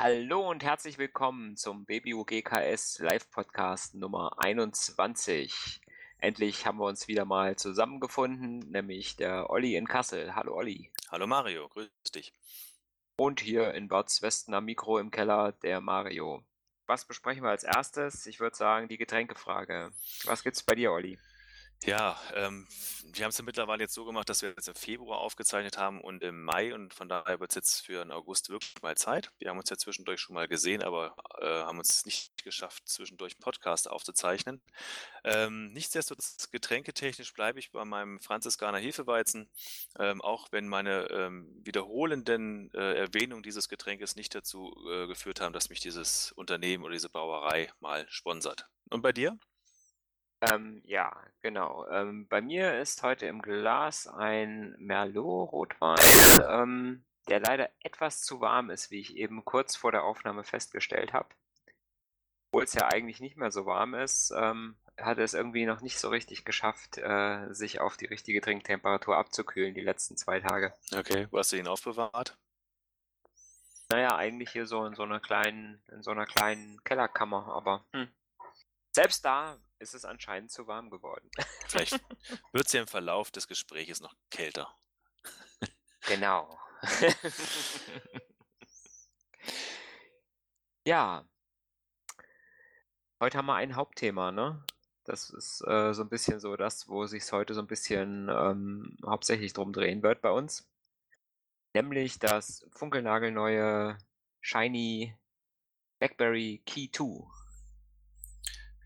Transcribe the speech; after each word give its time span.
Hallo 0.00 0.48
und 0.48 0.64
herzlich 0.64 0.96
willkommen 0.96 1.56
zum 1.56 1.84
BBUGKS 1.84 3.00
Live 3.00 3.30
Podcast 3.30 3.94
Nummer 3.94 4.38
21. 4.38 5.82
Endlich 6.20 6.66
haben 6.66 6.78
wir 6.78 6.86
uns 6.86 7.06
wieder 7.06 7.24
mal 7.24 7.54
zusammengefunden, 7.54 8.58
nämlich 8.70 9.14
der 9.14 9.50
Olli 9.50 9.76
in 9.76 9.86
Kassel. 9.86 10.34
Hallo 10.34 10.56
Olli. 10.56 10.90
Hallo 11.12 11.28
Mario, 11.28 11.68
grüß 11.68 11.88
dich. 12.12 12.32
Und 13.16 13.40
hier 13.40 13.72
in 13.74 13.86
Bad 13.86 14.10
Westen 14.20 14.52
am 14.52 14.64
Mikro 14.64 14.98
im 14.98 15.12
Keller 15.12 15.52
der 15.52 15.80
Mario. 15.80 16.42
Was 16.86 17.04
besprechen 17.04 17.44
wir 17.44 17.50
als 17.50 17.62
erstes? 17.62 18.26
Ich 18.26 18.40
würde 18.40 18.56
sagen, 18.56 18.88
die 18.88 18.98
Getränkefrage. 18.98 19.92
Was 20.24 20.42
gibt's 20.42 20.64
bei 20.64 20.74
dir, 20.74 20.90
Olli? 20.90 21.18
Ja, 21.84 22.20
ähm, 22.34 22.66
wir 23.04 23.24
haben 23.24 23.30
es 23.30 23.38
ja 23.38 23.44
mittlerweile 23.44 23.84
jetzt 23.84 23.94
so 23.94 24.04
gemacht, 24.04 24.28
dass 24.28 24.42
wir 24.42 24.50
jetzt 24.50 24.66
im 24.66 24.74
Februar 24.74 25.18
aufgezeichnet 25.20 25.78
haben 25.78 26.00
und 26.00 26.24
im 26.24 26.42
Mai 26.42 26.74
und 26.74 26.92
von 26.92 27.08
daher 27.08 27.38
wird 27.38 27.52
es 27.52 27.54
jetzt 27.54 27.86
für 27.86 28.02
den 28.04 28.10
August 28.10 28.50
wirklich 28.50 28.82
mal 28.82 28.96
Zeit. 28.96 29.30
Wir 29.38 29.50
haben 29.50 29.58
uns 29.58 29.70
ja 29.70 29.76
zwischendurch 29.76 30.20
schon 30.20 30.34
mal 30.34 30.48
gesehen, 30.48 30.82
aber 30.82 31.14
äh, 31.40 31.46
haben 31.46 31.78
uns 31.78 32.04
nicht 32.04 32.42
geschafft, 32.42 32.88
zwischendurch 32.88 33.34
einen 33.34 33.42
Podcast 33.42 33.88
aufzuzeichnen. 33.88 34.60
Ähm, 35.22 35.72
nichtsdestotrotz, 35.72 36.50
getränketechnisch 36.50 37.32
bleibe 37.32 37.60
ich 37.60 37.70
bei 37.70 37.84
meinem 37.84 38.18
Franziskaner 38.18 38.78
Hefeweizen, 38.78 39.48
ähm, 40.00 40.20
auch 40.20 40.48
wenn 40.50 40.66
meine 40.66 41.08
ähm, 41.10 41.48
wiederholenden 41.64 42.72
äh, 42.74 42.94
Erwähnungen 42.94 43.44
dieses 43.44 43.68
Getränkes 43.68 44.16
nicht 44.16 44.34
dazu 44.34 44.74
äh, 44.90 45.06
geführt 45.06 45.40
haben, 45.40 45.52
dass 45.52 45.70
mich 45.70 45.80
dieses 45.80 46.32
Unternehmen 46.32 46.82
oder 46.82 46.94
diese 46.94 47.08
Brauerei 47.08 47.70
mal 47.78 48.04
sponsert. 48.10 48.66
Und 48.90 49.02
bei 49.02 49.12
dir? 49.12 49.38
Ähm, 50.40 50.82
ja, 50.84 51.16
genau. 51.42 51.86
Ähm, 51.88 52.28
bei 52.28 52.40
mir 52.40 52.78
ist 52.80 53.02
heute 53.02 53.26
im 53.26 53.42
Glas 53.42 54.06
ein 54.06 54.74
Merlot-Rotwein, 54.78 55.98
ähm, 56.48 57.04
der 57.28 57.40
leider 57.40 57.70
etwas 57.82 58.22
zu 58.22 58.40
warm 58.40 58.70
ist, 58.70 58.90
wie 58.90 59.00
ich 59.00 59.16
eben 59.16 59.44
kurz 59.44 59.74
vor 59.74 59.90
der 59.90 60.04
Aufnahme 60.04 60.44
festgestellt 60.44 61.12
habe. 61.12 61.28
Obwohl 62.50 62.64
es 62.64 62.74
ja 62.74 62.88
eigentlich 62.88 63.20
nicht 63.20 63.36
mehr 63.36 63.50
so 63.50 63.66
warm 63.66 63.94
ist, 63.94 64.32
ähm, 64.34 64.76
hat 64.96 65.18
es 65.18 65.34
irgendwie 65.34 65.66
noch 65.66 65.80
nicht 65.80 65.98
so 65.98 66.08
richtig 66.08 66.44
geschafft, 66.44 66.98
äh, 66.98 67.52
sich 67.52 67.80
auf 67.80 67.96
die 67.96 68.06
richtige 68.06 68.40
Trinktemperatur 68.40 69.16
abzukühlen 69.16 69.74
die 69.74 69.80
letzten 69.80 70.16
zwei 70.16 70.40
Tage. 70.40 70.72
Okay, 70.96 71.26
wo 71.30 71.38
hast 71.38 71.52
du 71.52 71.56
ihn 71.56 71.68
aufbewahrt? 71.68 72.38
Naja, 73.90 74.16
eigentlich 74.16 74.50
hier 74.50 74.66
so 74.66 74.84
in 74.84 74.94
so 74.94 75.02
einer 75.02 75.20
kleinen, 75.20 75.82
in 75.92 76.02
so 76.02 76.10
einer 76.10 76.26
kleinen 76.26 76.82
Kellerkammer, 76.84 77.48
aber 77.48 77.84
hm. 77.92 78.08
Selbst 78.98 79.24
da 79.24 79.56
ist 79.78 79.94
es 79.94 80.04
anscheinend 80.04 80.50
zu 80.50 80.66
warm 80.66 80.90
geworden. 80.90 81.30
Vielleicht 81.68 82.00
wird 82.50 82.66
es 82.66 82.72
ja 82.72 82.80
im 82.80 82.88
Verlauf 82.88 83.30
des 83.30 83.46
Gesprächs 83.46 84.00
noch 84.00 84.12
kälter. 84.28 84.74
Genau. 86.08 86.58
ja. 90.84 91.24
Heute 93.20 93.38
haben 93.38 93.46
wir 93.46 93.54
ein 93.54 93.76
Hauptthema, 93.76 94.32
ne? 94.32 94.64
Das 95.04 95.30
ist 95.30 95.60
äh, 95.68 95.94
so 95.94 96.02
ein 96.02 96.08
bisschen 96.08 96.40
so 96.40 96.56
das, 96.56 96.88
wo 96.88 97.06
sich 97.06 97.30
heute 97.30 97.54
so 97.54 97.60
ein 97.60 97.68
bisschen 97.68 98.28
ähm, 98.28 98.96
hauptsächlich 99.06 99.52
drum 99.52 99.72
drehen 99.72 100.02
wird 100.02 100.22
bei 100.22 100.32
uns. 100.32 100.68
Nämlich 101.72 102.18
das 102.18 102.66
funkelnagelneue 102.72 103.96
Shiny 104.40 105.16
BlackBerry 106.00 106.64
Key 106.66 106.90
2. 106.90 107.37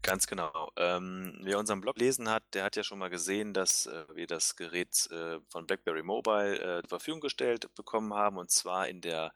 Ganz 0.03 0.27
genau. 0.27 0.73
Ähm, 0.77 1.39
wer 1.43 1.59
unseren 1.61 1.81
Blog 1.81 1.97
lesen 1.97 2.29
hat, 2.29 2.43
der 2.55 2.65
hat 2.65 2.75
ja 2.75 2.83
schon 2.83 2.99
mal 2.99 3.09
gesehen, 3.09 3.55
dass 3.55 3.87
äh, 3.87 4.05
wir 4.15 4.27
das 4.27 4.57
Gerät 4.57 5.09
äh, 5.13 5.39
von 5.49 5.67
BlackBerry 5.67 6.03
Mobile 6.03 6.57
äh, 6.59 6.83
zur 6.83 6.89
Verfügung 6.89 7.21
gestellt 7.21 7.73
bekommen 7.77 8.13
haben 8.13 8.37
und 8.37 8.51
zwar 8.51 8.89
in 8.89 9.01
der 9.01 9.33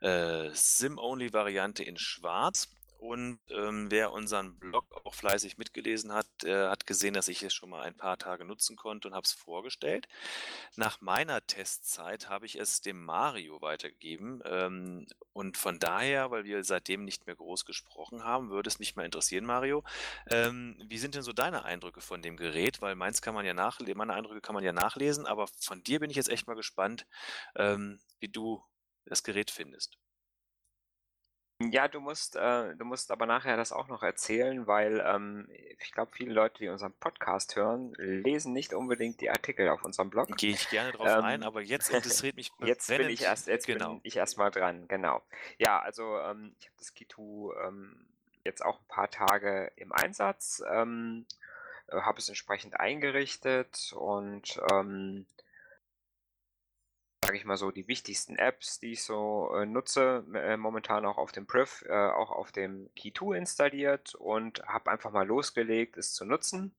äh, 0.00 0.48
SIM-Only-Variante 0.54 1.84
in 1.84 1.98
Schwarz. 1.98 2.68
Und 3.00 3.40
ähm, 3.48 3.90
wer 3.90 4.12
unseren 4.12 4.58
Blog 4.58 4.84
auch 5.06 5.14
fleißig 5.14 5.56
mitgelesen 5.56 6.12
hat, 6.12 6.26
äh, 6.44 6.68
hat 6.68 6.86
gesehen, 6.86 7.14
dass 7.14 7.28
ich 7.28 7.42
es 7.42 7.54
schon 7.54 7.70
mal 7.70 7.80
ein 7.80 7.96
paar 7.96 8.18
Tage 8.18 8.44
nutzen 8.44 8.76
konnte 8.76 9.08
und 9.08 9.14
habe 9.14 9.24
es 9.24 9.32
vorgestellt. 9.32 10.06
Nach 10.76 11.00
meiner 11.00 11.46
Testzeit 11.46 12.28
habe 12.28 12.44
ich 12.44 12.56
es 12.56 12.82
dem 12.82 13.02
Mario 13.02 13.62
weitergegeben. 13.62 14.42
Ähm, 14.44 15.06
und 15.32 15.56
von 15.56 15.78
daher, 15.78 16.30
weil 16.30 16.44
wir 16.44 16.62
seitdem 16.62 17.06
nicht 17.06 17.24
mehr 17.24 17.36
groß 17.36 17.64
gesprochen 17.64 18.22
haben, 18.22 18.50
würde 18.50 18.68
es 18.68 18.78
mich 18.78 18.96
mal 18.96 19.06
interessieren, 19.06 19.46
Mario. 19.46 19.82
Ähm, 20.28 20.76
wie 20.84 20.98
sind 20.98 21.14
denn 21.14 21.22
so 21.22 21.32
deine 21.32 21.64
Eindrücke 21.64 22.02
von 22.02 22.20
dem 22.20 22.36
Gerät? 22.36 22.82
Weil 22.82 22.96
meins 22.96 23.22
kann 23.22 23.32
man 23.32 23.46
ja 23.46 23.54
nachlesen, 23.54 23.96
meine 23.96 24.12
Eindrücke 24.12 24.42
kann 24.42 24.54
man 24.54 24.62
ja 24.62 24.74
nachlesen, 24.74 25.24
aber 25.24 25.46
von 25.46 25.82
dir 25.82 26.00
bin 26.00 26.10
ich 26.10 26.16
jetzt 26.16 26.28
echt 26.28 26.46
mal 26.46 26.54
gespannt, 26.54 27.06
ähm, 27.56 27.98
wie 28.18 28.28
du 28.28 28.62
das 29.06 29.22
Gerät 29.22 29.50
findest. 29.50 29.96
Ja, 31.62 31.88
du 31.88 32.00
musst, 32.00 32.36
äh, 32.36 32.74
du 32.74 32.86
musst 32.86 33.10
aber 33.10 33.26
nachher 33.26 33.56
das 33.58 33.70
auch 33.70 33.88
noch 33.88 34.02
erzählen, 34.02 34.66
weil 34.66 35.04
ähm, 35.06 35.46
ich 35.78 35.92
glaube, 35.92 36.10
viele 36.14 36.32
Leute, 36.32 36.58
die 36.58 36.68
unseren 36.68 36.94
Podcast 36.94 37.54
hören, 37.54 37.92
lesen 37.98 38.54
nicht 38.54 38.72
unbedingt 38.72 39.20
die 39.20 39.28
Artikel 39.28 39.68
auf 39.68 39.84
unserem 39.84 40.08
Blog. 40.08 40.34
Gehe 40.38 40.52
ich 40.52 40.70
gerne 40.70 40.92
drauf 40.92 41.06
ähm, 41.06 41.24
ein, 41.24 41.42
aber 41.42 41.60
jetzt 41.60 41.90
interessiert 41.94 42.36
mich 42.36 42.50
Jetzt 42.60 42.88
bin 42.88 43.10
ich 43.10 43.22
erst, 43.22 43.46
jetzt 43.46 43.66
genau. 43.66 43.90
bin 43.90 44.00
ich 44.04 44.16
erstmal 44.16 44.50
dran, 44.50 44.88
genau. 44.88 45.22
Ja, 45.58 45.80
also 45.80 46.18
ähm, 46.20 46.54
ich 46.58 46.66
habe 46.66 46.76
das 46.78 46.94
Kitu 46.94 47.52
ähm, 47.52 48.06
jetzt 48.42 48.64
auch 48.64 48.80
ein 48.80 48.88
paar 48.88 49.10
Tage 49.10 49.70
im 49.76 49.92
Einsatz, 49.92 50.62
ähm, 50.66 51.26
äh, 51.88 52.00
habe 52.00 52.18
es 52.18 52.28
entsprechend 52.30 52.80
eingerichtet 52.80 53.92
und 53.94 54.58
ähm, 54.72 55.26
sage 57.22 57.36
ich 57.36 57.44
mal 57.44 57.56
so, 57.56 57.70
die 57.70 57.86
wichtigsten 57.86 58.36
Apps, 58.36 58.80
die 58.80 58.92
ich 58.92 59.04
so 59.04 59.54
äh, 59.54 59.66
nutze, 59.66 60.24
äh, 60.34 60.56
momentan 60.56 61.04
auch 61.04 61.18
auf 61.18 61.32
dem 61.32 61.46
Priv, 61.46 61.84
äh, 61.86 61.92
auch 61.92 62.30
auf 62.30 62.50
dem 62.50 62.90
Key 62.96 63.12
2 63.12 63.36
installiert 63.36 64.14
und 64.14 64.62
habe 64.66 64.90
einfach 64.90 65.12
mal 65.12 65.26
losgelegt, 65.26 65.96
es 65.96 66.14
zu 66.14 66.24
nutzen. 66.24 66.74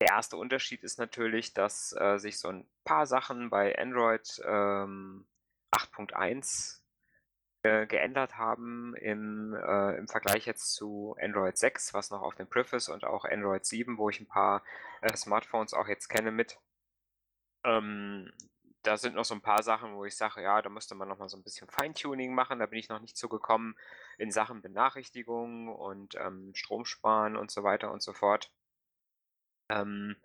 Der 0.00 0.10
erste 0.10 0.36
Unterschied 0.36 0.82
ist 0.82 0.98
natürlich, 0.98 1.54
dass 1.54 1.94
äh, 1.98 2.18
sich 2.18 2.38
so 2.38 2.48
ein 2.48 2.66
paar 2.84 3.06
Sachen 3.06 3.50
bei 3.50 3.78
Android 3.78 4.40
ähm, 4.44 5.26
8.1 5.72 6.80
äh, 7.62 7.86
geändert 7.86 8.36
haben 8.36 8.94
im, 8.96 9.54
äh, 9.54 9.96
im 9.96 10.08
Vergleich 10.08 10.46
jetzt 10.46 10.74
zu 10.74 11.16
Android 11.20 11.56
6, 11.58 11.94
was 11.94 12.10
noch 12.10 12.22
auf 12.22 12.34
dem 12.34 12.48
Priv 12.48 12.72
ist 12.72 12.88
und 12.88 13.04
auch 13.04 13.24
Android 13.24 13.64
7, 13.64 13.98
wo 13.98 14.08
ich 14.08 14.20
ein 14.20 14.28
paar 14.28 14.62
Smartphones 15.16 15.74
auch 15.74 15.88
jetzt 15.88 16.08
kenne 16.08 16.30
mit. 16.30 16.58
Ähm, 17.64 18.32
da 18.82 18.96
sind 18.96 19.14
noch 19.14 19.24
so 19.24 19.34
ein 19.34 19.42
paar 19.42 19.62
Sachen, 19.62 19.94
wo 19.94 20.04
ich 20.04 20.16
sage, 20.16 20.42
ja, 20.42 20.62
da 20.62 20.70
müsste 20.70 20.94
man 20.94 21.08
noch 21.08 21.18
mal 21.18 21.28
so 21.28 21.36
ein 21.36 21.42
bisschen 21.42 21.68
Feintuning 21.68 22.34
machen. 22.34 22.58
Da 22.58 22.66
bin 22.66 22.78
ich 22.78 22.88
noch 22.88 23.00
nicht 23.00 23.16
zugekommen 23.16 23.76
in 24.18 24.30
Sachen 24.30 24.62
Benachrichtigungen 24.62 25.68
und 25.68 26.14
ähm, 26.14 26.54
Stromsparen 26.54 27.36
und 27.36 27.50
so 27.50 27.62
weiter 27.62 27.92
und 27.92 28.02
so 28.02 28.12
fort. 28.12 28.50
Ähm, 29.68 30.16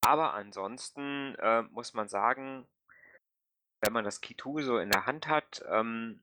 aber 0.00 0.34
ansonsten 0.34 1.34
äh, 1.36 1.62
muss 1.62 1.94
man 1.94 2.08
sagen, 2.08 2.66
wenn 3.80 3.92
man 3.92 4.04
das 4.04 4.20
Kitu 4.20 4.60
so 4.60 4.78
in 4.78 4.90
der 4.90 5.06
Hand 5.06 5.26
hat, 5.26 5.64
ähm, 5.68 6.22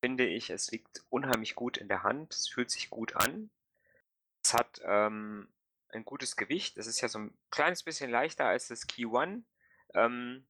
finde 0.00 0.26
ich, 0.26 0.50
es 0.50 0.70
liegt 0.70 1.02
unheimlich 1.08 1.54
gut 1.54 1.78
in 1.78 1.88
der 1.88 2.02
Hand. 2.02 2.34
Es 2.34 2.48
fühlt 2.48 2.70
sich 2.70 2.90
gut 2.90 3.16
an. 3.16 3.50
Es 4.42 4.52
hat 4.52 4.82
ähm, 4.84 5.48
ein 5.88 6.04
gutes 6.04 6.36
Gewicht. 6.36 6.76
Es 6.76 6.86
ist 6.86 7.00
ja 7.00 7.08
so 7.08 7.20
ein 7.20 7.38
kleines 7.50 7.82
bisschen 7.82 8.10
leichter 8.10 8.44
als 8.44 8.68
das 8.68 8.86
Key 8.86 9.06
One. 9.06 9.44
Ähm, 9.94 10.46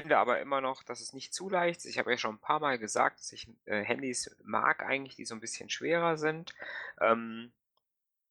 finde 0.00 0.18
aber 0.18 0.40
immer 0.40 0.60
noch, 0.60 0.82
dass 0.82 1.00
es 1.00 1.12
nicht 1.12 1.34
zu 1.34 1.50
leicht 1.50 1.80
ist. 1.80 1.86
Ich 1.86 1.98
habe 1.98 2.10
ja 2.10 2.16
schon 2.16 2.36
ein 2.36 2.40
paar 2.40 2.60
Mal 2.60 2.78
gesagt, 2.78 3.20
dass 3.20 3.32
ich 3.32 3.48
äh, 3.66 3.82
Handys 3.82 4.34
mag 4.42 4.82
eigentlich, 4.82 5.16
die 5.16 5.26
so 5.26 5.34
ein 5.34 5.40
bisschen 5.40 5.68
schwerer 5.68 6.16
sind. 6.16 6.54
Ähm, 7.00 7.52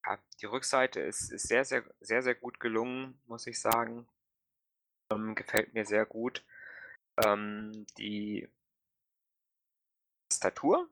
ja, 0.06 0.18
die 0.42 0.46
Rückseite 0.48 1.00
ist, 1.00 1.32
ist 1.32 1.48
sehr, 1.48 1.66
sehr, 1.66 1.84
sehr, 2.00 2.24
sehr 2.24 2.36
gut 2.36 2.60
gelungen, 2.60 3.22
muss 3.28 3.46
ich 3.46 3.60
sagen. 3.60 4.08
Ähm, 5.12 5.36
gefällt 5.36 5.74
mir 5.74 5.86
sehr 5.86 6.06
gut. 6.06 6.44
Ähm, 7.24 7.86
die 7.98 8.50
Tastatur 10.30 10.90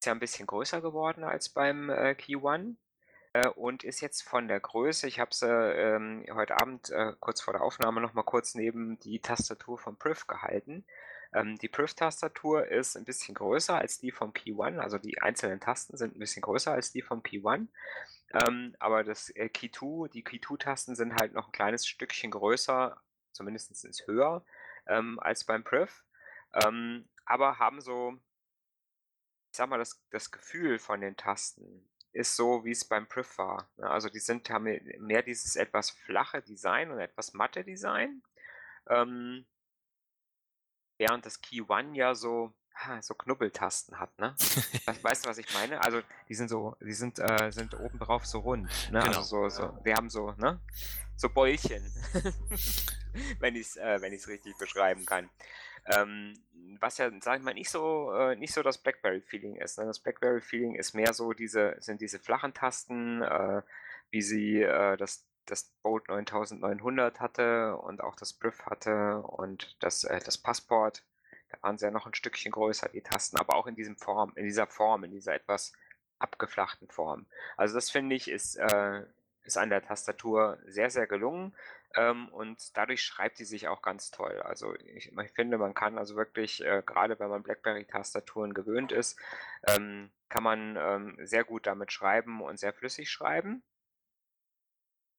ist 0.00 0.06
ja 0.06 0.12
ein 0.12 0.20
bisschen 0.20 0.46
größer 0.46 0.82
geworden 0.82 1.24
als 1.24 1.48
beim 1.48 1.88
äh, 1.88 2.14
Key 2.14 2.36
One. 2.36 2.76
Äh, 3.36 3.48
und 3.48 3.84
ist 3.84 4.00
jetzt 4.00 4.22
von 4.22 4.48
der 4.48 4.60
Größe, 4.60 5.06
ich 5.06 5.20
habe 5.20 5.34
sie 5.34 5.46
ähm, 5.46 6.24
heute 6.32 6.58
Abend 6.58 6.90
äh, 6.90 7.12
kurz 7.20 7.40
vor 7.42 7.52
der 7.52 7.62
Aufnahme 7.62 8.00
noch 8.00 8.14
mal 8.14 8.22
kurz 8.22 8.54
neben 8.54 8.98
die 9.00 9.20
Tastatur 9.20 9.78
vom 9.78 9.98
Priv 9.98 10.26
gehalten. 10.26 10.84
Ähm, 11.34 11.58
die 11.58 11.68
Priv-Tastatur 11.68 12.68
ist 12.68 12.96
ein 12.96 13.04
bisschen 13.04 13.34
größer 13.34 13.76
als 13.76 13.98
die 13.98 14.10
vom 14.10 14.32
Key 14.32 14.52
One, 14.52 14.80
also 14.80 14.96
die 14.96 15.20
einzelnen 15.20 15.60
Tasten 15.60 15.96
sind 15.98 16.16
ein 16.16 16.18
bisschen 16.18 16.40
größer 16.40 16.72
als 16.72 16.92
die 16.92 17.02
vom 17.02 17.22
Key 17.22 17.42
One. 17.42 17.68
Ähm, 18.32 18.74
aber 18.78 19.04
das 19.04 19.28
äh, 19.30 19.48
Key 19.50 19.70
2, 19.70 20.08
die 20.08 20.22
Key 20.24 20.38
2-Tasten 20.38 20.94
sind 20.94 21.14
halt 21.14 21.34
noch 21.34 21.48
ein 21.48 21.52
kleines 21.52 21.86
Stückchen 21.86 22.30
größer, 22.30 22.96
zumindest 23.32 23.84
ist 23.84 24.06
höher 24.06 24.44
ähm, 24.86 25.18
als 25.20 25.44
beim 25.44 25.62
Priv, 25.62 26.04
ähm, 26.64 27.08
aber 27.26 27.58
haben 27.58 27.80
so, 27.82 28.14
ich 29.50 29.58
sag 29.58 29.68
mal, 29.68 29.78
das, 29.78 30.02
das 30.10 30.30
Gefühl 30.30 30.78
von 30.78 31.00
den 31.00 31.16
Tasten 31.16 31.86
ist 32.16 32.34
so, 32.34 32.64
wie 32.64 32.70
es 32.70 32.84
beim 32.84 33.06
Priv 33.06 33.38
war. 33.38 33.68
Ne? 33.76 33.88
Also 33.88 34.08
die 34.08 34.18
sind, 34.18 34.48
haben 34.50 34.64
mehr 34.98 35.22
dieses 35.22 35.56
etwas 35.56 35.90
flache 35.90 36.42
Design 36.42 36.90
und 36.90 36.98
etwas 36.98 37.34
matte 37.34 37.62
Design. 37.62 38.22
Ähm, 38.88 39.44
während 40.98 41.26
das 41.26 41.40
Key 41.40 41.62
One 41.68 41.96
ja 41.96 42.14
so, 42.14 42.54
so 43.00 43.14
Knubbeltasten 43.14 43.98
hat, 43.98 44.18
ne? 44.18 44.34
weißt 45.02 45.24
du, 45.24 45.28
was 45.28 45.38
ich 45.38 45.52
meine? 45.54 45.82
Also 45.82 46.02
die 46.28 46.34
sind 46.34 46.48
so, 46.48 46.76
die 46.80 46.92
sind, 46.94 47.18
äh, 47.18 47.50
sind 47.50 47.78
oben 47.78 47.98
drauf 47.98 48.26
so 48.26 48.40
rund. 48.40 48.64
Ne? 48.90 49.00
Genau. 49.00 49.18
Also 49.18 49.22
so, 49.22 49.48
so, 49.48 49.78
die 49.84 49.94
haben 49.94 50.08
so, 50.08 50.32
ne? 50.32 50.60
So 51.16 51.28
Bäulchen. 51.30 51.82
wenn 53.40 53.56
ich 53.56 53.68
es 53.68 53.76
äh, 53.76 54.00
wenn 54.00 54.12
richtig 54.12 54.56
beschreiben 54.58 55.06
kann. 55.06 55.30
Ähm, 55.94 56.34
was 56.80 56.98
ja, 56.98 57.10
sag 57.20 57.38
ich 57.38 57.44
mal, 57.44 57.54
nicht 57.54 57.70
so, 57.70 58.12
äh, 58.12 58.36
nicht 58.36 58.52
so 58.52 58.62
das 58.62 58.78
Blackberry-Feeling 58.78 59.56
ist. 59.56 59.78
Ne? 59.78 59.86
Das 59.86 60.00
Blackberry-Feeling 60.00 60.74
ist 60.74 60.94
mehr 60.94 61.12
so 61.14 61.32
diese, 61.32 61.76
sind 61.78 62.00
diese 62.00 62.18
flachen 62.18 62.54
Tasten, 62.54 63.22
äh, 63.22 63.62
wie 64.10 64.22
sie 64.22 64.62
äh, 64.62 64.96
das 64.96 65.26
das 65.46 65.64
Boat 65.82 66.08
9900 66.08 67.20
hatte 67.20 67.76
und 67.76 68.02
auch 68.02 68.16
das 68.16 68.32
Brief 68.32 68.66
hatte 68.66 69.22
und 69.22 69.76
das, 69.80 70.04
äh, 70.04 70.20
das 70.24 70.38
Passport. 70.38 71.04
Da 71.50 71.62
waren 71.62 71.78
sie 71.78 71.86
ja 71.86 71.90
noch 71.90 72.06
ein 72.06 72.14
Stückchen 72.14 72.52
größer, 72.52 72.88
die 72.88 73.02
Tasten, 73.02 73.38
aber 73.38 73.54
auch 73.54 73.66
in 73.66 73.76
diesem 73.76 73.96
Form, 73.96 74.32
in 74.34 74.44
dieser 74.44 74.66
Form, 74.66 75.04
in 75.04 75.12
dieser 75.12 75.34
etwas 75.34 75.72
abgeflachten 76.18 76.88
Form. 76.88 77.26
Also 77.56 77.74
das 77.74 77.90
finde 77.90 78.16
ich 78.16 78.28
ist, 78.28 78.56
äh, 78.56 79.02
ist 79.44 79.56
an 79.56 79.70
der 79.70 79.82
Tastatur 79.82 80.58
sehr, 80.66 80.90
sehr 80.90 81.06
gelungen 81.06 81.54
ähm, 81.96 82.28
und 82.28 82.76
dadurch 82.76 83.02
schreibt 83.02 83.38
die 83.38 83.44
sich 83.44 83.68
auch 83.68 83.80
ganz 83.80 84.10
toll. 84.10 84.40
Also 84.42 84.74
ich, 84.74 85.10
ich 85.10 85.32
finde, 85.32 85.56
man 85.56 85.74
kann 85.74 85.98
also 85.98 86.14
wirklich, 86.14 86.62
äh, 86.62 86.82
gerade 86.84 87.18
wenn 87.18 87.30
man 87.30 87.42
BlackBerry-Tastaturen 87.42 88.52
gewöhnt 88.52 88.92
ist, 88.92 89.18
ähm, 89.66 90.10
kann 90.28 90.42
man 90.42 90.76
ähm, 90.76 91.18
sehr 91.26 91.44
gut 91.44 91.66
damit 91.66 91.92
schreiben 91.92 92.42
und 92.42 92.58
sehr 92.58 92.74
flüssig 92.74 93.10
schreiben. 93.10 93.62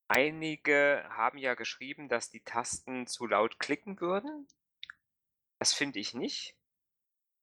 Einige 0.07 1.03
haben 1.09 1.39
ja 1.39 1.55
geschrieben, 1.55 2.09
dass 2.09 2.29
die 2.29 2.43
Tasten 2.43 3.07
zu 3.07 3.25
laut 3.25 3.59
klicken 3.59 3.99
würden. 3.99 4.47
Das 5.59 5.73
finde 5.73 5.99
ich 5.99 6.13
nicht. 6.13 6.55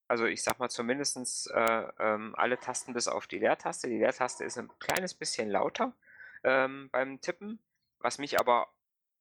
Also 0.06 0.26
ich 0.26 0.42
sag 0.44 0.60
mal 0.60 0.68
zumindest 0.68 1.50
äh, 1.50 1.88
ähm, 1.98 2.34
alle 2.36 2.58
Tasten 2.58 2.92
bis 2.92 3.08
auf 3.08 3.26
die 3.26 3.38
Leertaste. 3.38 3.88
Die 3.88 3.98
Leertaste 3.98 4.44
ist 4.44 4.58
ein 4.58 4.70
kleines 4.78 5.14
bisschen 5.14 5.50
lauter 5.50 5.92
ähm, 6.44 6.88
beim 6.92 7.20
Tippen, 7.20 7.58
was 7.98 8.18
mich 8.18 8.38
aber 8.38 8.68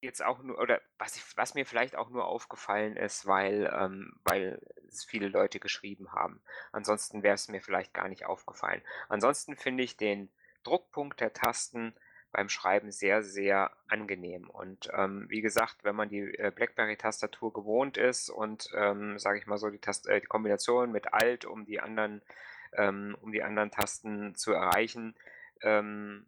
jetzt 0.03 0.23
auch 0.23 0.41
nur, 0.44 0.59
oder 0.59 0.81
was, 0.97 1.15
ich, 1.15 1.23
was 1.38 1.55
mir 1.55 1.65
vielleicht 1.65 1.95
auch 1.95 2.09
nur 2.09 2.25
aufgefallen 2.25 2.95
ist, 2.95 3.25
weil, 3.25 3.71
ähm, 3.73 4.13
weil 4.23 4.61
es 4.88 5.03
viele 5.03 5.27
Leute 5.27 5.59
geschrieben 5.59 6.11
haben. 6.11 6.44
Ansonsten 6.71 7.23
wäre 7.23 7.35
es 7.35 7.47
mir 7.47 7.61
vielleicht 7.61 7.94
gar 7.94 8.07
nicht 8.07 8.25
aufgefallen. 8.25 8.81
Ansonsten 9.09 9.55
finde 9.55 9.83
ich 9.83 9.97
den 9.97 10.31
Druckpunkt 10.63 11.19
der 11.19 11.33
Tasten 11.33 11.95
beim 12.31 12.50
Schreiben 12.50 12.91
sehr, 12.91 13.21
sehr 13.23 13.71
angenehm. 13.88 14.50
Und 14.50 14.89
ähm, 14.94 15.27
wie 15.29 15.41
gesagt, 15.41 15.83
wenn 15.83 15.95
man 15.95 16.09
die 16.09 16.21
äh, 16.21 16.51
BlackBerry-Tastatur 16.53 17.53
gewohnt 17.53 17.97
ist 17.97 18.29
und, 18.29 18.67
ähm, 18.75 19.19
sage 19.19 19.38
ich 19.38 19.45
mal 19.45 19.57
so, 19.57 19.69
die, 19.69 19.79
Tast 19.79 20.07
äh, 20.07 20.19
die 20.19 20.27
Kombination 20.27 20.91
mit 20.91 21.13
Alt, 21.13 21.45
um 21.45 21.65
die 21.65 21.79
anderen, 21.79 22.21
ähm, 22.73 23.15
um 23.21 23.31
die 23.31 23.44
anderen 23.44 23.69
Tasten 23.69 24.35
zu 24.35 24.51
erreichen, 24.51 25.15
ähm, 25.61 26.25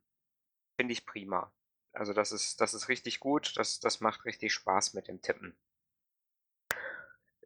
finde 0.77 0.93
ich 0.93 1.07
prima. 1.07 1.51
Also 1.95 2.13
das 2.13 2.31
ist, 2.31 2.61
das 2.61 2.73
ist 2.73 2.89
richtig 2.89 3.19
gut, 3.19 3.53
das, 3.57 3.79
das 3.79 4.01
macht 4.01 4.25
richtig 4.25 4.53
Spaß 4.53 4.93
mit 4.93 5.07
dem 5.07 5.21
Tippen. 5.21 5.55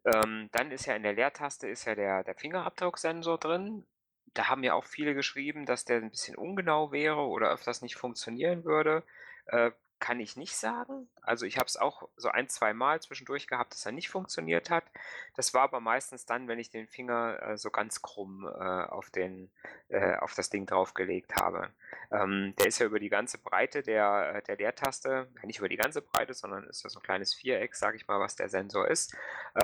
Ähm, 0.06 0.50
dann 0.52 0.72
ist 0.72 0.86
ja 0.86 0.96
in 0.96 1.04
der 1.04 1.14
Leertaste 1.14 1.68
ist 1.68 1.86
ja 1.86 1.96
der, 1.96 2.24
der 2.24 2.36
Fingerabdrucksensor 2.36 3.38
drin 3.38 3.86
da 4.34 4.48
haben 4.48 4.64
ja 4.64 4.74
auch 4.74 4.86
viele 4.86 5.14
geschrieben, 5.14 5.66
dass 5.66 5.86
der 5.86 5.98
ein 5.98 6.12
bisschen 6.12 6.36
ungenau 6.36 6.92
wäre 6.92 7.22
oder 7.28 7.52
öfters 7.52 7.82
nicht 7.82 7.96
funktionieren 7.96 8.64
würde. 8.64 9.04
Äh, 9.46 9.72
kann 10.00 10.20
ich 10.20 10.38
nicht 10.38 10.56
sagen. 10.56 11.10
Also 11.22 11.46
ich 11.46 11.58
habe 11.58 11.68
es 11.68 11.78
auch 11.78 12.08
so 12.16 12.30
ein, 12.30 12.48
zwei 12.50 12.74
Mal 12.74 13.02
zwischendurch 13.02 13.48
gehabt, 13.48 13.74
dass 13.74 13.86
er 13.86 13.92
nicht 13.92 14.10
funktioniert 14.10 14.70
hat. 14.70 14.84
Das 15.36 15.54
war 15.54 15.64
aber 15.64 15.80
meistens 15.80 16.26
dann, 16.26 16.48
wenn 16.48 16.60
ich 16.60 16.70
den 16.70 16.88
Finger 16.88 17.42
äh, 17.42 17.58
so 17.58 17.70
ganz 17.70 18.02
krumm 18.02 18.46
äh, 18.46 18.50
auf, 18.50 19.10
den, 19.10 19.52
äh, 19.90 20.16
auf 20.16 20.34
das 20.36 20.50
Ding 20.50 20.66
draufgelegt 20.66 21.36
habe. 21.36 21.70
Ähm, 22.12 22.54
der 22.58 22.68
ist 22.68 22.80
ja 22.80 22.86
über 22.86 23.00
die 23.00 23.10
ganze 23.10 23.38
Breite 23.38 23.84
der, 23.84 24.36
äh, 24.36 24.42
der 24.44 24.58
Leertaste, 24.58 25.30
nicht 25.44 25.60
über 25.60 25.70
die 25.70 25.78
ganze 25.78 26.02
Breite, 26.02 26.34
sondern 26.34 26.64
ist 26.66 26.84
ja 26.84 26.90
so 26.90 27.00
ein 27.00 27.04
kleines 27.04 27.34
Viereck, 27.34 27.76
sage 27.76 27.98
ich 27.98 28.08
mal, 28.08 28.20
was 28.20 28.36
der 28.36 28.50
Sensor 28.50 28.88
ist. 28.88 29.16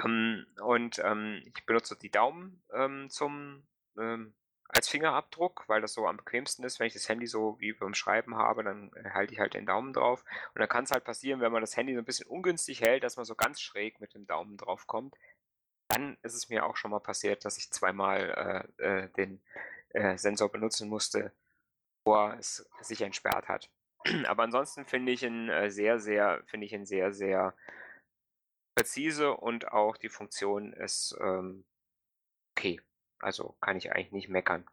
Ähm, 0.03 0.45
und 0.61 0.99
ähm, 0.99 1.41
ich 1.45 1.65
benutze 1.65 1.95
die 1.95 2.11
Daumen 2.11 2.61
ähm, 2.73 3.09
zum 3.09 3.65
ähm, 3.97 4.33
als 4.67 4.89
Fingerabdruck, 4.89 5.63
weil 5.67 5.81
das 5.81 5.93
so 5.93 6.07
am 6.07 6.17
bequemsten 6.17 6.65
ist. 6.65 6.79
Wenn 6.79 6.87
ich 6.87 6.93
das 6.93 7.07
Handy 7.07 7.27
so 7.27 7.59
wie 7.59 7.73
beim 7.73 7.93
Schreiben 7.93 8.35
habe, 8.35 8.63
dann 8.63 8.91
äh, 8.93 9.11
halte 9.11 9.33
ich 9.33 9.39
halt 9.39 9.53
den 9.53 9.65
Daumen 9.65 9.93
drauf. 9.93 10.23
Und 10.53 10.59
dann 10.59 10.69
kann 10.69 10.83
es 10.85 10.91
halt 10.91 11.03
passieren, 11.03 11.41
wenn 11.41 11.51
man 11.51 11.61
das 11.61 11.77
Handy 11.77 11.93
so 11.93 11.99
ein 11.99 12.05
bisschen 12.05 12.27
ungünstig 12.27 12.81
hält, 12.81 13.03
dass 13.03 13.17
man 13.17 13.25
so 13.25 13.35
ganz 13.35 13.61
schräg 13.61 13.99
mit 13.99 14.13
dem 14.13 14.25
Daumen 14.25 14.57
drauf 14.57 14.87
kommt. 14.87 15.15
Dann 15.89 16.17
ist 16.23 16.33
es 16.33 16.49
mir 16.49 16.65
auch 16.65 16.77
schon 16.77 16.91
mal 16.91 16.99
passiert, 16.99 17.45
dass 17.45 17.57
ich 17.57 17.71
zweimal 17.71 18.73
äh, 18.79 18.83
äh, 18.83 19.09
den 19.09 19.41
äh, 19.89 20.17
Sensor 20.17 20.51
benutzen 20.51 20.89
musste, 20.89 21.31
bevor 22.03 22.35
es 22.39 22.67
sich 22.81 23.01
entsperrt 23.01 23.47
hat. 23.47 23.69
Aber 24.27 24.43
ansonsten 24.43 24.85
finde 24.85 25.11
ich 25.11 25.23
ihn 25.23 25.49
äh, 25.49 25.69
sehr, 25.69 25.99
sehr, 25.99 26.43
finde 26.47 26.65
ich 26.65 26.73
ihn 26.73 26.85
sehr, 26.85 27.13
sehr 27.13 27.53
präzise 28.75 29.31
und 29.31 29.71
auch 29.71 29.95
die 29.95 30.09
Funktion 30.09 30.73
ist 30.73 31.15
ähm, 31.21 31.65
okay. 32.57 32.81
Also 33.19 33.55
kann 33.61 33.77
ich 33.77 33.91
eigentlich 33.91 34.11
nicht 34.11 34.29
meckern. 34.29 34.65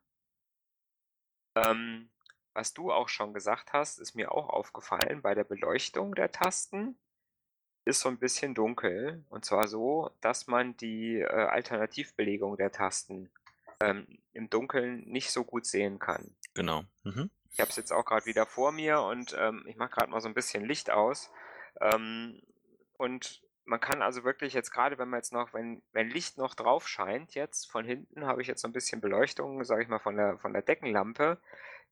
Ähm, 1.55 2.11
was 2.55 2.75
du 2.75 2.93
auch 2.93 3.09
schon 3.09 3.35
gesagt 3.35 3.73
hast, 3.73 3.99
ist 3.99 4.15
mir 4.15 4.33
auch 4.33 4.49
aufgefallen 4.49 5.23
bei 5.23 5.35
der 5.35 5.45
Beleuchtung 5.45 6.15
der 6.15 6.33
Tasten 6.33 6.99
ist 7.85 8.01
so 8.01 8.09
ein 8.09 8.19
bisschen 8.19 8.55
dunkel. 8.55 9.25
Und 9.29 9.45
zwar 9.45 9.69
so, 9.69 10.11
dass 10.21 10.47
man 10.47 10.77
die 10.77 11.19
äh, 11.19 11.27
Alternativbelegung 11.27 12.57
der 12.57 12.73
Tasten 12.73 13.31
ähm, 13.81 14.07
im 14.33 14.49
Dunkeln 14.51 15.05
nicht 15.07 15.31
so 15.31 15.45
gut 15.45 15.67
sehen 15.67 15.99
kann. 15.99 16.35
Genau. 16.55 16.85
Mhm. 17.03 17.31
Ich 17.51 17.61
habe 17.61 17.71
es 17.71 17.77
jetzt 17.77 17.93
auch 17.93 18.05
gerade 18.05 18.27
wieder 18.27 18.47
vor 18.47 18.73
mir 18.73 19.03
und 19.03 19.37
ähm, 19.39 19.65
ich 19.67 19.77
mache 19.77 19.91
gerade 19.91 20.11
mal 20.11 20.21
so 20.21 20.29
ein 20.29 20.35
bisschen 20.35 20.65
Licht 20.65 20.91
aus. 20.91 21.31
Ähm, 21.81 22.41
und 22.97 23.43
man 23.65 23.81
kann 23.81 24.03
also 24.03 24.25
wirklich 24.25 24.55
jetzt 24.55 24.71
gerade, 24.71 24.99
wenn 24.99 25.09
man 25.09 25.19
jetzt 25.19 25.33
noch, 25.33 25.55
wenn, 25.55 25.83
wenn 25.93 26.09
Licht 26.09 26.39
noch 26.39 26.55
drauf 26.55 26.89
scheint, 26.89 27.35
jetzt 27.35 27.71
von 27.71 27.85
hinten 27.85 28.27
habe 28.27 28.43
ich 28.43 28.49
jetzt 28.49 28.63
so 28.63 28.69
ein 28.69 28.73
bisschen 28.73 29.01
Beleuchtung, 29.01 29.65
sage 29.65 29.83
ich 29.83 29.89
mal, 29.89 29.99
von 29.99 30.17
der, 30.17 30.39
von 30.39 30.53
der 30.53 30.63
Deckenlampe, 30.63 31.39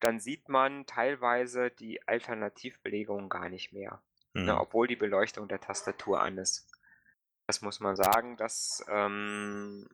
dann 0.00 0.18
sieht 0.18 0.48
man 0.48 0.86
teilweise 0.86 1.70
die 1.70 2.06
Alternativbelegung 2.06 3.28
gar 3.28 3.48
nicht 3.48 3.72
mehr. 3.72 4.02
Ne, 4.32 4.40
mhm. 4.40 4.46
Ne, 4.46 4.60
obwohl 4.60 4.86
die 4.86 4.96
Beleuchtung 4.96 5.48
der 5.48 5.60
Tastatur 5.60 6.20
an 6.20 6.38
ist. 6.38 6.68
Das 7.46 7.62
muss 7.62 7.80
man 7.80 7.96
sagen, 7.96 8.36
das 8.36 8.84
ähm, 8.88 9.88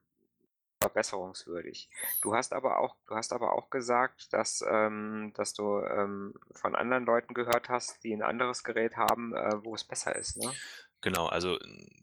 verbesserungswürdig. 0.81 1.89
Du 2.23 2.35
hast 2.35 2.53
aber 2.53 2.79
auch, 2.79 2.97
du 3.09 3.17
hast 3.17 3.33
aber 3.33 3.53
auch 3.53 3.71
gesagt, 3.71 4.33
dass, 4.33 4.65
ähm, 4.69 5.33
dass 5.35 5.55
du 5.55 5.81
ähm, 5.81 6.35
von 6.53 6.75
anderen 6.75 7.07
Leuten 7.07 7.35
gehört 7.35 7.69
hast, 7.69 8.05
die 8.05 8.13
ein 8.13 8.23
anderes 8.23 8.63
Gerät 8.63 8.97
haben, 8.97 9.35
äh, 9.35 9.65
wo 9.65 9.75
es 9.75 9.85
besser 9.85 10.15
ist, 10.17 10.37
ne? 10.37 10.53
Genau, 11.03 11.27
also 11.27 11.59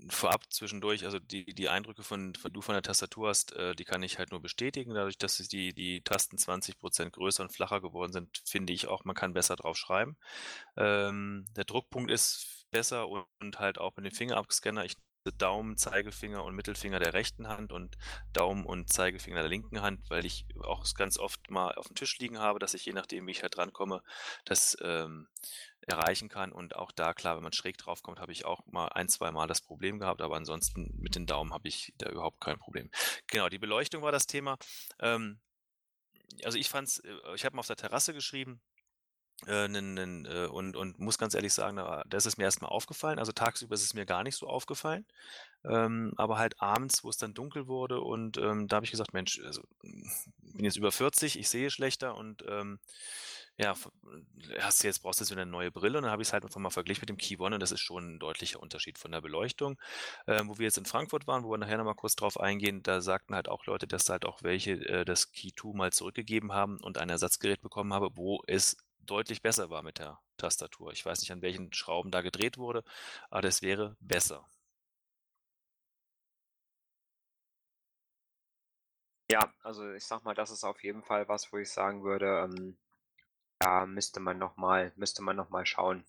vorab 0.09 0.43
zwischendurch, 0.53 1.03
also 1.03 1.19
die, 1.19 1.45
die 1.53 1.67
Eindrücke 1.67 2.03
von, 2.03 2.35
von 2.35 2.53
du 2.53 2.61
von 2.61 2.73
der 2.73 2.83
Tastatur 2.83 3.29
hast, 3.29 3.53
äh, 3.53 3.75
die 3.75 3.85
kann 3.85 4.03
ich 4.03 4.19
halt 4.19 4.31
nur 4.31 4.41
bestätigen. 4.41 4.93
Dadurch, 4.93 5.17
dass 5.17 5.37
die, 5.37 5.73
die 5.73 6.01
Tasten 6.03 6.37
20% 6.37 7.09
größer 7.13 7.43
und 7.43 7.51
flacher 7.51 7.81
geworden 7.81 8.13
sind, 8.13 8.41
finde 8.45 8.71
ich 8.73 8.87
auch, 8.87 9.03
man 9.03 9.15
kann 9.15 9.33
besser 9.33 9.55
drauf 9.55 9.77
schreiben. 9.77 10.15
Ähm, 10.77 11.45
der 11.55 11.65
Druckpunkt 11.65 12.11
ist 12.11 12.67
besser 12.71 13.09
und, 13.09 13.59
halt 13.59 13.77
auch 13.79 13.95
mit 13.97 14.05
dem 14.05 14.13
Fingerabscanner. 14.15 14.85
Ich 14.85 14.95
Daumen, 15.37 15.77
Zeigefinger 15.77 16.43
und 16.43 16.53
Mittelfinger 16.53 16.99
der 16.99 17.13
rechten 17.13 17.47
Hand 17.47 17.71
und 17.71 17.97
Daumen 18.33 18.65
und 18.65 18.91
Zeigefinger 18.91 19.39
der 19.39 19.47
linken 19.49 19.81
Hand, 19.81 20.09
weil 20.09 20.25
ich 20.25 20.45
auch 20.61 20.85
ganz 20.95 21.17
oft 21.17 21.49
mal 21.49 21.73
auf 21.75 21.87
dem 21.87 21.95
Tisch 21.95 22.17
liegen 22.19 22.39
habe, 22.39 22.59
dass 22.59 22.73
ich 22.73 22.85
je 22.85 22.91
nachdem, 22.91 23.25
wie 23.27 23.31
ich 23.31 23.41
halt 23.41 23.55
drankomme, 23.55 24.01
das 24.43 24.77
ähm, 24.81 25.27
erreichen 25.87 26.29
kann. 26.29 26.51
Und 26.51 26.75
auch 26.75 26.91
da, 26.91 27.13
klar, 27.13 27.35
wenn 27.35 27.43
man 27.43 27.53
schräg 27.53 27.77
drauf 27.77 28.03
kommt, 28.03 28.19
habe 28.19 28.31
ich 28.31 28.45
auch 28.45 28.65
mal 28.65 28.87
ein, 28.87 29.09
zwei 29.09 29.31
Mal 29.31 29.47
das 29.47 29.61
Problem 29.61 29.99
gehabt, 29.99 30.21
aber 30.21 30.35
ansonsten 30.35 30.93
mit 30.97 31.15
den 31.15 31.25
Daumen 31.25 31.53
habe 31.53 31.67
ich 31.67 31.93
da 31.97 32.09
überhaupt 32.09 32.41
kein 32.41 32.59
Problem. 32.59 32.89
Genau, 33.27 33.49
die 33.49 33.59
Beleuchtung 33.59 34.01
war 34.01 34.11
das 34.11 34.27
Thema. 34.27 34.57
Ähm, 34.99 35.39
also 36.43 36.57
ich 36.57 36.69
fand 36.69 36.87
es, 36.87 36.99
äh, 36.99 37.15
ich 37.35 37.45
habe 37.45 37.55
mal 37.55 37.61
auf 37.61 37.67
der 37.67 37.75
Terrasse 37.75 38.13
geschrieben, 38.13 38.61
äh, 39.47 39.65
äh, 39.65 40.47
und, 40.47 40.75
und 40.75 40.99
muss 40.99 41.17
ganz 41.17 41.33
ehrlich 41.33 41.53
sagen, 41.53 41.77
da 41.77 42.03
ist 42.17 42.25
es 42.25 42.37
mir 42.37 42.45
erstmal 42.45 42.71
aufgefallen. 42.71 43.19
Also 43.19 43.31
tagsüber 43.31 43.75
ist 43.75 43.83
es 43.83 43.93
mir 43.93 44.05
gar 44.05 44.23
nicht 44.23 44.37
so 44.37 44.47
aufgefallen. 44.47 45.05
Ähm, 45.65 46.13
aber 46.17 46.37
halt 46.37 46.61
abends, 46.61 47.03
wo 47.03 47.09
es 47.09 47.17
dann 47.17 47.33
dunkel 47.33 47.67
wurde 47.67 48.01
und 48.01 48.37
ähm, 48.37 48.67
da 48.67 48.77
habe 48.77 48.85
ich 48.85 48.91
gesagt, 48.91 49.13
Mensch, 49.13 49.39
also, 49.43 49.63
bin 49.81 50.65
jetzt 50.65 50.77
über 50.77 50.91
40, 50.91 51.39
ich 51.39 51.49
sehe 51.49 51.71
schlechter 51.71 52.15
und 52.15 52.43
ähm, 52.47 52.79
ja, 53.57 53.75
hast 54.59 54.83
du 54.83 54.87
jetzt 54.87 54.99
brauchst 55.03 55.19
du 55.19 55.23
jetzt 55.23 55.31
wieder 55.31 55.43
eine 55.43 55.51
neue 55.51 55.71
Brille 55.71 55.97
und 55.97 56.03
dann 56.03 56.11
habe 56.11 56.21
ich 56.23 56.29
es 56.29 56.33
halt 56.33 56.43
einfach 56.43 56.59
mal 56.59 56.71
verglichen 56.71 57.01
mit 57.01 57.09
dem 57.09 57.17
Key 57.17 57.37
One 57.37 57.55
und 57.55 57.59
das 57.61 57.71
ist 57.71 57.81
schon 57.81 58.15
ein 58.15 58.19
deutlicher 58.19 58.59
Unterschied 58.59 58.97
von 58.97 59.11
der 59.11 59.21
Beleuchtung. 59.21 59.79
Ähm, 60.27 60.49
wo 60.49 60.57
wir 60.57 60.65
jetzt 60.65 60.77
in 60.79 60.85
Frankfurt 60.85 61.27
waren, 61.27 61.43
wo 61.43 61.51
wir 61.51 61.57
nachher 61.59 61.77
nochmal 61.77 61.95
kurz 61.95 62.15
drauf 62.15 62.39
eingehen, 62.39 62.81
da 62.83 63.01
sagten 63.01 63.35
halt 63.35 63.49
auch 63.49 63.65
Leute, 63.65 63.87
dass 63.87 64.09
halt 64.09 64.25
auch 64.25 64.41
welche 64.43 64.73
äh, 64.87 65.05
das 65.05 65.31
Key 65.31 65.51
2 65.55 65.73
mal 65.75 65.91
zurückgegeben 65.93 66.51
haben 66.53 66.79
und 66.81 66.97
ein 66.97 67.09
Ersatzgerät 67.09 67.61
bekommen 67.61 67.93
habe, 67.93 68.09
wo 68.15 68.41
es 68.47 68.77
deutlich 69.01 69.41
besser 69.41 69.69
war 69.69 69.83
mit 69.83 69.99
der 69.99 70.19
Tastatur. 70.37 70.91
Ich 70.91 71.05
weiß 71.05 71.21
nicht, 71.21 71.31
an 71.31 71.41
welchen 71.41 71.71
Schrauben 71.73 72.09
da 72.11 72.21
gedreht 72.21 72.57
wurde, 72.57 72.83
aber 73.29 73.41
das 73.41 73.61
wäre 73.61 73.95
besser. 73.99 74.45
Ja, 79.29 79.51
also 79.63 79.91
ich 79.93 80.05
sag 80.05 80.23
mal, 80.23 80.33
das 80.35 80.51
ist 80.51 80.63
auf 80.63 80.81
jeden 80.83 81.03
Fall 81.03 81.27
was, 81.27 81.51
wo 81.51 81.57
ich 81.57 81.69
sagen 81.71 82.03
würde, 82.03 82.25
ähm, 82.45 82.77
da 83.63 83.85
müsste 83.85 84.19
man 84.19 84.37
noch 84.37 84.57
mal 84.57 84.91
müsste 84.95 85.21
man 85.21 85.35
noch 85.35 85.49
mal 85.49 85.65
schauen, 85.65 86.03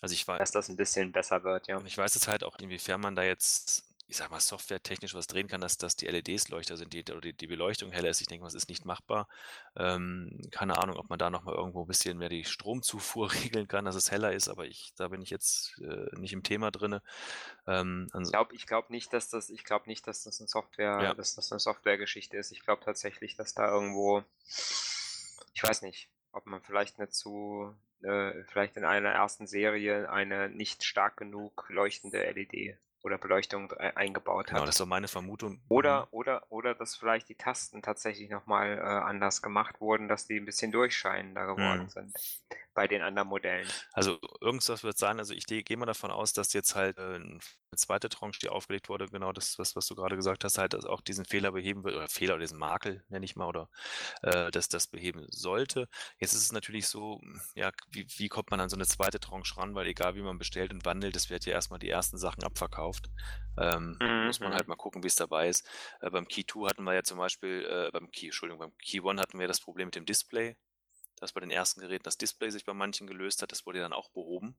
Also 0.00 0.12
ich 0.14 0.26
weiß, 0.26 0.38
dass 0.38 0.50
das 0.52 0.68
ein 0.68 0.76
bisschen 0.76 1.12
besser 1.12 1.44
wird, 1.44 1.66
ja. 1.68 1.80
ich 1.84 1.98
weiß 1.98 2.14
jetzt 2.14 2.28
halt 2.28 2.44
auch, 2.44 2.58
inwiefern 2.58 3.00
man 3.00 3.16
da 3.16 3.22
jetzt 3.22 3.90
ich 4.10 4.16
sag 4.16 4.30
mal, 4.30 4.40
softwaretechnisch 4.40 5.14
was 5.14 5.28
drehen 5.28 5.46
kann, 5.46 5.60
dass, 5.60 5.78
dass 5.78 5.94
die 5.94 6.06
LEDs 6.06 6.48
leuchter 6.48 6.76
sind, 6.76 6.92
die, 6.92 7.04
oder 7.04 7.20
die, 7.20 7.32
die 7.32 7.46
Beleuchtung 7.46 7.92
heller 7.92 8.10
ist. 8.10 8.20
Ich 8.20 8.26
denke, 8.26 8.44
das 8.44 8.54
ist 8.54 8.68
nicht 8.68 8.84
machbar. 8.84 9.28
Ähm, 9.76 10.36
keine 10.50 10.78
Ahnung, 10.78 10.96
ob 10.96 11.08
man 11.08 11.18
da 11.18 11.30
nochmal 11.30 11.54
irgendwo 11.54 11.82
ein 11.82 11.86
bisschen 11.86 12.18
mehr 12.18 12.28
die 12.28 12.44
Stromzufuhr 12.44 13.32
regeln 13.44 13.68
kann, 13.68 13.84
dass 13.84 13.94
es 13.94 14.10
heller 14.10 14.32
ist, 14.32 14.48
aber 14.48 14.66
ich, 14.66 14.92
da 14.96 15.08
bin 15.08 15.22
ich 15.22 15.30
jetzt 15.30 15.80
äh, 15.80 16.18
nicht 16.18 16.32
im 16.32 16.42
Thema 16.42 16.72
drin. 16.72 16.98
Ähm, 17.68 18.10
ich 18.20 18.30
glaube 18.30 18.54
ich 18.56 18.66
glaub 18.66 18.90
nicht, 18.90 19.12
dass 19.12 19.28
das, 19.28 19.48
ich 19.48 19.62
glaube 19.62 19.88
nicht, 19.88 20.04
dass 20.08 20.24
das 20.24 20.40
eine 20.40 20.48
Software, 20.48 21.00
ja. 21.00 21.14
dass 21.14 21.36
das 21.36 21.52
eine 21.52 21.60
Softwaregeschichte 21.60 22.36
ist. 22.36 22.50
Ich 22.50 22.64
glaube 22.64 22.82
tatsächlich, 22.84 23.36
dass 23.36 23.54
da 23.54 23.68
irgendwo, 23.68 24.24
ich 25.54 25.62
weiß 25.62 25.82
nicht, 25.82 26.08
ob 26.32 26.46
man 26.46 26.62
vielleicht 26.62 26.98
nicht 26.98 27.14
zu, 27.14 27.74
äh, 28.02 28.32
vielleicht 28.44 28.76
in 28.76 28.84
einer 28.84 29.10
ersten 29.10 29.46
Serie 29.46 30.10
eine 30.10 30.48
nicht 30.48 30.84
stark 30.84 31.16
genug 31.16 31.66
leuchtende 31.68 32.18
LED 32.18 32.78
oder 33.02 33.16
Beleuchtung 33.16 33.72
eingebaut 33.72 34.48
genau, 34.48 34.60
hat. 34.60 34.68
das 34.68 34.78
war 34.78 34.86
meine 34.86 35.08
Vermutung. 35.08 35.62
Oder, 35.68 36.02
mhm. 36.02 36.08
oder, 36.10 36.42
oder 36.50 36.74
dass 36.74 36.96
vielleicht 36.96 37.30
die 37.30 37.34
Tasten 37.34 37.80
tatsächlich 37.80 38.28
nochmal 38.28 38.76
äh, 38.76 38.82
anders 38.82 39.40
gemacht 39.40 39.80
wurden, 39.80 40.06
dass 40.06 40.26
die 40.26 40.38
ein 40.38 40.44
bisschen 40.44 40.70
durchscheinender 40.70 41.46
geworden 41.46 41.84
mhm. 41.84 41.88
sind 41.88 42.14
bei 42.74 42.86
den 42.86 43.02
anderen 43.02 43.28
Modellen. 43.28 43.68
Also 43.92 44.18
irgendwas 44.40 44.84
wird 44.84 44.98
sein, 44.98 45.18
also 45.18 45.34
ich 45.34 45.46
gehe 45.46 45.76
mal 45.76 45.86
davon 45.86 46.10
aus, 46.10 46.32
dass 46.32 46.52
jetzt 46.52 46.74
halt 46.74 46.98
äh, 46.98 47.16
eine 47.16 47.40
zweite 47.76 48.08
Tranche, 48.08 48.38
die 48.40 48.48
aufgelegt 48.48 48.88
wurde, 48.88 49.06
genau 49.06 49.32
das, 49.32 49.58
was, 49.58 49.76
was 49.76 49.86
du 49.86 49.94
gerade 49.94 50.16
gesagt 50.16 50.44
hast, 50.44 50.58
halt 50.58 50.74
auch 50.86 51.00
diesen 51.00 51.24
Fehler 51.24 51.52
beheben 51.52 51.84
wird, 51.84 51.96
oder 51.96 52.08
Fehler 52.08 52.34
oder 52.34 52.42
diesen 52.42 52.58
Makel, 52.58 53.04
nenne 53.08 53.24
ich 53.24 53.36
mal, 53.36 53.46
oder 53.46 53.68
äh, 54.22 54.50
dass 54.50 54.68
das 54.68 54.86
beheben 54.86 55.26
sollte. 55.30 55.88
Jetzt 56.18 56.34
ist 56.34 56.42
es 56.42 56.52
natürlich 56.52 56.86
so, 56.86 57.20
ja, 57.54 57.70
wie, 57.90 58.06
wie 58.16 58.28
kommt 58.28 58.50
man 58.50 58.60
an 58.60 58.68
so 58.68 58.76
eine 58.76 58.86
zweite 58.86 59.20
Tranche 59.20 59.56
ran, 59.56 59.74
weil 59.74 59.86
egal 59.86 60.14
wie 60.14 60.22
man 60.22 60.38
bestellt 60.38 60.72
und 60.72 60.84
wandelt, 60.84 61.16
es 61.16 61.30
wird 61.30 61.46
ja 61.46 61.52
erstmal 61.52 61.78
die 61.78 61.90
ersten 61.90 62.18
Sachen 62.18 62.44
abverkauft. 62.44 63.10
Ähm, 63.58 63.96
mhm. 64.00 64.26
Muss 64.26 64.40
man 64.40 64.54
halt 64.54 64.68
mal 64.68 64.76
gucken, 64.76 65.02
wie 65.02 65.08
es 65.08 65.16
dabei 65.16 65.48
ist. 65.48 65.68
Äh, 66.00 66.10
beim 66.10 66.26
Key 66.26 66.44
2 66.44 66.68
hatten 66.68 66.84
wir 66.84 66.94
ja 66.94 67.02
zum 67.02 67.18
Beispiel, 67.18 67.66
äh, 67.68 67.90
beim 67.90 68.10
Key, 68.10 68.26
Entschuldigung, 68.26 68.60
beim 68.60 68.76
Key 68.78 69.00
1 69.06 69.20
hatten 69.20 69.38
wir 69.38 69.48
das 69.48 69.60
Problem 69.60 69.88
mit 69.88 69.96
dem 69.96 70.06
Display 70.06 70.56
dass 71.20 71.32
bei 71.32 71.40
den 71.40 71.50
ersten 71.50 71.80
Geräten 71.80 72.04
das 72.04 72.18
Display 72.18 72.50
sich 72.50 72.64
bei 72.64 72.74
manchen 72.74 73.06
gelöst 73.06 73.42
hat. 73.42 73.52
Das 73.52 73.66
wurde 73.66 73.80
dann 73.80 73.92
auch 73.92 74.10
behoben. 74.10 74.56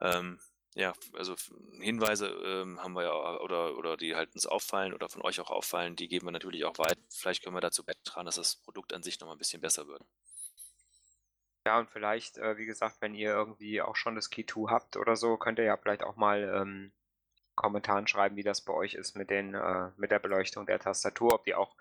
Ähm, 0.00 0.40
ja, 0.74 0.92
also 1.12 1.36
Hinweise 1.80 2.26
ähm, 2.26 2.82
haben 2.82 2.94
wir 2.94 3.04
ja 3.04 3.40
oder, 3.40 3.76
oder 3.78 3.96
die 3.96 4.16
halt 4.16 4.34
uns 4.34 4.46
auffallen 4.46 4.92
oder 4.92 5.08
von 5.08 5.22
euch 5.22 5.40
auch 5.40 5.50
auffallen, 5.50 5.94
die 5.94 6.08
geben 6.08 6.26
wir 6.26 6.32
natürlich 6.32 6.64
auch 6.64 6.78
weit. 6.78 6.98
Vielleicht 7.10 7.44
können 7.44 7.54
wir 7.54 7.60
dazu 7.60 7.84
beitragen, 7.84 8.26
dass 8.26 8.34
das 8.34 8.56
Produkt 8.56 8.92
an 8.92 9.04
sich 9.04 9.20
nochmal 9.20 9.36
ein 9.36 9.38
bisschen 9.38 9.60
besser 9.60 9.86
wird. 9.86 10.02
Ja, 11.66 11.78
und 11.78 11.88
vielleicht, 11.90 12.38
äh, 12.38 12.58
wie 12.58 12.66
gesagt, 12.66 12.96
wenn 13.00 13.14
ihr 13.14 13.30
irgendwie 13.30 13.80
auch 13.80 13.96
schon 13.96 14.16
das 14.16 14.30
Key 14.30 14.44
2 14.44 14.70
habt 14.70 14.96
oder 14.96 15.16
so, 15.16 15.36
könnt 15.36 15.58
ihr 15.58 15.64
ja 15.64 15.76
vielleicht 15.76 16.02
auch 16.02 16.16
mal 16.16 16.42
ähm, 16.42 16.92
Kommentaren 17.54 18.06
schreiben, 18.06 18.36
wie 18.36 18.42
das 18.42 18.60
bei 18.60 18.72
euch 18.72 18.94
ist 18.94 19.16
mit, 19.16 19.30
den, 19.30 19.54
äh, 19.54 19.90
mit 19.96 20.10
der 20.10 20.18
Beleuchtung 20.18 20.66
der 20.66 20.80
Tastatur, 20.80 21.32
ob 21.34 21.44
die 21.44 21.54
auch 21.54 21.76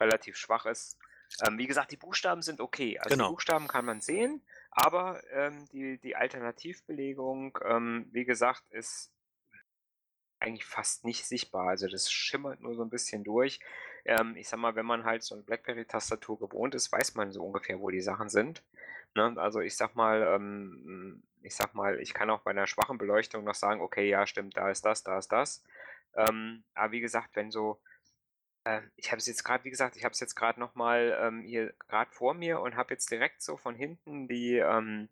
relativ 0.00 0.36
schwach 0.36 0.66
ist. 0.66 0.98
Ähm, 1.46 1.58
wie 1.58 1.66
gesagt, 1.66 1.90
die 1.90 1.96
Buchstaben 1.96 2.42
sind 2.42 2.60
okay. 2.60 2.98
Also 2.98 3.14
genau. 3.14 3.28
die 3.28 3.32
Buchstaben 3.34 3.68
kann 3.68 3.84
man 3.84 4.00
sehen, 4.00 4.42
aber 4.70 5.22
ähm, 5.32 5.68
die, 5.72 5.98
die 5.98 6.16
Alternativbelegung, 6.16 7.58
ähm, 7.64 8.08
wie 8.12 8.24
gesagt, 8.24 8.64
ist 8.70 9.12
eigentlich 10.40 10.64
fast 10.64 11.04
nicht 11.04 11.26
sichtbar. 11.26 11.68
Also 11.68 11.88
das 11.88 12.10
schimmert 12.10 12.60
nur 12.60 12.74
so 12.74 12.82
ein 12.82 12.90
bisschen 12.90 13.24
durch. 13.24 13.60
Ähm, 14.04 14.36
ich 14.36 14.48
sag 14.48 14.58
mal, 14.58 14.76
wenn 14.76 14.86
man 14.86 15.04
halt 15.04 15.22
so 15.22 15.34
eine 15.34 15.44
BlackBerry-Tastatur 15.44 16.38
gewohnt 16.38 16.74
ist, 16.74 16.92
weiß 16.92 17.14
man 17.14 17.32
so 17.32 17.44
ungefähr, 17.44 17.80
wo 17.80 17.90
die 17.90 18.00
Sachen 18.00 18.28
sind. 18.28 18.62
Ne? 19.14 19.34
Also 19.36 19.60
ich 19.60 19.76
sag 19.76 19.96
mal, 19.96 20.22
ähm, 20.22 21.22
ich 21.42 21.54
sag 21.54 21.74
mal, 21.74 22.00
ich 22.00 22.14
kann 22.14 22.30
auch 22.30 22.40
bei 22.40 22.50
einer 22.50 22.66
schwachen 22.66 22.98
Beleuchtung 22.98 23.44
noch 23.44 23.54
sagen, 23.54 23.80
okay, 23.80 24.08
ja, 24.08 24.26
stimmt, 24.26 24.56
da 24.56 24.70
ist 24.70 24.84
das, 24.84 25.02
da 25.02 25.18
ist 25.18 25.32
das. 25.32 25.62
Ähm, 26.14 26.64
aber 26.74 26.92
wie 26.92 27.00
gesagt, 27.00 27.30
wenn 27.34 27.50
so 27.50 27.80
äh, 28.68 28.82
ich 28.96 29.10
habe 29.10 29.18
es 29.18 29.26
jetzt 29.26 29.44
gerade, 29.44 29.64
wie 29.64 29.70
gesagt, 29.70 29.96
ich 29.96 30.04
habe 30.04 30.12
es 30.12 30.20
jetzt 30.20 30.34
gerade 30.34 30.60
nochmal 30.60 31.18
ähm, 31.20 31.42
hier 31.42 31.72
gerade 31.88 32.10
vor 32.12 32.34
mir 32.34 32.60
und 32.60 32.76
habe 32.76 32.94
jetzt 32.94 33.10
direkt 33.10 33.42
so 33.42 33.56
von 33.56 33.74
hinten 33.74 34.28
die, 34.28 34.56
ähm, 34.56 35.08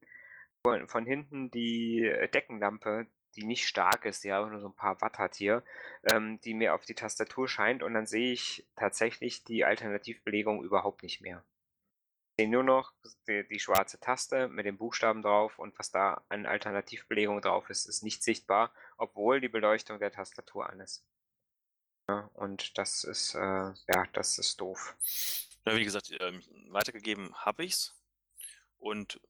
von, 0.62 0.88
von, 0.88 1.06
hinten 1.06 1.50
die 1.50 2.02
Deckenlampe, 2.34 3.06
die 3.36 3.44
nicht 3.44 3.66
stark 3.66 4.04
ist, 4.04 4.24
ja, 4.24 4.44
nur 4.46 4.60
so 4.60 4.68
ein 4.68 4.76
paar 4.76 5.00
Watt 5.00 5.18
hat 5.18 5.36
hier, 5.36 5.62
ähm, 6.10 6.40
die 6.42 6.54
mir 6.54 6.74
auf 6.74 6.84
die 6.84 6.94
Tastatur 6.94 7.48
scheint 7.48 7.82
und 7.82 7.94
dann 7.94 8.06
sehe 8.06 8.32
ich 8.32 8.66
tatsächlich 8.76 9.44
die 9.44 9.64
Alternativbelegung 9.64 10.62
überhaupt 10.62 11.02
nicht 11.02 11.20
mehr. 11.20 11.44
Ich 12.38 12.44
sehe 12.44 12.50
nur 12.50 12.64
noch 12.64 12.92
die, 13.28 13.46
die, 13.48 13.60
schwarze 13.60 13.98
Taste 13.98 14.48
mit 14.48 14.66
den 14.66 14.76
Buchstaben 14.76 15.22
drauf 15.22 15.58
und 15.58 15.78
was 15.78 15.90
da 15.90 16.22
an 16.28 16.44
Alternativbelegung 16.44 17.40
drauf 17.40 17.70
ist, 17.70 17.86
ist 17.86 18.02
nicht 18.02 18.22
sichtbar, 18.22 18.72
obwohl 18.98 19.40
die 19.40 19.48
Beleuchtung 19.48 19.98
der 19.98 20.12
Tastatur 20.12 20.68
an 20.68 20.80
ist. 20.80 21.02
Und 22.34 22.78
das 22.78 23.04
ist, 23.04 23.34
äh, 23.34 23.38
ja, 23.38 24.06
das 24.12 24.38
ist 24.38 24.60
doof. 24.60 24.96
Ja, 25.64 25.76
wie 25.76 25.84
gesagt, 25.84 26.12
ähm, 26.20 26.42
weitergegeben 26.68 27.34
habe 27.34 27.64
ich's. 27.64 27.94
Und 28.78 29.20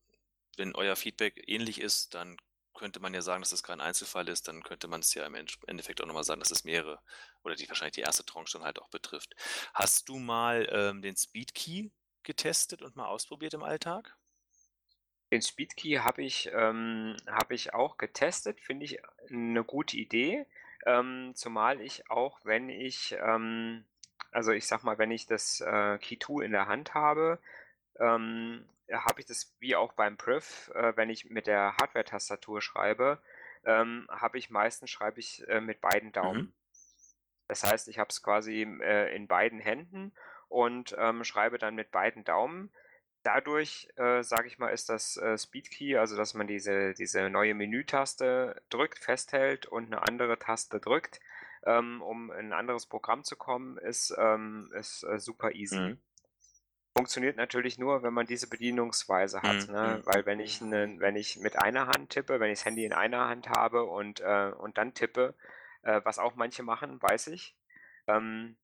wenn 0.56 0.74
euer 0.74 0.96
Feedback 0.96 1.42
ähnlich 1.46 1.80
ist, 1.80 2.14
dann 2.14 2.36
könnte 2.74 3.00
man 3.00 3.14
ja 3.14 3.22
sagen, 3.22 3.42
dass 3.42 3.52
es 3.52 3.62
kein 3.62 3.80
Einzelfall 3.80 4.28
ist, 4.28 4.48
dann 4.48 4.62
könnte 4.62 4.86
man 4.86 5.00
es 5.00 5.14
ja 5.14 5.24
im 5.24 5.34
Endeffekt 5.34 6.00
auch 6.00 6.06
nochmal 6.06 6.24
sagen, 6.24 6.40
dass 6.40 6.50
es 6.50 6.64
mehrere 6.64 7.00
oder 7.42 7.54
die 7.54 7.68
wahrscheinlich 7.68 7.94
die 7.94 8.02
erste 8.02 8.24
Tranche 8.24 8.58
dann 8.58 8.66
halt 8.66 8.78
auch 8.80 8.90
betrifft. 8.90 9.34
Hast 9.72 10.08
du 10.08 10.18
mal 10.18 10.68
ähm, 10.70 11.00
den 11.00 11.16
Speed 11.16 11.54
Key 11.54 11.88
getestet 12.22 12.82
und 12.82 12.94
mal 12.94 13.06
ausprobiert 13.06 13.54
im 13.54 13.62
Alltag? 13.62 14.16
Den 15.32 15.42
Speed 15.42 15.76
Key 15.76 15.96
habe 15.96 16.22
ich, 16.22 16.50
ähm, 16.52 17.16
hab 17.26 17.50
ich 17.50 17.72
auch 17.74 17.96
getestet, 17.96 18.60
finde 18.60 18.84
ich 18.84 18.98
eine 19.30 19.64
gute 19.64 19.96
Idee. 19.96 20.46
Ähm, 20.84 21.32
zumal 21.34 21.80
ich 21.80 22.10
auch, 22.10 22.40
wenn 22.44 22.68
ich, 22.68 23.16
ähm, 23.20 23.84
also 24.30 24.52
ich 24.52 24.66
sag 24.66 24.82
mal, 24.84 24.98
wenn 24.98 25.10
ich 25.10 25.26
das 25.26 25.60
äh, 25.60 25.98
Key 25.98 26.18
2 26.18 26.44
in 26.44 26.52
der 26.52 26.68
Hand 26.68 26.94
habe, 26.94 27.38
ähm, 27.98 28.68
habe 28.92 29.20
ich 29.20 29.26
das 29.26 29.56
wie 29.58 29.74
auch 29.74 29.92
beim 29.92 30.16
Priv, 30.16 30.70
äh, 30.74 30.96
wenn 30.96 31.10
ich 31.10 31.30
mit 31.30 31.46
der 31.46 31.76
Hardware-Tastatur 31.76 32.60
schreibe, 32.60 33.20
ähm, 33.64 34.06
habe 34.10 34.38
ich 34.38 34.50
meistens 34.50 34.90
schreibe 34.90 35.18
ich 35.20 35.46
äh, 35.48 35.60
mit 35.60 35.80
beiden 35.80 36.12
Daumen. 36.12 36.40
Mhm. 36.40 36.52
Das 37.48 37.64
heißt, 37.64 37.88
ich 37.88 37.98
habe 37.98 38.08
es 38.10 38.22
quasi 38.22 38.62
äh, 38.62 39.14
in 39.14 39.26
beiden 39.26 39.60
Händen 39.60 40.12
und 40.48 40.94
ähm, 40.98 41.24
schreibe 41.24 41.58
dann 41.58 41.74
mit 41.74 41.90
beiden 41.90 42.24
Daumen 42.24 42.70
dadurch, 43.26 43.88
äh, 43.96 44.22
sage 44.22 44.46
ich 44.46 44.58
mal, 44.58 44.68
ist 44.68 44.88
das 44.88 45.16
äh, 45.16 45.36
Speed 45.36 45.70
Key, 45.70 45.96
also 45.96 46.16
dass 46.16 46.34
man 46.34 46.46
diese, 46.46 46.94
diese 46.94 47.28
neue 47.28 47.54
Menütaste 47.54 48.62
drückt, 48.70 49.00
festhält 49.00 49.66
und 49.66 49.86
eine 49.86 50.06
andere 50.06 50.38
Taste 50.38 50.78
drückt, 50.78 51.20
ähm, 51.64 52.02
um 52.02 52.30
in 52.30 52.46
ein 52.46 52.52
anderes 52.52 52.86
Programm 52.86 53.24
zu 53.24 53.34
kommen, 53.34 53.78
ist, 53.78 54.14
ähm, 54.16 54.70
ist 54.74 55.02
äh, 55.02 55.18
super 55.18 55.52
easy. 55.52 55.78
Mhm. 55.78 55.98
Funktioniert 56.96 57.36
natürlich 57.36 57.78
nur, 57.78 58.02
wenn 58.04 58.14
man 58.14 58.26
diese 58.26 58.48
Bedienungsweise 58.48 59.42
hat, 59.42 59.66
mhm. 59.66 59.74
ne? 59.74 59.98
Mhm. 59.98 60.06
weil 60.06 60.24
wenn 60.24 60.38
ich, 60.38 60.60
ne, 60.60 60.94
wenn 60.98 61.16
ich 61.16 61.38
mit 61.38 61.58
einer 61.58 61.88
Hand 61.88 62.10
tippe, 62.10 62.38
wenn 62.38 62.52
ich 62.52 62.60
das 62.60 62.64
Handy 62.64 62.84
in 62.84 62.92
einer 62.92 63.28
Hand 63.28 63.48
habe 63.48 63.84
und, 63.84 64.20
äh, 64.20 64.52
und 64.56 64.78
dann 64.78 64.94
tippe, 64.94 65.34
äh, 65.82 66.00
was 66.04 66.20
auch 66.20 66.36
manche 66.36 66.62
machen, 66.62 67.02
weiß 67.02 67.26
ich, 67.28 67.56
ähm, 68.06 68.56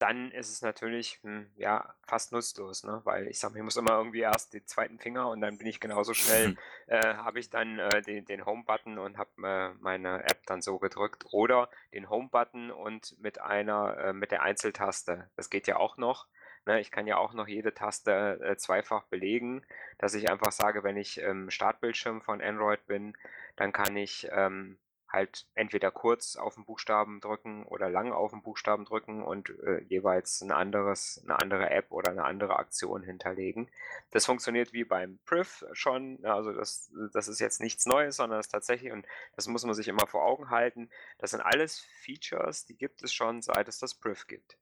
dann 0.00 0.30
ist 0.32 0.50
es 0.50 0.62
natürlich 0.62 1.20
hm, 1.22 1.50
ja 1.56 1.94
fast 2.06 2.32
nutzlos, 2.32 2.84
ne? 2.84 3.02
weil 3.04 3.28
ich 3.28 3.38
sage, 3.38 3.58
ich 3.58 3.62
muss 3.62 3.76
immer 3.76 3.92
irgendwie 3.92 4.20
erst 4.20 4.54
den 4.54 4.66
zweiten 4.66 4.98
Finger 4.98 5.28
und 5.28 5.42
dann 5.42 5.58
bin 5.58 5.66
ich 5.66 5.78
genauso 5.78 6.14
schnell, 6.14 6.56
äh, 6.86 7.14
habe 7.14 7.38
ich 7.38 7.50
dann 7.50 7.78
äh, 7.78 8.00
den, 8.02 8.24
den 8.24 8.46
Home-Button 8.46 8.98
und 8.98 9.18
habe 9.18 9.30
äh, 9.46 9.74
meine 9.80 10.24
App 10.24 10.46
dann 10.46 10.62
so 10.62 10.78
gedrückt 10.78 11.26
oder 11.32 11.68
den 11.92 12.08
Home-Button 12.08 12.70
und 12.70 13.20
mit 13.20 13.40
einer, 13.40 13.98
äh, 13.98 14.12
mit 14.14 14.30
der 14.30 14.42
Einzeltaste. 14.42 15.30
Das 15.36 15.50
geht 15.50 15.66
ja 15.66 15.76
auch 15.76 15.98
noch. 15.98 16.26
Ne? 16.64 16.80
Ich 16.80 16.90
kann 16.90 17.06
ja 17.06 17.18
auch 17.18 17.34
noch 17.34 17.46
jede 17.46 17.74
Taste 17.74 18.40
äh, 18.42 18.56
zweifach 18.56 19.04
belegen, 19.04 19.62
dass 19.98 20.14
ich 20.14 20.30
einfach 20.30 20.52
sage, 20.52 20.82
wenn 20.82 20.96
ich 20.96 21.18
im 21.18 21.50
Startbildschirm 21.50 22.22
von 22.22 22.40
Android 22.40 22.86
bin, 22.86 23.14
dann 23.56 23.72
kann 23.72 23.96
ich 23.96 24.28
ähm, 24.32 24.78
halt 25.10 25.46
entweder 25.54 25.90
kurz 25.90 26.36
auf 26.36 26.54
den 26.54 26.64
Buchstaben 26.64 27.20
drücken 27.20 27.64
oder 27.64 27.90
lang 27.90 28.12
auf 28.12 28.30
den 28.30 28.42
Buchstaben 28.42 28.84
drücken 28.84 29.22
und 29.22 29.50
äh, 29.60 29.82
jeweils 29.88 30.40
ein 30.40 30.52
anderes, 30.52 31.20
eine 31.24 31.40
andere 31.40 31.70
App 31.70 31.90
oder 31.90 32.10
eine 32.10 32.24
andere 32.24 32.56
Aktion 32.56 33.02
hinterlegen. 33.02 33.68
Das 34.10 34.26
funktioniert 34.26 34.72
wie 34.72 34.84
beim 34.84 35.18
Priv 35.26 35.64
schon, 35.72 36.24
also 36.24 36.52
das, 36.52 36.92
das 37.12 37.28
ist 37.28 37.40
jetzt 37.40 37.60
nichts 37.60 37.86
Neues, 37.86 38.16
sondern 38.16 38.38
das 38.38 38.46
ist 38.46 38.52
tatsächlich, 38.52 38.92
und 38.92 39.06
das 39.36 39.48
muss 39.48 39.64
man 39.64 39.74
sich 39.74 39.88
immer 39.88 40.06
vor 40.06 40.24
Augen 40.24 40.50
halten, 40.50 40.90
das 41.18 41.32
sind 41.32 41.40
alles 41.40 41.80
Features, 41.80 42.64
die 42.66 42.76
gibt 42.76 43.02
es 43.02 43.12
schon, 43.12 43.42
seit 43.42 43.68
es 43.68 43.78
das 43.78 43.94
Priv 43.94 44.26
gibt. 44.26 44.58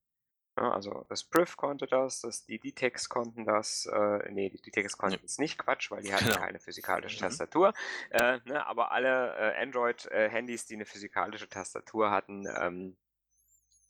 Ja, 0.59 0.73
also 0.73 1.07
das 1.09 1.23
Priv 1.23 1.57
konnte 1.57 1.87
das, 1.87 2.23
das 2.23 2.45
die 2.45 2.59
DTEX 2.59 3.09
konnten 3.09 3.45
das, 3.45 3.87
äh, 3.87 4.29
nee, 4.33 4.51
die 4.51 4.61
DTEX 4.61 4.99
konnten 4.99 5.25
es 5.25 5.39
nicht, 5.39 5.57
Quatsch, 5.57 5.93
weil 5.93 6.03
die 6.03 6.13
hatten 6.15 6.25
genau. 6.25 6.39
keine 6.39 6.59
physikalische 6.59 7.17
mhm. 7.17 7.21
Tastatur. 7.21 7.73
Äh, 8.11 8.41
ne, 8.45 8.67
aber 8.67 8.91
alle 8.91 9.37
äh, 9.37 9.63
Android-Handys, 9.63 10.67
die 10.67 10.75
eine 10.75 10.85
physikalische 10.85 11.49
Tastatur 11.49 12.11
hatten 12.11 12.49
ähm, 12.61 12.97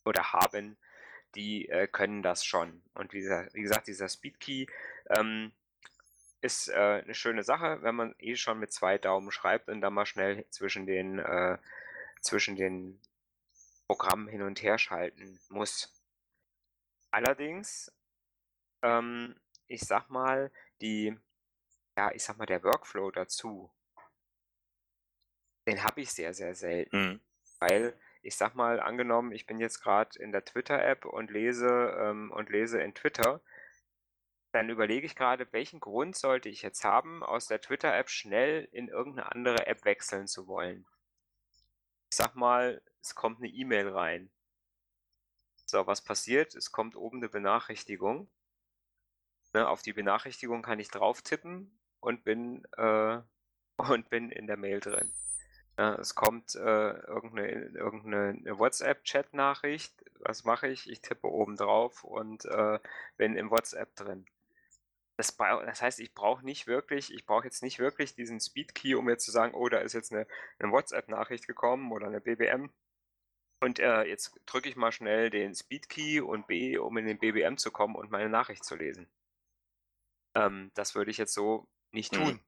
oder 0.05 0.35
haben, 0.35 0.77
die 1.35 1.71
äh, 1.71 1.87
können 1.87 2.23
das 2.23 2.45
schon. 2.45 2.83
Und 2.93 3.15
wie, 3.15 3.25
wie 3.25 3.63
gesagt, 3.63 3.87
dieser 3.87 4.11
Speedkey 4.11 4.69
ähm, 5.09 5.53
ist 6.43 6.69
äh, 6.69 7.03
eine 7.03 7.15
schöne 7.15 7.45
Sache, 7.45 7.79
wenn 7.81 7.95
man 7.95 8.15
eh 8.19 8.37
schon 8.37 8.59
mit 8.59 8.75
zwei 8.75 8.99
Daumen 8.99 9.31
schreibt 9.31 9.71
und 9.71 9.81
dann 9.81 9.95
mal 9.95 10.05
schnell 10.05 10.45
zwischen 10.51 10.85
den, 10.85 11.19
äh, 11.19 11.57
zwischen 12.21 12.57
den 12.57 13.01
Programmen 13.87 14.29
hin 14.29 14.43
und 14.43 14.63
her 14.63 14.77
schalten 14.77 15.41
muss. 15.49 15.98
Allerdings, 17.11 17.93
ähm, 18.83 19.35
ich 19.67 19.83
sag 19.83 20.11
mal, 20.11 20.51
die, 20.81 21.19
ja, 21.97 22.11
ich 22.13 22.23
sag 22.23 22.37
mal, 22.39 22.47
der 22.47 22.63
Workflow 22.63 23.11
dazu, 23.11 23.73
den 25.67 25.85
habe 25.85 26.01
ich 26.01 26.11
sehr, 26.13 26.33
sehr 26.35 26.55
selten. 26.55 26.97
Mhm. 26.97 27.21
Weil, 27.61 27.99
ich 28.23 28.37
sag 28.37 28.55
mal, 28.55 28.81
angenommen, 28.81 29.33
ich 29.33 29.47
bin 29.47 29.59
jetzt 29.59 29.81
gerade 29.81 30.19
in 30.19 30.33
der 30.33 30.45
Twitter-App 30.45 31.05
und 31.05 31.31
lese 31.31 31.97
ähm, 31.99 32.31
und 32.31 32.51
lese 32.51 32.81
in 32.81 32.95
Twitter, 32.95 33.41
dann 34.53 34.71
überlege 34.71 35.07
ich 35.07 35.15
gerade, 35.15 35.47
welchen 35.53 35.81
Grund 35.81 36.17
sollte 36.17 36.49
ich 36.49 36.63
jetzt 36.63 36.85
haben, 36.85 37.23
aus 37.23 37.47
der 37.47 37.61
Twitter-App 37.61 38.09
schnell 38.09 38.69
in 38.73 38.89
irgendeine 38.89 39.31
andere 39.33 39.67
App 39.67 39.85
wechseln 39.85 40.27
zu 40.27 40.47
wollen. 40.47 40.87
Ich 42.11 42.17
sag 42.17 42.35
mal, 42.35 42.81
es 43.03 43.15
kommt 43.15 43.39
eine 43.39 43.49
E-Mail 43.49 43.89
rein. 43.91 44.31
So, 45.71 45.87
was 45.87 46.01
passiert? 46.01 46.55
Es 46.55 46.73
kommt 46.73 46.97
oben 46.97 47.19
eine 47.19 47.29
Benachrichtigung. 47.29 48.31
Ne, 49.53 49.69
auf 49.69 49.83
die 49.83 49.93
Benachrichtigung 49.93 50.63
kann 50.63 50.79
ich 50.79 50.89
drauf 50.89 51.21
tippen 51.21 51.79
und 52.01 52.25
bin, 52.25 52.65
äh, 52.79 53.21
und 53.77 54.09
bin 54.09 54.31
in 54.31 54.47
der 54.47 54.57
Mail 54.57 54.81
drin. 54.81 55.13
Ja, 55.77 55.95
es 55.97 56.15
kommt 56.15 56.55
äh, 56.55 56.59
irgendeine, 56.61 57.67
irgendeine 57.77 58.59
WhatsApp-Chat-Nachricht. 58.59 59.93
Was 60.21 60.45
mache 60.45 60.69
ich? 60.69 60.89
Ich 60.89 61.03
tippe 61.03 61.29
oben 61.29 61.57
drauf 61.57 62.03
und 62.03 62.47
äh, 62.47 62.81
bin 63.19 63.37
im 63.37 63.51
WhatsApp 63.51 63.95
drin. 63.95 64.25
Das, 65.19 65.37
das 65.37 65.83
heißt, 65.83 66.01
ich 66.01 66.15
brauche 66.15 66.45
nicht 66.47 66.67
wirklich, 66.67 67.13
ich 67.13 67.27
brauche 67.27 67.45
jetzt 67.45 67.63
nicht 67.63 67.79
wirklich 67.79 68.15
diesen 68.15 68.41
Speed-Key, 68.41 68.95
um 68.95 69.11
jetzt 69.11 69.27
zu 69.27 69.33
sagen, 69.33 69.53
oh, 69.55 69.69
da 69.69 69.79
ist 69.79 69.93
jetzt 69.93 70.13
eine, 70.13 70.27
eine 70.59 70.73
WhatsApp-Nachricht 70.73 71.47
gekommen 71.47 71.93
oder 71.93 72.07
eine 72.07 72.23
BBM 72.23 72.71
und 73.61 73.79
äh, 73.79 74.05
jetzt 74.05 74.39
drücke 74.47 74.69
ich 74.69 74.77
mal 74.77 74.93
schnell 74.93 75.31
den 75.31 75.55
Speed 75.55 75.89
Key 75.89 76.21
und 76.21 76.47
B, 76.47 76.79
um 76.79 76.97
in 76.97 77.07
den 77.07 77.19
BBM 77.19 77.57
zu 77.57 77.71
kommen 77.71 77.97
und 77.97 78.11
meine 78.11 78.29
Nachricht 78.29 78.65
zu 78.65 78.77
lesen. 78.77 79.09
Ähm, 80.35 80.71
das 80.75 80.95
würde 80.95 81.11
ich 81.11 81.19
jetzt 81.19 81.35
so 81.35 81.67
nicht 81.91 82.15
tun. 82.15 82.35
Mhm. 82.35 82.41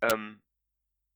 Ähm, 0.00 0.42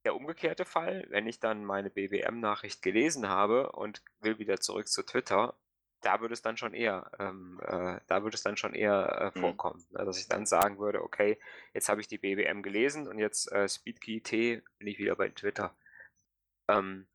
der 0.05 0.15
umgekehrte 0.15 0.65
Fall, 0.65 1.07
wenn 1.09 1.27
ich 1.27 1.41
dann 1.41 1.65
meine 1.65 1.91
BBM-Nachricht 1.91 2.83
gelesen 2.83 3.29
habe 3.29 3.73
und 3.73 4.03
will 4.21 4.39
wieder 4.39 4.61
zurück 4.61 4.89
zu 4.89 5.03
Twitter, 5.03 5.57
da 6.01 6.21
würde 6.21 6.35
es 6.35 6.43
dann 6.43 6.57
schon 6.57 6.75
eher, 6.75 7.11
ähm, 7.19 7.61
äh, 7.65 7.99
da 8.07 8.23
würde 8.23 8.37
es 8.37 8.43
dann 8.43 8.57
schon 8.57 8.75
eher 8.75 9.33
äh, 9.35 9.39
mhm. 9.39 9.41
vorkommen, 9.43 9.85
mhm. 9.91 10.05
dass 10.05 10.19
ich 10.19 10.29
dann 10.29 10.47
sagen 10.47 10.79
würde, 10.79 11.03
okay, 11.03 11.41
jetzt 11.75 11.89
habe 11.89 12.01
ich 12.01 12.07
die 12.07 12.19
BBM 12.19 12.63
gelesen 12.63 13.09
und 13.09 13.19
jetzt 13.19 13.51
äh, 13.51 13.69
Speedkey 13.69 14.21
T 14.21 14.63
bin 14.79 14.87
ich 14.87 14.99
wieder 14.99 15.17
bei 15.17 15.31
Twitter. 15.31 15.75
Ähm, 16.69 17.09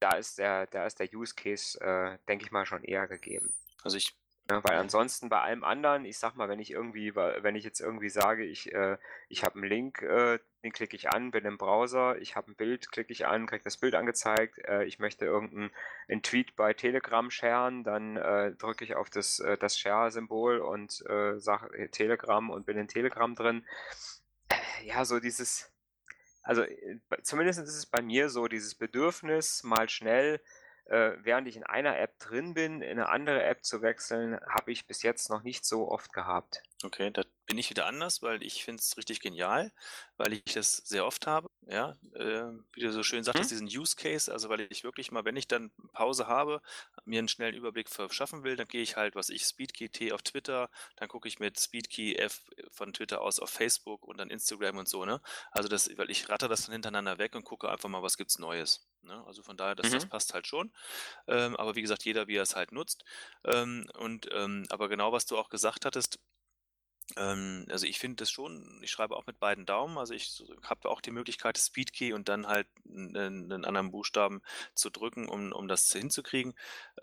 da 0.00 0.16
ist 0.16 0.38
der, 0.38 0.66
da 0.66 0.86
ist 0.86 1.00
der 1.00 1.12
Use 1.12 1.34
Case, 1.34 1.80
äh, 1.80 2.18
denke 2.28 2.44
ich 2.44 2.50
mal, 2.50 2.66
schon 2.66 2.84
eher 2.84 3.06
gegeben. 3.06 3.54
Also 3.82 3.96
ich. 3.96 4.16
Ja, 4.48 4.62
weil 4.62 4.78
ansonsten 4.78 5.28
bei 5.28 5.40
allem 5.40 5.64
anderen, 5.64 6.04
ich 6.04 6.18
sag 6.18 6.36
mal, 6.36 6.48
wenn 6.48 6.60
ich 6.60 6.70
irgendwie, 6.70 7.16
wenn 7.16 7.56
ich 7.56 7.64
jetzt 7.64 7.80
irgendwie 7.80 8.10
sage, 8.10 8.44
ich, 8.44 8.72
äh, 8.72 8.96
ich 9.28 9.42
habe 9.42 9.56
einen 9.56 9.68
Link, 9.68 10.02
äh, 10.02 10.38
den 10.62 10.70
klicke 10.72 10.94
ich 10.94 11.10
an, 11.10 11.32
bin 11.32 11.44
im 11.44 11.58
Browser, 11.58 12.16
ich 12.18 12.36
habe 12.36 12.52
ein 12.52 12.54
Bild, 12.54 12.92
klicke 12.92 13.12
ich 13.12 13.26
an, 13.26 13.48
kriege 13.48 13.64
das 13.64 13.76
Bild 13.76 13.96
angezeigt, 13.96 14.58
äh, 14.68 14.84
ich 14.84 15.00
möchte 15.00 15.24
irgendeinen 15.24 16.22
Tweet 16.22 16.54
bei 16.54 16.74
Telegram 16.74 17.28
sharen, 17.28 17.82
dann 17.82 18.16
äh, 18.16 18.52
drücke 18.52 18.84
ich 18.84 18.94
auf 18.94 19.10
das, 19.10 19.40
äh, 19.40 19.58
das 19.58 19.80
Share-Symbol 19.80 20.60
und 20.60 20.92
sage 20.92 21.90
Telegram 21.90 22.48
und 22.48 22.66
bin 22.66 22.78
in 22.78 22.86
Telegram 22.86 23.34
drin. 23.34 23.66
Ja, 24.84 25.04
so 25.04 25.18
dieses, 25.18 25.72
also 26.46 26.62
äh, 26.62 26.98
zumindest 27.22 27.58
ist 27.58 27.76
es 27.76 27.86
bei 27.86 28.00
mir 28.00 28.30
so, 28.30 28.46
dieses 28.46 28.74
Bedürfnis, 28.74 29.64
mal 29.64 29.88
schnell, 29.88 30.40
äh, 30.88 31.12
während 31.22 31.48
ich 31.48 31.56
in 31.56 31.64
einer 31.64 31.98
App 31.98 32.18
drin 32.18 32.54
bin, 32.54 32.80
in 32.80 32.98
eine 32.98 33.08
andere 33.08 33.42
App 33.42 33.64
zu 33.64 33.82
wechseln, 33.82 34.38
habe 34.48 34.72
ich 34.72 34.86
bis 34.86 35.02
jetzt 35.02 35.30
noch 35.30 35.42
nicht 35.42 35.64
so 35.64 35.90
oft 35.90 36.12
gehabt. 36.12 36.62
Okay, 36.84 37.10
da 37.10 37.22
bin 37.46 37.58
ich 37.58 37.70
wieder 37.70 37.86
anders, 37.86 38.22
weil 38.22 38.42
ich 38.42 38.64
finde 38.64 38.80
es 38.80 38.96
richtig 38.96 39.20
genial, 39.20 39.72
weil 40.16 40.32
ich 40.32 40.44
das 40.44 40.76
sehr 40.78 41.06
oft 41.06 41.26
habe, 41.26 41.48
ja, 41.66 41.96
äh, 42.14 42.52
wie 42.72 42.80
du 42.80 42.92
so 42.92 43.02
schön 43.02 43.24
sagtest, 43.24 43.50
mhm. 43.50 43.66
diesen 43.66 43.80
Use 43.80 43.96
Case, 43.96 44.30
also 44.30 44.48
weil 44.48 44.66
ich 44.70 44.84
wirklich 44.84 45.10
mal, 45.10 45.24
wenn 45.24 45.36
ich 45.36 45.48
dann 45.48 45.70
Pause 45.92 46.26
habe, 46.26 46.60
mir 47.04 47.18
einen 47.20 47.28
schnellen 47.28 47.54
Überblick 47.54 47.88
verschaffen 47.88 48.44
will, 48.44 48.56
dann 48.56 48.68
gehe 48.68 48.82
ich 48.82 48.96
halt, 48.96 49.14
was 49.14 49.30
ich, 49.30 49.44
Speedkey 49.44 49.88
T 49.88 50.12
auf 50.12 50.22
Twitter, 50.22 50.68
dann 50.96 51.08
gucke 51.08 51.28
ich 51.28 51.38
mit 51.38 51.58
Speedkey 51.58 52.16
F 52.16 52.42
von 52.70 52.92
Twitter 52.92 53.22
aus 53.22 53.38
auf 53.38 53.50
Facebook 53.50 54.04
und 54.04 54.18
dann 54.18 54.28
Instagram 54.28 54.78
und 54.78 54.88
so, 54.88 55.04
ne? 55.04 55.20
Also 55.52 55.68
das, 55.68 55.88
weil 55.96 56.10
ich 56.10 56.28
ratter 56.28 56.48
das 56.48 56.66
dann 56.66 56.72
hintereinander 56.72 57.18
weg 57.18 57.34
und 57.34 57.44
gucke 57.44 57.70
einfach 57.70 57.88
mal, 57.88 58.02
was 58.02 58.16
gibt's 58.16 58.38
Neues. 58.38 58.86
Ne? 59.06 59.24
Also 59.26 59.42
von 59.42 59.56
daher, 59.56 59.74
das, 59.74 59.88
mhm. 59.88 59.94
das 59.94 60.06
passt 60.06 60.34
halt 60.34 60.46
schon. 60.46 60.72
Ähm, 61.26 61.56
aber 61.56 61.76
wie 61.76 61.82
gesagt, 61.82 62.04
jeder, 62.04 62.28
wie 62.28 62.36
er 62.36 62.42
es 62.42 62.56
halt 62.56 62.72
nutzt. 62.72 63.04
Ähm, 63.44 63.86
und 63.98 64.28
ähm, 64.32 64.66
aber 64.70 64.88
genau, 64.88 65.12
was 65.12 65.26
du 65.26 65.38
auch 65.38 65.48
gesagt 65.48 65.84
hattest, 65.84 66.18
ähm, 67.16 67.66
also 67.70 67.86
ich 67.86 67.98
finde 68.00 68.16
das 68.16 68.30
schon, 68.30 68.80
ich 68.82 68.90
schreibe 68.90 69.16
auch 69.16 69.26
mit 69.26 69.38
beiden 69.38 69.64
Daumen, 69.64 69.96
also 69.96 70.12
ich 70.12 70.42
habe 70.62 70.88
auch 70.88 71.00
die 71.00 71.12
Möglichkeit, 71.12 71.56
Speedkey 71.56 72.12
und 72.12 72.28
dann 72.28 72.48
halt 72.48 72.66
einen, 72.88 73.64
anderen 73.64 73.92
Buchstaben 73.92 74.42
zu 74.74 74.90
drücken, 74.90 75.28
um, 75.28 75.52
um 75.52 75.68
das 75.68 75.92
hinzukriegen. 75.92 76.54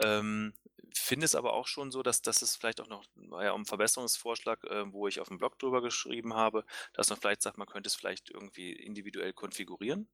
Ähm, 0.04 0.54
finde 0.94 1.26
es 1.26 1.36
aber 1.36 1.54
auch 1.54 1.68
schon 1.68 1.92
so, 1.92 2.04
dass 2.04 2.22
das 2.22 2.42
ist 2.42 2.58
vielleicht 2.58 2.82
auch 2.82 2.90
noch 2.90 3.06
war 3.16 3.44
ja, 3.44 3.52
um 3.52 3.66
Verbesserungsvorschlag, 3.66 4.64
äh, 4.66 4.92
wo 4.92 5.08
ich 5.08 5.20
auf 5.22 5.30
dem 5.30 5.38
Blog 5.38 5.58
drüber 5.58 5.82
geschrieben 5.82 6.34
habe, 6.34 6.66
dass 6.94 7.10
man 7.10 7.20
vielleicht 7.20 7.42
sagt, 7.42 7.58
man 7.58 7.68
könnte 7.68 7.88
es 7.88 7.96
vielleicht 7.96 8.30
irgendwie 8.30 8.74
individuell 8.74 9.34
konfigurieren, 9.34 10.10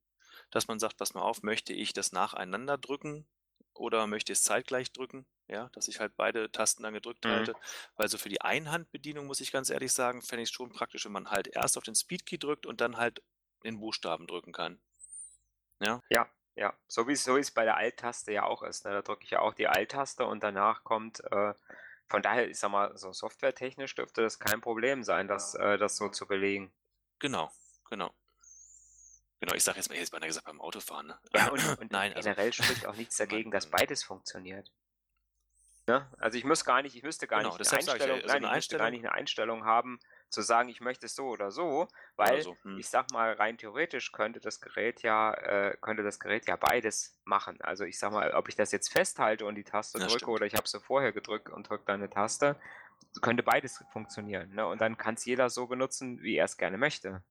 dass 0.50 0.68
man 0.68 0.78
sagt, 0.78 0.96
pass 0.96 1.14
mal 1.14 1.22
auf, 1.22 1.42
möchte 1.42 1.72
ich 1.72 1.92
das 1.92 2.12
nacheinander 2.12 2.78
drücken 2.78 3.26
oder 3.74 4.06
möchte 4.06 4.32
ich 4.32 4.38
es 4.38 4.44
zeitgleich 4.44 4.92
drücken? 4.92 5.26
ja, 5.50 5.68
dass 5.72 5.88
ich 5.88 6.00
halt 6.00 6.16
beide 6.16 6.50
Tasten 6.50 6.84
dann 6.84 6.94
gedrückt 6.94 7.24
mhm. 7.24 7.30
halte. 7.30 7.54
Weil 7.96 8.08
so 8.08 8.18
für 8.18 8.28
die 8.28 8.40
Einhandbedienung, 8.40 9.26
muss 9.26 9.40
ich 9.40 9.52
ganz 9.52 9.68
ehrlich 9.70 9.92
sagen, 9.92 10.22
fände 10.22 10.42
ich 10.42 10.50
es 10.50 10.54
schon 10.54 10.70
praktisch, 10.70 11.04
wenn 11.04 11.12
man 11.12 11.30
halt 11.30 11.48
erst 11.48 11.76
auf 11.76 11.84
den 11.84 11.94
Speedkey 11.94 12.38
drückt 12.38 12.66
und 12.66 12.80
dann 12.80 12.96
halt 12.96 13.22
den 13.64 13.80
Buchstaben 13.80 14.26
drücken 14.26 14.52
kann. 14.52 14.80
Ja, 15.80 16.00
ja, 16.08 16.28
ja. 16.54 16.72
So 16.86 17.08
wie 17.08 17.12
es 17.12 17.24
so 17.24 17.38
bei 17.54 17.64
der 17.64 17.76
Alt-Taste 17.76 18.32
ja 18.32 18.44
auch 18.44 18.62
ist. 18.62 18.84
Ne? 18.84 18.92
Da 18.92 19.02
drücke 19.02 19.24
ich 19.24 19.30
ja 19.30 19.40
auch 19.40 19.54
die 19.54 19.66
Alt-Taste 19.66 20.24
und 20.24 20.42
danach 20.42 20.84
kommt, 20.84 21.20
äh, 21.32 21.54
von 22.08 22.22
daher, 22.22 22.48
ich 22.48 22.58
sag 22.58 22.70
mal, 22.70 22.96
so 22.96 23.12
softwaretechnisch 23.12 23.94
dürfte 23.94 24.22
das 24.22 24.38
kein 24.38 24.60
Problem 24.60 25.02
sein, 25.02 25.28
das, 25.28 25.54
äh, 25.54 25.78
das 25.78 25.96
so 25.96 26.08
zu 26.08 26.26
belegen. 26.26 26.72
Genau, 27.18 27.50
genau. 27.88 28.14
Genau, 29.40 29.54
ich 29.54 29.64
sage 29.64 29.78
jetzt 29.78 29.88
mal, 29.88 29.96
jetzt 29.96 30.10
beinahe 30.10 30.28
gesagt 30.28 30.46
beim 30.46 30.60
Autofahren. 30.60 31.08
Ne? 31.08 31.18
Ja, 31.34 31.48
und, 31.48 31.58
und 31.80 31.90
Nein, 31.90 32.12
also 32.12 32.28
generell 32.28 32.46
also, 32.46 32.62
spricht 32.62 32.86
auch 32.86 32.96
nichts 32.96 33.16
dagegen, 33.18 33.50
dass 33.50 33.66
beides 33.66 34.04
funktioniert. 34.04 34.70
Ne? 35.86 36.06
Also 36.18 36.38
ich 36.38 36.44
muss 36.44 36.64
gar 36.64 36.82
nicht, 36.82 36.94
ich 36.94 37.02
müsste 37.02 37.26
gar 37.26 37.40
genau, 37.40 37.56
nicht 37.56 37.68
eine 37.68 37.78
Einstellung, 37.78 38.18
ich, 38.18 38.24
also 38.24 38.34
nein, 38.34 38.44
eine 38.44 38.58
ich 38.58 38.68
gar 38.68 38.90
nicht 38.90 39.00
eine 39.00 39.12
Einstellung 39.12 39.64
haben, 39.64 39.98
zu 40.28 40.42
sagen, 40.42 40.68
ich 40.68 40.80
möchte 40.80 41.06
es 41.06 41.16
so 41.16 41.26
oder 41.26 41.50
so, 41.50 41.88
weil 42.16 42.34
oder 42.34 42.42
so. 42.42 42.56
Hm. 42.62 42.78
ich 42.78 42.88
sag 42.88 43.10
mal, 43.10 43.32
rein 43.32 43.58
theoretisch 43.58 44.12
könnte 44.12 44.40
das 44.40 44.60
Gerät 44.60 45.02
ja, 45.02 45.34
äh, 45.34 45.76
könnte 45.80 46.02
das 46.02 46.20
Gerät 46.20 46.46
ja 46.46 46.56
beides 46.56 47.18
machen. 47.24 47.60
Also 47.62 47.84
ich 47.84 47.98
sag 47.98 48.12
mal, 48.12 48.32
ob 48.34 48.48
ich 48.48 48.54
das 48.54 48.70
jetzt 48.72 48.92
festhalte 48.92 49.46
und 49.46 49.56
die 49.56 49.64
Taste 49.64 49.98
ja, 49.98 50.04
drücke 50.04 50.18
stimmt. 50.18 50.32
oder 50.32 50.46
ich 50.46 50.54
habe 50.54 50.64
es 50.64 50.76
vorher 50.84 51.12
gedrückt 51.12 51.48
und 51.48 51.68
drücke 51.68 51.84
dann 51.86 52.00
eine 52.00 52.10
Taste, 52.10 52.60
könnte 53.22 53.42
beides 53.42 53.82
funktionieren. 53.90 54.54
Ne? 54.54 54.66
Und 54.66 54.80
dann 54.80 54.96
kann 54.96 55.14
es 55.14 55.24
jeder 55.24 55.50
so 55.50 55.66
benutzen, 55.66 56.20
wie 56.22 56.36
er 56.36 56.44
es 56.44 56.56
gerne 56.56 56.78
möchte. 56.78 57.24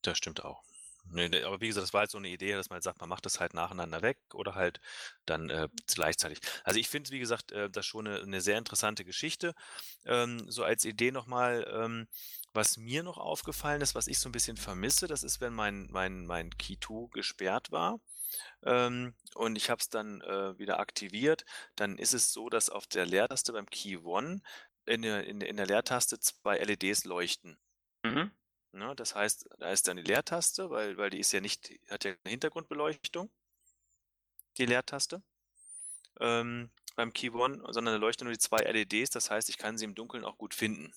Das 0.00 0.16
stimmt 0.16 0.44
auch. 0.44 0.62
Nee, 1.10 1.28
ne, 1.28 1.44
aber 1.44 1.60
wie 1.60 1.68
gesagt, 1.68 1.84
das 1.84 1.92
war 1.92 2.00
halt 2.00 2.10
so 2.10 2.18
eine 2.18 2.28
Idee, 2.28 2.52
dass 2.52 2.68
man 2.68 2.76
halt 2.76 2.84
sagt, 2.84 3.00
man 3.00 3.08
macht 3.08 3.26
das 3.26 3.38
halt 3.40 3.54
nacheinander 3.54 4.02
weg 4.02 4.18
oder 4.34 4.54
halt 4.54 4.80
dann 5.24 5.50
äh, 5.50 5.68
gleichzeitig. 5.86 6.40
Also 6.64 6.80
ich 6.80 6.88
finde, 6.88 7.10
wie 7.10 7.18
gesagt, 7.18 7.52
äh, 7.52 7.70
das 7.70 7.86
schon 7.86 8.06
eine, 8.06 8.20
eine 8.20 8.40
sehr 8.40 8.58
interessante 8.58 9.04
Geschichte. 9.04 9.54
Ähm, 10.04 10.50
so 10.50 10.64
als 10.64 10.84
Idee 10.84 11.12
nochmal, 11.12 11.66
ähm, 11.72 12.08
was 12.52 12.76
mir 12.76 13.02
noch 13.02 13.18
aufgefallen 13.18 13.82
ist, 13.82 13.94
was 13.94 14.08
ich 14.08 14.18
so 14.18 14.28
ein 14.28 14.32
bisschen 14.32 14.56
vermisse, 14.56 15.06
das 15.06 15.22
ist, 15.22 15.40
wenn 15.40 15.54
mein, 15.54 15.86
mein, 15.90 16.26
mein 16.26 16.50
Key 16.56 16.76
2 16.80 17.08
gesperrt 17.12 17.70
war, 17.70 18.00
ähm, 18.64 19.14
und 19.34 19.56
ich 19.56 19.70
habe 19.70 19.80
es 19.80 19.88
dann 19.88 20.20
äh, 20.22 20.58
wieder 20.58 20.80
aktiviert, 20.80 21.44
dann 21.76 21.98
ist 21.98 22.14
es 22.14 22.32
so, 22.32 22.48
dass 22.48 22.70
auf 22.70 22.86
der 22.86 23.06
Leertaste 23.06 23.52
beim 23.52 23.66
Key 23.66 23.98
One 23.98 24.40
in 24.86 25.02
der, 25.02 25.26
in, 25.26 25.40
in 25.40 25.56
der 25.56 25.66
Leertaste 25.66 26.18
zwei 26.20 26.58
LEDs 26.58 27.04
leuchten. 27.04 27.58
Mhm. 28.04 28.30
Ne? 28.72 28.94
Das 28.96 29.14
heißt, 29.14 29.48
da 29.58 29.70
ist 29.70 29.88
dann 29.88 29.96
die 29.96 30.02
Leertaste, 30.02 30.70
weil, 30.70 30.96
weil 30.96 31.10
die 31.10 31.20
ist 31.20 31.32
ja 31.32 31.40
nicht, 31.40 31.72
hat 31.90 32.04
ja 32.04 32.12
eine 32.24 32.30
Hintergrundbeleuchtung, 32.30 33.30
die 34.58 34.66
Leertaste. 34.66 35.22
Ähm, 36.20 36.70
beim 36.94 37.12
Key 37.12 37.30
One, 37.30 37.62
sondern 37.72 37.94
da 37.94 37.96
leuchten 37.96 38.24
nur 38.26 38.32
die 38.32 38.38
zwei 38.38 38.58
LEDs, 38.62 39.10
das 39.10 39.30
heißt, 39.30 39.48
ich 39.50 39.58
kann 39.58 39.76
sie 39.76 39.84
im 39.84 39.94
Dunkeln 39.94 40.24
auch 40.24 40.38
gut 40.38 40.54
finden. 40.54 40.92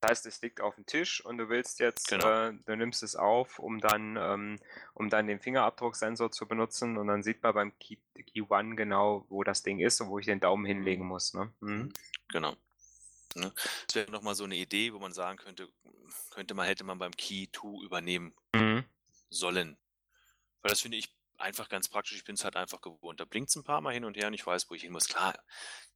Das 0.00 0.10
heißt, 0.10 0.26
es 0.26 0.42
liegt 0.42 0.60
auf 0.60 0.74
dem 0.74 0.84
Tisch 0.84 1.24
und 1.24 1.38
du 1.38 1.48
willst 1.48 1.80
jetzt, 1.80 2.08
Genau. 2.08 2.48
äh, 2.48 2.52
du 2.66 2.76
nimmst 2.76 3.02
es 3.02 3.16
auf, 3.16 3.58
um 3.58 3.80
dann, 3.80 4.18
ähm, 4.18 4.58
um 4.92 5.08
dann 5.08 5.26
den 5.26 5.40
Fingerabdrucksensor 5.40 6.30
zu 6.30 6.46
benutzen 6.46 6.98
und 6.98 7.06
dann 7.06 7.22
sieht 7.22 7.42
man 7.42 7.54
beim 7.54 7.78
Key, 7.78 7.96
Key 8.14 8.42
One 8.50 8.76
genau, 8.76 9.24
wo 9.30 9.44
das 9.44 9.62
Ding 9.62 9.78
ist 9.78 10.02
und 10.02 10.10
wo 10.10 10.18
ich 10.18 10.26
den 10.26 10.40
Daumen 10.40 10.66
hinlegen 10.66 11.06
muss. 11.06 11.32
Ne? 11.32 11.50
Mhm. 11.60 11.90
Genau. 12.28 12.54
Ne? 13.34 13.52
Das 13.86 13.94
wäre 13.96 14.10
nochmal 14.10 14.34
so 14.34 14.44
eine 14.44 14.56
Idee, 14.56 14.92
wo 14.92 14.98
man 14.98 15.12
sagen 15.12 15.38
könnte, 15.38 15.68
könnte 16.30 16.54
man, 16.54 16.66
hätte 16.66 16.84
man 16.84 16.98
beim 16.98 17.12
Key 17.12 17.48
2 17.52 17.82
übernehmen 17.84 18.34
Mhm. 18.54 18.84
sollen. 19.30 19.78
Weil 20.62 20.70
das 20.70 20.80
finde 20.80 20.98
ich 20.98 21.14
einfach 21.38 21.68
ganz 21.68 21.88
praktisch. 21.88 22.16
Ich 22.16 22.24
bin 22.24 22.34
es 22.36 22.44
halt 22.44 22.56
einfach 22.56 22.80
gewohnt. 22.80 23.20
Da 23.20 23.24
blinkt 23.24 23.50
es 23.50 23.56
ein 23.56 23.64
paar 23.64 23.80
Mal 23.80 23.94
hin 23.94 24.04
und 24.04 24.16
her 24.16 24.28
und 24.28 24.34
ich 24.34 24.46
weiß, 24.46 24.70
wo 24.70 24.74
ich 24.74 24.82
hin 24.82 24.92
muss. 24.92 25.08
Klar, 25.08 25.34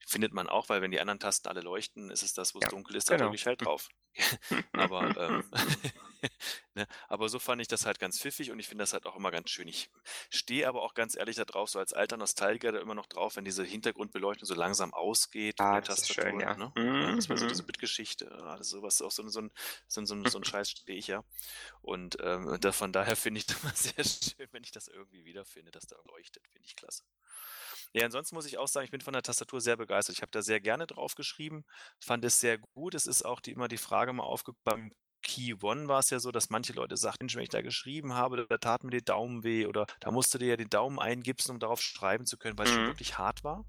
findet 0.06 0.32
man 0.32 0.48
auch, 0.48 0.68
weil 0.68 0.82
wenn 0.82 0.90
die 0.90 1.00
anderen 1.00 1.20
Tasten 1.20 1.48
alle 1.48 1.60
leuchten, 1.62 2.10
ist 2.10 2.22
es 2.22 2.34
das, 2.34 2.54
wo 2.54 2.58
es 2.60 2.64
Ja, 2.64 2.68
dunkel 2.68 2.96
ist, 2.96 3.10
da 3.10 3.14
genau. 3.14 3.24
drücke 3.24 3.36
ich 3.36 3.46
halt 3.46 3.62
drauf. 3.64 3.88
aber, 4.74 5.16
ähm, 5.16 5.50
ne? 6.74 6.86
aber 7.08 7.28
so 7.28 7.38
fand 7.38 7.60
ich 7.60 7.68
das 7.68 7.86
halt 7.86 7.98
ganz 7.98 8.20
pfiffig 8.20 8.50
und 8.50 8.58
ich 8.58 8.68
finde 8.68 8.82
das 8.82 8.92
halt 8.92 9.06
auch 9.06 9.16
immer 9.16 9.30
ganz 9.30 9.50
schön. 9.50 9.68
Ich 9.68 9.90
stehe 10.30 10.68
aber 10.68 10.82
auch 10.82 10.94
ganz 10.94 11.16
ehrlich 11.16 11.36
da 11.36 11.44
drauf, 11.44 11.70
so 11.70 11.78
als 11.78 11.92
alter 11.92 12.16
Nostalgiker 12.16 12.72
da 12.72 12.80
immer 12.80 12.94
noch 12.94 13.06
drauf, 13.06 13.36
wenn 13.36 13.44
diese 13.44 13.64
Hintergrundbeleuchtung 13.64 14.46
so 14.46 14.54
langsam 14.54 14.94
ausgeht 14.94 15.60
Ah, 15.60 15.80
das 15.80 16.00
ist 16.00 16.14
schön, 16.14 16.40
ja. 16.40 16.56
Ne? 16.56 16.72
Mhm, 16.76 17.02
Ja, 17.02 17.16
das 17.16 17.28
war 17.28 17.36
so 17.36 17.44
mhm. 17.44 17.48
diese 17.48 17.62
Bitgeschichte. 17.62 18.30
Ah, 18.32 18.56
das 18.56 18.68
ist 18.68 18.72
sowas, 18.72 19.02
auch 19.02 19.10
so, 19.10 19.26
so, 19.28 19.40
ein, 19.42 19.50
so, 19.86 20.04
so, 20.04 20.24
so 20.24 20.38
ein 20.38 20.44
Scheiß 20.44 20.70
stehe 20.70 20.98
ich 20.98 21.06
ja. 21.06 21.24
Und 21.82 22.16
ähm, 22.20 22.58
da, 22.60 22.72
von 22.72 22.92
daher 22.92 23.16
finde 23.16 23.38
ich 23.38 23.46
das 23.46 23.58
immer 23.62 23.74
sehr 23.74 24.04
schön, 24.04 24.48
wenn 24.52 24.64
ich 24.64 24.70
das 24.70 24.88
irgendwie 24.88 25.24
wiederfinde, 25.24 25.70
dass 25.70 25.86
da 25.86 25.96
leuchtet. 26.06 26.46
Finde 26.48 26.66
ich 26.66 26.76
klasse. 26.76 27.04
Ja, 27.92 28.04
ansonsten 28.04 28.34
muss 28.34 28.46
ich 28.46 28.58
auch 28.58 28.68
sagen, 28.68 28.84
ich 28.84 28.90
bin 28.90 29.00
von 29.00 29.14
der 29.14 29.22
Tastatur 29.22 29.60
sehr 29.60 29.76
begeistert. 29.76 30.16
Ich 30.16 30.22
habe 30.22 30.30
da 30.30 30.42
sehr 30.42 30.60
gerne 30.60 30.86
drauf 30.86 31.14
geschrieben, 31.14 31.64
fand 32.00 32.24
es 32.24 32.38
sehr 32.40 32.58
gut. 32.58 32.94
Es 32.94 33.06
ist 33.06 33.24
auch 33.24 33.40
die, 33.40 33.52
immer 33.52 33.68
die 33.68 33.78
Frage 33.78 34.12
mal 34.12 34.24
aufgekommen, 34.24 34.92
Key 35.28 35.54
One 35.62 35.88
war 35.88 36.00
es 36.00 36.10
ja 36.10 36.20
so, 36.20 36.32
dass 36.32 36.50
manche 36.50 36.72
Leute 36.72 36.96
sagten, 36.96 37.24
Mensch, 37.26 37.36
wenn 37.36 37.42
ich 37.44 37.50
da 37.50 37.62
geschrieben 37.62 38.14
habe, 38.14 38.46
da 38.48 38.58
tat 38.58 38.84
mir 38.84 38.90
die 38.90 39.04
Daumen 39.04 39.44
weh 39.44 39.66
oder 39.66 39.86
da 40.00 40.10
musste 40.10 40.38
dir 40.38 40.48
ja 40.48 40.56
den 40.56 40.70
Daumen 40.70 40.98
eingipsen, 40.98 41.52
um 41.54 41.60
darauf 41.60 41.80
schreiben 41.82 42.26
zu 42.26 42.38
können, 42.38 42.58
weil 42.58 42.64
es 42.64 42.70
schon 42.72 42.86
Mhm. 42.86 42.88
wirklich 42.88 43.18
hart 43.18 43.44
war, 43.44 43.64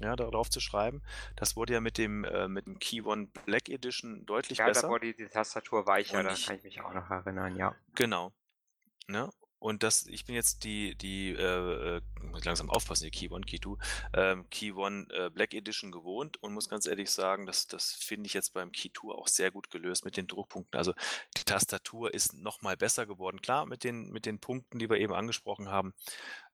ja, 0.00 0.16
darauf 0.16 0.50
zu 0.50 0.60
schreiben. 0.60 1.02
Das 1.36 1.56
wurde 1.56 1.74
ja 1.74 1.80
mit 1.80 1.98
dem, 1.98 2.24
äh, 2.24 2.48
mit 2.48 2.66
dem 2.66 2.78
Key 2.80 3.02
One 3.02 3.28
Black 3.46 3.68
Edition 3.70 4.26
deutlich 4.26 4.62
Ja, 4.62 4.70
da 4.70 4.80
besser. 4.80 4.86
wurde 4.86 5.12
die 5.12 5.26
Tastatur 5.28 5.86
weicher, 5.86 6.22
da 6.22 6.36
kann 6.36 6.54
ich 6.56 6.62
mich 6.62 6.80
auch 6.82 6.92
noch 6.92 7.10
erinnern, 7.10 7.56
ja. 7.56 7.74
Genau. 7.94 8.32
Ne? 9.08 9.30
Und 9.60 9.82
das, 9.82 10.06
ich 10.06 10.24
bin 10.24 10.34
jetzt 10.34 10.64
die, 10.64 10.94
die, 10.96 11.30
äh, 11.32 11.98
äh, 11.98 12.00
muss 12.22 12.44
langsam 12.44 12.70
aufpassen, 12.70 13.04
die 13.04 13.10
Key 13.10 13.28
One, 13.30 13.44
Key 13.44 13.58
2, 13.60 13.76
ähm, 14.14 14.48
Key 14.50 14.72
One 14.72 15.06
äh, 15.10 15.28
Black 15.30 15.52
Edition 15.54 15.92
gewohnt 15.92 16.42
und 16.42 16.54
muss 16.54 16.68
ganz 16.70 16.86
ehrlich 16.86 17.10
sagen, 17.10 17.44
das, 17.46 17.66
das 17.66 17.92
finde 17.92 18.26
ich 18.26 18.32
jetzt 18.32 18.54
beim 18.54 18.72
Key 18.72 18.88
2 18.92 19.12
auch 19.12 19.28
sehr 19.28 19.50
gut 19.50 19.70
gelöst 19.70 20.06
mit 20.06 20.16
den 20.16 20.26
Druckpunkten. 20.26 20.78
Also 20.78 20.94
die 21.36 21.44
Tastatur 21.44 22.12
ist 22.14 22.32
nochmal 22.32 22.78
besser 22.78 23.04
geworden. 23.06 23.42
Klar, 23.42 23.66
mit 23.66 23.84
den, 23.84 24.10
mit 24.10 24.24
den 24.24 24.40
Punkten, 24.40 24.78
die 24.78 24.88
wir 24.88 24.96
eben 24.96 25.12
angesprochen 25.12 25.68
haben, 25.68 25.92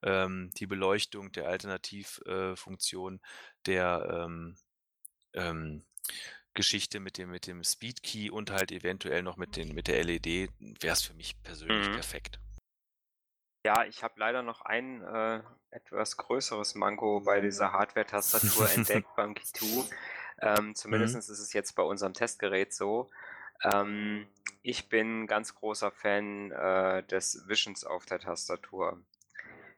ähm, 0.03 0.51
die 0.57 0.67
Beleuchtung 0.67 1.31
der 1.31 1.47
Alternativfunktion, 1.47 3.15
äh, 3.15 3.19
der 3.65 4.25
ähm, 4.25 4.57
ähm, 5.33 5.85
Geschichte 6.53 6.99
mit 6.99 7.17
dem, 7.17 7.29
mit 7.29 7.47
dem 7.47 7.63
Speed 7.63 8.03
Key 8.03 8.29
und 8.31 8.51
halt 8.51 8.71
eventuell 8.71 9.23
noch 9.23 9.37
mit, 9.37 9.55
den, 9.55 9.73
mit 9.73 9.87
der 9.87 10.03
LED, 10.03 10.49
wäre 10.59 10.93
es 10.93 11.03
für 11.03 11.13
mich 11.13 11.41
persönlich 11.43 11.87
Mhm. 11.87 11.93
perfekt. 11.93 12.39
Ja, 13.67 13.83
ich 13.83 14.01
habe 14.01 14.13
leider 14.15 14.43
noch 14.43 14.61
ein 14.61 15.01
äh, 15.01 15.41
etwas 15.71 16.15
größeres 16.15 16.75
Manko 16.75 17.19
bei 17.19 17.41
dieser 17.41 17.73
Hardware-Tastatur 17.73 18.69
entdeckt 18.71 19.13
beim 19.17 19.33
Key2. 19.33 19.89
Ähm, 20.41 20.73
Zumindest 20.73 21.15
Mhm. 21.15 21.19
ist 21.19 21.27
es 21.27 21.51
jetzt 21.51 21.73
bei 21.75 21.83
unserem 21.83 22.13
Testgerät 22.13 22.73
so. 22.73 23.09
Ähm, 23.65 24.25
ich 24.61 24.87
bin 24.87 25.27
ganz 25.27 25.53
großer 25.53 25.91
Fan 25.91 26.51
äh, 26.51 27.03
des 27.07 27.45
Wischens 27.49 27.83
auf 27.83 28.05
der 28.05 28.19
Tastatur. 28.19 29.01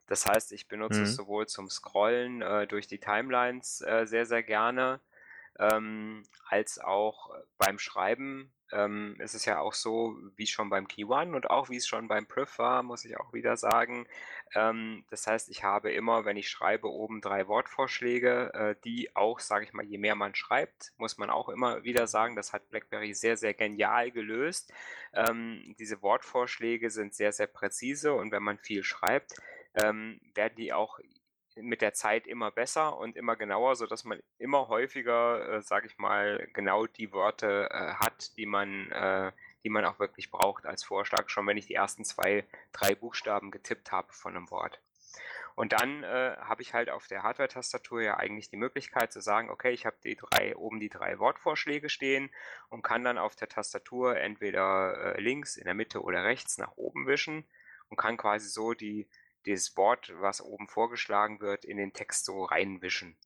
Das 0.06 0.28
heißt, 0.28 0.52
ich 0.52 0.68
benutze 0.68 1.02
es 1.02 1.10
Mhm. 1.10 1.16
sowohl 1.16 1.48
zum 1.48 1.68
Scrollen 1.68 2.44
äh, 2.44 2.68
durch 2.68 2.86
die 2.86 3.00
Timelines 3.00 3.82
äh, 3.82 4.06
sehr, 4.06 4.28
sehr 4.28 4.44
gerne, 4.44 5.00
ähm, 5.60 6.24
als 6.48 6.80
auch 6.80 7.32
beim 7.58 7.78
Schreiben. 7.80 8.52
Ähm, 8.72 9.16
ist 9.18 9.34
es 9.34 9.46
ja 9.46 9.60
auch 9.60 9.74
so, 9.74 10.16
wie 10.36 10.46
schon 10.46 10.70
beim 10.70 10.88
Key 10.88 11.04
One 11.06 11.36
und 11.36 11.50
auch 11.50 11.70
wie 11.70 11.78
es 11.78 11.88
schon 11.88 12.08
beim 12.08 12.28
Priv 12.28 12.60
war, 12.60 12.84
muss 12.84 13.04
ich 13.04 13.20
auch 13.20 13.34
wieder 13.34 13.58
sagen. 13.58 14.06
Ähm, 14.54 15.04
das 15.10 15.26
heißt, 15.26 15.50
ich 15.50 15.64
habe 15.64 15.92
immer, 15.92 16.24
wenn 16.24 16.38
ich 16.38 16.52
schreibe, 16.52 16.88
oben 16.88 17.20
drei 17.20 17.48
Wortvorschläge, 17.48 18.54
äh, 18.54 18.76
die 18.84 19.16
auch, 19.16 19.40
sage 19.40 19.66
ich 19.66 19.74
mal, 19.74 19.86
je 19.86 19.98
mehr 19.98 20.14
man 20.14 20.36
schreibt, 20.36 20.94
muss 20.98 21.18
man 21.18 21.32
auch 21.32 21.50
immer 21.50 21.84
wieder 21.84 22.06
sagen, 22.06 22.36
das 22.36 22.54
hat 22.54 22.70
BlackBerry 22.70 23.16
sehr, 23.16 23.38
sehr 23.38 23.56
genial 23.56 24.12
gelöst. 24.12 24.72
Ähm, 25.14 25.76
diese 25.80 26.04
Wortvorschläge 26.04 26.92
sind 26.92 27.16
sehr, 27.16 27.32
sehr 27.32 27.48
präzise 27.48 28.14
und 28.14 28.32
wenn 28.32 28.44
man 28.44 28.60
viel 28.60 28.84
schreibt, 28.84 29.34
ähm, 29.74 30.22
werden 30.36 30.56
die 30.58 30.74
auch 30.74 31.00
mit 31.56 31.82
der 31.82 31.94
Zeit 31.94 32.28
immer 32.28 32.52
besser 32.52 32.98
und 32.98 33.16
immer 33.16 33.36
genauer, 33.36 33.76
sodass 33.76 34.04
man 34.04 34.22
immer 34.38 34.68
häufiger, 34.68 35.58
äh, 35.58 35.62
sage 35.62 35.88
ich 35.88 35.98
mal, 35.98 36.48
genau 36.54 36.86
die 36.86 37.12
Wörter 37.12 37.72
äh, 37.72 37.94
hat, 37.96 38.38
die 38.38 38.46
man, 38.46 38.92
äh, 38.92 39.32
die 39.64 39.70
man 39.70 39.86
auch 39.86 40.00
wirklich 40.00 40.32
braucht 40.32 40.66
als 40.66 40.84
Vorschlag, 40.84 41.30
schon 41.30 41.48
wenn 41.48 41.58
ich 41.58 41.68
die 41.68 41.76
ersten 41.76 42.06
zwei, 42.06 42.46
drei 42.72 42.96
Buchstaben 42.96 43.52
getippt 43.52 43.92
habe 43.92 44.14
von 44.14 44.36
einem 44.36 44.50
Wort. 44.52 44.80
Und 45.60 45.74
dann 45.74 46.04
äh, 46.04 46.38
habe 46.38 46.62
ich 46.62 46.74
halt 46.74 46.90
auf 46.90 47.08
der 47.08 47.24
Hardware-Tastatur 47.24 48.02
ja 48.02 48.16
eigentlich 48.16 48.50
die 48.50 48.56
Möglichkeit 48.56 49.12
zu 49.12 49.20
sagen, 49.20 49.50
okay, 49.50 49.72
ich 49.72 49.86
habe 49.86 49.98
die 50.06 50.16
drei, 50.16 50.56
oben 50.56 50.80
die 50.80 50.88
drei 50.88 51.20
Wortvorschläge 51.20 51.90
stehen 51.90 52.30
und 52.70 52.82
kann 52.82 53.04
dann 53.04 53.18
auf 53.18 53.36
der 53.36 53.50
Tastatur 53.50 54.16
entweder 54.16 55.16
äh, 55.18 55.22
links, 55.22 55.58
in 55.58 55.66
der 55.66 55.74
Mitte 55.74 56.02
oder 56.02 56.24
rechts 56.24 56.58
nach 56.60 56.78
oben 56.78 57.08
wischen 57.08 57.44
und 57.90 57.98
kann 57.98 58.16
quasi 58.16 58.48
so 58.48 58.74
die, 58.74 59.10
dieses 59.50 59.76
Wort, 59.78 60.14
was 60.22 60.42
oben 60.42 60.68
vorgeschlagen 60.68 61.42
wird, 61.42 61.66
in 61.66 61.78
den 61.78 61.94
Text 61.94 62.26
so 62.26 62.44
reinwischen. 62.44 63.18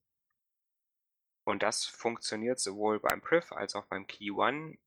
Und 1.45 1.61
das 1.61 1.85
funktioniert 1.85 2.59
sowohl 2.59 2.99
beim 2.99 3.21
Priv 3.21 3.51
als 3.51 3.75
auch 3.75 3.85
beim 3.85 4.07
Key 4.07 4.31
One 4.31 4.77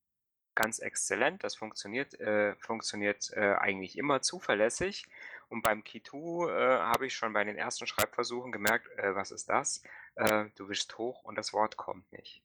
ganz 0.55 0.79
exzellent. 0.79 1.45
Das 1.45 1.55
funktioniert, 1.55 2.19
äh, 2.19 2.57
funktioniert 2.57 3.31
äh, 3.35 3.55
eigentlich 3.57 3.99
immer 3.99 4.23
zuverlässig. 4.23 5.05
Und 5.49 5.61
beim 5.61 5.85
Key 5.85 6.01
2 6.03 6.17
äh, 6.49 6.79
habe 6.79 7.07
ich 7.07 7.15
schon 7.15 7.35
bei 7.35 7.45
den 7.45 7.59
ersten 7.59 7.87
Schreibversuchen 7.87 8.53
gemerkt, 8.53 8.89
äh, 8.97 9.15
was 9.15 9.31
ist 9.31 9.51
das? 9.51 9.83
Äh, 10.15 10.47
du 10.55 10.71
wischst 10.71 10.97
hoch 10.97 11.23
und 11.25 11.37
das 11.37 11.53
Wort 11.53 11.77
kommt 11.77 12.11
nicht. 12.13 12.43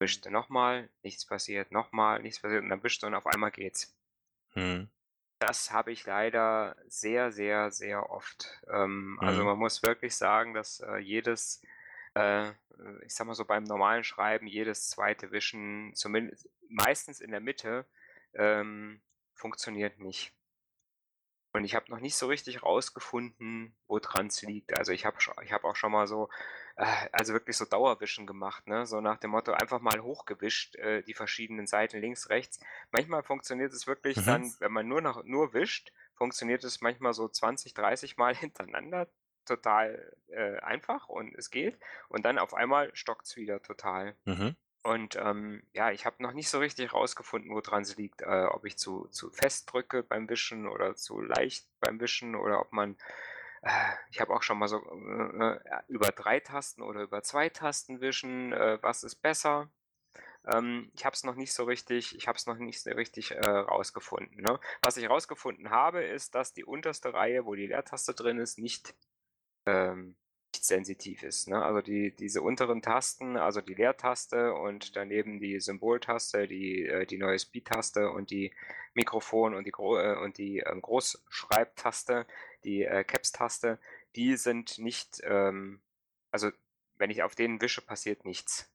Wischst 0.00 0.26
du 0.26 0.30
nochmal, 0.30 0.90
nichts 1.04 1.24
passiert, 1.24 1.70
nochmal, 1.70 2.20
nichts 2.20 2.40
passiert 2.40 2.64
und 2.64 2.70
dann 2.70 2.82
wischst 2.82 3.04
du 3.04 3.06
und 3.06 3.14
auf 3.14 3.28
einmal 3.28 3.52
geht's. 3.52 3.96
Mhm. 4.56 4.88
Das 5.46 5.72
habe 5.72 5.92
ich 5.92 6.06
leider 6.06 6.74
sehr, 6.88 7.30
sehr, 7.30 7.70
sehr 7.70 8.08
oft. 8.08 8.48
Ähm, 8.72 9.18
Also 9.20 9.40
Mhm. 9.40 9.46
man 9.48 9.58
muss 9.58 9.82
wirklich 9.82 10.16
sagen, 10.16 10.54
dass 10.54 10.80
äh, 10.80 10.96
jedes, 10.96 11.60
äh, 12.14 12.52
ich 13.04 13.14
sag 13.14 13.26
mal 13.26 13.34
so 13.34 13.44
beim 13.44 13.64
normalen 13.64 14.04
Schreiben, 14.04 14.46
jedes 14.46 14.88
zweite 14.88 15.32
Wischen, 15.32 15.92
zumindest 15.94 16.48
meistens 16.70 17.20
in 17.20 17.30
der 17.30 17.40
Mitte, 17.40 17.84
ähm, 18.32 19.02
funktioniert 19.34 19.98
nicht. 19.98 20.32
Und 21.54 21.64
ich 21.64 21.76
habe 21.76 21.90
noch 21.90 22.00
nicht 22.00 22.16
so 22.16 22.26
richtig 22.26 22.64
rausgefunden, 22.64 23.76
woran 23.86 24.26
es 24.26 24.42
liegt. 24.42 24.76
Also 24.76 24.92
ich 24.92 25.06
habe 25.06 25.18
ich 25.44 25.52
hab 25.52 25.64
auch 25.64 25.76
schon 25.76 25.92
mal 25.92 26.08
so, 26.08 26.28
äh, 26.76 26.84
also 27.12 27.32
wirklich 27.32 27.56
so 27.56 27.64
Dauerwischen 27.64 28.26
gemacht, 28.26 28.66
ne? 28.66 28.86
So 28.86 29.00
nach 29.00 29.18
dem 29.18 29.30
Motto 29.30 29.52
einfach 29.52 29.80
mal 29.80 30.02
hochgewischt, 30.02 30.74
äh, 30.76 31.02
die 31.02 31.14
verschiedenen 31.14 31.66
Seiten 31.68 32.00
links, 32.00 32.28
rechts. 32.28 32.58
Manchmal 32.90 33.22
funktioniert 33.22 33.72
es 33.72 33.86
wirklich 33.86 34.22
Mhm. 34.22 34.24
dann, 34.24 34.56
wenn 34.58 34.72
man 34.72 34.88
nur 34.88 35.00
noch 35.00 35.22
nur 35.24 35.54
wischt, 35.54 35.92
funktioniert 36.16 36.64
es 36.64 36.80
manchmal 36.80 37.14
so 37.14 37.28
20, 37.28 37.72
30 37.74 38.16
Mal 38.16 38.34
hintereinander 38.36 39.08
total 39.46 40.16
äh, 40.28 40.56
einfach 40.58 41.08
und 41.08 41.34
es 41.36 41.50
geht. 41.50 41.78
Und 42.08 42.24
dann 42.24 42.38
auf 42.38 42.54
einmal 42.54 42.90
stockt 42.96 43.26
es 43.26 43.36
wieder 43.36 43.62
total. 43.62 44.16
Mhm. 44.26 44.54
Und 44.84 45.16
ähm, 45.16 45.62
ja, 45.72 45.90
ich 45.92 46.04
habe 46.04 46.22
noch 46.22 46.32
nicht 46.32 46.50
so 46.50 46.58
richtig 46.58 46.92
rausgefunden, 46.92 47.50
woran 47.50 47.82
es 47.82 47.96
liegt. 47.96 48.20
Äh, 48.20 48.44
ob 48.50 48.66
ich 48.66 48.76
zu, 48.76 49.08
zu 49.08 49.30
fest 49.30 49.72
drücke 49.72 50.02
beim 50.02 50.28
Wischen 50.28 50.68
oder 50.68 50.94
zu 50.94 51.22
leicht 51.22 51.66
beim 51.80 51.98
Wischen 52.00 52.34
oder 52.36 52.60
ob 52.60 52.70
man. 52.72 52.98
Äh, 53.62 53.70
ich 54.10 54.20
habe 54.20 54.34
auch 54.34 54.42
schon 54.42 54.58
mal 54.58 54.68
so 54.68 54.78
äh, 54.78 55.54
äh, 55.54 55.60
über 55.88 56.08
drei 56.08 56.38
Tasten 56.38 56.82
oder 56.82 57.00
über 57.00 57.22
zwei 57.22 57.48
Tasten 57.48 58.02
wischen. 58.02 58.52
Äh, 58.52 58.78
was 58.82 59.04
ist 59.04 59.16
besser? 59.16 59.70
Ähm, 60.52 60.90
ich 60.94 61.06
habe 61.06 61.14
es 61.14 61.24
noch 61.24 61.36
nicht 61.36 61.54
so 61.54 61.64
richtig, 61.64 62.14
ich 62.14 62.28
habe 62.28 62.36
es 62.36 62.46
noch 62.46 62.58
nicht 62.58 62.82
so 62.82 62.90
richtig 62.90 63.30
äh, 63.30 63.48
rausgefunden. 63.48 64.42
Ne? 64.42 64.60
Was 64.82 64.98
ich 64.98 65.08
rausgefunden 65.08 65.70
habe, 65.70 66.04
ist, 66.04 66.34
dass 66.34 66.52
die 66.52 66.64
unterste 66.64 67.14
Reihe, 67.14 67.46
wo 67.46 67.54
die 67.54 67.68
Leertaste 67.68 68.12
drin 68.12 68.38
ist, 68.38 68.58
nicht, 68.58 68.94
ähm, 69.64 70.14
nicht 70.14 70.23
sensitiv 70.62 71.22
ist. 71.22 71.48
Ne? 71.48 71.62
Also 71.62 71.80
die, 71.80 72.14
diese 72.14 72.42
unteren 72.42 72.82
Tasten, 72.82 73.36
also 73.36 73.60
die 73.60 73.74
Leertaste 73.74 74.54
und 74.54 74.94
daneben 74.94 75.40
die 75.40 75.58
Symboltaste, 75.58 76.46
die, 76.46 76.86
äh, 76.86 77.06
die 77.06 77.18
neue 77.18 77.38
Speed-Taste 77.38 78.10
und 78.10 78.30
die 78.30 78.52
Mikrofon 78.92 79.54
und 79.54 79.66
die, 79.66 79.72
Gro 79.72 79.98
äh, 79.98 80.16
und 80.16 80.38
die 80.38 80.58
ähm, 80.58 80.82
Großschreibtaste, 80.82 82.26
die 82.64 82.84
äh, 82.84 83.02
Caps-Taste, 83.04 83.78
die 84.14 84.36
sind 84.36 84.78
nicht, 84.78 85.20
ähm, 85.24 85.80
also 86.30 86.50
wenn 86.96 87.10
ich 87.10 87.22
auf 87.22 87.34
denen 87.34 87.60
wische, 87.60 87.80
passiert 87.80 88.24
nichts 88.24 88.70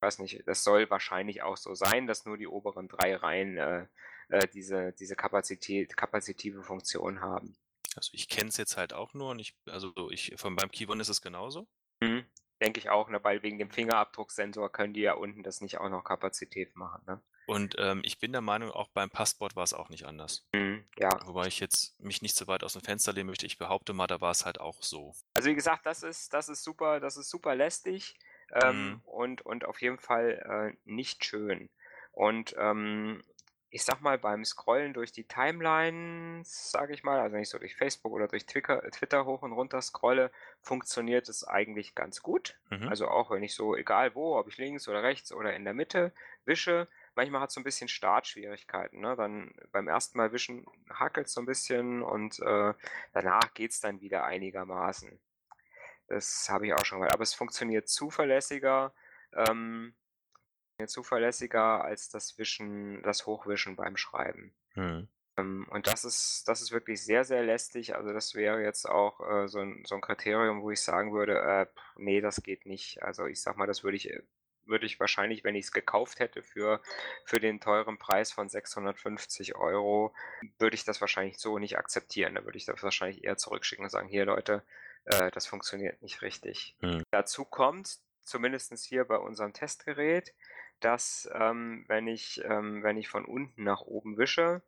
weiß 0.00 0.18
nicht, 0.18 0.46
das 0.46 0.62
soll 0.62 0.90
wahrscheinlich 0.90 1.42
auch 1.42 1.56
so 1.56 1.74
sein, 1.74 2.06
dass 2.06 2.26
nur 2.26 2.36
die 2.36 2.46
oberen 2.46 2.88
drei 2.88 3.16
Reihen 3.16 3.56
äh, 3.56 3.86
äh, 4.28 4.46
diese, 4.52 4.92
diese 4.92 5.16
Kapazität, 5.16 5.96
kapazitive 5.96 6.62
Funktion 6.62 7.20
haben. 7.20 7.56
Also 7.96 8.10
ich 8.12 8.28
kenne 8.28 8.48
es 8.48 8.56
jetzt 8.56 8.76
halt 8.76 8.92
auch 8.92 9.14
nur 9.14 9.30
und 9.30 9.38
ich, 9.38 9.56
also 9.66 9.92
ich, 10.10 10.34
von 10.36 10.54
beim 10.54 10.70
Keyboard 10.70 11.00
ist 11.00 11.08
es 11.08 11.22
genauso. 11.22 11.66
Mhm. 12.00 12.24
Denke 12.60 12.78
ich 12.78 12.88
auch, 12.88 13.08
ne, 13.08 13.22
weil 13.22 13.42
wegen 13.42 13.58
dem 13.58 13.70
Fingerabdrucksensor 13.70 14.70
können 14.70 14.94
die 14.94 15.00
ja 15.00 15.14
unten 15.14 15.42
das 15.42 15.60
nicht 15.60 15.78
auch 15.78 15.88
noch 15.90 16.04
Kapazität 16.04 16.74
machen. 16.76 17.02
Ne? 17.06 17.22
Und 17.46 17.76
ähm, 17.78 18.00
ich 18.02 18.18
bin 18.18 18.32
der 18.32 18.40
Meinung, 18.40 18.70
auch 18.70 18.88
beim 18.88 19.10
Passport 19.10 19.54
war 19.56 19.62
es 19.62 19.72
auch 19.72 19.88
nicht 19.88 20.04
anders. 20.04 20.46
Mhm, 20.52 20.84
ja. 20.98 21.10
Wobei 21.26 21.46
ich 21.46 21.60
jetzt 21.60 21.98
mich 22.00 22.20
nicht 22.20 22.34
so 22.34 22.46
weit 22.48 22.64
aus 22.64 22.72
dem 22.72 22.82
Fenster 22.82 23.12
lehnen 23.12 23.28
möchte. 23.28 23.46
Ich 23.46 23.58
behaupte 23.58 23.92
mal, 23.92 24.06
da 24.06 24.20
war 24.20 24.32
es 24.32 24.44
halt 24.44 24.60
auch 24.60 24.82
so. 24.82 25.14
Also 25.34 25.48
wie 25.48 25.54
gesagt, 25.54 25.86
das 25.86 26.02
ist, 26.02 26.32
das 26.32 26.48
ist 26.48 26.64
super, 26.64 26.98
das 26.98 27.16
ist 27.16 27.30
super 27.30 27.54
lästig 27.54 28.18
ähm, 28.52 28.88
mhm. 28.88 29.00
und, 29.04 29.42
und 29.42 29.64
auf 29.64 29.80
jeden 29.80 29.98
Fall 29.98 30.74
äh, 30.74 30.76
nicht 30.84 31.24
schön. 31.24 31.70
Und 32.12 32.54
ähm, 32.58 33.22
ich 33.70 33.84
sag 33.84 34.00
mal, 34.00 34.16
beim 34.16 34.44
Scrollen 34.44 34.94
durch 34.94 35.12
die 35.12 35.24
Timelines, 35.24 36.70
sage 36.70 36.94
ich 36.94 37.02
mal, 37.02 37.20
also 37.20 37.34
wenn 37.34 37.42
ich 37.42 37.48
so 37.48 37.58
durch 37.58 37.74
Facebook 37.74 38.12
oder 38.12 38.28
durch 38.28 38.46
Twitter, 38.46 38.80
Twitter 38.90 39.26
hoch 39.26 39.42
und 39.42 39.52
runter 39.52 39.82
scrolle, 39.82 40.30
funktioniert 40.60 41.28
es 41.28 41.46
eigentlich 41.46 41.94
ganz 41.94 42.22
gut. 42.22 42.56
Mhm. 42.70 42.88
Also 42.88 43.08
auch 43.08 43.30
wenn 43.30 43.42
ich 43.42 43.54
so, 43.54 43.74
egal 43.76 44.14
wo, 44.14 44.38
ob 44.38 44.48
ich 44.48 44.56
links 44.56 44.88
oder 44.88 45.02
rechts 45.02 45.32
oder 45.32 45.54
in 45.54 45.64
der 45.64 45.74
Mitte 45.74 46.12
wische, 46.44 46.86
manchmal 47.16 47.40
hat 47.40 47.48
es 47.48 47.54
so 47.54 47.60
ein 47.60 47.64
bisschen 47.64 47.88
Startschwierigkeiten. 47.88 49.00
Ne? 49.00 49.16
Dann 49.16 49.52
beim 49.72 49.88
ersten 49.88 50.16
Mal 50.16 50.32
wischen 50.32 50.66
hakelt 50.88 51.26
es 51.26 51.32
so 51.32 51.40
ein 51.40 51.46
bisschen 51.46 52.02
und 52.02 52.38
äh, 52.40 52.72
danach 53.12 53.52
geht 53.54 53.72
es 53.72 53.80
dann 53.80 54.00
wieder 54.00 54.24
einigermaßen. 54.24 55.18
Das 56.08 56.48
habe 56.48 56.68
ich 56.68 56.72
auch 56.72 56.84
schon 56.84 57.00
gehört. 57.00 57.14
Aber 57.14 57.24
es 57.24 57.34
funktioniert 57.34 57.88
zuverlässiger, 57.88 58.92
ähm, 59.32 59.94
zuverlässiger 60.86 61.84
als 61.84 62.10
das 62.10 62.38
Wischen, 62.38 63.02
das 63.02 63.26
Hochwischen 63.26 63.76
beim 63.76 63.96
Schreiben. 63.96 64.54
Mhm. 64.74 65.08
Ähm, 65.38 65.66
und 65.70 65.86
das 65.86 66.04
ist, 66.04 66.44
das 66.46 66.60
ist 66.60 66.72
wirklich 66.72 67.02
sehr, 67.02 67.24
sehr 67.24 67.42
lästig. 67.42 67.94
Also 67.94 68.12
das 68.12 68.34
wäre 68.34 68.62
jetzt 68.62 68.88
auch 68.88 69.20
äh, 69.20 69.48
so, 69.48 69.60
ein, 69.60 69.84
so 69.86 69.94
ein 69.94 70.00
Kriterium, 70.00 70.62
wo 70.62 70.70
ich 70.70 70.80
sagen 70.80 71.12
würde, 71.12 71.38
äh, 71.38 71.66
nee, 71.96 72.20
das 72.20 72.42
geht 72.42 72.66
nicht. 72.66 73.02
Also 73.02 73.26
ich 73.26 73.40
sag 73.40 73.56
mal, 73.56 73.66
das 73.66 73.84
würde 73.84 73.96
ich, 73.96 74.10
würde 74.64 74.86
ich 74.86 74.98
wahrscheinlich, 75.00 75.44
wenn 75.44 75.54
ich 75.54 75.66
es 75.66 75.72
gekauft 75.72 76.18
hätte 76.18 76.42
für, 76.42 76.82
für 77.24 77.40
den 77.40 77.60
teuren 77.60 77.98
Preis 77.98 78.32
von 78.32 78.48
650 78.48 79.56
Euro, 79.56 80.14
würde 80.58 80.74
ich 80.74 80.84
das 80.84 81.00
wahrscheinlich 81.00 81.38
so 81.38 81.58
nicht 81.58 81.78
akzeptieren. 81.78 82.34
Da 82.34 82.44
würde 82.44 82.58
ich 82.58 82.66
das 82.66 82.82
wahrscheinlich 82.82 83.24
eher 83.24 83.36
zurückschicken 83.36 83.84
und 83.84 83.90
sagen, 83.90 84.08
hier 84.08 84.24
Leute, 84.24 84.62
äh, 85.04 85.30
das 85.30 85.46
funktioniert 85.46 86.02
nicht 86.02 86.22
richtig. 86.22 86.76
Hm. 86.80 87.02
Dazu 87.10 87.44
kommt, 87.44 87.98
zumindest 88.22 88.72
hier 88.84 89.04
bei 89.04 89.16
unserem 89.16 89.52
Testgerät, 89.52 90.34
dass 90.80 91.28
ähm, 91.32 91.84
wenn, 91.88 92.06
ich, 92.06 92.42
ähm, 92.44 92.82
wenn 92.82 92.96
ich 92.96 93.08
von 93.08 93.24
unten 93.24 93.64
nach 93.64 93.82
oben 93.82 94.18
wische, 94.18 94.62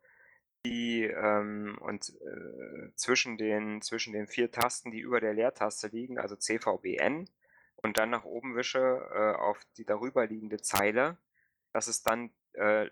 die 0.65 1.03
ähm, 1.03 1.77
und 1.79 2.09
äh, 2.21 2.93
zwischen, 2.95 3.37
den, 3.37 3.81
zwischen 3.81 4.13
den 4.13 4.27
vier 4.27 4.51
Tasten, 4.51 4.91
die 4.91 4.99
über 4.99 5.21
der 5.21 5.33
Leertaste 5.33 5.87
liegen, 5.87 6.19
also 6.19 6.35
CVBN, 6.35 7.29
und 7.77 7.97
dann 7.97 8.09
nach 8.09 8.25
oben 8.25 8.55
wische 8.55 8.79
äh, 8.79 9.39
auf 9.39 9.65
die 9.77 9.85
darüber 9.85 10.27
liegende 10.27 10.61
Zeile, 10.61 11.17
dass 11.71 11.87
es 11.87 12.01
dann 12.01 12.31
äh, 12.53 12.89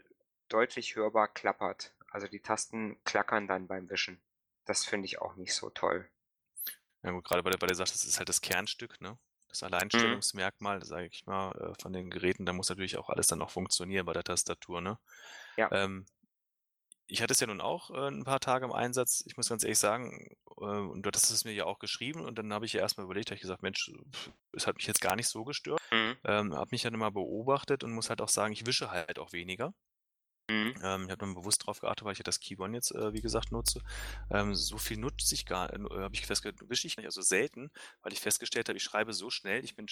deutlich 0.47 0.95
hörbar 0.95 1.27
klappert. 1.27 1.93
Also 2.09 2.27
die 2.27 2.39
Tasten 2.39 2.97
klackern 3.03 3.47
dann 3.47 3.67
beim 3.67 3.89
Wischen. 3.89 4.21
Das 4.65 4.85
finde 4.85 5.05
ich 5.05 5.19
auch 5.19 5.35
nicht 5.35 5.53
so 5.53 5.69
toll. 5.69 6.09
Ja 7.03 7.11
gut, 7.11 7.25
gerade 7.25 7.43
bei 7.43 7.49
der, 7.49 7.57
bei 7.57 7.67
der 7.67 7.75
Sache, 7.75 7.91
das 7.91 8.05
ist 8.05 8.17
halt 8.17 8.29
das 8.29 8.41
Kernstück, 8.41 8.99
ne? 9.01 9.17
Das 9.47 9.61
mhm. 9.61 9.67
Alleinstellungsmerkmal, 9.67 10.83
sage 10.83 11.07
ich 11.07 11.25
mal, 11.25 11.51
äh, 11.51 11.81
von 11.81 11.93
den 11.93 12.09
Geräten, 12.09 12.45
da 12.45 12.53
muss 12.53 12.69
natürlich 12.69 12.97
auch 12.97 13.09
alles 13.09 13.27
dann 13.27 13.39
noch 13.39 13.51
funktionieren 13.51 14.05
bei 14.05 14.13
der 14.13 14.23
Tastatur, 14.23 14.81
ne? 14.81 14.97
Ja. 15.57 15.71
Ähm, 15.71 16.05
ich 17.07 17.21
hatte 17.21 17.33
es 17.33 17.39
ja 17.39 17.47
nun 17.47 17.61
auch 17.61 17.89
äh, 17.91 18.09
ein 18.09 18.25
paar 18.25 18.39
Tage 18.39 18.65
im 18.65 18.73
Einsatz. 18.73 19.23
Ich 19.25 19.37
muss 19.37 19.49
ganz 19.49 19.63
ehrlich 19.63 19.79
sagen, 19.79 20.35
äh, 20.57 20.63
und 20.63 21.03
du 21.03 21.07
hattest 21.07 21.31
es 21.31 21.45
mir 21.45 21.53
ja 21.53 21.65
auch 21.65 21.79
geschrieben 21.79 22.21
und 22.21 22.37
dann 22.37 22.53
habe 22.53 22.65
ich 22.65 22.73
ja 22.73 22.81
erstmal 22.81 23.05
überlegt, 23.05 23.29
habe 23.29 23.35
ich 23.35 23.41
gesagt, 23.41 23.63
Mensch, 23.63 23.91
es 24.51 24.67
hat 24.67 24.75
mich 24.75 24.87
jetzt 24.87 25.01
gar 25.01 25.15
nicht 25.15 25.29
so 25.29 25.45
gestört. 25.45 25.81
Mhm. 25.91 26.17
Ähm, 26.25 26.53
habe 26.53 26.69
mich 26.71 26.81
dann 26.81 26.93
immer 26.93 27.11
beobachtet 27.11 27.83
und 27.83 27.93
muss 27.93 28.09
halt 28.09 28.21
auch 28.21 28.29
sagen, 28.29 28.53
ich 28.53 28.65
wische 28.65 28.91
halt 28.91 29.19
auch 29.19 29.31
weniger. 29.31 29.73
Mhm. 30.49 30.75
Ähm, 30.81 31.03
ich 31.05 31.11
habe 31.11 31.17
dann 31.17 31.33
bewusst 31.33 31.61
darauf 31.63 31.81
geachtet, 31.81 32.05
weil 32.05 32.13
ich 32.13 32.19
ja 32.19 32.23
das 32.23 32.39
Keyboard 32.39 32.73
jetzt, 32.73 32.91
äh, 32.91 33.13
wie 33.13 33.21
gesagt, 33.21 33.51
nutze. 33.51 33.81
Ähm, 34.31 34.55
so 34.55 34.77
viel 34.77 34.97
nutze 34.97 35.35
ich 35.35 35.45
gar 35.45 35.73
äh, 35.73 35.79
habe 35.79 36.15
ich 36.15 36.25
festgestellt, 36.25 36.69
wische 36.69 36.87
ich 36.87 36.97
nicht, 36.97 37.05
also 37.05 37.21
selten, 37.21 37.71
weil 38.01 38.13
ich 38.13 38.19
festgestellt 38.19 38.69
habe, 38.69 38.77
ich 38.77 38.83
schreibe 38.83 39.13
so 39.13 39.29
schnell, 39.29 39.63
ich 39.63 39.75
bin 39.75 39.87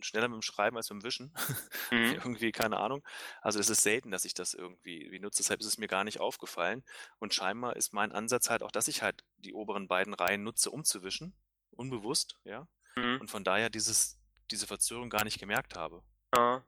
schneller 0.00 0.28
mit 0.28 0.36
dem 0.36 0.42
Schreiben 0.42 0.76
als 0.76 0.90
mit 0.90 1.02
dem 1.02 1.04
Wischen. 1.04 1.32
Mhm. 1.92 2.14
irgendwie, 2.14 2.50
keine 2.50 2.78
Ahnung. 2.78 3.06
Also 3.42 3.60
es 3.60 3.68
ist 3.70 3.82
selten, 3.82 4.10
dass 4.10 4.24
ich 4.24 4.34
das 4.34 4.54
irgendwie 4.54 5.08
wie 5.12 5.20
nutze, 5.20 5.38
deshalb 5.38 5.60
ist 5.60 5.66
es 5.66 5.78
mir 5.78 5.86
gar 5.86 6.02
nicht 6.02 6.18
aufgefallen. 6.18 6.82
Und 7.20 7.32
scheinbar 7.32 7.76
ist 7.76 7.92
mein 7.92 8.10
Ansatz 8.10 8.50
halt 8.50 8.64
auch, 8.64 8.72
dass 8.72 8.88
ich 8.88 9.02
halt 9.02 9.22
die 9.36 9.54
oberen 9.54 9.86
beiden 9.86 10.12
Reihen 10.12 10.42
nutze, 10.42 10.70
um 10.72 10.84
zu 10.84 11.04
wischen. 11.04 11.34
Unbewusst, 11.70 12.38
ja. 12.42 12.66
Mhm. 12.96 13.20
Und 13.20 13.30
von 13.30 13.44
daher 13.44 13.70
dieses, 13.70 14.18
diese 14.50 14.66
Verzögerung 14.66 15.10
gar 15.10 15.22
nicht 15.22 15.38
gemerkt 15.38 15.76
habe. 15.76 16.02
Ja. 16.34 16.64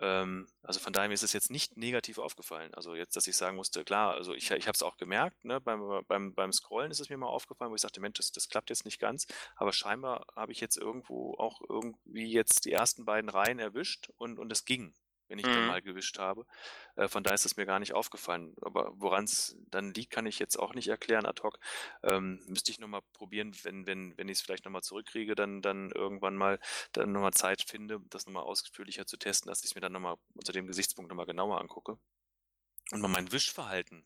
Ähm, 0.00 0.48
also 0.62 0.80
von 0.80 0.92
daher 0.92 1.10
ist 1.10 1.22
es 1.22 1.32
jetzt 1.32 1.50
nicht 1.50 1.76
negativ 1.76 2.18
aufgefallen. 2.18 2.72
Also 2.74 2.94
jetzt, 2.94 3.16
dass 3.16 3.26
ich 3.26 3.36
sagen 3.36 3.56
musste, 3.56 3.84
klar, 3.84 4.14
also 4.14 4.32
ich, 4.34 4.50
ich 4.50 4.66
habe 4.66 4.74
es 4.74 4.82
auch 4.82 4.96
gemerkt, 4.96 5.44
ne, 5.44 5.60
beim, 5.60 6.02
beim, 6.08 6.34
beim 6.34 6.52
Scrollen 6.52 6.90
ist 6.90 7.00
es 7.00 7.10
mir 7.10 7.18
mal 7.18 7.26
aufgefallen, 7.26 7.70
wo 7.70 7.74
ich 7.74 7.82
sagte, 7.82 8.00
Mensch, 8.00 8.18
das, 8.18 8.32
das 8.32 8.48
klappt 8.48 8.70
jetzt 8.70 8.84
nicht 8.84 8.98
ganz, 8.98 9.26
aber 9.56 9.72
scheinbar 9.72 10.26
habe 10.34 10.52
ich 10.52 10.60
jetzt 10.60 10.76
irgendwo 10.76 11.34
auch 11.34 11.60
irgendwie 11.68 12.32
jetzt 12.32 12.64
die 12.64 12.72
ersten 12.72 13.04
beiden 13.04 13.28
Reihen 13.28 13.58
erwischt 13.58 14.10
und, 14.16 14.38
und 14.38 14.50
es 14.50 14.64
ging 14.64 14.94
wenn 15.30 15.38
ich 15.38 15.46
mhm. 15.46 15.52
dann 15.52 15.66
mal 15.68 15.80
gewischt 15.80 16.18
habe. 16.18 16.44
Äh, 16.96 17.08
von 17.08 17.22
daher 17.22 17.36
ist 17.36 17.46
es 17.46 17.56
mir 17.56 17.64
gar 17.64 17.78
nicht 17.78 17.94
aufgefallen. 17.94 18.54
Aber 18.60 18.92
woran 18.94 19.24
es 19.24 19.56
dann 19.70 19.94
liegt, 19.94 20.10
kann 20.10 20.26
ich 20.26 20.38
jetzt 20.38 20.58
auch 20.58 20.74
nicht 20.74 20.88
erklären 20.88 21.24
ad 21.24 21.42
hoc. 21.42 21.58
Ähm, 22.02 22.42
müsste 22.46 22.72
ich 22.72 22.80
nochmal 22.80 23.02
probieren, 23.12 23.56
wenn, 23.62 23.86
wenn, 23.86 24.18
wenn 24.18 24.28
ich 24.28 24.38
es 24.38 24.42
vielleicht 24.42 24.64
nochmal 24.64 24.82
zurückkriege, 24.82 25.34
dann, 25.34 25.62
dann 25.62 25.92
irgendwann 25.92 26.36
mal 26.36 26.58
dann 26.92 27.12
nochmal 27.12 27.32
Zeit 27.32 27.62
finde, 27.62 28.00
das 28.10 28.26
nochmal 28.26 28.42
ausführlicher 28.42 29.06
zu 29.06 29.16
testen, 29.16 29.48
dass 29.48 29.60
ich 29.60 29.70
es 29.70 29.74
mir 29.74 29.80
dann 29.80 29.92
nochmal 29.92 30.16
unter 30.34 30.52
dem 30.52 30.66
Gesichtspunkt 30.66 31.08
nochmal 31.08 31.26
genauer 31.26 31.60
angucke. 31.60 31.96
Und 32.90 33.00
mal 33.00 33.08
mein 33.08 33.30
Wischverhalten 33.30 34.04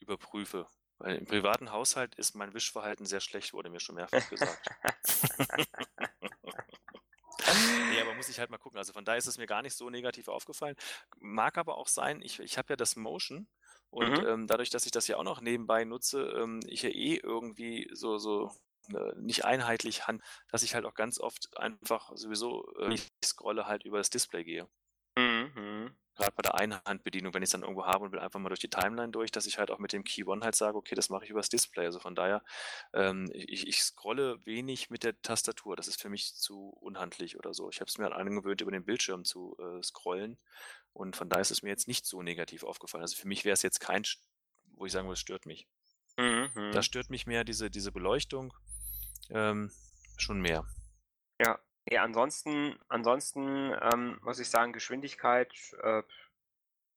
überprüfe. 0.00 0.66
Weil 0.98 1.16
im 1.16 1.26
privaten 1.26 1.70
Haushalt 1.70 2.14
ist 2.14 2.34
mein 2.34 2.54
Wischverhalten 2.54 3.04
sehr 3.04 3.20
schlecht, 3.20 3.52
wurde 3.52 3.68
mir 3.68 3.80
schon 3.80 3.96
mehrfach 3.96 4.26
gesagt. 4.30 4.70
nee, 7.90 8.00
aber 8.00 8.14
muss 8.14 8.28
ich 8.28 8.38
halt 8.38 8.50
mal 8.50 8.58
gucken. 8.58 8.78
Also 8.78 8.92
von 8.92 9.04
daher 9.04 9.18
ist 9.18 9.26
es 9.26 9.38
mir 9.38 9.46
gar 9.46 9.62
nicht 9.62 9.74
so 9.74 9.90
negativ 9.90 10.28
aufgefallen. 10.28 10.76
Mag 11.18 11.58
aber 11.58 11.76
auch 11.76 11.88
sein, 11.88 12.20
ich, 12.22 12.40
ich 12.40 12.58
habe 12.58 12.72
ja 12.72 12.76
das 12.76 12.96
Motion 12.96 13.48
und 13.90 14.22
mhm. 14.22 14.26
ähm, 14.26 14.46
dadurch, 14.46 14.70
dass 14.70 14.86
ich 14.86 14.92
das 14.92 15.06
ja 15.08 15.16
auch 15.16 15.24
noch 15.24 15.40
nebenbei 15.40 15.84
nutze, 15.84 16.22
ähm, 16.36 16.60
ich 16.66 16.82
ja 16.82 16.90
eh 16.90 17.20
irgendwie 17.22 17.88
so, 17.92 18.18
so 18.18 18.50
äh, 18.92 19.12
nicht 19.16 19.44
einheitlich 19.44 20.06
hand, 20.06 20.22
dass 20.48 20.62
ich 20.62 20.74
halt 20.74 20.84
auch 20.84 20.94
ganz 20.94 21.18
oft 21.18 21.56
einfach 21.58 22.10
sowieso 22.14 22.70
äh, 22.78 22.96
scrolle 23.24 23.66
halt 23.66 23.84
über 23.84 23.98
das 23.98 24.10
Display 24.10 24.44
gehe. 24.44 24.68
Mhm 25.16 25.94
gerade 26.14 26.32
bei 26.36 26.42
der 26.42 26.54
Einhandbedienung, 26.54 27.34
wenn 27.34 27.42
ich 27.42 27.48
es 27.48 27.52
dann 27.52 27.62
irgendwo 27.62 27.86
habe 27.86 28.04
und 28.04 28.12
will 28.12 28.20
einfach 28.20 28.40
mal 28.40 28.48
durch 28.48 28.60
die 28.60 28.70
Timeline 28.70 29.10
durch, 29.10 29.30
dass 29.30 29.46
ich 29.46 29.58
halt 29.58 29.70
auch 29.70 29.78
mit 29.78 29.92
dem 29.92 30.04
Key 30.04 30.24
One 30.24 30.44
halt 30.44 30.54
sage, 30.54 30.76
okay, 30.76 30.94
das 30.94 31.10
mache 31.10 31.24
ich 31.24 31.30
übers 31.30 31.48
Display. 31.48 31.84
Also 31.84 32.00
von 32.00 32.14
daher, 32.14 32.42
ähm, 32.92 33.30
ich, 33.32 33.66
ich 33.66 33.82
scrolle 33.82 34.44
wenig 34.44 34.90
mit 34.90 35.02
der 35.02 35.20
Tastatur. 35.22 35.76
Das 35.76 35.88
ist 35.88 36.00
für 36.00 36.08
mich 36.08 36.34
zu 36.34 36.70
unhandlich 36.80 37.38
oder 37.38 37.54
so. 37.54 37.68
Ich 37.70 37.80
habe 37.80 37.88
es 37.88 37.98
mir 37.98 38.04
halt 38.04 38.14
angewöhnt, 38.14 38.60
über 38.60 38.70
den 38.70 38.84
Bildschirm 38.84 39.24
zu 39.24 39.56
äh, 39.58 39.82
scrollen. 39.82 40.38
Und 40.92 41.16
von 41.16 41.28
daher 41.28 41.42
ist 41.42 41.50
es 41.50 41.62
mir 41.62 41.70
jetzt 41.70 41.88
nicht 41.88 42.06
so 42.06 42.22
negativ 42.22 42.62
aufgefallen. 42.62 43.02
Also 43.02 43.16
für 43.16 43.28
mich 43.28 43.44
wäre 43.44 43.54
es 43.54 43.62
jetzt 43.62 43.80
kein, 43.80 44.04
wo 44.76 44.86
ich 44.86 44.92
sagen 44.92 45.06
würde, 45.06 45.14
es 45.14 45.20
stört 45.20 45.46
mich. 45.46 45.66
Mhm. 46.16 46.70
Da 46.72 46.82
stört 46.82 47.10
mich 47.10 47.26
mehr 47.26 47.42
diese, 47.42 47.70
diese 47.70 47.90
Beleuchtung 47.90 48.54
ähm, 49.30 49.72
schon 50.16 50.40
mehr. 50.40 50.64
Ja, 51.40 51.58
ja, 51.90 52.02
ansonsten, 52.02 52.78
ansonsten 52.88 53.74
ähm, 53.92 54.18
muss 54.22 54.38
ich 54.38 54.48
sagen, 54.48 54.72
Geschwindigkeit 54.72 55.52
äh, 55.82 56.02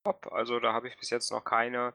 top. 0.04 0.32
Also 0.32 0.60
da 0.60 0.74
habe 0.74 0.88
ich 0.88 0.98
bis 0.98 1.10
jetzt 1.10 1.32
noch 1.32 1.44
keine, 1.44 1.94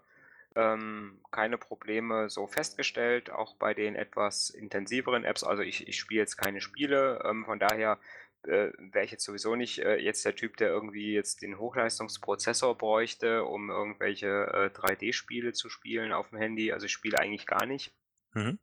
ähm, 0.55 1.21
keine 1.31 1.57
Probleme 1.57 2.29
so 2.29 2.47
festgestellt, 2.47 3.31
auch 3.31 3.57
bei 3.57 3.73
den 3.73 3.95
etwas 3.95 4.51
intensiveren 4.51 5.25
Apps. 5.25 5.43
Also 5.43 5.63
ich, 5.63 5.89
ich 5.89 5.99
spiele 5.99 6.21
jetzt 6.21 6.37
keine 6.37 6.61
Spiele, 6.61 7.23
ähm, 7.25 7.45
von 7.47 7.59
daher 7.59 7.99
äh, 8.45 8.73
wäre 8.79 9.05
ich 9.05 9.13
jetzt 9.13 9.25
sowieso 9.25 9.57
nicht 9.57 9.79
äh, 9.79 9.97
jetzt 9.97 10.25
der 10.25 10.35
Typ, 10.35 10.57
der 10.59 10.69
irgendwie 10.69 11.15
jetzt 11.15 11.43
den 11.43 11.59
Hochleistungsprozessor 11.59 12.77
bräuchte, 12.77 13.45
um 13.45 13.71
irgendwelche 13.71 14.27
äh, 14.27 14.79
3D-Spiele 14.79 15.53
zu 15.53 15.71
spielen 15.71 16.13
auf 16.13 16.29
dem 16.29 16.39
Handy. 16.39 16.73
Also 16.73 16.87
ich 16.87 16.93
spiele 16.93 17.19
eigentlich 17.19 17.47
gar 17.47 17.65
nicht. 17.65 17.95
Mhm. 18.35 18.59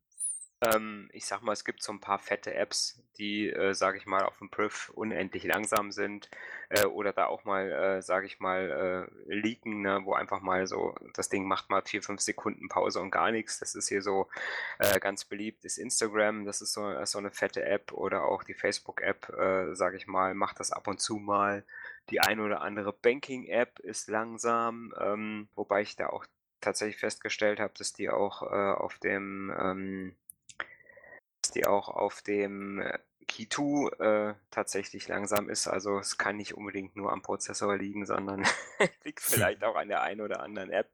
Ähm, 0.62 1.10
ich 1.14 1.26
sag 1.26 1.42
mal, 1.42 1.54
es 1.54 1.64
gibt 1.64 1.82
so 1.82 1.94
ein 1.94 2.02
paar 2.02 2.20
fette 2.20 2.54
Apps, 2.54 3.02
die, 3.18 3.50
äh, 3.50 3.74
sage 3.74 3.98
ich 3.98 4.06
mal, 4.06 4.24
auf 4.24 4.38
dem 4.40 4.50
Priv 4.50 4.90
unendlich 4.94 5.46
langsam 5.46 5.94
sind 5.94 6.30
äh, 6.70 6.86
oder 6.86 7.14
da 7.14 7.28
auch 7.28 7.46
mal, 7.46 7.72
äh, 7.72 8.02
sage 8.02 8.26
ich 8.26 8.42
mal, 8.42 9.08
äh, 9.28 9.34
leaken, 9.34 9.82
ne, 9.82 10.02
wo 10.04 10.14
einfach 10.14 10.42
mal 10.42 10.68
so, 10.68 10.96
das 11.14 11.30
Ding 11.30 11.48
macht 11.48 11.70
mal 11.70 11.82
vier, 11.82 12.04
fünf 12.04 12.20
Sekunden 12.20 12.68
Pause 12.68 13.00
und 13.00 13.12
gar 13.12 13.32
nichts. 13.32 13.60
Das 13.60 13.74
ist 13.74 13.88
hier 13.88 14.02
so 14.02 14.28
äh, 14.80 15.00
ganz 15.00 15.24
beliebt, 15.24 15.64
ist 15.64 15.78
Instagram, 15.78 16.46
das 16.46 16.62
ist 16.62 16.74
so, 16.74 16.94
so 17.06 17.20
eine 17.20 17.32
fette 17.32 17.64
App 17.64 17.94
oder 17.94 18.26
auch 18.26 18.44
die 18.44 18.54
Facebook-App, 18.54 19.30
äh, 19.30 19.76
sage 19.76 19.96
ich 19.96 20.08
mal, 20.08 20.34
macht 20.34 20.60
das 20.60 20.72
ab 20.72 20.88
und 20.88 21.00
zu 21.00 21.18
mal. 21.18 21.64
Die 22.10 22.20
ein 22.20 22.42
oder 22.42 22.62
andere 22.62 22.92
Banking-App 22.92 23.80
ist 23.80 24.10
langsam, 24.10 24.94
ähm, 25.00 25.48
wobei 25.56 25.82
ich 25.84 25.96
da 25.96 26.08
auch 26.08 26.26
tatsächlich 26.60 26.98
festgestellt 26.98 27.60
habe, 27.60 27.74
dass 27.78 27.94
die 27.94 28.10
auch 28.10 28.42
äh, 28.44 28.74
auf 28.74 28.98
dem 28.98 29.54
ähm, 29.58 30.16
die 31.52 31.66
auch 31.66 31.90
auf 31.90 32.22
dem 32.22 32.82
äh, 32.82 33.00
2 33.30 34.30
äh, 34.32 34.36
tatsächlich 34.52 35.08
langsam 35.08 35.50
ist. 35.50 35.68
Also 35.68 36.00
es 36.00 36.18
kann 36.18 36.38
nicht 36.38 36.56
unbedingt 36.56 36.96
nur 36.96 37.12
am 37.12 37.22
Prozessor 37.22 37.78
liegen, 37.78 38.06
sondern 38.06 38.46
liegt 39.04 39.22
vielleicht 39.22 39.64
auch 39.64 39.76
an 39.76 39.88
der 39.88 40.02
einen 40.02 40.22
oder 40.22 40.42
anderen 40.42 40.72
App, 40.72 40.90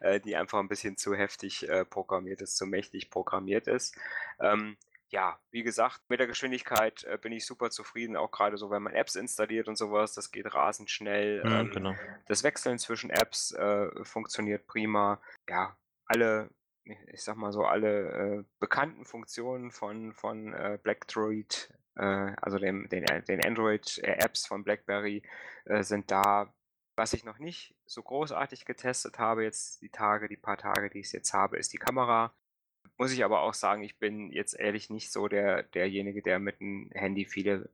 äh, 0.00 0.20
die 0.20 0.36
einfach 0.36 0.58
ein 0.58 0.68
bisschen 0.68 0.96
zu 0.96 1.14
heftig 1.14 1.68
äh, 1.68 1.84
programmiert 1.84 2.40
ist, 2.42 2.56
zu 2.56 2.66
mächtig 2.66 3.10
programmiert 3.10 3.66
ist. 3.66 3.96
Ähm, 4.38 4.76
ja, 5.08 5.40
wie 5.50 5.64
gesagt, 5.64 6.02
mit 6.08 6.20
der 6.20 6.28
Geschwindigkeit 6.28 7.02
äh, 7.04 7.18
bin 7.20 7.32
ich 7.32 7.44
super 7.44 7.70
zufrieden, 7.70 8.16
auch 8.16 8.30
gerade 8.30 8.56
so, 8.56 8.70
wenn 8.70 8.82
man 8.82 8.92
Apps 8.92 9.16
installiert 9.16 9.66
und 9.66 9.76
sowas, 9.76 10.14
das 10.14 10.30
geht 10.30 10.54
rasend 10.54 10.88
schnell. 10.88 11.42
Ja, 11.44 11.60
ähm, 11.60 11.70
genau. 11.72 11.94
Das 12.26 12.44
Wechseln 12.44 12.78
zwischen 12.78 13.10
Apps 13.10 13.50
äh, 13.52 13.88
funktioniert 14.04 14.68
prima. 14.68 15.20
Ja, 15.48 15.76
alle 16.06 16.50
ich 17.12 17.22
sag 17.22 17.36
mal 17.36 17.52
so, 17.52 17.64
alle 17.64 18.08
äh, 18.10 18.44
bekannten 18.58 19.04
Funktionen 19.04 19.70
von, 19.70 20.12
von 20.12 20.52
äh, 20.52 20.78
Blackdroid, 20.82 21.72
äh, 21.96 22.32
also 22.40 22.58
dem, 22.58 22.88
den, 22.88 23.04
äh, 23.04 23.22
den 23.22 23.44
Android-Apps 23.44 24.46
von 24.46 24.64
BlackBerry, 24.64 25.22
äh, 25.64 25.82
sind 25.82 26.10
da. 26.10 26.52
Was 26.96 27.14
ich 27.14 27.24
noch 27.24 27.38
nicht 27.38 27.74
so 27.86 28.02
großartig 28.02 28.66
getestet 28.66 29.18
habe, 29.18 29.44
jetzt 29.44 29.80
die 29.80 29.88
Tage, 29.88 30.28
die 30.28 30.36
paar 30.36 30.58
Tage, 30.58 30.90
die 30.90 30.98
ich 30.98 31.12
jetzt 31.12 31.32
habe, 31.32 31.56
ist 31.56 31.72
die 31.72 31.78
Kamera. 31.78 32.34
Muss 32.98 33.12
ich 33.12 33.24
aber 33.24 33.40
auch 33.40 33.54
sagen, 33.54 33.82
ich 33.82 33.98
bin 33.98 34.30
jetzt 34.30 34.52
ehrlich 34.52 34.90
nicht 34.90 35.10
so 35.10 35.26
der, 35.26 35.62
derjenige, 35.62 36.20
der 36.20 36.38
mit 36.38 36.60
dem 36.60 36.90
Handy 36.92 37.24
viele 37.24 37.70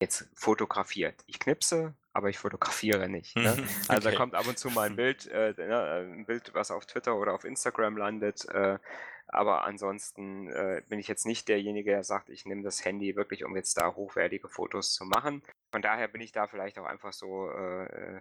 jetzt 0.00 0.28
fotografiert. 0.34 1.24
Ich 1.26 1.38
knipse, 1.38 1.94
aber 2.16 2.30
ich 2.30 2.38
fotografiere 2.38 3.08
nicht. 3.08 3.36
Ne? 3.36 3.56
Also 3.88 4.10
da 4.10 4.16
kommt 4.16 4.34
ab 4.34 4.46
und 4.46 4.58
zu 4.58 4.70
mal 4.70 4.88
ein 4.88 4.96
Bild, 4.96 5.26
äh, 5.26 5.52
ne, 5.56 6.06
ein 6.16 6.26
Bild, 6.26 6.54
was 6.54 6.70
auf 6.70 6.86
Twitter 6.86 7.16
oder 7.16 7.34
auf 7.34 7.44
Instagram 7.44 7.96
landet. 7.96 8.48
Äh, 8.48 8.78
aber 9.28 9.64
ansonsten 9.64 10.48
äh, 10.48 10.82
bin 10.88 10.98
ich 10.98 11.08
jetzt 11.08 11.26
nicht 11.26 11.48
derjenige, 11.48 11.90
der 11.90 12.04
sagt, 12.04 12.30
ich 12.30 12.46
nehme 12.46 12.62
das 12.62 12.84
Handy 12.84 13.16
wirklich, 13.16 13.44
um 13.44 13.56
jetzt 13.56 13.76
da 13.76 13.94
hochwertige 13.94 14.48
Fotos 14.48 14.94
zu 14.94 15.04
machen. 15.04 15.42
Von 15.72 15.82
daher 15.82 16.08
bin 16.08 16.20
ich 16.20 16.32
da 16.32 16.46
vielleicht 16.46 16.78
auch 16.78 16.86
einfach 16.86 17.12
so 17.12 17.50
äh, 17.50 18.20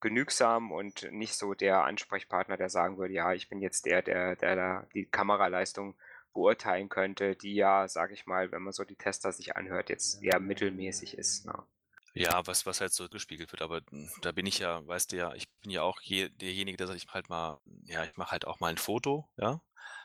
genügsam 0.00 0.72
und 0.72 1.10
nicht 1.12 1.34
so 1.34 1.54
der 1.54 1.84
Ansprechpartner, 1.84 2.56
der 2.56 2.68
sagen 2.68 2.98
würde, 2.98 3.14
ja, 3.14 3.32
ich 3.32 3.48
bin 3.48 3.60
jetzt 3.60 3.86
der, 3.86 4.02
der, 4.02 4.36
der 4.36 4.56
da 4.56 4.86
die 4.94 5.04
Kameraleistung 5.06 5.94
beurteilen 6.32 6.88
könnte, 6.88 7.36
die 7.36 7.54
ja, 7.54 7.86
sage 7.86 8.14
ich 8.14 8.26
mal, 8.26 8.50
wenn 8.50 8.62
man 8.62 8.72
so 8.72 8.84
die 8.84 8.96
Tester 8.96 9.32
sich 9.32 9.56
anhört, 9.56 9.88
jetzt 9.88 10.22
eher 10.22 10.40
mittelmäßig 10.40 11.16
ist. 11.16 11.46
Ne? 11.46 11.54
Ja, 12.16 12.46
was, 12.46 12.64
was 12.64 12.80
halt 12.80 12.94
so 12.94 13.08
gespiegelt 13.10 13.52
wird, 13.52 13.60
aber 13.60 13.82
da 14.22 14.32
bin 14.32 14.46
ich 14.46 14.58
ja, 14.58 14.86
weißt 14.86 15.12
du 15.12 15.16
ja, 15.16 15.34
ich 15.34 15.50
bin 15.60 15.70
ja 15.70 15.82
auch 15.82 16.00
je, 16.00 16.30
derjenige, 16.30 16.78
der 16.78 16.86
sagt, 16.86 17.02
ich 17.02 17.08
halt 17.12 17.28
mal, 17.28 17.60
ja, 17.84 18.04
ich 18.04 18.16
mache 18.16 18.30
halt 18.30 18.46
auch 18.46 18.58
mal 18.58 18.68
ein 18.68 18.78
Foto, 18.78 19.28
ja. 19.36 19.60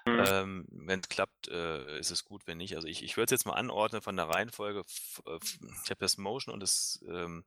Mhm. 0.05 0.25
Ähm, 0.25 0.65
wenn 0.71 0.99
es 0.99 1.09
klappt, 1.09 1.47
äh, 1.47 1.99
ist 1.99 2.11
es 2.11 2.25
gut, 2.25 2.47
wenn 2.47 2.57
nicht. 2.57 2.75
Also 2.75 2.87
ich, 2.87 3.03
ich 3.03 3.17
würde 3.17 3.25
es 3.25 3.31
jetzt 3.31 3.45
mal 3.45 3.53
anordnen 3.53 4.01
von 4.01 4.17
der 4.17 4.27
Reihenfolge. 4.29 4.81
Äh, 5.25 5.39
ich 5.85 5.89
habe 5.89 5.99
das 5.99 6.17
Motion 6.17 6.53
und 6.53 6.59
das 6.61 7.03
ähm, 7.07 7.45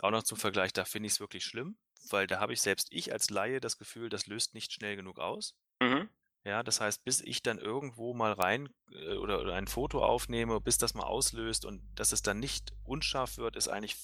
auch 0.00 0.10
noch 0.10 0.22
zum 0.22 0.38
Vergleich, 0.38 0.72
da 0.74 0.84
finde 0.84 1.06
ich 1.06 1.14
es 1.14 1.20
wirklich 1.20 1.44
schlimm, 1.44 1.78
weil 2.10 2.26
da 2.26 2.40
habe 2.40 2.52
ich 2.52 2.60
selbst 2.60 2.88
ich 2.90 3.12
als 3.12 3.30
Laie 3.30 3.60
das 3.60 3.78
Gefühl, 3.78 4.10
das 4.10 4.26
löst 4.26 4.54
nicht 4.54 4.72
schnell 4.72 4.96
genug 4.96 5.18
aus. 5.18 5.56
Mhm. 5.80 6.08
Ja, 6.44 6.62
das 6.62 6.80
heißt, 6.80 7.04
bis 7.04 7.20
ich 7.22 7.42
dann 7.42 7.58
irgendwo 7.58 8.12
mal 8.12 8.32
rein 8.32 8.68
äh, 8.92 9.14
oder, 9.14 9.40
oder 9.40 9.54
ein 9.54 9.66
Foto 9.66 10.04
aufnehme, 10.04 10.60
bis 10.60 10.76
das 10.76 10.94
mal 10.94 11.04
auslöst 11.04 11.64
und 11.64 11.82
dass 11.94 12.12
es 12.12 12.22
dann 12.22 12.38
nicht 12.38 12.72
unscharf 12.84 13.38
wird, 13.38 13.56
ist 13.56 13.68
eigentlich 13.68 13.96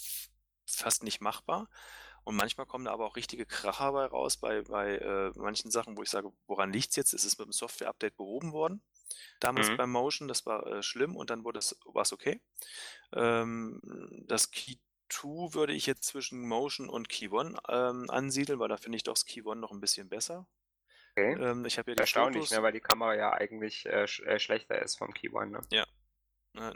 fast 0.66 1.04
nicht 1.04 1.20
machbar. 1.20 1.68
Und 2.24 2.36
manchmal 2.36 2.66
kommen 2.66 2.84
da 2.84 2.92
aber 2.92 3.06
auch 3.06 3.16
richtige 3.16 3.46
Kracher 3.46 3.92
bei 3.92 4.06
raus 4.06 4.36
bei, 4.36 4.62
bei 4.62 4.96
äh, 4.96 5.32
manchen 5.36 5.70
Sachen, 5.70 5.96
wo 5.96 6.02
ich 6.02 6.10
sage, 6.10 6.32
woran 6.46 6.72
liegt 6.72 6.90
es 6.90 6.96
jetzt? 6.96 7.12
Ist 7.12 7.24
es 7.24 7.38
mit 7.38 7.46
dem 7.46 7.52
Software-Update 7.52 8.16
behoben 8.16 8.52
worden? 8.52 8.82
Damals 9.40 9.70
mhm. 9.70 9.76
beim 9.76 9.90
Motion, 9.90 10.28
das 10.28 10.46
war 10.46 10.66
äh, 10.66 10.82
schlimm 10.82 11.16
und 11.16 11.30
dann 11.30 11.44
wurde 11.44 11.58
es 11.58 11.78
war's 11.84 12.12
okay. 12.12 12.40
Ähm, 13.12 13.80
das 14.26 14.50
Key 14.50 14.76
2 15.08 15.54
würde 15.54 15.72
ich 15.72 15.86
jetzt 15.86 16.04
zwischen 16.04 16.46
Motion 16.46 16.88
und 16.88 17.08
Key 17.08 17.28
1 17.32 17.58
ähm, 17.68 18.10
ansiedeln, 18.10 18.58
weil 18.60 18.68
da 18.68 18.76
finde 18.76 18.96
ich 18.96 19.02
doch 19.02 19.14
das 19.14 19.24
Key 19.24 19.42
1 19.44 19.60
noch 19.60 19.72
ein 19.72 19.80
bisschen 19.80 20.08
besser. 20.08 20.46
Okay. 21.10 21.32
Ähm, 21.40 21.64
ich 21.64 21.78
habe 21.78 21.90
ja 21.90 21.94
die 21.96 22.00
Erstaunlich, 22.00 22.42
Fotos. 22.42 22.56
ne, 22.56 22.62
weil 22.62 22.72
die 22.72 22.80
Kamera 22.80 23.14
ja 23.14 23.32
eigentlich 23.32 23.86
äh, 23.86 24.06
sch 24.06 24.20
äh, 24.20 24.38
schlechter 24.38 24.80
ist 24.80 24.96
vom 24.98 25.12
Key 25.12 25.30
One. 25.30 25.50
Ne? 25.50 25.60
Ja. 25.70 25.86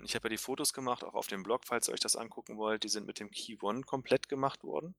Ich 0.04 0.14
habe 0.14 0.26
ja 0.26 0.30
die 0.30 0.38
Fotos 0.38 0.72
gemacht, 0.72 1.02
auch 1.02 1.14
auf 1.14 1.26
dem 1.26 1.42
Blog, 1.42 1.62
falls 1.64 1.88
ihr 1.88 1.94
euch 1.94 2.00
das 2.00 2.14
angucken 2.14 2.56
wollt. 2.56 2.84
Die 2.84 2.88
sind 2.88 3.06
mit 3.06 3.18
dem 3.18 3.30
Key 3.32 3.58
One 3.60 3.82
komplett 3.82 4.28
gemacht 4.28 4.62
worden. 4.62 4.94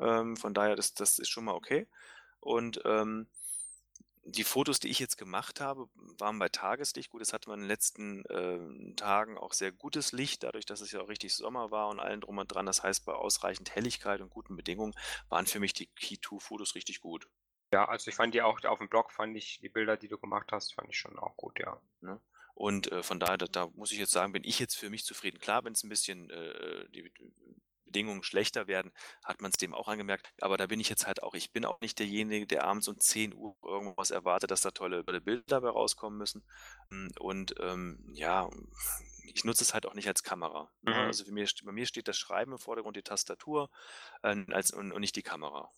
Ähm, 0.00 0.36
von 0.36 0.54
daher, 0.54 0.74
das, 0.74 0.92
das 0.94 1.20
ist 1.20 1.28
schon 1.28 1.44
mal 1.44 1.54
okay. 1.54 1.86
Und 2.40 2.80
ähm, 2.84 3.28
die 4.24 4.44
Fotos, 4.44 4.80
die 4.80 4.88
ich 4.88 4.98
jetzt 4.98 5.16
gemacht 5.16 5.60
habe, 5.60 5.88
waren 5.94 6.38
bei 6.38 6.48
Tageslicht. 6.48 7.10
Gut, 7.10 7.22
es 7.22 7.32
hatte 7.32 7.48
man 7.48 7.60
in 7.60 7.64
den 7.64 7.68
letzten 7.68 8.24
äh, 8.26 8.94
Tagen 8.94 9.38
auch 9.38 9.52
sehr 9.52 9.72
gutes 9.72 10.12
Licht, 10.12 10.42
dadurch, 10.42 10.66
dass 10.66 10.80
es 10.80 10.92
ja 10.92 11.00
auch 11.00 11.08
richtig 11.08 11.34
Sommer 11.34 11.70
war 11.70 11.88
und 11.88 12.00
allen 12.00 12.20
drum 12.20 12.38
und 12.38 12.48
dran. 12.48 12.66
Das 12.66 12.82
heißt, 12.82 13.04
bei 13.04 13.12
ausreichend 13.12 13.74
Helligkeit 13.74 14.20
und 14.20 14.30
guten 14.30 14.56
Bedingungen 14.56 14.94
waren 15.28 15.46
für 15.46 15.60
mich 15.60 15.72
die 15.72 15.86
Key 15.86 16.16
2 16.20 16.38
Fotos 16.38 16.74
richtig 16.74 17.00
gut. 17.00 17.28
Ja, 17.72 17.86
also 17.86 18.08
ich 18.08 18.16
fand 18.16 18.34
die 18.34 18.42
auch 18.42 18.62
auf 18.64 18.78
dem 18.78 18.88
Blog, 18.88 19.12
fand 19.12 19.36
ich 19.36 19.60
die 19.60 19.68
Bilder, 19.68 19.96
die 19.96 20.08
du 20.08 20.18
gemacht 20.18 20.50
hast, 20.50 20.74
fand 20.74 20.88
ich 20.90 20.98
schon 20.98 21.18
auch 21.18 21.36
gut, 21.36 21.58
ja. 21.60 21.80
Ne? 22.00 22.20
Und 22.54 22.90
äh, 22.92 23.02
von 23.02 23.20
daher, 23.20 23.38
da, 23.38 23.46
da, 23.46 23.68
muss 23.74 23.92
ich 23.92 23.98
jetzt 23.98 24.10
sagen, 24.10 24.32
bin 24.32 24.44
ich 24.44 24.58
jetzt 24.58 24.76
für 24.76 24.90
mich 24.90 25.04
zufrieden. 25.04 25.38
Klar, 25.38 25.64
wenn 25.64 25.72
es 25.72 25.84
ein 25.84 25.88
bisschen 25.88 26.28
äh, 26.30 26.88
die 26.90 27.10
Bedingungen 27.84 28.22
schlechter 28.22 28.66
werden, 28.66 28.92
hat 29.24 29.40
man 29.40 29.50
es 29.50 29.56
dem 29.56 29.72
auch 29.72 29.88
angemerkt. 29.88 30.32
Aber 30.40 30.56
da 30.56 30.66
bin 30.66 30.80
ich 30.80 30.88
jetzt 30.88 31.06
halt 31.06 31.22
auch, 31.22 31.34
ich 31.34 31.52
bin 31.52 31.64
auch 31.64 31.80
nicht 31.80 31.98
derjenige, 31.98 32.46
der 32.46 32.64
abends 32.64 32.88
um 32.88 32.98
10 32.98 33.34
Uhr 33.34 33.56
irgendwas 33.64 34.10
erwartet, 34.10 34.50
dass 34.50 34.60
da 34.60 34.72
tolle, 34.72 35.04
tolle 35.04 35.20
Bilder 35.20 35.44
dabei 35.46 35.70
rauskommen 35.70 36.18
müssen. 36.18 36.44
Hm, 36.90 37.10
und 37.18 37.54
ähm, 37.60 38.04
ja, 38.12 38.50
ich 39.24 39.44
nutze 39.44 39.64
es 39.64 39.74
halt 39.74 39.86
auch 39.86 39.94
nicht 39.94 40.08
als 40.08 40.22
Kamera. 40.22 40.70
Ne? 40.82 40.92
Mhm. 40.92 40.98
Also 40.98 41.24
für 41.24 41.32
mich, 41.32 41.54
bei 41.64 41.72
mir 41.72 41.86
steht 41.86 42.08
das 42.08 42.18
Schreiben 42.18 42.52
im 42.52 42.58
Vordergrund, 42.58 42.96
die 42.96 43.02
Tastatur 43.02 43.70
äh, 44.22 44.44
als, 44.52 44.70
und, 44.72 44.92
und 44.92 45.00
nicht 45.00 45.16
die 45.16 45.22
Kamera. 45.22 45.70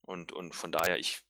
Und, 0.00 0.32
und 0.32 0.54
von 0.54 0.72
daher, 0.72 0.98
ich 0.98 1.22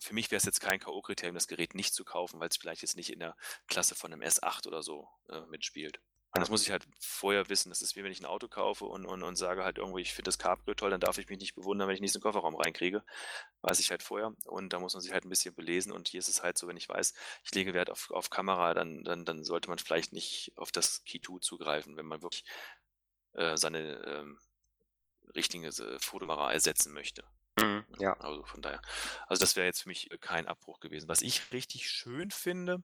für 0.00 0.14
mich 0.14 0.30
wäre 0.30 0.38
es 0.38 0.44
jetzt 0.44 0.60
kein 0.60 0.80
K.O.-Kriterium, 0.80 1.34
das 1.34 1.48
Gerät 1.48 1.74
nicht 1.74 1.94
zu 1.94 2.04
kaufen, 2.04 2.40
weil 2.40 2.48
es 2.48 2.56
vielleicht 2.56 2.82
jetzt 2.82 2.96
nicht 2.96 3.12
in 3.12 3.20
der 3.20 3.36
Klasse 3.68 3.94
von 3.94 4.12
einem 4.12 4.22
S8 4.22 4.66
oder 4.66 4.82
so 4.82 5.08
äh, 5.28 5.40
mitspielt. 5.46 6.00
Und 6.34 6.40
das 6.40 6.48
muss 6.48 6.62
ich 6.62 6.70
halt 6.70 6.86
vorher 6.98 7.50
wissen. 7.50 7.68
Das 7.68 7.82
ist 7.82 7.94
wie 7.94 8.02
wenn 8.02 8.10
ich 8.10 8.20
ein 8.20 8.26
Auto 8.26 8.48
kaufe 8.48 8.86
und, 8.86 9.04
und, 9.04 9.22
und 9.22 9.36
sage 9.36 9.64
halt 9.64 9.76
irgendwie, 9.76 10.00
ich 10.00 10.14
finde 10.14 10.28
das 10.28 10.38
Cabrio 10.38 10.74
toll, 10.74 10.88
dann 10.88 11.00
darf 11.00 11.18
ich 11.18 11.28
mich 11.28 11.38
nicht 11.38 11.54
bewundern, 11.54 11.88
wenn 11.88 11.94
ich 11.94 12.00
nicht 12.00 12.14
in 12.14 12.20
den 12.20 12.22
Kofferraum 12.22 12.54
reinkriege. 12.54 13.04
Weiß 13.60 13.80
ich 13.80 13.90
halt 13.90 14.02
vorher. 14.02 14.34
Und 14.46 14.72
da 14.72 14.78
muss 14.78 14.94
man 14.94 15.02
sich 15.02 15.12
halt 15.12 15.26
ein 15.26 15.28
bisschen 15.28 15.54
belesen. 15.54 15.92
Und 15.92 16.08
hier 16.08 16.20
ist 16.20 16.28
es 16.28 16.42
halt 16.42 16.56
so, 16.56 16.66
wenn 16.68 16.78
ich 16.78 16.88
weiß, 16.88 17.12
ich 17.44 17.54
lege 17.54 17.74
Wert 17.74 17.90
auf, 17.90 18.10
auf 18.10 18.30
Kamera, 18.30 18.72
dann, 18.72 19.04
dann, 19.04 19.26
dann 19.26 19.44
sollte 19.44 19.68
man 19.68 19.78
vielleicht 19.78 20.14
nicht 20.14 20.52
auf 20.56 20.72
das 20.72 21.04
Key 21.04 21.20
2 21.20 21.40
zugreifen, 21.40 21.98
wenn 21.98 22.06
man 22.06 22.22
wirklich 22.22 22.44
äh, 23.34 23.58
seine 23.58 24.02
ähm, 24.06 24.38
richtige 25.34 25.68
äh, 25.68 25.98
Fotokamera 25.98 26.50
ersetzen 26.50 26.94
möchte. 26.94 27.24
Mhm, 27.60 27.84
ja. 27.98 28.14
Also 28.14 28.44
von 28.44 28.62
daher. 28.62 28.80
Also 29.26 29.40
das 29.40 29.56
wäre 29.56 29.66
jetzt 29.66 29.82
für 29.82 29.88
mich 29.88 30.10
äh, 30.10 30.18
kein 30.18 30.46
Abbruch 30.46 30.80
gewesen. 30.80 31.08
Was 31.08 31.22
ich 31.22 31.52
richtig 31.52 31.88
schön 31.88 32.30
finde, 32.30 32.82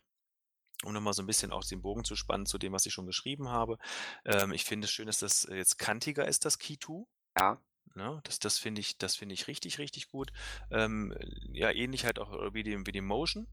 um 0.85 0.93
nochmal 0.93 1.15
so 1.15 1.23
ein 1.23 1.27
bisschen 1.27 1.53
auch 1.53 1.65
den 1.65 1.83
Bogen 1.83 2.05
zu 2.05 2.17
spannen 2.17 2.47
zu 2.47 2.59
dem, 2.59 2.73
was 2.73 2.87
ich 2.87 2.93
schon 2.93 3.07
beschrieben 3.07 3.49
habe. 3.49 3.79
Ähm, 4.25 4.53
ich 4.53 4.65
finde 4.65 4.87
es 4.87 4.93
schön, 4.93 5.07
dass 5.07 5.19
das 5.19 5.49
jetzt 5.51 5.79
kantiger 5.79 6.27
ist, 6.29 6.45
das 6.45 6.59
Key 6.59 6.77
2. 6.79 7.07
Ja. 7.39 7.61
Ne, 7.95 8.21
das 8.25 8.39
das 8.39 8.59
finde 8.59 8.81
ich, 8.81 8.99
das 8.99 9.17
finde 9.17 9.35
ich 9.35 9.49
richtig, 9.49 9.79
richtig 9.79 10.09
gut. 10.09 10.33
Ähm, 10.71 11.15
ja, 11.53 11.71
ähnlich 11.71 12.05
halt 12.05 12.19
auch 12.19 12.55
wie 12.55 12.63
die, 12.63 12.87
wie 12.87 12.93
die 12.93 13.01
Motion. 13.01 13.49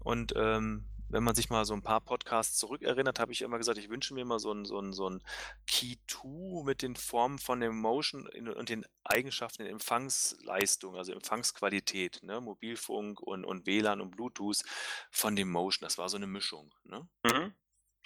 Und 0.00 0.34
ähm, 0.36 0.88
wenn 1.08 1.24
man 1.24 1.34
sich 1.34 1.50
mal 1.50 1.64
so 1.64 1.74
ein 1.74 1.82
paar 1.82 2.00
Podcasts 2.00 2.56
zurückerinnert, 2.58 3.18
habe 3.18 3.32
ich 3.32 3.42
immer 3.42 3.58
gesagt, 3.58 3.78
ich 3.78 3.88
wünsche 3.88 4.14
mir 4.14 4.24
mal 4.24 4.38
so 4.38 4.52
ein, 4.52 4.64
so 4.64 4.78
ein, 4.78 4.92
so 4.92 5.08
ein 5.08 5.22
Key 5.66 5.96
2 6.06 6.64
mit 6.64 6.82
den 6.82 6.96
Formen 6.96 7.38
von 7.38 7.60
dem 7.60 7.78
Motion 7.78 8.26
und 8.26 8.68
den 8.68 8.84
Eigenschaften 9.04 9.62
der 9.62 9.72
Empfangsleistung, 9.72 10.96
also 10.96 11.12
Empfangsqualität, 11.12 12.22
ne? 12.22 12.40
Mobilfunk 12.40 13.20
und, 13.20 13.44
und 13.44 13.66
WLAN 13.66 14.00
und 14.00 14.10
Bluetooth 14.10 14.62
von 15.10 15.34
dem 15.34 15.50
Motion. 15.50 15.86
Das 15.86 15.98
war 15.98 16.08
so 16.08 16.16
eine 16.16 16.26
Mischung. 16.26 16.74
Ne? 16.84 17.08
Mhm. 17.24 17.54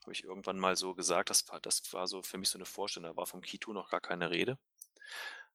Habe 0.03 0.13
ich 0.13 0.25
irgendwann 0.25 0.59
mal 0.59 0.77
so 0.77 0.95
gesagt. 0.95 1.31
Das 1.31 1.49
war, 1.49 1.61
das 1.61 1.93
war 1.93 2.07
so 2.07 2.23
für 2.23 2.39
mich 2.39 2.49
so 2.49 2.59
eine 2.59 2.67
Vorstellung. 2.67 3.11
Da 3.11 3.17
war 3.17 3.27
vom 3.27 3.41
Key 3.41 3.59
2 3.59 3.73
noch 3.73 3.91
gar 3.91 4.01
keine 4.01 4.31
Rede. 4.31 4.59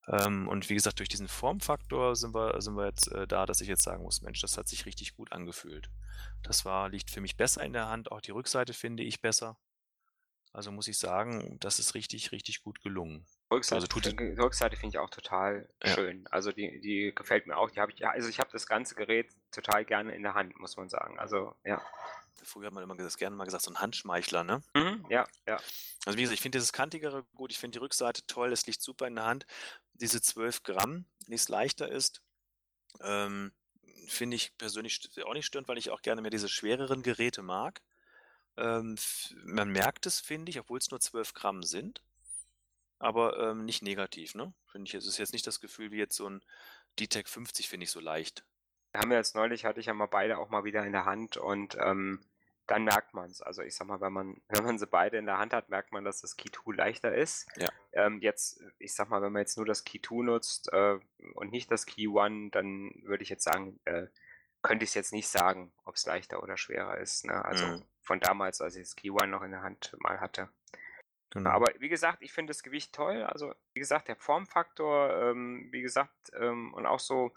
Ähm, 0.08 0.48
und 0.48 0.70
wie 0.70 0.76
gesagt, 0.76 1.00
durch 1.00 1.10
diesen 1.10 1.28
Formfaktor 1.28 2.16
sind 2.16 2.34
wir, 2.34 2.62
sind 2.62 2.76
wir 2.76 2.86
jetzt 2.86 3.12
äh, 3.12 3.28
da, 3.28 3.46
dass 3.46 3.62
ich 3.62 3.68
jetzt 3.68 3.84
sagen 3.84 4.04
muss, 4.04 4.22
Mensch, 4.22 4.40
das 4.40 4.58
hat 4.58 4.68
sich 4.68 4.86
richtig 4.86 5.16
gut 5.16 5.32
angefühlt. 5.32 5.90
Das 6.44 6.66
war, 6.66 6.90
liegt 6.90 7.12
für 7.12 7.22
mich 7.22 7.36
besser 7.36 7.64
in 7.64 7.74
der 7.74 7.88
Hand. 7.90 8.12
Auch 8.12 8.22
die 8.22 8.32
Rückseite 8.32 8.74
finde 8.74 9.04
ich 9.04 9.22
besser. 9.22 9.58
Also 10.54 10.72
muss 10.72 10.88
ich 10.88 10.98
sagen, 10.98 11.58
das 11.60 11.78
ist 11.78 11.94
richtig, 11.94 12.32
richtig 12.32 12.64
gut 12.64 12.82
gelungen. 12.82 13.26
Rückseite, 13.52 13.76
also 13.76 13.88
tut 13.88 14.06
die 14.06 14.42
Rückseite 14.42 14.76
finde 14.76 14.96
ich 14.96 15.00
auch 15.00 15.10
total 15.10 15.70
ja. 15.84 15.94
schön. 15.94 16.26
Also 16.32 16.52
die, 16.52 16.80
die 16.82 17.14
gefällt 17.14 17.46
mir 17.46 17.58
auch. 17.58 17.70
Die 17.70 17.80
habe 17.80 17.92
ich, 17.92 18.08
also 18.08 18.28
ich 18.30 18.40
habe 18.40 18.50
das 18.52 18.66
ganze 18.66 18.96
Gerät 18.96 19.30
total 19.52 19.86
gerne 19.86 20.16
in 20.16 20.24
der 20.24 20.34
Hand, 20.34 20.58
muss 20.60 20.78
man 20.78 20.90
sagen. 20.90 21.20
Also 21.20 21.54
ja. 21.64 21.82
Früher 22.44 22.68
hat 22.68 22.74
man 22.74 22.84
immer 22.84 22.96
das 22.96 23.18
gerne 23.18 23.36
mal 23.36 23.46
gesagt, 23.46 23.66
so 23.66 23.72
ein 23.72 23.80
Handschmeichler, 23.80 24.44
ne? 24.44 24.64
Mhm, 24.74 25.06
ja, 25.10 25.28
ja. 25.46 25.60
Also 26.06 26.18
wie 26.18 26.22
gesagt, 26.22 26.36
ich 26.36 26.42
finde 26.42 26.58
dieses 26.58 26.72
kantigere 26.72 27.24
gut, 27.36 27.52
ich 27.52 27.60
finde 27.60 27.78
die 27.78 27.84
Rückseite 27.84 28.26
toll, 28.26 28.52
es 28.52 28.66
liegt 28.66 28.82
super 28.82 29.06
in 29.06 29.16
der 29.16 29.26
Hand. 29.26 29.46
Diese 30.00 30.22
12 30.22 30.64
Gramm, 30.64 31.06
es 31.28 31.50
leichter 31.50 31.90
ist, 31.90 32.22
ähm, 33.02 33.52
finde 34.08 34.36
ich 34.36 34.58
persönlich 34.58 35.10
auch 35.26 35.34
nicht 35.34 35.46
störend, 35.46 35.68
weil 35.68 35.78
ich 35.78 35.90
auch 35.90 36.02
gerne 36.02 36.22
mehr 36.22 36.32
diese 36.32 36.50
schwereren 36.50 37.04
Geräte 37.04 37.42
mag. 37.42 37.82
Ähm, 38.58 38.96
man 39.44 39.70
merkt 39.72 40.06
es, 40.06 40.20
finde 40.20 40.50
ich, 40.50 40.60
obwohl 40.60 40.80
es 40.80 40.90
nur 40.90 41.00
12 41.00 41.34
Gramm 41.34 41.64
sind, 41.64 42.02
aber 43.00 43.38
ähm, 43.40 43.66
nicht 43.66 43.84
negativ, 43.84 44.34
ne? 44.34 44.54
Finde 44.66 44.88
ich, 44.88 44.96
es 44.96 45.06
ist 45.06 45.18
jetzt 45.18 45.34
nicht 45.34 45.46
das 45.46 45.60
Gefühl 45.60 45.92
wie 45.92 45.98
jetzt 45.98 46.16
so 46.16 46.30
ein 46.30 46.42
D-Tech 47.00 47.28
50, 47.28 47.70
finde 47.70 47.84
ich 47.84 47.92
so 47.92 48.00
leicht. 48.00 48.44
Haben 48.96 49.12
wir 49.12 49.18
jetzt 49.18 49.36
neulich, 49.36 49.66
hatte 49.66 49.80
ich 49.80 49.86
ja 49.86 49.94
mal 49.94 50.08
beide 50.08 50.40
auch 50.40 50.50
mal 50.50 50.64
wieder 50.64 50.84
in 50.86 50.94
der 50.94 51.06
Hand 51.06 51.38
und 51.38 51.78
ähm, 51.80 52.24
dann 52.68 52.84
merkt 52.84 53.14
man 53.14 53.30
es. 53.30 53.42
Also 53.42 53.64
ich 53.64 53.76
sag 53.76 53.88
mal, 53.88 54.02
wenn 54.02 54.14
man, 54.14 54.42
wenn 54.50 54.64
man 54.64 54.78
sie 54.78 54.88
beide 54.88 55.18
in 55.18 55.26
der 55.26 55.38
Hand 55.38 55.54
hat, 55.54 55.70
merkt 55.70 55.92
man, 55.92 56.04
dass 56.04 56.22
das 56.22 56.38
Key 56.38 56.50
2 56.52 56.76
leichter 56.76 57.16
ist. 57.16 57.48
Ja. 57.56 57.70
Ähm, 57.94 58.20
jetzt, 58.22 58.62
ich 58.78 58.94
sag 58.94 59.10
mal, 59.10 59.22
wenn 59.22 59.32
man 59.32 59.42
jetzt 59.42 59.58
nur 59.58 59.66
das 59.66 59.84
Key 59.84 60.00
2 60.02 60.24
nutzt 60.24 60.72
äh, 60.74 61.00
und 61.34 61.52
nicht 61.52 61.72
das 61.72 61.86
Key 61.86 62.08
1, 62.08 62.52
dann 62.52 62.94
würde 63.04 63.24
ich 63.24 63.30
jetzt 63.30 63.44
sagen, 63.44 63.80
äh, 63.86 64.08
könnte 64.62 64.84
ich 64.84 64.92
es 64.92 64.96
jetzt 64.96 65.14
nicht 65.14 65.30
sagen, 65.30 65.72
ob 65.86 65.96
es 65.96 66.06
leichter 66.06 66.44
oder 66.44 66.58
schwerer 66.58 66.98
ist. 66.98 67.26
Ne? 67.26 67.44
Also 67.46 67.66
mhm. 67.66 67.84
von 68.02 68.20
damals, 68.20 68.62
als 68.62 68.76
ich 68.76 68.84
das 68.84 68.96
Key 68.96 69.12
1 69.12 69.32
noch 69.32 69.44
in 69.44 69.52
der 69.52 69.64
Hand 69.64 69.96
mal 70.00 70.20
hatte. 70.20 70.50
Genau. 71.30 71.50
Aber 71.50 71.68
wie 71.80 71.90
gesagt, 71.90 72.22
ich 72.22 72.32
finde 72.32 72.52
das 72.52 72.64
Gewicht 72.64 72.94
toll. 72.94 73.24
Also 73.24 73.54
wie 73.74 73.80
gesagt, 73.80 74.08
der 74.08 74.16
Formfaktor, 74.16 75.30
ähm, 75.30 75.68
wie 75.72 75.82
gesagt, 75.82 76.32
ähm, 76.40 76.74
und 76.74 76.86
auch 76.86 77.00
so, 77.00 77.34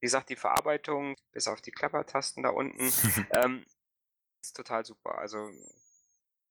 wie 0.00 0.06
gesagt, 0.06 0.30
die 0.30 0.36
Verarbeitung, 0.36 1.16
bis 1.32 1.48
auf 1.48 1.60
die 1.60 1.70
Klappertasten 1.70 2.42
da 2.42 2.50
unten, 2.50 2.80
ähm, 3.32 3.64
ist 4.46 4.56
total 4.56 4.84
super. 4.84 5.18
Also 5.18 5.50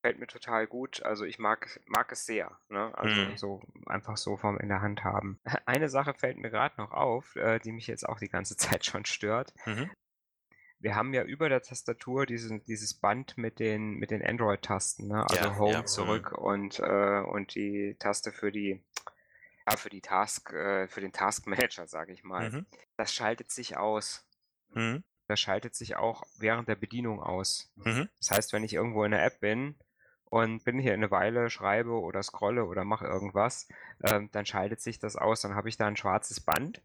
fällt 0.01 0.19
mir 0.19 0.27
total 0.27 0.67
gut. 0.67 1.01
Also 1.03 1.25
ich 1.25 1.39
mag, 1.39 1.79
mag 1.87 2.11
es 2.11 2.25
sehr. 2.25 2.59
Ne? 2.69 2.95
Also 2.95 3.21
mhm. 3.21 3.37
so 3.37 3.61
einfach 3.87 4.17
so 4.17 4.37
vom 4.37 4.59
in 4.59 4.69
der 4.69 4.81
Hand 4.81 5.03
haben. 5.03 5.39
Eine 5.65 5.89
Sache 5.89 6.13
fällt 6.13 6.37
mir 6.37 6.51
gerade 6.51 6.75
noch 6.77 6.91
auf, 6.91 7.35
äh, 7.35 7.59
die 7.59 7.71
mich 7.71 7.87
jetzt 7.87 8.07
auch 8.07 8.19
die 8.19 8.29
ganze 8.29 8.55
Zeit 8.57 8.85
schon 8.85 9.05
stört. 9.05 9.53
Mhm. 9.65 9.89
Wir 10.77 10.95
haben 10.95 11.13
ja 11.13 11.23
über 11.23 11.49
der 11.49 11.63
Tastatur 11.63 12.27
diesen, 12.27 12.63
dieses 12.65 12.93
Band 12.93 13.37
mit 13.37 13.59
den, 13.59 13.95
mit 13.95 14.11
den 14.11 14.23
Android-Tasten, 14.23 15.07
ne? 15.07 15.25
also 15.27 15.35
ja, 15.35 15.57
Home 15.57 15.71
ja, 15.71 15.85
zurück 15.85 16.33
mhm. 16.33 16.37
und, 16.37 16.79
äh, 16.79 17.21
und 17.21 17.55
die 17.55 17.95
Taste 17.97 18.31
für 18.31 18.51
die, 18.51 18.83
ja, 19.67 19.77
für 19.77 19.89
die 19.89 20.01
Task, 20.01 20.53
äh, 20.53 20.87
für 20.87 21.01
den 21.01 21.13
Task 21.13 21.47
Manager, 21.47 21.87
sage 21.87 22.13
ich 22.13 22.23
mal. 22.23 22.51
Mhm. 22.51 22.65
Das 22.97 23.11
schaltet 23.11 23.49
sich 23.49 23.77
aus. 23.77 24.27
Das 25.27 25.39
schaltet 25.39 25.75
sich 25.75 25.95
auch 25.95 26.23
während 26.37 26.67
der 26.67 26.75
Bedienung 26.75 27.21
aus. 27.21 27.71
Mhm. 27.75 28.09
Das 28.19 28.31
heißt, 28.31 28.53
wenn 28.53 28.63
ich 28.63 28.73
irgendwo 28.73 29.03
in 29.03 29.11
der 29.11 29.25
App 29.25 29.39
bin 29.39 29.75
und 30.25 30.63
bin 30.63 30.79
hier 30.79 30.93
eine 30.93 31.11
Weile, 31.11 31.49
schreibe 31.49 31.99
oder 31.99 32.21
scrolle 32.23 32.65
oder 32.65 32.83
mache 32.83 33.05
irgendwas, 33.05 33.67
ähm, 34.03 34.29
dann 34.31 34.45
schaltet 34.45 34.81
sich 34.81 34.99
das 34.99 35.15
aus. 35.15 35.41
Dann 35.41 35.55
habe 35.55 35.69
ich 35.69 35.77
da 35.77 35.87
ein 35.87 35.97
schwarzes 35.97 36.39
Band. 36.39 36.81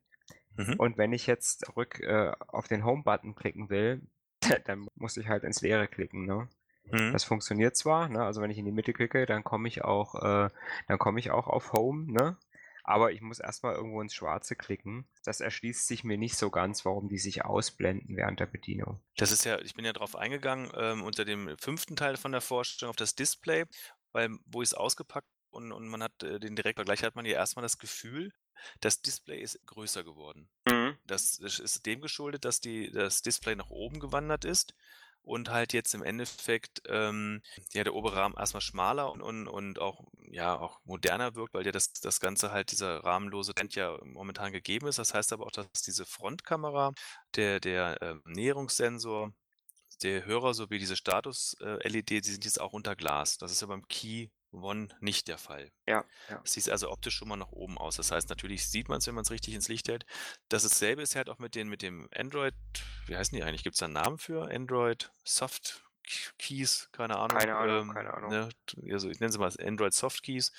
Mhm. 0.57 0.75
Und 0.79 0.99
wenn 0.99 1.13
ich 1.13 1.27
jetzt 1.27 1.65
zurück 1.67 2.01
äh, 2.01 2.33
auf 2.49 2.69
den 2.69 2.85
Home-Button 2.85 3.35
klicken 3.35 3.71
will, 3.71 4.03
dann 4.65 4.89
muss 4.95 5.17
ich 5.17 5.29
halt 5.29 5.45
ins 5.45 5.61
Leere 5.61 5.89
klicken. 5.89 6.25
Ne? 6.27 6.49
Mhm. 6.91 7.13
Das 7.13 7.25
funktioniert 7.25 7.77
zwar, 7.77 8.09
ne? 8.09 8.23
also 8.25 8.41
wenn 8.41 8.51
ich 8.51 8.59
in 8.59 8.65
die 8.65 8.73
Mitte 8.73 8.93
klicke, 8.93 9.27
dann 9.27 9.45
komme 9.45 9.69
ich 9.69 9.85
auch, 9.85 10.15
äh, 10.15 10.51
dann 10.89 10.99
komme 10.99 11.21
ich 11.21 11.31
auch 11.31 11.47
auf 11.47 11.73
Home, 11.73 12.11
ne? 12.13 12.37
Aber 12.85 13.13
ich 13.13 13.21
muss 13.21 13.39
erstmal 13.39 13.75
irgendwo 13.75 14.01
ins 14.01 14.15
Schwarze 14.15 14.57
klicken. 14.57 15.09
Das 15.25 15.41
erschließt 15.41 15.87
sich 15.87 16.05
mir 16.05 16.19
nicht 16.19 16.37
so 16.37 16.51
ganz, 16.51 16.85
warum 16.85 17.09
die 17.09 17.19
sich 17.19 17.45
ausblenden 17.45 18.17
während 18.17 18.41
der 18.41 18.47
Bedienung. 18.47 19.01
Das 19.17 19.33
ist 19.33 19.45
ja, 19.45 19.59
ich 19.61 19.75
bin 19.75 19.85
ja 19.85 19.93
drauf 19.93 20.17
eingegangen, 20.17 20.71
ähm, 20.75 21.03
unter 21.03 21.25
dem 21.25 21.57
fünften 21.59 21.97
Teil 21.97 22.17
von 22.17 22.33
der 22.33 22.41
Vorstellung 22.41 22.91
auf 22.91 22.97
das 22.97 23.15
Display, 23.15 23.65
weil 24.13 24.31
wo 24.47 24.63
ich 24.63 24.69
es 24.71 24.75
ausgepackt 24.75 25.29
und, 25.51 25.73
und 25.73 25.89
man 25.89 26.03
hat 26.03 26.23
äh, 26.23 26.39
den 26.39 26.57
Direktvergleich, 26.57 27.03
hat 27.03 27.17
man 27.17 27.27
ja 27.27 27.33
erstmal 27.33 27.63
das 27.63 27.79
Gefühl, 27.79 28.33
das 28.81 29.01
Display 29.01 29.41
ist 29.41 29.59
größer 29.67 30.05
geworden. 30.05 30.49
Mhm. 30.69 30.97
Das, 31.07 31.39
das 31.39 31.59
ist 31.59 31.87
dem 31.87 32.01
geschuldet, 32.01 32.45
dass 32.45 32.61
die, 32.61 32.91
das 32.91 33.23
Display 33.23 33.57
nach 33.57 33.71
oben 33.71 34.01
gewandert 34.01 34.45
ist 34.45 34.75
und 35.23 35.51
halt 35.51 35.73
jetzt 35.73 35.95
im 35.95 36.03
Endeffekt 36.03 36.83
ähm, 36.89 37.43
ja 37.73 37.85
der 37.85 37.95
obere 37.95 38.17
Rahmen 38.17 38.37
erstmal 38.37 38.61
schmaler 38.61 39.13
und, 39.13 39.23
und, 39.23 39.49
und 39.49 39.79
auch 39.79 40.05
ja 40.31 40.59
auch 40.59 40.81
moderner 40.85 41.35
wirkt, 41.35 41.55
weil 41.55 41.67
ja 41.67 41.73
das, 41.73 41.93
das 41.93 42.21
Ganze 42.21 42.51
halt 42.53 42.73
dieser 42.73 43.05
rahmenlose 43.05 43.55
Trend 43.55 43.75
ja 43.75 43.99
momentan 44.05 44.53
gegeben 44.53 44.87
ist. 44.89 44.99
Das 44.99 45.15
heißt 45.15 45.33
aber 45.33 45.47
auch, 45.47 45.53
dass 45.53 45.71
diese 45.85 46.07
Frontkamera, 46.07 46.93
der, 47.37 47.61
der 47.61 48.01
äh, 48.03 48.15
Näherungssensor, 48.25 49.33
der 50.03 50.25
Hörer 50.25 50.55
sowie 50.55 50.79
diese 50.79 50.97
Status-LED, 50.97 52.11
äh, 52.11 52.21
die 52.21 52.31
sind 52.31 52.45
jetzt 52.45 52.61
auch 52.61 52.73
unter 52.73 52.97
Glas. 52.97 53.39
Das 53.39 53.53
ist 53.53 53.61
ja 53.61 53.67
beim 53.67 53.87
Key 53.89 54.29
One 54.53 54.89
nicht 55.01 55.29
der 55.29 55.39
Fall. 55.39 55.71
Ja, 55.87 56.05
ja. 56.29 56.41
Es 56.45 56.53
sieht 56.53 56.69
also 56.69 56.91
optisch 56.91 57.15
schon 57.15 57.29
mal 57.29 57.37
nach 57.37 57.53
oben 57.53 57.79
aus. 57.79 57.97
Das 57.97 58.11
heißt, 58.11 58.29
natürlich 58.29 58.69
sieht 58.69 58.89
man 58.89 58.99
es, 58.99 59.07
wenn 59.07 59.15
man 59.15 59.23
es 59.23 59.31
richtig 59.31 59.55
ins 59.55 59.69
Licht 59.69 59.89
hält. 59.89 60.05
Das 60.49 60.63
dasselbe 60.63 61.03
ist 61.03 61.17
halt 61.17 61.29
auch 61.29 61.39
mit, 61.39 61.55
den, 61.55 61.69
mit 61.69 61.83
dem 61.83 62.09
Android, 62.15 62.55
wie 63.07 63.17
heißen 63.17 63.37
die 63.37 63.43
eigentlich? 63.43 63.63
Gibt 63.63 63.75
es 63.75 63.81
da 63.81 63.87
einen 63.87 63.95
Namen 63.95 64.19
für? 64.19 64.51
Android 64.51 65.13
Soft 65.25 65.85
Keys, 66.39 66.89
keine 66.93 67.17
Ahnung. 67.17 67.39
Keine 67.39 67.57
Ahnung, 67.57 67.89
ähm, 67.89 67.95
keine 67.95 68.15
Ahnung. 68.15 68.31
Ne, 68.31 68.49
also 68.93 69.09
ich 69.09 69.21
nenne 69.21 69.33
sie 69.33 69.39
mal 69.39 69.53
Android 69.61 69.95
Soft 69.95 70.23
Keys 70.23 70.53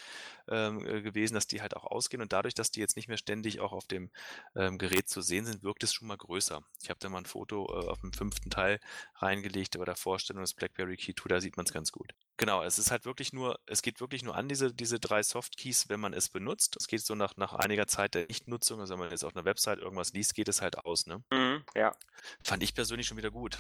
ähm, 0.47 0.85
äh, 0.85 1.01
gewesen, 1.01 1.33
dass 1.33 1.47
die 1.47 1.61
halt 1.61 1.75
auch 1.75 1.85
ausgehen 1.85 2.21
und 2.21 2.33
dadurch, 2.33 2.53
dass 2.53 2.71
die 2.71 2.79
jetzt 2.79 2.95
nicht 2.95 3.07
mehr 3.07 3.17
ständig 3.17 3.59
auch 3.59 3.73
auf 3.73 3.87
dem 3.87 4.11
ähm, 4.55 4.77
Gerät 4.77 5.09
zu 5.09 5.21
sehen 5.21 5.45
sind, 5.45 5.63
wirkt 5.63 5.83
es 5.83 5.93
schon 5.93 6.07
mal 6.07 6.17
größer. 6.17 6.61
Ich 6.81 6.89
habe 6.89 6.99
da 6.99 7.09
mal 7.09 7.19
ein 7.19 7.25
Foto 7.25 7.65
äh, 7.65 7.87
auf 7.89 8.01
dem 8.01 8.13
fünften 8.13 8.49
Teil 8.49 8.79
reingelegt 9.15 9.77
bei 9.77 9.85
der 9.85 9.95
Vorstellung 9.95 10.43
des 10.43 10.53
BlackBerry 10.53 10.97
Key 10.97 11.13
2, 11.13 11.29
da 11.29 11.41
sieht 11.41 11.57
man 11.57 11.65
es 11.65 11.73
ganz 11.73 11.91
gut. 11.91 12.13
Genau, 12.37 12.63
es 12.63 12.79
ist 12.79 12.89
halt 12.89 13.05
wirklich 13.05 13.33
nur, 13.33 13.59
es 13.67 13.81
geht 13.81 13.99
wirklich 14.01 14.23
nur 14.23 14.35
an 14.35 14.47
diese, 14.49 14.73
diese 14.73 14.99
drei 14.99 15.21
Soft-Keys, 15.21 15.89
wenn 15.89 15.99
man 15.99 16.13
es 16.13 16.29
benutzt. 16.29 16.75
Es 16.79 16.87
geht 16.87 17.01
so 17.01 17.13
nach, 17.13 17.37
nach 17.37 17.53
einiger 17.53 17.87
Zeit 17.87 18.15
der 18.15 18.25
Nichtnutzung, 18.27 18.79
also 18.79 18.93
wenn 18.93 18.99
man 18.99 19.11
jetzt 19.11 19.23
auf 19.23 19.35
einer 19.35 19.45
Website 19.45 19.79
irgendwas 19.79 20.13
liest, 20.13 20.33
geht 20.33 20.49
es 20.49 20.61
halt 20.61 20.77
aus, 20.79 21.05
ne? 21.05 21.23
Mhm, 21.31 21.63
ja. 21.75 21.91
Fand 22.43 22.63
ich 22.63 22.73
persönlich 22.73 23.07
schon 23.07 23.17
wieder 23.17 23.31
gut. 23.31 23.59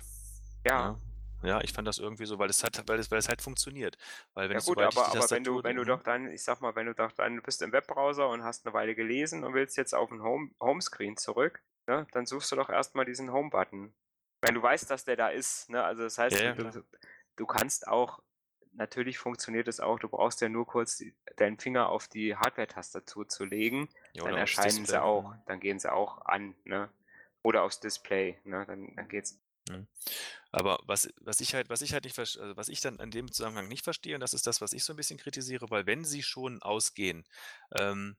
Ja. 0.65 0.97
Ja. 1.43 1.61
Ich 1.61 1.73
fand 1.73 1.87
das 1.87 1.97
irgendwie 1.97 2.25
so, 2.25 2.39
weil 2.39 2.49
es 2.49 2.63
halt, 2.63 2.81
weil 2.87 2.99
es, 2.99 3.11
weil 3.11 3.19
es 3.19 3.29
halt 3.29 3.41
funktioniert. 3.41 3.97
Weil 4.33 4.49
wenn 4.49 4.57
ja 4.57 4.63
gut, 4.63 4.79
aber, 4.79 5.07
aber 5.07 5.31
wenn 5.31 5.43
du, 5.43 5.63
wenn 5.63 5.75
du 5.75 5.85
doch 5.85 6.03
dann, 6.03 6.29
ich 6.29 6.43
sag 6.43 6.61
mal, 6.61 6.75
wenn 6.75 6.85
du 6.85 6.93
doch 6.93 7.11
dann, 7.11 7.35
du 7.35 7.41
bist 7.41 7.61
im 7.61 7.71
Webbrowser 7.71 8.29
und 8.29 8.43
hast 8.43 8.65
eine 8.65 8.73
Weile 8.73 8.95
gelesen 8.95 9.43
und 9.43 9.53
willst 9.53 9.77
jetzt 9.77 9.93
auf 9.93 10.09
den 10.09 10.23
Home, 10.23 10.51
Homescreen 10.59 11.17
zurück, 11.17 11.61
ne, 11.87 12.07
dann 12.11 12.25
suchst 12.25 12.51
du 12.51 12.55
doch 12.55 12.69
erstmal 12.69 13.05
diesen 13.05 13.31
Home-Button. 13.31 13.93
Wenn 14.41 14.55
du 14.55 14.61
weißt, 14.61 14.89
dass 14.89 15.05
der 15.05 15.15
da 15.15 15.29
ist, 15.29 15.69
ne, 15.69 15.83
also 15.83 16.03
das 16.03 16.17
heißt, 16.17 16.39
ja, 16.39 16.53
du, 16.53 16.83
du, 17.35 17.45
kannst 17.45 17.87
auch, 17.87 18.21
natürlich 18.73 19.19
funktioniert 19.19 19.67
es 19.67 19.79
auch, 19.79 19.99
du 19.99 20.09
brauchst 20.09 20.41
ja 20.41 20.49
nur 20.49 20.65
kurz 20.65 21.03
deinen 21.37 21.59
Finger 21.59 21.89
auf 21.89 22.07
die 22.07 22.35
Hardware-Tastatur 22.35 23.27
zu 23.27 23.45
legen, 23.45 23.89
ja, 24.13 24.23
dann 24.23 24.35
erscheinen 24.35 24.85
sie 24.85 25.01
auch, 25.01 25.35
dann 25.45 25.59
gehen 25.59 25.79
sie 25.79 25.91
auch 25.91 26.25
an, 26.25 26.55
ne? 26.63 26.89
Oder 27.43 27.63
aufs 27.63 27.79
Display, 27.79 28.39
ne? 28.43 28.65
Dann, 28.67 28.95
dann 28.95 29.07
geht's. 29.07 29.39
Mhm. 29.69 29.87
Aber 30.51 30.79
was, 30.85 31.09
was 31.21 31.39
ich 31.39 31.53
halt, 31.53 31.69
was 31.69 31.81
ich 31.81 31.93
halt 31.93 32.03
nicht 32.03 32.17
also 32.19 32.57
was 32.57 32.67
ich 32.67 32.81
dann 32.81 32.99
in 32.99 33.11
dem 33.11 33.31
Zusammenhang 33.31 33.67
nicht 33.67 33.83
verstehe, 33.83 34.15
und 34.15 34.21
das 34.21 34.33
ist 34.33 34.47
das, 34.47 34.61
was 34.61 34.73
ich 34.73 34.83
so 34.83 34.93
ein 34.93 34.97
bisschen 34.97 35.17
kritisiere, 35.17 35.69
weil 35.69 35.85
wenn 35.85 36.03
sie 36.03 36.23
schon 36.23 36.61
ausgehen, 36.61 37.23
ähm, 37.77 38.17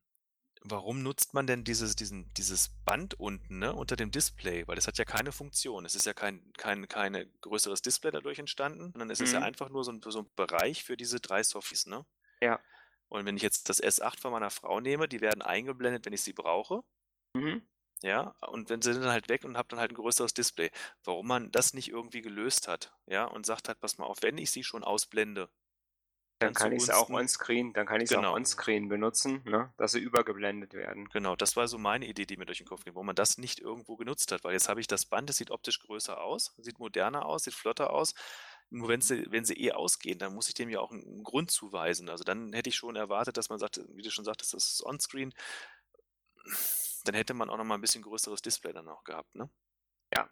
warum 0.64 1.02
nutzt 1.02 1.34
man 1.34 1.46
denn 1.46 1.64
dieses, 1.64 1.96
diesen, 1.96 2.32
dieses 2.34 2.70
Band 2.84 3.14
unten, 3.14 3.58
ne, 3.58 3.74
unter 3.74 3.96
dem 3.96 4.10
Display? 4.10 4.66
Weil 4.66 4.76
das 4.76 4.86
hat 4.86 4.98
ja 4.98 5.04
keine 5.04 5.32
Funktion. 5.32 5.84
Es 5.84 5.94
ist 5.94 6.06
ja 6.06 6.14
kein, 6.14 6.52
kein 6.54 6.88
keine 6.88 7.26
größeres 7.26 7.82
Display 7.82 8.10
dadurch 8.10 8.38
entstanden, 8.38 8.92
sondern 8.92 9.10
es 9.10 9.20
ist 9.20 9.32
ja 9.32 9.40
mhm. 9.40 9.46
einfach 9.46 9.68
nur 9.68 9.84
so 9.84 9.92
ein, 9.92 10.00
so 10.02 10.20
ein 10.20 10.30
Bereich 10.36 10.84
für 10.84 10.96
diese 10.96 11.20
drei 11.20 11.42
Softies, 11.42 11.86
ne? 11.86 12.06
Ja. 12.40 12.60
Und 13.08 13.26
wenn 13.26 13.36
ich 13.36 13.42
jetzt 13.42 13.68
das 13.68 13.82
S8 13.82 14.18
von 14.18 14.32
meiner 14.32 14.50
Frau 14.50 14.80
nehme, 14.80 15.06
die 15.06 15.20
werden 15.20 15.42
eingeblendet, 15.42 16.06
wenn 16.06 16.14
ich 16.14 16.22
sie 16.22 16.32
brauche. 16.32 16.82
Mhm. 17.34 17.66
Ja, 18.02 18.34
und 18.48 18.68
wenn 18.68 18.82
sie 18.82 18.94
dann 18.94 19.10
halt 19.10 19.28
weg 19.28 19.44
und 19.44 19.56
habe 19.56 19.68
dann 19.68 19.78
halt 19.78 19.92
ein 19.92 19.96
größeres 19.96 20.34
Display. 20.34 20.70
Warum 21.04 21.28
man 21.28 21.52
das 21.52 21.72
nicht 21.72 21.88
irgendwie 21.88 22.20
gelöst 22.20 22.68
hat, 22.68 22.92
ja, 23.06 23.24
und 23.24 23.46
sagt 23.46 23.68
halt, 23.68 23.80
pass 23.80 23.98
mal 23.98 24.06
auf, 24.06 24.18
wenn 24.22 24.38
ich 24.38 24.50
sie 24.50 24.64
schon 24.64 24.82
ausblende, 24.82 25.48
dann 26.42 26.54
kann 26.54 26.72
ich 26.72 26.82
es 26.82 26.90
auch 26.90 27.08
on-screen, 27.08 27.72
dann 27.72 27.86
kann 27.86 28.00
ich 28.00 28.10
es 28.10 28.16
genau. 28.16 28.30
auch 28.30 28.36
on-screen 28.36 28.88
benutzen, 28.88 29.42
ne? 29.44 29.72
dass 29.76 29.92
sie 29.92 30.00
übergeblendet 30.00 30.74
werden. 30.74 31.08
Genau, 31.10 31.36
das 31.36 31.54
war 31.56 31.68
so 31.68 31.78
meine 31.78 32.06
Idee, 32.06 32.26
die 32.26 32.36
mir 32.36 32.46
durch 32.46 32.58
den 32.58 32.66
Kopf 32.66 32.84
ging, 32.84 32.96
wo 32.96 33.02
man 33.04 33.14
das 33.14 33.38
nicht 33.38 33.60
irgendwo 33.60 33.96
genutzt 33.96 34.32
hat, 34.32 34.42
weil 34.42 34.52
jetzt 34.52 34.68
habe 34.68 34.80
ich 34.80 34.88
das 34.88 35.06
Band, 35.06 35.28
das 35.28 35.36
sieht 35.36 35.52
optisch 35.52 35.78
größer 35.78 36.20
aus, 36.20 36.52
sieht 36.58 36.80
moderner 36.80 37.26
aus, 37.26 37.44
sieht 37.44 37.54
flotter 37.54 37.90
aus. 37.90 38.14
nur 38.70 38.88
wenn 38.88 39.00
sie, 39.00 39.24
wenn 39.30 39.44
sie 39.44 39.54
eh 39.54 39.72
ausgehen, 39.72 40.18
dann 40.18 40.34
muss 40.34 40.48
ich 40.48 40.54
dem 40.54 40.68
ja 40.68 40.80
auch 40.80 40.90
einen 40.90 41.22
Grund 41.22 41.50
zuweisen. 41.50 42.08
Also 42.08 42.24
dann 42.24 42.52
hätte 42.52 42.70
ich 42.70 42.76
schon 42.76 42.96
erwartet, 42.96 43.36
dass 43.36 43.48
man 43.48 43.60
sagt, 43.60 43.80
wie 43.94 44.02
du 44.02 44.10
schon 44.10 44.24
sagtest, 44.24 44.54
das 44.54 44.64
ist 44.64 44.84
Onscreen. 44.84 45.32
Dann 47.04 47.14
hätte 47.14 47.34
man 47.34 47.50
auch 47.50 47.56
noch 47.56 47.64
mal 47.64 47.74
ein 47.74 47.80
bisschen 47.80 48.02
größeres 48.02 48.42
Display 48.42 48.72
dann 48.72 48.88
auch 48.88 49.04
gehabt, 49.04 49.34
ne? 49.34 49.48
Ja. 50.14 50.30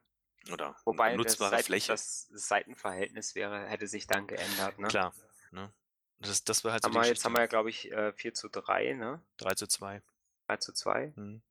Oder 0.52 0.76
Wobei 0.84 1.16
nutzbare 1.16 1.56
das, 1.56 1.66
Fläche. 1.66 1.92
das 1.92 2.28
Seitenverhältnis 2.32 3.34
wäre, 3.34 3.66
hätte 3.66 3.86
sich 3.86 4.06
dann 4.06 4.26
geändert. 4.26 4.78
Ne? 4.78 4.88
Klar. 4.88 5.14
Ne? 5.50 5.72
Das, 6.18 6.44
das 6.44 6.64
war 6.64 6.72
halt 6.72 6.82
so 6.82 6.92
wir, 6.92 7.04
jetzt 7.04 7.24
haben 7.24 7.34
wir 7.34 7.40
ja, 7.40 7.46
glaube 7.46 7.70
ich, 7.70 7.90
äh, 7.92 8.12
4 8.12 8.34
zu 8.34 8.48
3, 8.48 8.94
ne? 8.94 9.22
3 9.38 9.54
zu 9.54 9.66
2. 9.66 10.02
3 10.48 10.56
zu 10.58 10.72
2. 10.72 11.12
Hm. 11.14 11.42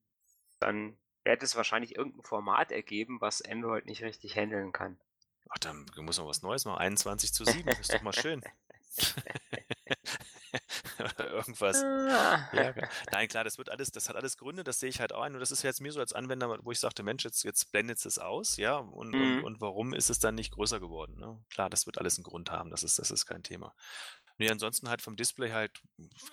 Dann 0.60 0.98
hätte 1.24 1.46
es 1.46 1.56
wahrscheinlich 1.56 1.96
irgendein 1.96 2.24
Format 2.24 2.72
ergeben, 2.72 3.22
was 3.22 3.42
Android 3.42 3.86
nicht 3.86 4.04
richtig 4.04 4.36
handeln 4.36 4.72
kann. 4.72 5.00
Ach, 5.50 5.58
dann 5.60 5.86
muss 5.98 6.18
man 6.18 6.28
was 6.28 6.42
Neues 6.42 6.66
machen. 6.66 6.80
21 6.80 7.34
zu 7.34 7.46
7, 7.46 7.68
ist 7.80 7.94
doch 7.94 8.02
mal 8.02 8.14
schön. 8.14 8.44
Irgendwas. 11.20 11.84
Ah. 11.84 12.50
Ja, 12.54 12.74
klar. 12.74 12.90
Nein, 13.12 13.28
klar, 13.28 13.44
das 13.44 13.58
wird 13.58 13.70
alles, 13.70 13.92
das 13.92 14.10
hat 14.10 14.16
alles 14.16 14.38
Gründe, 14.38 14.64
das 14.64 14.80
sehe 14.80 14.90
ich 14.90 15.00
halt 15.00 15.14
auch 15.14 15.22
ein. 15.22 15.34
Und 15.34 15.40
das 15.40 15.52
ist 15.52 15.64
jetzt 15.64 15.82
mir 15.82 15.92
so 15.92 16.00
als 16.00 16.14
Anwender, 16.14 16.60
wo 16.64 16.72
ich 16.72 16.80
sagte, 16.80 17.04
Mensch, 17.04 17.24
jetzt, 17.24 17.44
jetzt 17.44 17.72
blendet 17.72 18.06
es 18.06 18.20
aus, 18.20 18.58
ja. 18.58 18.78
Und, 18.78 19.14
und, 19.16 19.38
Mhm. 19.38 19.44
und 19.44 19.62
warum 19.62 19.94
ist 19.94 20.10
es 20.10 20.20
dann 20.20 20.36
nicht 20.36 20.52
größer 20.52 20.80
geworden? 20.80 21.18
Ne? 21.20 21.44
Klar, 21.50 21.70
das 21.70 21.86
wird 21.86 21.98
alles 21.98 22.18
einen 22.18 22.24
Grund 22.24 22.52
haben, 22.52 22.70
das 22.70 22.84
ist, 22.84 23.00
das 23.00 23.12
ist 23.12 23.26
kein 23.26 23.44
Thema. 23.44 23.74
Nee, 24.38 24.50
ansonsten 24.50 24.88
halt 24.90 25.02
vom 25.02 25.16
Display 25.18 25.52
halt 25.52 25.72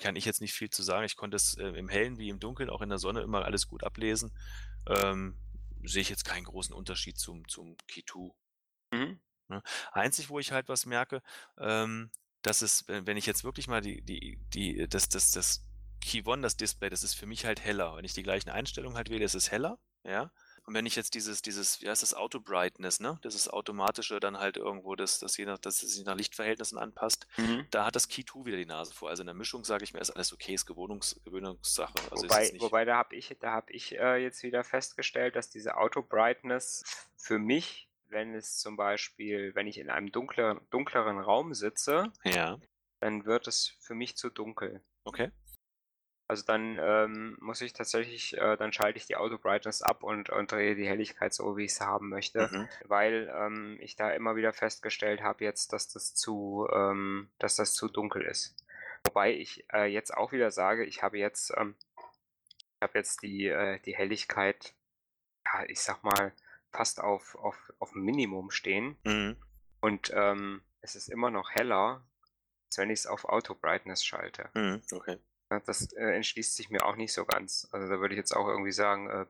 kann 0.01 0.15
ich 0.17 0.25
jetzt 0.25 0.41
nicht 0.41 0.53
viel 0.53 0.71
zu 0.71 0.83
sagen. 0.85 1.05
Ich 1.05 1.17
konnte 1.17 1.37
es 1.37 1.57
äh, 1.57 1.67
im 1.69 1.89
Hellen 1.89 2.19
wie 2.19 2.29
im 2.29 2.39
Dunkeln, 2.39 2.71
auch 2.71 2.81
in 2.81 2.89
der 2.89 2.99
Sonne 2.99 3.21
immer 3.23 3.45
alles 3.45 3.67
gut 3.67 3.83
ablesen. 3.83 4.33
Ähm, 4.87 5.37
sehe 5.83 6.03
ich 6.03 6.09
jetzt 6.09 6.25
keinen 6.25 6.45
großen 6.45 6.75
Unterschied 6.75 7.19
zum, 7.19 7.47
zum 7.49 7.77
Key 7.89 8.03
2. 8.05 8.31
Mhm. 8.93 9.21
Einzig, 9.93 10.29
wo 10.29 10.39
ich 10.39 10.53
halt 10.53 10.69
was 10.69 10.87
merke, 10.87 11.23
ähm, 11.59 12.11
dass 12.47 12.63
es, 12.63 12.85
wenn 12.87 13.17
ich 13.17 13.27
jetzt 13.27 13.45
wirklich 13.45 13.67
mal 13.67 13.81
die, 13.81 14.03
die, 14.03 14.39
die, 14.55 14.89
das, 14.89 15.09
das, 15.09 15.33
das 15.33 15.63
Key 16.01 16.23
One, 16.25 16.43
das 16.43 16.57
Display, 16.57 16.89
das 16.89 17.03
ist 17.03 17.15
für 17.15 17.27
mich 17.27 17.45
halt 17.45 17.61
heller. 17.61 17.97
Wenn 17.97 18.05
ich 18.05 18.13
die 18.13 18.23
gleichen 18.23 18.51
Einstellungen 18.51 18.97
halt 18.97 19.11
wähle, 19.11 19.25
ist 19.25 19.35
es 19.35 19.51
heller, 19.51 19.79
ja. 20.05 20.31
Und 20.65 20.75
wenn 20.75 20.87
ich 20.87 20.97
jetzt 20.97 21.15
dieses, 21.15 21.43
dieses, 21.43 21.81
wie 21.81 21.89
heißt 21.89 22.03
das, 22.03 22.13
Auto 22.15 22.41
Brightness, 22.41 22.99
ne? 22.99 23.21
Das 23.23 23.37
ist 23.37 23.49
automatische 23.49 24.19
dann 24.19 24.39
halt 24.39 24.57
irgendwo, 24.57 24.97
das, 24.97 25.21
das 25.21 25.37
je 25.37 25.45
nach, 25.45 25.59
dass 25.59 25.83
es 25.83 25.95
sich 25.95 26.05
nach 26.05 26.17
Lichtverhältnissen 26.17 26.77
anpasst, 26.77 27.27
Mhm. 27.37 27.67
da 27.71 27.85
hat 27.87 27.95
das 27.95 28.09
Key 28.09 28.25
2 28.25 28.47
wieder 28.47 28.57
die 28.57 28.67
Nase 28.67 28.93
vor. 28.93 29.09
Also 29.09 29.23
in 29.23 29.27
der 29.27 29.35
Mischung 29.35 29.65
sage 29.65 29.85
ich 29.85 29.93
mir, 29.93 30.01
ist 30.01 30.11
alles 30.11 30.33
okay, 30.33 30.55
ist 30.55 30.67
Gewohnungs, 30.67 31.21
Gewöhnungssache. 31.25 31.95
Also 32.11 32.27
ist 32.27 32.31
wobei, 32.33 32.53
wobei 32.61 32.85
da 32.85 32.97
habe 32.97 33.15
ich, 33.15 33.37
da 33.41 33.53
hab 33.53 33.71
ich 33.71 33.97
äh, 33.97 34.17
jetzt 34.17 34.43
wieder 34.43 34.65
festgestellt, 34.65 35.37
dass 35.37 35.51
diese 35.51 35.77
Auto-Brightness 35.77 36.83
für 37.17 37.39
mich, 37.39 37.86
wenn 38.09 38.35
es 38.35 38.59
zum 38.59 38.77
Beispiel, 38.77 39.55
wenn 39.55 39.67
ich 39.67 39.79
in 39.79 39.91
einem 39.91 40.13
dunkleren, 40.13 40.61
dunkleren 40.71 41.19
Raum 41.19 41.55
sitze, 41.55 42.13
ja, 42.25 42.59
dann 43.01 43.25
wird 43.25 43.47
es 43.47 43.77
für 43.81 43.95
mich 43.95 44.17
zu 44.17 44.31
dunkel. 44.31 44.83
okay. 45.05 45.31
Also 46.29 46.43
dann 46.45 46.77
ähm, 46.81 47.37
muss 47.41 47.61
ich 47.61 47.73
tatsächlich, 47.73 48.37
äh, 48.37 48.57
dann 48.57 48.73
schalte 48.73 48.97
ich 48.99 49.07
die 49.07 49.15
Auto-Brightness 49.15 49.83
ab 49.83 50.03
und, 50.03 50.29
und 50.29 50.51
drehe 50.51 50.75
die 50.75 50.89
Helligkeit 50.89 51.33
so, 51.33 51.57
wie 51.57 51.67
ich 51.67 51.71
es 51.71 51.81
haben 51.81 52.09
möchte, 52.09 52.49
Mhm. 52.51 52.69
weil 52.85 53.33
ähm, 53.33 53.79
ich 53.81 53.95
da 53.95 54.11
immer 54.11 54.35
wieder 54.35 54.53
festgestellt 54.53 55.23
habe 55.23 55.45
jetzt, 55.45 55.73
dass 55.73 55.87
das 55.87 56.17
zu, 56.17 56.67
ähm, 56.73 57.31
dass 57.39 57.55
das 57.55 57.75
zu 57.75 57.87
dunkel 57.87 58.23
ist. 58.23 58.57
Wobei 59.05 59.35
ich 59.35 59.67
äh, 59.73 59.85
jetzt 59.85 60.13
auch 60.13 60.33
wieder 60.33 60.51
sage, 60.51 60.85
ich 60.85 61.01
habe 61.05 61.17
jetzt, 61.17 61.53
ähm, 61.57 61.77
ich 61.97 62.83
habe 62.83 62.99
jetzt 62.99 63.23
die, 63.23 63.47
äh, 63.47 63.79
die 63.83 63.95
Helligkeit, 63.97 64.75
ja, 65.45 65.65
ich 65.69 65.81
sag 65.81 66.03
mal, 66.03 66.33
fast 66.73 67.01
auf, 67.01 67.35
auf, 67.37 67.73
auf 67.79 67.95
Minimum 67.95 68.51
stehen 68.51 68.97
Mhm. 69.05 69.37
und 69.81 70.11
ähm, 70.15 70.63
es 70.81 70.95
ist 70.95 71.09
immer 71.09 71.31
noch 71.31 71.51
heller, 71.51 72.07
als 72.67 72.79
wenn 72.79 72.91
ich 72.91 73.01
es 73.01 73.07
auf 73.07 73.25
Auto-Brightness 73.25 74.05
schalte. 74.05 74.51
Mhm. 74.55 74.83
Okay. 74.93 75.19
Das 75.65 75.93
äh, 75.93 76.15
entschließt 76.17 76.55
sich 76.57 76.71
mir 76.71 76.85
auch 76.85 76.97
nicht 76.97 77.13
so 77.13 77.25
ganz. 77.25 77.69
Also 77.71 77.89
da 77.89 78.01
würde 78.01 78.15
ich 78.15 78.19
jetzt 78.19 78.35
auch 78.37 78.49
irgendwie 78.49 78.73
sagen, 78.73 79.09
äh, 79.09 79.27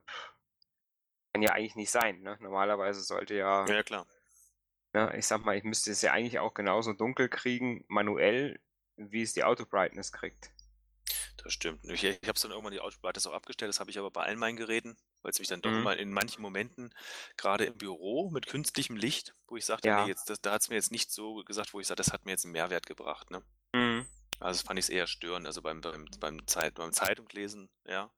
kann 1.32 1.42
ja 1.42 1.52
eigentlich 1.52 1.76
nicht 1.76 1.90
sein. 1.90 2.20
Ne? 2.22 2.38
Normalerweise 2.40 3.02
sollte 3.02 3.34
ja, 3.34 3.66
Ja, 3.66 3.82
klar. 3.82 4.06
ne, 4.94 5.14
ich 5.18 5.26
sag 5.26 5.44
mal, 5.44 5.56
ich 5.56 5.64
müsste 5.64 5.90
es 5.90 6.00
ja 6.02 6.12
eigentlich 6.12 6.38
auch 6.38 6.54
genauso 6.54 6.94
dunkel 6.94 7.28
kriegen, 7.28 7.84
manuell, 7.88 8.58
wie 8.96 9.20
es 9.22 9.34
die 9.34 9.44
Auto-Brightness 9.44 10.10
kriegt. 10.12 10.50
Das 11.44 11.52
stimmt. 11.52 11.84
Ich, 11.84 12.02
ich 12.02 12.16
habe 12.22 12.32
es 12.32 12.40
dann 12.40 12.50
irgendwann 12.50 12.72
die 12.72 12.80
Autobrightness 12.80 13.26
auch 13.26 13.34
abgestellt, 13.34 13.68
das 13.68 13.78
habe 13.80 13.90
ich 13.90 13.98
aber 13.98 14.10
bei 14.10 14.22
allen 14.22 14.38
meinen 14.38 14.56
Geräten, 14.56 14.96
weil 15.26 15.32
es 15.32 15.40
mich 15.40 15.48
dann 15.48 15.60
doch 15.62 15.74
Mhm. 15.74 15.82
immer 15.82 15.96
in 15.98 16.12
manchen 16.12 16.40
Momenten, 16.42 16.94
gerade 17.36 17.64
im 17.66 17.76
Büro 17.76 18.30
mit 18.30 18.46
künstlichem 18.46 18.96
Licht, 18.96 19.34
wo 19.48 19.56
ich 19.56 19.64
sagte, 19.66 19.90
Ja. 19.90 19.92
nee, 19.92 20.06
jetzt, 20.06 20.30
das, 20.30 20.40
da 20.40 20.52
hat 20.52 20.62
es 20.62 20.68
mir 20.70 20.76
jetzt 20.76 20.92
nicht 20.92 21.10
so 21.10 21.42
gesagt, 21.44 21.74
wo 21.74 21.80
ich 21.80 21.88
sage, 21.88 21.96
das 21.98 22.12
hat 22.12 22.24
mir 22.24 22.32
jetzt 22.32 22.44
einen 22.44 22.52
Mehrwert 22.52 22.86
gebracht. 22.86 23.30
Ne? 23.32 23.42
Mhm. 23.74 24.06
Also 24.38 24.58
das 24.60 24.66
fand 24.66 24.78
ich 24.78 24.90
eher 24.92 25.06
störend, 25.06 25.46
also 25.46 25.62
beim, 25.62 25.80
beim, 25.80 26.06
beim, 26.20 26.46
Zeit, 26.46 26.74
beim 26.74 26.92
Zeitunglesen, 26.92 27.70
ja, 27.86 28.12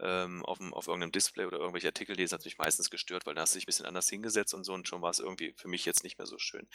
ähm, 0.00 0.44
auf, 0.44 0.58
dem, 0.58 0.74
auf 0.74 0.88
irgendeinem 0.88 1.12
Display 1.12 1.46
oder 1.46 1.58
irgendwelche 1.58 1.88
Artikel 1.88 2.16
lesen, 2.16 2.34
hat 2.38 2.44
mich 2.44 2.58
meistens 2.58 2.90
gestört, 2.90 3.26
weil 3.26 3.34
da 3.34 3.42
hast 3.42 3.54
du 3.54 3.58
dich 3.58 3.64
ein 3.64 3.66
bisschen 3.68 3.86
anders 3.86 4.08
hingesetzt 4.08 4.54
und 4.54 4.64
so 4.64 4.74
und 4.74 4.88
schon 4.88 5.02
war 5.02 5.10
es 5.10 5.20
irgendwie 5.20 5.54
für 5.56 5.68
mich 5.68 5.84
jetzt 5.86 6.04
nicht 6.04 6.18
mehr 6.18 6.26
so 6.26 6.38
schön. 6.38 6.68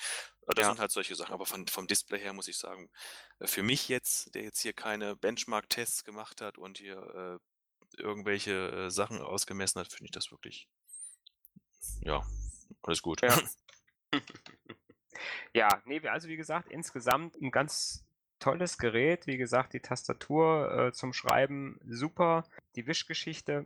Aber 0.45 0.55
Das 0.55 0.65
Ja. 0.65 0.69
sind 0.69 0.79
halt 0.79 0.91
solche 0.91 1.15
Sachen, 1.15 1.33
aber 1.33 1.45
von, 1.45 1.67
vom 1.67 1.87
Display 1.87 2.19
her 2.19 2.33
muss 2.33 2.47
ich 2.49 2.57
sagen, 2.57 2.89
äh, 3.39 3.47
für 3.47 3.63
mich 3.63 3.89
jetzt, 3.89 4.35
der 4.35 4.43
jetzt 4.43 4.61
hier 4.61 4.73
keine 4.73 5.15
Benchmark-Tests 5.15 6.03
gemacht 6.03 6.41
hat 6.41 6.57
und 6.57 6.77
hier 6.79 7.39
äh, 7.39 7.45
irgendwelche 7.97 8.71
äh, 8.71 8.89
Sachen 8.89 9.19
ausgemessen 9.19 9.79
hat, 9.79 9.87
finde 9.87 10.05
ich 10.05 10.11
das 10.11 10.31
wirklich, 10.31 10.67
ja, 12.01 12.23
alles 12.83 13.01
gut. 13.01 13.21
Ja. 13.21 13.37
ja, 15.53 15.81
nee, 15.85 16.05
also 16.07 16.27
wie 16.27 16.37
gesagt, 16.37 16.69
insgesamt 16.69 17.35
ein 17.41 17.51
ganz 17.51 18.03
tolles 18.39 18.77
Gerät. 18.77 19.27
Wie 19.27 19.37
gesagt, 19.37 19.73
die 19.73 19.79
Tastatur 19.79 20.87
äh, 20.87 20.91
zum 20.91 21.13
Schreiben 21.13 21.79
super. 21.85 22.43
Die 22.75 22.87
Wischgeschichte, 22.87 23.65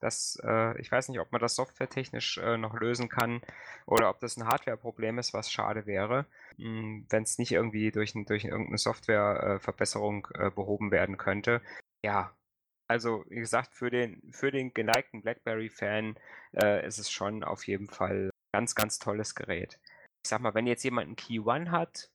das, 0.00 0.38
äh, 0.44 0.80
ich 0.80 0.90
weiß 0.90 1.08
nicht, 1.08 1.20
ob 1.20 1.32
man 1.32 1.40
das 1.40 1.54
softwaretechnisch 1.54 2.38
äh, 2.38 2.56
noch 2.56 2.74
lösen 2.74 3.08
kann 3.08 3.40
oder 3.86 4.10
ob 4.10 4.20
das 4.20 4.36
ein 4.36 4.46
Hardware-Problem 4.46 5.18
ist, 5.18 5.32
was 5.32 5.50
schade 5.50 5.86
wäre, 5.86 6.26
wenn 6.58 7.22
es 7.22 7.38
nicht 7.38 7.52
irgendwie 7.52 7.90
durch, 7.90 8.14
ein, 8.14 8.26
durch 8.26 8.44
irgendeine 8.44 8.78
Softwareverbesserung 8.78 10.28
äh, 10.34 10.50
behoben 10.50 10.90
werden 10.90 11.16
könnte. 11.16 11.62
Ja, 12.02 12.34
also 12.88 13.24
wie 13.28 13.40
gesagt, 13.40 13.74
für 13.74 13.90
den, 13.90 14.20
für 14.32 14.50
den 14.50 14.74
geneigten 14.74 15.22
BlackBerry-Fan 15.22 16.18
äh, 16.62 16.86
ist 16.86 16.98
es 16.98 17.10
schon 17.10 17.44
auf 17.44 17.66
jeden 17.66 17.88
Fall 17.88 18.30
ganz, 18.54 18.74
ganz 18.74 18.98
tolles 18.98 19.34
Gerät. 19.34 19.78
Ich 20.24 20.28
sag 20.28 20.40
mal, 20.40 20.54
wenn 20.54 20.66
jetzt 20.66 20.84
jemand 20.84 21.10
ein 21.10 21.16
Key 21.16 21.40
One 21.40 21.70
hat, 21.70 22.10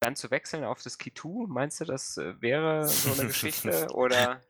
dann 0.00 0.16
zu 0.16 0.30
wechseln 0.30 0.64
auf 0.64 0.82
das 0.82 0.98
Key 0.98 1.12
2, 1.14 1.46
meinst 1.48 1.80
du, 1.80 1.84
das 1.84 2.16
äh, 2.16 2.40
wäre 2.40 2.86
so 2.86 3.12
eine 3.12 3.26
Geschichte? 3.28 3.88
Oder 3.92 4.40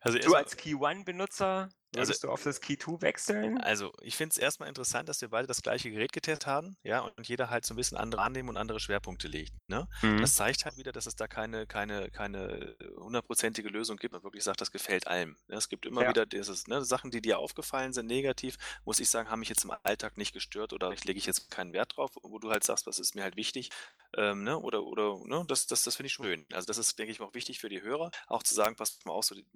Also 0.00 0.18
du 0.18 0.34
als 0.34 0.56
Key 0.56 0.74
One-Benutzer, 0.74 1.68
würdest 1.92 2.10
Also- 2.12 2.26
du 2.28 2.32
auf 2.32 2.42
das 2.42 2.60
Key 2.60 2.76
2 2.76 3.00
wechseln? 3.02 3.58
Also, 3.60 3.92
ich 4.02 4.16
finde 4.16 4.32
es 4.32 4.38
erstmal 4.38 4.68
interessant, 4.68 5.08
dass 5.08 5.20
wir 5.20 5.28
beide 5.28 5.46
das 5.46 5.62
gleiche 5.62 5.90
Gerät 5.90 6.12
getestet 6.12 6.46
haben, 6.46 6.76
ja, 6.82 7.00
und 7.00 7.26
jeder 7.28 7.50
halt 7.50 7.64
so 7.66 7.74
ein 7.74 7.76
bisschen 7.76 7.98
andere 7.98 8.22
Annehmen 8.22 8.48
und 8.48 8.56
andere 8.56 8.80
Schwerpunkte 8.80 9.28
legt. 9.28 9.52
Ne? 9.68 9.88
Mhm. 10.02 10.20
Das 10.20 10.34
zeigt 10.34 10.64
halt 10.64 10.76
wieder, 10.76 10.92
dass 10.92 11.06
es 11.06 11.16
da 11.16 11.26
keine, 11.28 11.66
keine, 11.66 12.10
keine 12.10 12.76
hundertprozentige 12.96 13.68
Lösung 13.68 13.96
gibt. 13.96 14.12
Man 14.12 14.22
wirklich 14.22 14.44
sagt, 14.44 14.60
das 14.60 14.70
gefällt 14.70 15.06
allem. 15.06 15.36
Ne? 15.48 15.56
Es 15.56 15.68
gibt 15.68 15.86
immer 15.86 16.02
Ja. 16.02 16.08
wieder 16.10 16.26
dieses, 16.26 16.66
ne, 16.66 16.84
Sachen, 16.84 17.10
die 17.10 17.20
dir 17.20 17.38
aufgefallen 17.38 17.92
sind, 17.92 18.06
negativ, 18.06 18.56
muss 18.84 19.00
ich 19.00 19.08
sagen, 19.10 19.30
haben 19.30 19.40
mich 19.40 19.48
jetzt 19.48 19.64
im 19.64 19.72
Alltag 19.82 20.16
nicht 20.16 20.32
gestört 20.32 20.72
oder 20.72 20.92
ich 20.92 21.04
lege 21.04 21.18
ich 21.18 21.26
jetzt 21.26 21.50
keinen 21.50 21.72
Wert 21.72 21.96
drauf, 21.96 22.10
wo 22.22 22.38
du 22.38 22.50
halt 22.50 22.64
sagst, 22.64 22.86
was 22.86 22.98
ist 22.98 23.14
mir 23.14 23.22
halt 23.22 23.36
wichtig. 23.36 23.70
Ähm, 24.16 24.44
ne? 24.44 24.58
Oder, 24.58 24.82
oder, 24.84 25.18
ne? 25.24 25.44
das, 25.48 25.66
das, 25.66 25.82
das 25.84 25.96
finde 25.96 26.08
ich 26.08 26.12
schon 26.12 26.26
schön. 26.26 26.46
Also, 26.52 26.66
das 26.66 26.78
ist, 26.78 26.98
denke 26.98 27.12
ich, 27.12 27.20
auch 27.20 27.34
wichtig 27.34 27.58
für 27.60 27.68
die 27.68 27.82
Hörer, 27.82 28.10
auch 28.26 28.42
zu 28.42 28.54
sagen, 28.54 28.76
passt 28.76 29.04
mal 29.06 29.12
auf, 29.12 29.24
so, 29.24 29.34
die- 29.34 29.46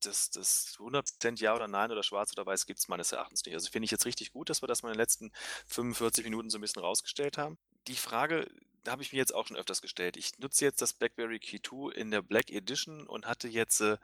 das, 0.00 0.30
das 0.30 0.76
100% 0.78 1.40
Ja 1.40 1.54
oder 1.54 1.68
Nein 1.68 1.81
oder 1.90 2.02
Schwarz 2.02 2.32
oder 2.32 2.46
Weiß 2.46 2.66
gibt 2.66 2.78
es 2.78 2.88
meines 2.88 3.12
Erachtens 3.12 3.44
nicht. 3.44 3.54
Also, 3.54 3.70
finde 3.70 3.84
ich 3.84 3.90
jetzt 3.90 4.06
richtig 4.06 4.32
gut, 4.32 4.50
dass 4.50 4.62
wir 4.62 4.68
das 4.68 4.82
mal 4.82 4.90
in 4.90 4.94
den 4.94 5.00
letzten 5.00 5.32
45 5.66 6.24
Minuten 6.24 6.50
so 6.50 6.58
ein 6.58 6.60
bisschen 6.60 6.82
rausgestellt 6.82 7.38
haben. 7.38 7.58
Die 7.88 7.96
Frage, 7.96 8.46
habe 8.88 9.02
ich 9.02 9.12
mir 9.12 9.18
jetzt 9.18 9.34
auch 9.34 9.46
schon 9.46 9.56
öfters 9.56 9.82
gestellt. 9.82 10.16
Ich 10.16 10.38
nutze 10.38 10.64
jetzt 10.64 10.82
das 10.82 10.92
BlackBerry 10.92 11.38
Key 11.38 11.58
2 11.62 11.92
in 11.94 12.10
der 12.10 12.22
Black 12.22 12.50
Edition 12.50 13.06
und 13.06 13.26
hatte 13.26 13.48
jetzt 13.48 13.80
äh, 13.80 13.96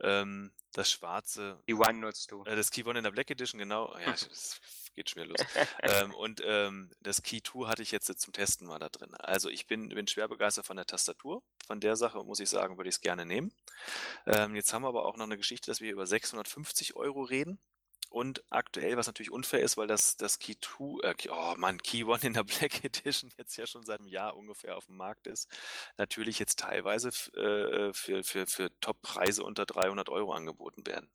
ähm, 0.00 0.52
das 0.72 0.90
schwarze, 0.90 1.60
Die 1.68 1.74
One 1.74 1.94
nutzt 1.94 2.30
du. 2.30 2.42
äh, 2.44 2.56
das 2.56 2.70
Key 2.70 2.84
One 2.84 2.98
in 2.98 3.04
der 3.04 3.10
Black 3.10 3.30
Edition, 3.30 3.58
genau. 3.58 3.94
Ja, 3.98 4.12
das 4.28 4.60
geht 4.94 5.10
schon 5.10 5.22
wieder 5.22 5.34
los. 5.36 5.46
ähm, 5.82 6.14
und 6.14 6.42
ähm, 6.44 6.90
das 7.00 7.22
Key 7.22 7.40
2 7.42 7.66
hatte 7.68 7.82
ich 7.82 7.90
jetzt 7.92 8.08
äh, 8.10 8.16
zum 8.16 8.32
Testen 8.32 8.66
mal 8.66 8.78
da 8.78 8.88
drin. 8.88 9.14
Also 9.16 9.48
ich 9.48 9.66
bin, 9.66 9.88
bin 9.90 10.06
schwer 10.06 10.28
begeistert 10.28 10.66
von 10.66 10.76
der 10.76 10.86
Tastatur. 10.86 11.42
Von 11.66 11.80
der 11.80 11.96
Sache 11.96 12.22
muss 12.24 12.40
ich 12.40 12.48
sagen, 12.48 12.76
würde 12.78 12.88
ich 12.88 12.96
es 12.96 13.00
gerne 13.00 13.26
nehmen. 13.26 13.52
Ähm, 14.26 14.54
jetzt 14.54 14.72
haben 14.72 14.82
wir 14.82 14.88
aber 14.88 15.04
auch 15.06 15.16
noch 15.16 15.24
eine 15.24 15.36
Geschichte, 15.36 15.70
dass 15.70 15.80
wir 15.80 15.92
über 15.92 16.06
650 16.06 16.96
Euro 16.96 17.22
reden. 17.22 17.58
Und 18.12 18.44
aktuell, 18.50 18.98
was 18.98 19.06
natürlich 19.06 19.30
unfair 19.30 19.60
ist, 19.60 19.78
weil 19.78 19.86
das, 19.86 20.18
das 20.18 20.38
Key 20.38 20.54
2, 20.60 21.08
äh, 21.08 21.14
oh 21.30 21.54
Mann, 21.56 21.78
Key 21.82 22.04
One 22.04 22.20
in 22.22 22.34
der 22.34 22.44
Black 22.60 22.84
Edition 22.84 23.32
jetzt 23.38 23.56
ja 23.56 23.66
schon 23.66 23.84
seit 23.84 24.00
einem 24.00 24.08
Jahr 24.08 24.36
ungefähr 24.36 24.76
auf 24.76 24.84
dem 24.84 24.98
Markt 24.98 25.26
ist, 25.26 25.48
natürlich 25.96 26.38
jetzt 26.38 26.58
teilweise 26.58 27.08
äh, 27.08 27.94
für, 27.94 28.22
für, 28.22 28.46
für 28.46 28.70
Top-Preise 28.80 29.42
unter 29.42 29.64
300 29.64 30.10
Euro 30.10 30.34
angeboten 30.34 30.86
werden. 30.86 31.10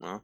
Ja? 0.00 0.22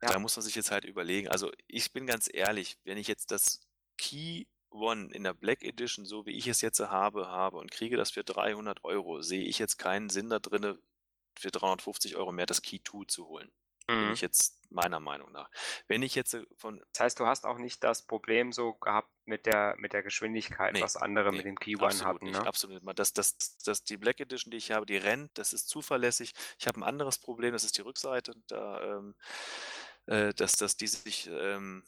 Ja. 0.00 0.08
Da 0.08 0.18
muss 0.18 0.36
man 0.36 0.42
sich 0.42 0.54
jetzt 0.54 0.70
halt 0.70 0.86
überlegen. 0.86 1.28
Also 1.28 1.52
ich 1.66 1.92
bin 1.92 2.06
ganz 2.06 2.30
ehrlich, 2.32 2.78
wenn 2.84 2.96
ich 2.96 3.06
jetzt 3.06 3.30
das 3.30 3.60
Key 3.98 4.46
One 4.70 5.12
in 5.12 5.24
der 5.24 5.34
Black 5.34 5.62
Edition, 5.62 6.06
so 6.06 6.24
wie 6.24 6.32
ich 6.32 6.46
es 6.46 6.62
jetzt 6.62 6.80
habe, 6.80 7.28
habe 7.28 7.58
und 7.58 7.70
kriege 7.70 7.98
das 7.98 8.10
für 8.10 8.24
300 8.24 8.84
Euro, 8.84 9.20
sehe 9.20 9.44
ich 9.44 9.58
jetzt 9.58 9.76
keinen 9.76 10.08
Sinn 10.08 10.30
da 10.30 10.38
drin, 10.38 10.78
für 11.38 11.50
350 11.50 12.16
Euro 12.16 12.32
mehr 12.32 12.46
das 12.46 12.62
Key 12.62 12.78
2 12.82 13.04
zu 13.06 13.26
holen. 13.26 13.52
Bin 13.98 14.08
Mhm. 14.08 14.12
ich 14.12 14.20
jetzt 14.20 14.58
meiner 14.70 15.00
Meinung 15.00 15.32
nach. 15.32 15.50
Wenn 15.88 16.02
ich 16.02 16.14
jetzt 16.14 16.34
äh, 16.34 16.44
von 16.56 16.80
Das 16.92 17.00
heißt, 17.00 17.20
du 17.20 17.26
hast 17.26 17.44
auch 17.44 17.58
nicht 17.58 17.82
das 17.82 18.06
Problem 18.06 18.52
so 18.52 18.74
gehabt 18.74 19.10
mit 19.24 19.46
der, 19.46 19.74
mit 19.78 19.92
der 19.92 20.02
Geschwindigkeit, 20.02 20.74
Nee, 20.74 20.80
was 20.80 20.96
andere 20.96 21.32
nee, 21.32 21.38
mit 21.38 21.46
dem 21.46 21.58
Key 21.58 21.76
One 21.76 21.86
absolut 21.86 22.04
hatten, 22.04 22.30
nicht, 22.30 22.42
ne? 22.42 22.46
absolut 22.46 22.82
nicht. 22.82 22.98
Das, 22.98 23.12
das, 23.12 23.36
das, 23.64 23.84
die 23.84 23.96
Black 23.96 24.20
Edition, 24.20 24.50
die 24.50 24.58
ich 24.58 24.70
habe, 24.72 24.86
die 24.86 24.96
rennt, 24.96 25.36
das 25.38 25.52
ist 25.52 25.68
zuverlässig. 25.68 26.32
Ich 26.58 26.66
habe 26.66 26.78
ein 26.80 26.84
anderes 26.84 27.18
Problem, 27.18 27.52
das 27.52 27.64
ist 27.64 27.76
die 27.78 27.82
Rückseite, 27.82 28.34
da, 28.48 28.98
ähm, 28.98 29.14
äh, 30.06 30.32
dass, 30.34 30.52
dass 30.52 30.76
die 30.76 30.86
sich 30.86 31.28
ähm, 31.32 31.84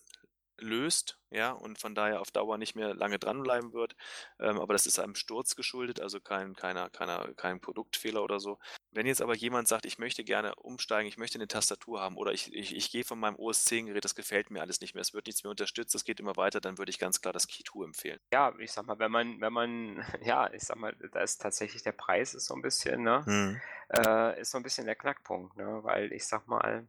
löst, 0.63 1.19
ja, 1.31 1.51
und 1.51 1.79
von 1.79 1.95
daher 1.95 2.21
auf 2.21 2.31
Dauer 2.31 2.59
nicht 2.59 2.75
mehr 2.75 2.95
lange 2.95 3.19
dranbleiben 3.19 3.73
wird. 3.73 3.97
Ähm, 4.39 4.59
aber 4.59 4.73
das 4.73 4.87
ist 4.87 4.99
einem 4.99 5.15
Sturz 5.15 5.57
geschuldet, 5.57 6.01
also 6.01 6.21
kein, 6.21 6.55
keiner, 6.55 6.91
keiner, 6.91 7.33
kein 7.35 7.61
Produktfehler 7.61 8.23
oder 8.23 8.41
so. 8.41 8.59
Wenn 8.91 9.07
jetzt 9.07 9.23
aber 9.23 9.35
jemand 9.35 9.69
sagt, 9.69 9.87
ich 9.87 9.99
möchte 9.99 10.25
gerne 10.25 10.55
umsteigen, 10.57 11.09
ich 11.09 11.17
möchte 11.17 11.39
eine 11.39 11.49
Tastatur 11.49 12.01
haben 12.01 12.17
oder 12.17 12.33
ich, 12.33 12.53
ich, 12.55 12.77
ich 12.77 12.91
gehe 12.91 13.05
von 13.05 13.19
meinem 13.19 13.37
OS 13.37 13.65
10 13.65 13.87
Gerät, 13.87 14.05
das 14.05 14.15
gefällt 14.15 14.51
mir 14.51 14.61
alles 14.61 14.81
nicht 14.81 14.95
mehr, 14.95 15.01
es 15.01 15.15
wird 15.15 15.27
nichts 15.27 15.43
mehr 15.43 15.51
unterstützt, 15.51 15.95
es 15.95 16.05
geht 16.05 16.21
immer 16.21 16.37
weiter, 16.37 16.61
dann 16.61 16.79
würde 16.79 16.91
ich 16.91 16.99
ganz 16.99 17.21
klar 17.21 17.33
das 17.33 17.47
Key 17.47 17.63
2 17.65 17.85
empfehlen. 17.85 18.21
Ja, 18.33 18.55
ich 18.59 18.73
sag 18.73 18.87
mal, 18.87 18.99
wenn 18.99 19.11
man, 19.11 19.41
wenn 19.41 19.53
man, 19.53 20.05
ja, 20.25 20.53
ich 20.53 20.63
sag 20.63 20.77
mal, 20.77 20.95
da 21.13 21.21
ist 21.21 21.41
tatsächlich 21.41 21.83
der 21.83 21.93
Preis 21.93 22.35
ist 22.35 22.47
so 22.47 22.55
ein 22.55 22.63
bisschen, 22.63 23.03
ne? 23.03 23.23
Mhm. 23.27 23.61
Äh, 23.89 24.41
ist 24.41 24.51
so 24.51 24.59
ein 24.59 24.63
bisschen 24.63 24.87
der 24.87 24.97
Knackpunkt, 24.97 25.57
ne? 25.57 25.81
Weil 25.83 26.13
ich 26.13 26.27
sag 26.27 26.47
mal, 26.47 26.87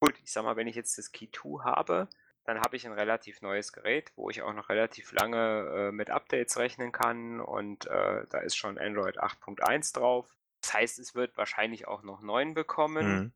gut, 0.00 0.14
ich 0.22 0.32
sag 0.32 0.44
mal, 0.44 0.56
wenn 0.56 0.66
ich 0.66 0.76
jetzt 0.76 0.98
das 0.98 1.12
Key 1.12 1.28
2 1.30 1.64
habe, 1.64 2.08
dann 2.44 2.60
habe 2.60 2.76
ich 2.76 2.86
ein 2.86 2.92
relativ 2.92 3.42
neues 3.42 3.72
Gerät, 3.72 4.12
wo 4.16 4.30
ich 4.30 4.42
auch 4.42 4.52
noch 4.52 4.68
relativ 4.68 5.12
lange 5.12 5.88
äh, 5.88 5.92
mit 5.92 6.10
Updates 6.10 6.56
rechnen 6.58 6.92
kann 6.92 7.40
und 7.40 7.86
äh, 7.86 8.26
da 8.28 8.38
ist 8.38 8.56
schon 8.56 8.78
Android 8.78 9.18
8.1 9.18 9.94
drauf. 9.94 10.36
Das 10.60 10.74
heißt, 10.74 10.98
es 10.98 11.14
wird 11.14 11.36
wahrscheinlich 11.36 11.88
auch 11.88 12.02
noch 12.02 12.20
9 12.20 12.54
bekommen. 12.54 13.06
Mhm. 13.06 13.32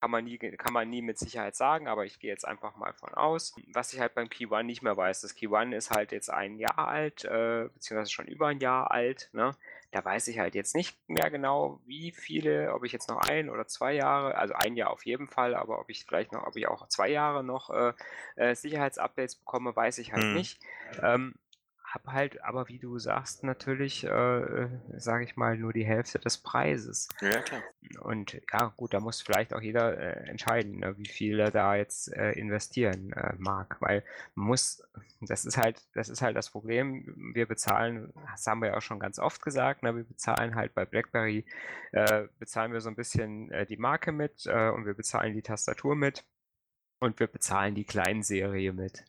Kann 0.00 0.10
man, 0.10 0.24
nie, 0.24 0.38
kann 0.38 0.72
man 0.72 0.88
nie 0.88 1.02
mit 1.02 1.18
Sicherheit 1.18 1.54
sagen, 1.54 1.86
aber 1.86 2.06
ich 2.06 2.18
gehe 2.18 2.30
jetzt 2.30 2.46
einfach 2.48 2.74
mal 2.76 2.94
von 2.94 3.12
aus. 3.12 3.54
Was 3.74 3.92
ich 3.92 4.00
halt 4.00 4.14
beim 4.14 4.30
Key 4.30 4.46
One 4.46 4.64
nicht 4.64 4.80
mehr 4.80 4.96
weiß, 4.96 5.20
das 5.20 5.34
Key 5.34 5.48
One 5.48 5.76
ist 5.76 5.90
halt 5.90 6.10
jetzt 6.12 6.30
ein 6.30 6.58
Jahr 6.58 6.88
alt, 6.88 7.26
äh, 7.26 7.68
beziehungsweise 7.74 8.10
schon 8.10 8.26
über 8.26 8.46
ein 8.46 8.60
Jahr 8.60 8.90
alt. 8.90 9.28
Ne? 9.34 9.54
Da 9.90 10.02
weiß 10.02 10.28
ich 10.28 10.38
halt 10.38 10.54
jetzt 10.54 10.74
nicht 10.74 10.96
mehr 11.06 11.30
genau, 11.30 11.80
wie 11.84 12.12
viele, 12.12 12.72
ob 12.72 12.84
ich 12.84 12.92
jetzt 12.92 13.10
noch 13.10 13.20
ein 13.28 13.50
oder 13.50 13.66
zwei 13.66 13.92
Jahre, 13.92 14.36
also 14.36 14.54
ein 14.54 14.74
Jahr 14.74 14.90
auf 14.90 15.04
jeden 15.04 15.28
Fall, 15.28 15.54
aber 15.54 15.78
ob 15.78 15.90
ich 15.90 16.06
vielleicht 16.06 16.32
noch, 16.32 16.46
ob 16.46 16.56
ich 16.56 16.66
auch 16.66 16.88
zwei 16.88 17.10
Jahre 17.10 17.44
noch 17.44 17.68
äh, 17.68 17.92
äh, 18.36 18.54
Sicherheitsupdates 18.54 19.34
bekomme, 19.34 19.76
weiß 19.76 19.98
ich 19.98 20.14
halt 20.14 20.24
Mhm. 20.24 20.32
nicht. 20.32 20.60
Ähm, 21.02 21.34
hab 21.90 22.06
halt, 22.06 22.42
aber 22.44 22.68
wie 22.68 22.78
du 22.78 23.00
sagst, 23.00 23.42
natürlich, 23.42 24.04
äh, 24.04 24.68
sage 24.96 25.24
ich 25.24 25.36
mal, 25.36 25.56
nur 25.56 25.72
die 25.72 25.84
Hälfte 25.84 26.20
des 26.20 26.38
Preises. 26.38 27.08
Ja, 27.20 27.40
klar. 27.40 27.62
Und 28.02 28.40
ja, 28.52 28.72
gut, 28.76 28.94
da 28.94 29.00
muss 29.00 29.20
vielleicht 29.20 29.52
auch 29.52 29.60
jeder 29.60 29.98
äh, 29.98 30.28
entscheiden, 30.28 30.78
ne, 30.78 30.96
wie 30.98 31.08
viel 31.08 31.40
er 31.40 31.50
da 31.50 31.74
jetzt 31.74 32.12
äh, 32.12 32.30
investieren 32.32 33.12
äh, 33.12 33.34
mag, 33.38 33.76
weil 33.80 34.04
man 34.36 34.46
muss, 34.46 34.84
das 35.20 35.44
ist 35.44 35.56
halt, 35.56 35.82
das 35.94 36.08
ist 36.08 36.22
halt 36.22 36.36
das 36.36 36.50
Problem. 36.50 37.12
Wir 37.34 37.46
bezahlen, 37.46 38.12
das 38.30 38.46
haben 38.46 38.62
wir 38.62 38.68
ja 38.68 38.76
auch 38.76 38.82
schon 38.82 39.00
ganz 39.00 39.18
oft 39.18 39.42
gesagt, 39.42 39.82
ne, 39.82 39.96
wir 39.96 40.04
bezahlen 40.04 40.54
halt 40.54 40.74
bei 40.74 40.84
BlackBerry, 40.84 41.44
äh, 41.90 42.28
bezahlen 42.38 42.72
wir 42.72 42.80
so 42.80 42.88
ein 42.88 42.96
bisschen 42.96 43.50
äh, 43.50 43.66
die 43.66 43.78
Marke 43.78 44.12
mit 44.12 44.46
äh, 44.46 44.68
und 44.68 44.86
wir 44.86 44.94
bezahlen 44.94 45.34
die 45.34 45.42
Tastatur 45.42 45.96
mit 45.96 46.24
und 47.00 47.18
wir 47.18 47.26
bezahlen 47.26 47.74
die 47.74 47.84
Kleinserie 47.84 48.72
mit. 48.72 49.04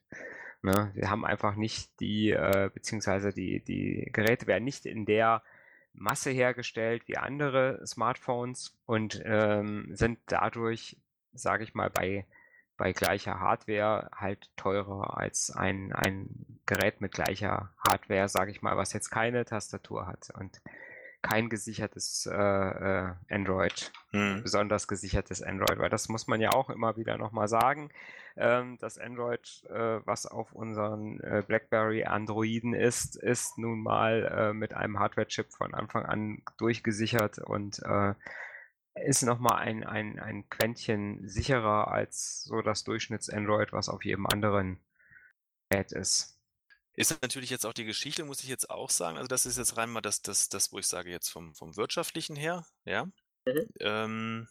Ne? 0.63 0.91
Wir 0.93 1.09
haben 1.09 1.25
einfach 1.25 1.55
nicht 1.55 1.99
die, 1.99 2.31
äh, 2.31 2.69
beziehungsweise 2.73 3.33
die, 3.33 3.63
die 3.63 4.09
Geräte 4.13 4.47
werden 4.47 4.63
nicht 4.63 4.85
in 4.85 5.05
der 5.05 5.41
Masse 5.93 6.29
hergestellt 6.29 7.03
wie 7.07 7.17
andere 7.17 7.85
Smartphones 7.85 8.77
und 8.85 9.21
ähm, 9.25 9.89
sind 9.93 10.19
dadurch, 10.27 10.97
sage 11.33 11.63
ich 11.63 11.73
mal, 11.73 11.89
bei, 11.89 12.25
bei 12.77 12.93
gleicher 12.93 13.39
Hardware 13.39 14.09
halt 14.15 14.49
teurer 14.55 15.17
als 15.17 15.51
ein, 15.51 15.91
ein 15.93 16.59
Gerät 16.65 17.01
mit 17.01 17.11
gleicher 17.11 17.73
Hardware, 17.87 18.29
sage 18.29 18.51
ich 18.51 18.61
mal, 18.61 18.77
was 18.77 18.93
jetzt 18.93 19.09
keine 19.09 19.43
Tastatur 19.45 20.07
hat 20.07 20.29
und 20.39 20.61
kein 21.21 21.49
gesichertes 21.49 22.25
äh, 22.25 22.33
äh, 22.33 23.13
Android, 23.29 23.91
Mhm. 24.11 24.43
besonders 24.43 24.87
gesichertes 24.87 25.41
Android, 25.41 25.79
weil 25.79 25.89
das 25.89 26.09
muss 26.09 26.27
man 26.27 26.41
ja 26.41 26.51
auch 26.51 26.69
immer 26.69 26.97
wieder 26.97 27.17
nochmal 27.17 27.47
sagen. 27.47 27.89
Ähm, 28.35 28.77
das 28.79 28.97
Android, 28.97 29.63
äh, 29.69 29.99
was 30.05 30.25
auf 30.25 30.53
unseren 30.53 31.19
äh, 31.21 31.43
BlackBerry 31.45 32.03
Androiden 32.05 32.73
ist, 32.73 33.15
ist 33.15 33.57
nun 33.57 33.81
mal 33.81 34.25
äh, 34.25 34.53
mit 34.53 34.73
einem 34.73 34.99
Hardware-Chip 34.99 35.51
von 35.53 35.73
Anfang 35.73 36.05
an 36.05 36.41
durchgesichert 36.57 37.39
und 37.39 37.81
äh, 37.83 38.13
ist 39.05 39.23
nochmal 39.23 39.59
ein, 39.59 39.83
ein, 39.85 40.19
ein 40.19 40.49
Quäntchen 40.49 41.27
sicherer 41.27 41.89
als 41.89 42.43
so 42.43 42.61
das 42.61 42.83
Durchschnitts-Android, 42.83 43.71
was 43.71 43.87
auf 43.89 44.03
jedem 44.03 44.25
anderen 44.25 44.79
Gerät 45.69 45.91
ist. 45.93 46.40
Ist 46.93 47.21
natürlich 47.21 47.49
jetzt 47.49 47.65
auch 47.65 47.73
die 47.73 47.85
Geschichte, 47.85 48.25
muss 48.25 48.43
ich 48.43 48.49
jetzt 48.49 48.69
auch 48.69 48.89
sagen. 48.89 49.17
Also 49.17 49.27
das 49.27 49.45
ist 49.45 49.57
jetzt 49.57 49.77
rein 49.77 49.89
mal 49.89 50.01
das, 50.01 50.21
das, 50.21 50.49
das 50.49 50.71
wo 50.71 50.79
ich 50.79 50.87
sage 50.87 51.09
jetzt 51.09 51.29
vom, 51.29 51.55
vom 51.55 51.77
wirtschaftlichen 51.77 52.35
her, 52.35 52.65
ja. 52.85 53.05
Mhm. 53.45 53.67
Ähm, 53.79 54.47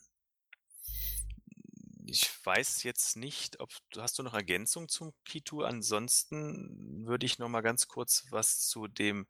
ich 2.06 2.28
weiß 2.44 2.82
jetzt 2.82 3.16
nicht, 3.16 3.60
ob 3.60 3.70
du 3.90 4.02
hast 4.02 4.18
du 4.18 4.22
noch 4.22 4.34
Ergänzung 4.34 4.88
zum 4.88 5.12
Key2? 5.28 5.64
Ansonsten 5.64 7.06
würde 7.06 7.26
ich 7.26 7.38
noch 7.38 7.48
mal 7.48 7.60
ganz 7.60 7.88
kurz 7.88 8.26
was 8.30 8.66
zu 8.66 8.88
dem 8.88 9.26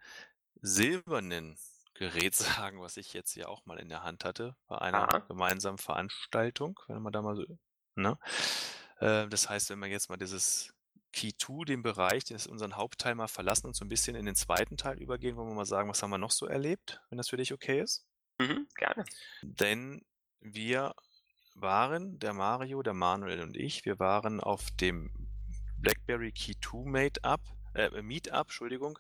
silbernen 0.63 1.59
Gerät 1.95 2.35
sagen, 2.71 2.81
was 2.81 2.97
ich 2.97 3.13
jetzt 3.13 3.35
ja 3.35 3.49
auch 3.49 3.67
mal 3.67 3.79
in 3.79 3.89
der 3.89 4.03
Hand 4.03 4.25
hatte 4.25 4.57
bei 4.67 4.79
einer 4.79 5.13
Aha. 5.13 5.19
gemeinsamen 5.19 5.79
Veranstaltung, 5.79 6.79
wenn 6.87 7.03
man 7.03 7.13
da 7.13 7.23
mal 7.23 7.37
so, 7.37 7.45
ne? 7.97 8.19
Äh, 8.99 9.29
das 9.29 9.49
heißt, 9.49 9.71
wenn 9.71 9.79
man 9.79 9.91
jetzt 9.91 10.09
mal 10.09 10.17
dieses 10.17 10.73
Key 11.13 11.33
2, 11.37 11.65
den 11.65 11.83
Bereich, 11.83 12.25
den 12.25 12.39
unseren 12.49 12.77
Hauptteil 12.77 13.15
mal 13.15 13.29
verlassen 13.29 13.67
und 13.67 13.75
so 13.75 13.85
ein 13.85 13.89
bisschen 13.89 14.17
in 14.17 14.27
den 14.27 14.35
zweiten 14.35 14.77
Teil 14.77 14.99
übergehen, 14.99 15.37
wollen 15.37 15.49
wir 15.49 15.55
mal 15.55 15.65
sagen, 15.65 15.89
was 15.89 16.03
haben 16.03 16.11
wir 16.11 16.19
noch 16.19 16.31
so 16.31 16.47
erlebt, 16.47 17.01
wenn 17.11 17.19
das 17.19 17.29
für 17.29 17.37
dich 17.37 17.53
okay 17.53 17.81
ist? 17.81 18.07
Mhm, 18.39 18.67
gerne. 18.77 19.05
Denn 19.43 20.05
wir 20.41 20.95
waren, 21.55 22.19
der 22.19 22.33
Mario, 22.33 22.83
der 22.83 22.95
Manuel 22.95 23.43
und 23.43 23.57
ich, 23.57 23.85
wir 23.85 23.99
waren 23.99 24.41
auf 24.41 24.71
dem 24.81 25.11
BlackBerry 25.79 26.33
Key 26.33 26.55
2 26.63 26.89
Meetup, 26.89 27.41
äh, 27.75 28.03
Meetup, 28.03 28.47
Entschuldigung, 28.47 28.99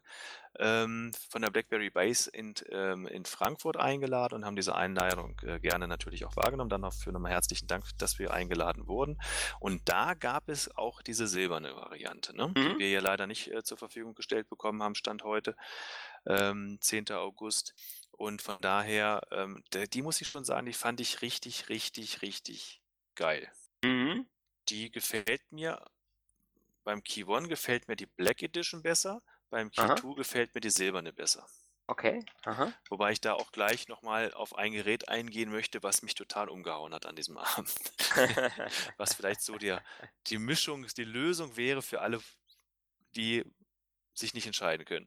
ähm, 0.58 1.12
von 1.28 1.42
der 1.42 1.50
BlackBerry 1.50 1.90
Base 1.90 2.30
in, 2.30 2.54
ähm, 2.70 3.06
in 3.06 3.24
Frankfurt 3.24 3.76
eingeladen 3.76 4.34
und 4.36 4.44
haben 4.44 4.56
diese 4.56 4.74
Einladung 4.74 5.38
äh, 5.42 5.60
gerne 5.60 5.88
natürlich 5.88 6.24
auch 6.24 6.36
wahrgenommen. 6.36 6.70
Dann 6.70 6.82
dafür 6.82 7.12
nochmal 7.12 7.32
herzlichen 7.32 7.66
Dank, 7.66 7.84
dass 7.98 8.18
wir 8.18 8.32
eingeladen 8.32 8.86
wurden. 8.86 9.20
Und 9.60 9.88
da 9.88 10.14
gab 10.14 10.48
es 10.48 10.74
auch 10.76 11.02
diese 11.02 11.26
silberne 11.26 11.74
Variante, 11.74 12.36
ne? 12.36 12.52
die 12.56 12.60
Mhm. 12.60 12.78
wir 12.78 12.90
ja 12.90 13.00
leider 13.00 13.26
nicht 13.26 13.50
äh, 13.52 13.62
zur 13.62 13.78
Verfügung 13.78 14.14
gestellt 14.14 14.48
bekommen 14.48 14.82
haben, 14.82 14.94
Stand 14.94 15.22
heute, 15.24 15.56
ähm, 16.26 16.78
10. 16.80 17.10
August. 17.12 17.74
Und 18.12 18.42
von 18.42 18.58
daher, 18.60 19.22
ähm, 19.30 19.62
der, 19.72 19.86
die 19.86 20.02
muss 20.02 20.20
ich 20.20 20.28
schon 20.28 20.44
sagen, 20.44 20.66
die 20.66 20.72
fand 20.72 21.00
ich 21.00 21.22
richtig, 21.22 21.68
richtig, 21.68 22.22
richtig 22.22 22.82
geil. 23.14 23.50
Mhm. 23.84 24.26
Die 24.68 24.90
gefällt 24.90 25.42
mir, 25.50 25.82
beim 26.90 27.04
Key 27.04 27.24
One 27.24 27.46
gefällt 27.46 27.86
mir 27.86 27.94
die 27.94 28.06
Black 28.06 28.42
Edition 28.42 28.82
besser, 28.82 29.22
beim 29.48 29.70
Key 29.70 29.80
Aha. 29.80 29.94
2 29.94 30.16
gefällt 30.16 30.56
mir 30.56 30.60
die 30.60 30.70
silberne 30.70 31.12
besser. 31.12 31.46
Okay. 31.86 32.24
Aha. 32.42 32.72
Wobei 32.88 33.12
ich 33.12 33.20
da 33.20 33.34
auch 33.34 33.52
gleich 33.52 33.86
nochmal 33.86 34.34
auf 34.34 34.56
ein 34.56 34.72
Gerät 34.72 35.08
eingehen 35.08 35.52
möchte, 35.52 35.84
was 35.84 36.02
mich 36.02 36.16
total 36.16 36.48
umgehauen 36.48 36.92
hat 36.92 37.06
an 37.06 37.14
diesem 37.14 37.38
Abend. 37.38 37.72
was 38.96 39.14
vielleicht 39.14 39.40
so 39.40 39.56
der, 39.56 39.84
die 40.26 40.38
Mischung, 40.38 40.84
die 40.96 41.04
Lösung 41.04 41.56
wäre 41.56 41.80
für 41.80 42.00
alle, 42.00 42.20
die 43.14 43.44
sich 44.12 44.34
nicht 44.34 44.46
entscheiden 44.46 44.84
können. 44.84 45.06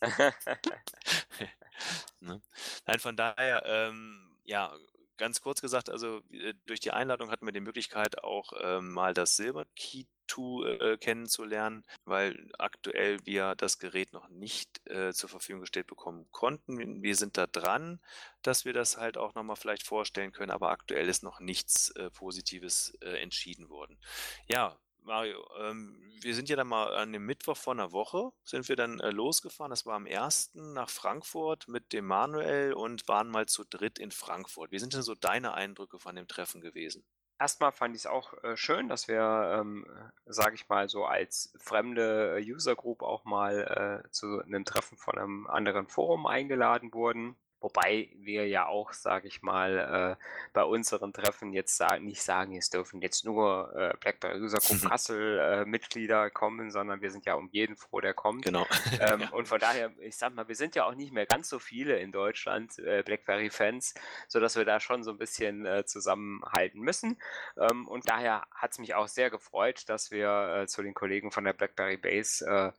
ne? 2.20 2.40
Nein, 2.86 3.00
von 3.00 3.16
daher, 3.16 3.64
ähm, 3.66 4.38
ja, 4.44 4.72
ganz 5.18 5.40
kurz 5.40 5.60
gesagt, 5.60 5.90
also 5.90 6.22
äh, 6.30 6.54
durch 6.66 6.80
die 6.80 6.92
Einladung 6.92 7.30
hatten 7.30 7.46
wir 7.46 7.52
die 7.52 7.60
Möglichkeit 7.60 8.22
auch 8.24 8.52
ähm, 8.60 8.92
mal 8.92 9.12
das 9.14 9.36
Silber 9.36 9.66
Key 9.76 10.04
2 10.28 10.68
äh, 10.68 10.96
kennenzulernen, 10.98 11.84
weil 12.04 12.50
aktuell 12.58 13.18
wir 13.24 13.54
das 13.54 13.78
Gerät 13.78 14.12
noch 14.12 14.28
nicht 14.28 14.86
äh, 14.88 15.12
zur 15.12 15.28
Verfügung 15.28 15.62
gestellt 15.62 15.86
bekommen 15.86 16.26
konnten. 16.30 17.02
Wir 17.02 17.16
sind 17.16 17.36
da 17.36 17.46
dran, 17.46 18.00
dass 18.42 18.64
wir 18.64 18.72
das 18.72 18.96
halt 18.96 19.16
auch 19.16 19.34
nochmal 19.34 19.56
vielleicht 19.56 19.86
vorstellen 19.86 20.32
können, 20.32 20.50
aber 20.50 20.70
aktuell 20.70 21.08
ist 21.08 21.22
noch 21.22 21.40
nichts 21.40 21.90
äh, 21.90 22.10
Positives 22.10 22.96
äh, 23.00 23.20
entschieden 23.20 23.68
worden. 23.68 23.98
Ja, 24.46 24.78
Mario, 25.08 25.44
ähm, 25.58 25.98
wir 26.20 26.34
sind 26.34 26.48
ja 26.48 26.56
dann 26.56 26.68
mal 26.68 26.94
an 26.94 27.12
dem 27.12 27.26
Mittwoch 27.26 27.56
vor 27.56 27.72
einer 27.72 27.92
Woche, 27.92 28.30
sind 28.44 28.68
wir 28.68 28.76
dann 28.76 29.00
äh, 29.00 29.10
losgefahren. 29.10 29.70
Das 29.70 29.86
war 29.86 29.96
am 29.96 30.06
1. 30.06 30.52
nach 30.54 30.90
Frankfurt 30.90 31.66
mit 31.66 31.92
dem 31.92 32.06
Manuel 32.06 32.74
und 32.74 33.08
waren 33.08 33.28
mal 33.28 33.46
zu 33.46 33.64
dritt 33.64 33.98
in 33.98 34.10
Frankfurt. 34.10 34.70
Wie 34.70 34.78
sind 34.78 34.94
denn 34.94 35.02
so 35.02 35.14
deine 35.14 35.54
Eindrücke 35.54 35.98
von 35.98 36.14
dem 36.14 36.28
Treffen 36.28 36.60
gewesen? 36.60 37.04
erstmal 37.38 37.72
fand 37.72 37.94
ich 37.94 38.02
es 38.02 38.06
auch 38.06 38.34
äh, 38.42 38.56
schön, 38.56 38.88
dass 38.88 39.08
wir, 39.08 39.58
ähm, 39.60 39.86
sage 40.26 40.54
ich 40.54 40.68
mal, 40.68 40.88
so 40.88 41.04
als 41.04 41.52
fremde 41.58 42.40
User 42.42 42.74
Group 42.74 43.02
auch 43.02 43.24
mal 43.24 44.02
äh, 44.04 44.10
zu 44.10 44.42
einem 44.42 44.64
Treffen 44.64 44.98
von 44.98 45.16
einem 45.18 45.46
anderen 45.46 45.86
Forum 45.86 46.26
eingeladen 46.26 46.92
wurden. 46.92 47.36
Wobei 47.60 48.08
wir 48.14 48.46
ja 48.46 48.66
auch, 48.66 48.92
sage 48.92 49.26
ich 49.26 49.42
mal, 49.42 50.16
äh, 50.18 50.24
bei 50.52 50.62
unseren 50.62 51.12
Treffen 51.12 51.52
jetzt 51.52 51.76
sa 51.76 51.98
nicht 51.98 52.22
sagen, 52.22 52.56
es 52.56 52.70
dürfen 52.70 53.00
jetzt 53.02 53.24
nur 53.24 53.74
äh, 53.74 53.96
BlackBerry 53.98 54.40
User 54.40 54.58
Group 54.58 54.82
Kassel 54.90 55.38
äh, 55.38 55.64
Mitglieder 55.64 56.30
kommen, 56.30 56.70
sondern 56.70 57.00
wir 57.00 57.10
sind 57.10 57.26
ja 57.26 57.34
um 57.34 57.48
jeden 57.50 57.76
froh, 57.76 58.00
der 58.00 58.14
kommt. 58.14 58.44
Genau. 58.44 58.66
Ähm, 59.00 59.20
ja. 59.20 59.28
Und 59.30 59.46
von 59.46 59.60
daher, 59.60 59.92
ich 60.00 60.16
sag 60.16 60.34
mal, 60.34 60.48
wir 60.48 60.56
sind 60.56 60.74
ja 60.74 60.84
auch 60.84 60.94
nicht 60.94 61.12
mehr 61.12 61.26
ganz 61.26 61.48
so 61.48 61.58
viele 61.58 61.98
in 61.98 62.10
Deutschland 62.10 62.78
äh, 62.78 63.02
BlackBerry-Fans, 63.04 63.94
sodass 64.26 64.56
wir 64.56 64.64
da 64.64 64.80
schon 64.80 65.04
so 65.04 65.12
ein 65.12 65.18
bisschen 65.18 65.66
äh, 65.66 65.84
zusammenhalten 65.84 66.80
müssen. 66.80 67.20
Ähm, 67.56 67.86
und 67.86 68.08
daher 68.08 68.46
hat 68.50 68.72
es 68.72 68.78
mich 68.78 68.94
auch 68.94 69.06
sehr 69.06 69.30
gefreut, 69.30 69.88
dass 69.88 70.10
wir 70.10 70.62
äh, 70.62 70.66
zu 70.66 70.82
den 70.82 70.94
Kollegen 70.94 71.30
von 71.30 71.44
der 71.44 71.52
BlackBerry 71.52 71.96
Base 71.96 72.44
äh, 72.44 72.72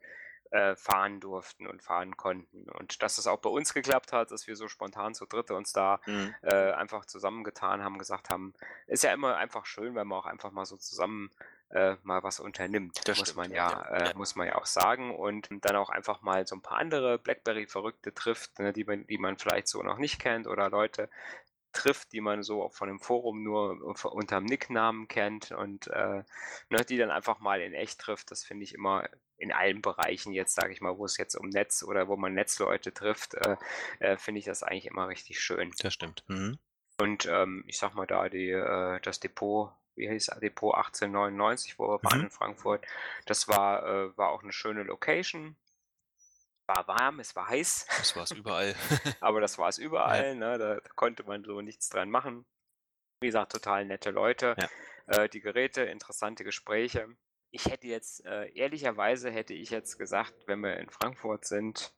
äh, 0.52 0.76
fahren 0.76 1.20
durften 1.20 1.68
und 1.68 1.82
fahren 1.84 2.18
konnten. 2.18 2.70
Und 2.70 3.02
dass 3.04 3.18
es 3.18 3.28
auch 3.28 3.40
bei 3.40 3.50
uns 3.50 3.74
geklappt 3.74 4.14
hat, 4.14 4.32
dass 4.32 4.48
wir 4.48 4.56
so 4.56 4.68
spontan 4.68 5.14
zu 5.14 5.26
dritte 5.26 5.56
uns 5.56 5.74
da 5.74 6.00
mhm. 6.06 6.34
äh, 6.42 6.72
einfach 6.72 7.06
zusammengetan 7.06 7.84
haben, 7.84 7.98
gesagt 7.98 8.30
haben, 8.30 8.54
ist 8.88 9.04
ja 9.04 9.14
immer 9.14 9.38
einfach 9.38 9.66
schön, 9.66 9.96
wenn 9.96 10.08
man 10.08 10.20
auch 10.20 10.26
einfach 10.26 10.52
mal 10.52 10.66
so 10.66 10.78
zusammen 10.78 11.32
äh, 11.72 11.96
mal 12.02 12.24
was 12.24 12.40
unternimmt, 12.40 13.00
das 13.08 13.20
muss 13.20 13.30
stimmt, 13.30 13.50
man 13.50 13.52
ja, 13.52 13.70
ja. 13.70 14.10
Äh, 14.10 14.14
muss 14.16 14.36
man 14.36 14.48
ja 14.48 14.56
auch 14.56 14.66
sagen 14.66 15.16
und 15.16 15.50
dann 15.62 15.76
auch 15.76 15.90
einfach 15.90 16.22
mal 16.22 16.48
so 16.48 16.56
ein 16.56 16.62
paar 16.62 16.80
andere 16.80 17.20
BlackBerry-Verrückte 17.20 18.14
trifft, 18.14 18.58
ne, 18.58 18.74
die, 18.74 18.86
man, 18.86 19.06
die 19.06 19.20
man 19.20 19.38
vielleicht 19.38 19.68
so 19.68 19.84
noch 19.84 20.00
nicht 20.00 20.20
kennt 20.20 20.48
oder 20.48 20.70
Leute, 20.70 21.10
trifft, 21.72 22.14
die 22.14 22.22
man 22.22 22.44
so 22.44 22.64
auch 22.64 22.74
von 22.74 22.88
dem 22.88 23.00
Forum 23.00 23.44
nur 23.44 23.82
unter 24.06 24.38
dem 24.38 24.46
Nicknamen 24.46 25.08
kennt 25.08 25.52
und 25.52 25.88
äh, 25.88 26.24
ne, 26.70 26.86
die 26.88 26.98
dann 26.98 27.12
einfach 27.12 27.40
mal 27.40 27.62
in 27.62 27.74
echt 27.74 28.00
trifft. 28.00 28.32
Das 28.32 28.44
finde 28.44 28.64
ich 28.64 28.74
immer 28.74 29.08
in 29.38 29.52
allen 29.52 29.82
Bereichen 29.82 30.34
jetzt, 30.34 30.56
sage 30.56 30.74
ich 30.74 30.82
mal, 30.82 30.98
wo 30.98 31.06
es 31.06 31.18
jetzt 31.18 31.36
um 31.36 31.50
Netz 31.50 31.84
oder 31.84 32.08
wo 32.08 32.18
man 32.18 32.34
Netzleute 32.34 32.94
trifft, 32.94 33.36
äh, 33.36 33.56
äh, 34.00 34.18
finde 34.18 34.40
ich 34.40 34.46
das 34.46 34.64
eigentlich 34.64 34.88
immer 34.88 35.08
richtig 35.08 35.40
schön. 35.40 35.74
Das 35.80 35.94
stimmt. 35.94 36.24
Mhm. 36.28 36.60
Und 37.00 37.26
ähm, 37.28 37.64
ich 37.68 37.78
sag 37.78 37.94
mal 37.94 38.08
da, 38.08 38.28
die, 38.28 38.50
äh, 38.50 39.00
das 39.02 39.20
Depot, 39.20 39.72
wie 39.96 40.10
hieß 40.10 40.32
Depot 40.42 40.76
1899, 40.76 41.80
wo 41.80 41.88
wir 41.88 42.04
waren 42.04 42.20
mhm. 42.20 42.26
in 42.26 42.32
Frankfurt, 42.32 42.86
das 43.26 43.48
war, 43.48 43.86
äh, 43.86 44.18
war 44.18 44.30
auch 44.30 44.44
eine 44.44 44.52
schöne 44.52 44.84
Location 44.84 45.56
war 46.70 46.88
warm, 46.88 47.20
es 47.20 47.36
war 47.36 47.50
heiß. 47.50 47.88
Das 47.98 48.16
war 48.16 48.24
es 48.24 48.32
überall. 48.32 48.76
Aber 49.20 49.42
das 49.42 49.58
war 49.58 49.68
es 49.68 49.78
überall, 49.80 50.28
ja. 50.28 50.36
ne? 50.36 50.58
da, 50.58 50.80
konnte 50.96 51.24
man 51.24 51.44
so 51.44 51.62
nichts 51.62 51.90
dran 51.90 52.10
machen. 52.10 52.46
Wie 53.22 53.28
gesagt, 53.28 53.52
total 53.52 53.86
nette 53.86 54.12
Leute. 54.12 54.56
Ja. 54.58 55.24
Äh, 55.24 55.30
die 55.30 55.42
Geräte, 55.42 55.82
interessante 55.82 56.44
Gespräche. 56.44 57.08
Ich 57.52 57.66
hätte 57.66 57.88
jetzt, 57.88 58.26
äh, 58.26 58.50
ehrlicherweise 58.54 59.32
hätte 59.32 59.56
ich 59.56 59.72
jetzt 59.72 59.98
gesagt, 59.98 60.34
wenn 60.46 60.60
wir 60.60 60.78
in 60.78 60.90
Frankfurt 60.90 61.46
sind, 61.46 61.92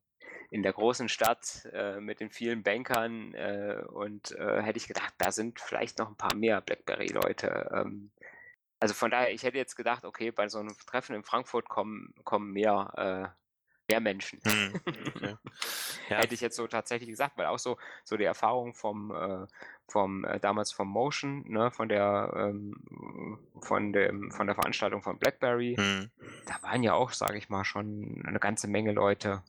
in 0.49 0.63
der 0.63 0.74
großen 0.74 1.09
Stadt 1.09 1.67
äh, 1.74 1.99
mit 1.99 2.19
den 2.22 2.30
vielen 2.30 2.63
Bankern 2.63 3.34
äh, 3.34 3.84
und 3.88 4.32
äh, 4.32 4.61
hätte 4.61 4.78
ich 4.78 4.88
gedacht, 4.88 5.13
da 5.17 5.32
sind 5.32 5.59
vielleicht 5.59 5.99
noch 5.99 6.09
ein 6.09 6.17
paar 6.17 6.36
mehr 6.36 6.61
BlackBerry-Leute. 6.61 7.69
Ähm, 7.74 8.11
also 8.80 8.93
von 8.93 9.11
daher, 9.11 9.32
ich 9.34 9.43
hätte 9.43 9.57
jetzt 9.57 9.76
gedacht, 9.76 10.05
okay, 10.05 10.32
bei 10.32 10.47
so 10.47 10.59
einem 10.59 10.76
Treffen 10.88 11.15
in 11.15 11.24
Frankfurt 11.24 11.69
kommen, 11.69 12.13
kommen 12.24 12.51
mehr 12.51 13.34
äh, 13.36 13.41
mehr 13.91 13.99
Menschen. 13.99 14.39
Okay. 15.13 15.35
Ja. 16.09 16.17
Hätte 16.17 16.33
ich 16.33 16.41
jetzt 16.41 16.55
so 16.55 16.67
tatsächlich 16.67 17.09
gesagt, 17.09 17.37
weil 17.37 17.45
auch 17.45 17.59
so, 17.59 17.77
so 18.03 18.17
die 18.17 18.23
Erfahrung 18.23 18.73
vom, 18.73 19.11
äh, 19.11 19.47
vom 19.87 20.25
äh, 20.25 20.39
damals 20.39 20.71
vom 20.71 20.87
Motion, 20.87 21.43
ne, 21.47 21.71
von 21.71 21.87
der 21.89 22.33
ähm, 22.35 22.75
von 23.61 23.93
dem 23.93 24.31
von 24.31 24.47
der 24.47 24.55
Veranstaltung 24.55 25.01
von 25.01 25.19
BlackBerry, 25.19 25.75
mhm. 25.77 26.11
da 26.47 26.61
waren 26.63 26.83
ja 26.83 26.93
auch, 26.93 27.11
sage 27.11 27.37
ich 27.37 27.49
mal, 27.49 27.63
schon 27.63 28.23
eine 28.25 28.39
ganze 28.39 28.67
Menge 28.67 28.91
Leute. 28.91 29.43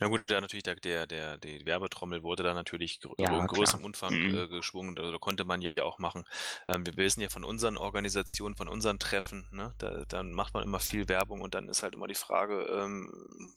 Ja 0.00 0.08
gut, 0.08 0.22
da 0.26 0.40
natürlich 0.40 0.64
der, 0.64 0.74
der, 0.76 1.06
der, 1.06 1.38
die 1.38 1.64
Werbetrommel 1.64 2.22
wurde 2.24 2.42
da 2.42 2.52
natürlich 2.52 3.00
gr 3.00 3.14
ja, 3.18 3.38
in 3.38 3.46
größerem 3.46 3.84
Umfang 3.84 4.14
mhm. 4.14 4.34
äh, 4.36 4.48
geschwungen, 4.48 4.98
also 4.98 5.18
konnte 5.18 5.44
man 5.44 5.62
ja 5.62 5.72
auch 5.84 5.98
machen. 5.98 6.24
Ähm, 6.68 6.84
wir 6.84 6.96
wissen 6.96 7.20
ja 7.20 7.28
von 7.28 7.44
unseren 7.44 7.76
Organisationen, 7.76 8.56
von 8.56 8.68
unseren 8.68 8.98
Treffen, 8.98 9.46
ne, 9.52 9.72
da, 9.78 10.04
dann 10.08 10.32
macht 10.32 10.54
man 10.54 10.64
immer 10.64 10.80
viel 10.80 11.08
Werbung 11.08 11.40
und 11.40 11.54
dann 11.54 11.68
ist 11.68 11.84
halt 11.84 11.94
immer 11.94 12.08
die 12.08 12.14
Frage, 12.14 12.62
ähm, 12.64 13.08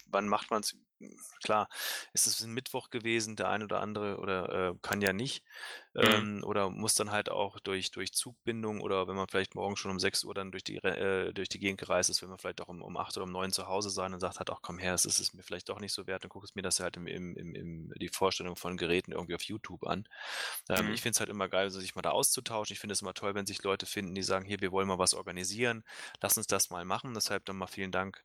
wann 0.05 0.27
macht 0.27 0.51
man 0.51 0.61
es 0.61 0.75
klar, 1.43 1.69
ist 2.13 2.27
es 2.27 2.41
ein 2.43 2.53
Mittwoch 2.53 2.89
gewesen, 2.89 3.35
der 3.35 3.49
eine 3.49 3.65
oder 3.65 3.81
andere 3.81 4.17
oder 4.17 4.69
äh, 4.69 4.75
kann 4.81 5.01
ja 5.01 5.13
nicht. 5.13 5.43
Mhm. 5.97 6.03
Ähm, 6.03 6.43
oder 6.43 6.69
muss 6.69 6.93
dann 6.93 7.11
halt 7.11 7.31
auch 7.31 7.59
durch, 7.59 7.89
durch 7.89 8.13
Zugbindung 8.13 8.81
oder 8.81 9.07
wenn 9.07 9.15
man 9.15 9.27
vielleicht 9.27 9.55
morgen 9.55 9.75
schon 9.75 9.89
um 9.89 9.99
6 9.99 10.23
Uhr 10.25 10.35
dann 10.35 10.51
durch 10.51 10.63
die, 10.63 10.77
äh, 10.77 11.33
durch 11.33 11.49
die 11.49 11.57
Gegend 11.57 11.79
gereist 11.79 12.11
ist, 12.11 12.21
will 12.21 12.29
man 12.29 12.37
vielleicht 12.37 12.61
auch 12.61 12.67
um, 12.67 12.83
um 12.83 12.95
8 12.97 13.17
oder 13.17 13.23
um 13.23 13.31
9 13.31 13.51
zu 13.51 13.67
Hause 13.67 13.89
sein 13.89 14.13
und 14.13 14.19
sagt 14.19 14.37
halt 14.37 14.51
auch, 14.51 14.61
komm 14.61 14.77
her, 14.77 14.93
es 14.93 15.05
ist 15.05 15.19
es 15.19 15.33
mir 15.33 15.41
vielleicht 15.41 15.69
doch 15.69 15.79
nicht 15.79 15.93
so 15.93 16.05
wert, 16.05 16.23
dann 16.23 16.29
gucke 16.29 16.45
ich 16.47 16.53
mir 16.53 16.61
das 16.61 16.79
halt 16.79 16.97
im, 16.97 17.07
im, 17.07 17.35
im, 17.35 17.55
im, 17.55 17.93
die 17.99 18.09
Vorstellung 18.09 18.55
von 18.55 18.77
Geräten 18.77 19.11
irgendwie 19.11 19.33
auf 19.33 19.41
YouTube 19.41 19.87
an. 19.87 20.07
Ähm, 20.69 20.87
mhm. 20.87 20.93
Ich 20.93 21.01
finde 21.01 21.15
es 21.15 21.19
halt 21.19 21.29
immer 21.29 21.49
geil, 21.49 21.71
sich 21.71 21.95
mal 21.95 22.03
da 22.03 22.11
auszutauschen. 22.11 22.73
Ich 22.73 22.79
finde 22.79 22.93
es 22.93 23.01
immer 23.01 23.15
toll, 23.15 23.33
wenn 23.33 23.47
sich 23.47 23.63
Leute 23.63 23.87
finden, 23.87 24.13
die 24.13 24.23
sagen, 24.23 24.45
hier, 24.45 24.61
wir 24.61 24.71
wollen 24.71 24.87
mal 24.87 24.99
was 24.99 25.15
organisieren, 25.15 25.83
lass 26.21 26.37
uns 26.37 26.45
das 26.45 26.69
mal 26.69 26.85
machen. 26.85 27.15
Deshalb 27.15 27.45
dann 27.45 27.57
mal 27.57 27.65
vielen 27.65 27.91
Dank 27.91 28.23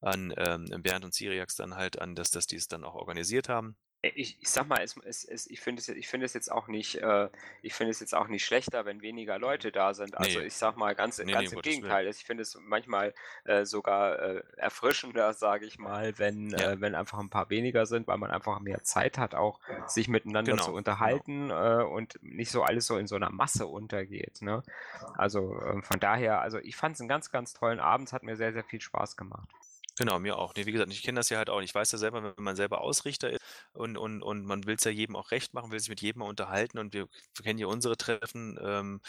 an 0.00 0.32
ähm, 0.38 0.66
Bernd 0.82 1.04
und 1.04 1.12
Siriax 1.12 1.56
dann 1.56 1.76
halt 1.76 2.00
an, 2.00 2.14
dass, 2.14 2.30
dass 2.30 2.46
die 2.46 2.56
es 2.56 2.68
dann 2.68 2.84
auch 2.84 2.94
organisiert 2.94 3.50
haben. 3.50 3.76
Äh, 4.02 4.12
ich, 4.14 4.36
ich 4.40 4.48
sag 4.48 4.68
mal, 4.68 4.80
es, 4.82 4.96
es, 5.04 5.24
es, 5.24 5.50
ich 5.50 5.60
finde 5.60 5.80
es, 5.80 5.88
ich 5.88 6.08
finde 6.08 6.26
es 6.26 6.34
jetzt 6.34 6.50
auch 6.50 6.68
nicht, 6.68 6.96
äh, 6.96 7.28
ich 7.62 7.74
finde 7.74 7.90
es 7.90 8.00
jetzt 8.00 8.14
auch 8.14 8.28
nicht 8.28 8.44
schlechter, 8.44 8.84
wenn 8.84 9.02
weniger 9.02 9.38
Leute 9.38 9.72
da 9.72 9.94
sind. 9.94 10.16
Also 10.16 10.40
nee. 10.40 10.46
ich 10.46 10.54
sag 10.54 10.76
mal 10.76 10.94
ganz, 10.94 11.18
nee, 11.18 11.32
ganz 11.32 11.50
nee, 11.50 11.56
im 11.56 11.62
Gegenteil. 11.62 12.06
Ich 12.08 12.24
finde 12.24 12.42
es 12.42 12.58
manchmal 12.60 13.14
äh, 13.44 13.64
sogar 13.64 14.18
äh, 14.18 14.42
erfrischender, 14.56 15.32
sage 15.34 15.66
ich 15.66 15.78
mal, 15.78 16.18
wenn, 16.18 16.50
ja. 16.50 16.72
äh, 16.72 16.80
wenn 16.80 16.94
einfach 16.94 17.18
ein 17.18 17.30
paar 17.30 17.50
weniger 17.50 17.86
sind, 17.86 18.06
weil 18.06 18.18
man 18.18 18.30
einfach 18.30 18.60
mehr 18.60 18.82
Zeit 18.82 19.18
hat, 19.18 19.34
auch 19.34 19.60
sich 19.86 20.08
miteinander 20.08 20.52
genau. 20.52 20.62
zu 20.62 20.70
genau. 20.70 20.78
unterhalten 20.78 21.48
genau. 21.48 21.88
und 21.88 22.18
nicht 22.22 22.50
so 22.50 22.62
alles 22.62 22.86
so 22.86 22.96
in 22.96 23.06
so 23.06 23.16
einer 23.16 23.30
Masse 23.30 23.66
untergeht. 23.66 24.42
Ne? 24.42 24.62
Also 25.16 25.60
ähm, 25.62 25.82
von 25.82 26.00
daher, 26.00 26.40
also 26.40 26.58
ich 26.58 26.76
fand 26.76 26.94
es 26.94 27.00
einen 27.00 27.08
ganz, 27.08 27.30
ganz 27.30 27.54
tollen 27.54 27.80
Abend, 27.80 28.08
es 28.08 28.12
hat 28.12 28.22
mir 28.22 28.36
sehr, 28.36 28.52
sehr 28.52 28.64
viel 28.64 28.80
Spaß 28.80 29.16
gemacht. 29.16 29.48
Genau, 30.00 30.18
mir 30.18 30.38
auch. 30.38 30.54
Ne, 30.54 30.64
wie 30.64 30.72
gesagt, 30.72 30.90
ich 30.90 31.02
kenne 31.02 31.20
das 31.20 31.28
ja 31.28 31.36
halt 31.36 31.50
auch. 31.50 31.60
Ich 31.60 31.74
weiß 31.74 31.92
ja 31.92 31.98
selber, 31.98 32.22
wenn 32.22 32.42
man 32.42 32.56
selber 32.56 32.80
Ausrichter 32.80 33.28
ist 33.28 33.42
und, 33.74 33.98
und, 33.98 34.22
und 34.22 34.46
man 34.46 34.64
will 34.64 34.76
es 34.76 34.84
ja 34.84 34.90
jedem 34.90 35.14
auch 35.14 35.30
recht 35.30 35.52
machen, 35.52 35.70
will 35.70 35.78
sich 35.78 35.90
mit 35.90 36.00
jedem 36.00 36.20
mal 36.20 36.24
unterhalten 36.26 36.78
und 36.78 36.94
wir, 36.94 37.06
wir 37.34 37.44
kennen 37.44 37.58
ja 37.58 37.66
unsere 37.66 37.98
Treffen 37.98 38.58
ähm, 38.62 39.02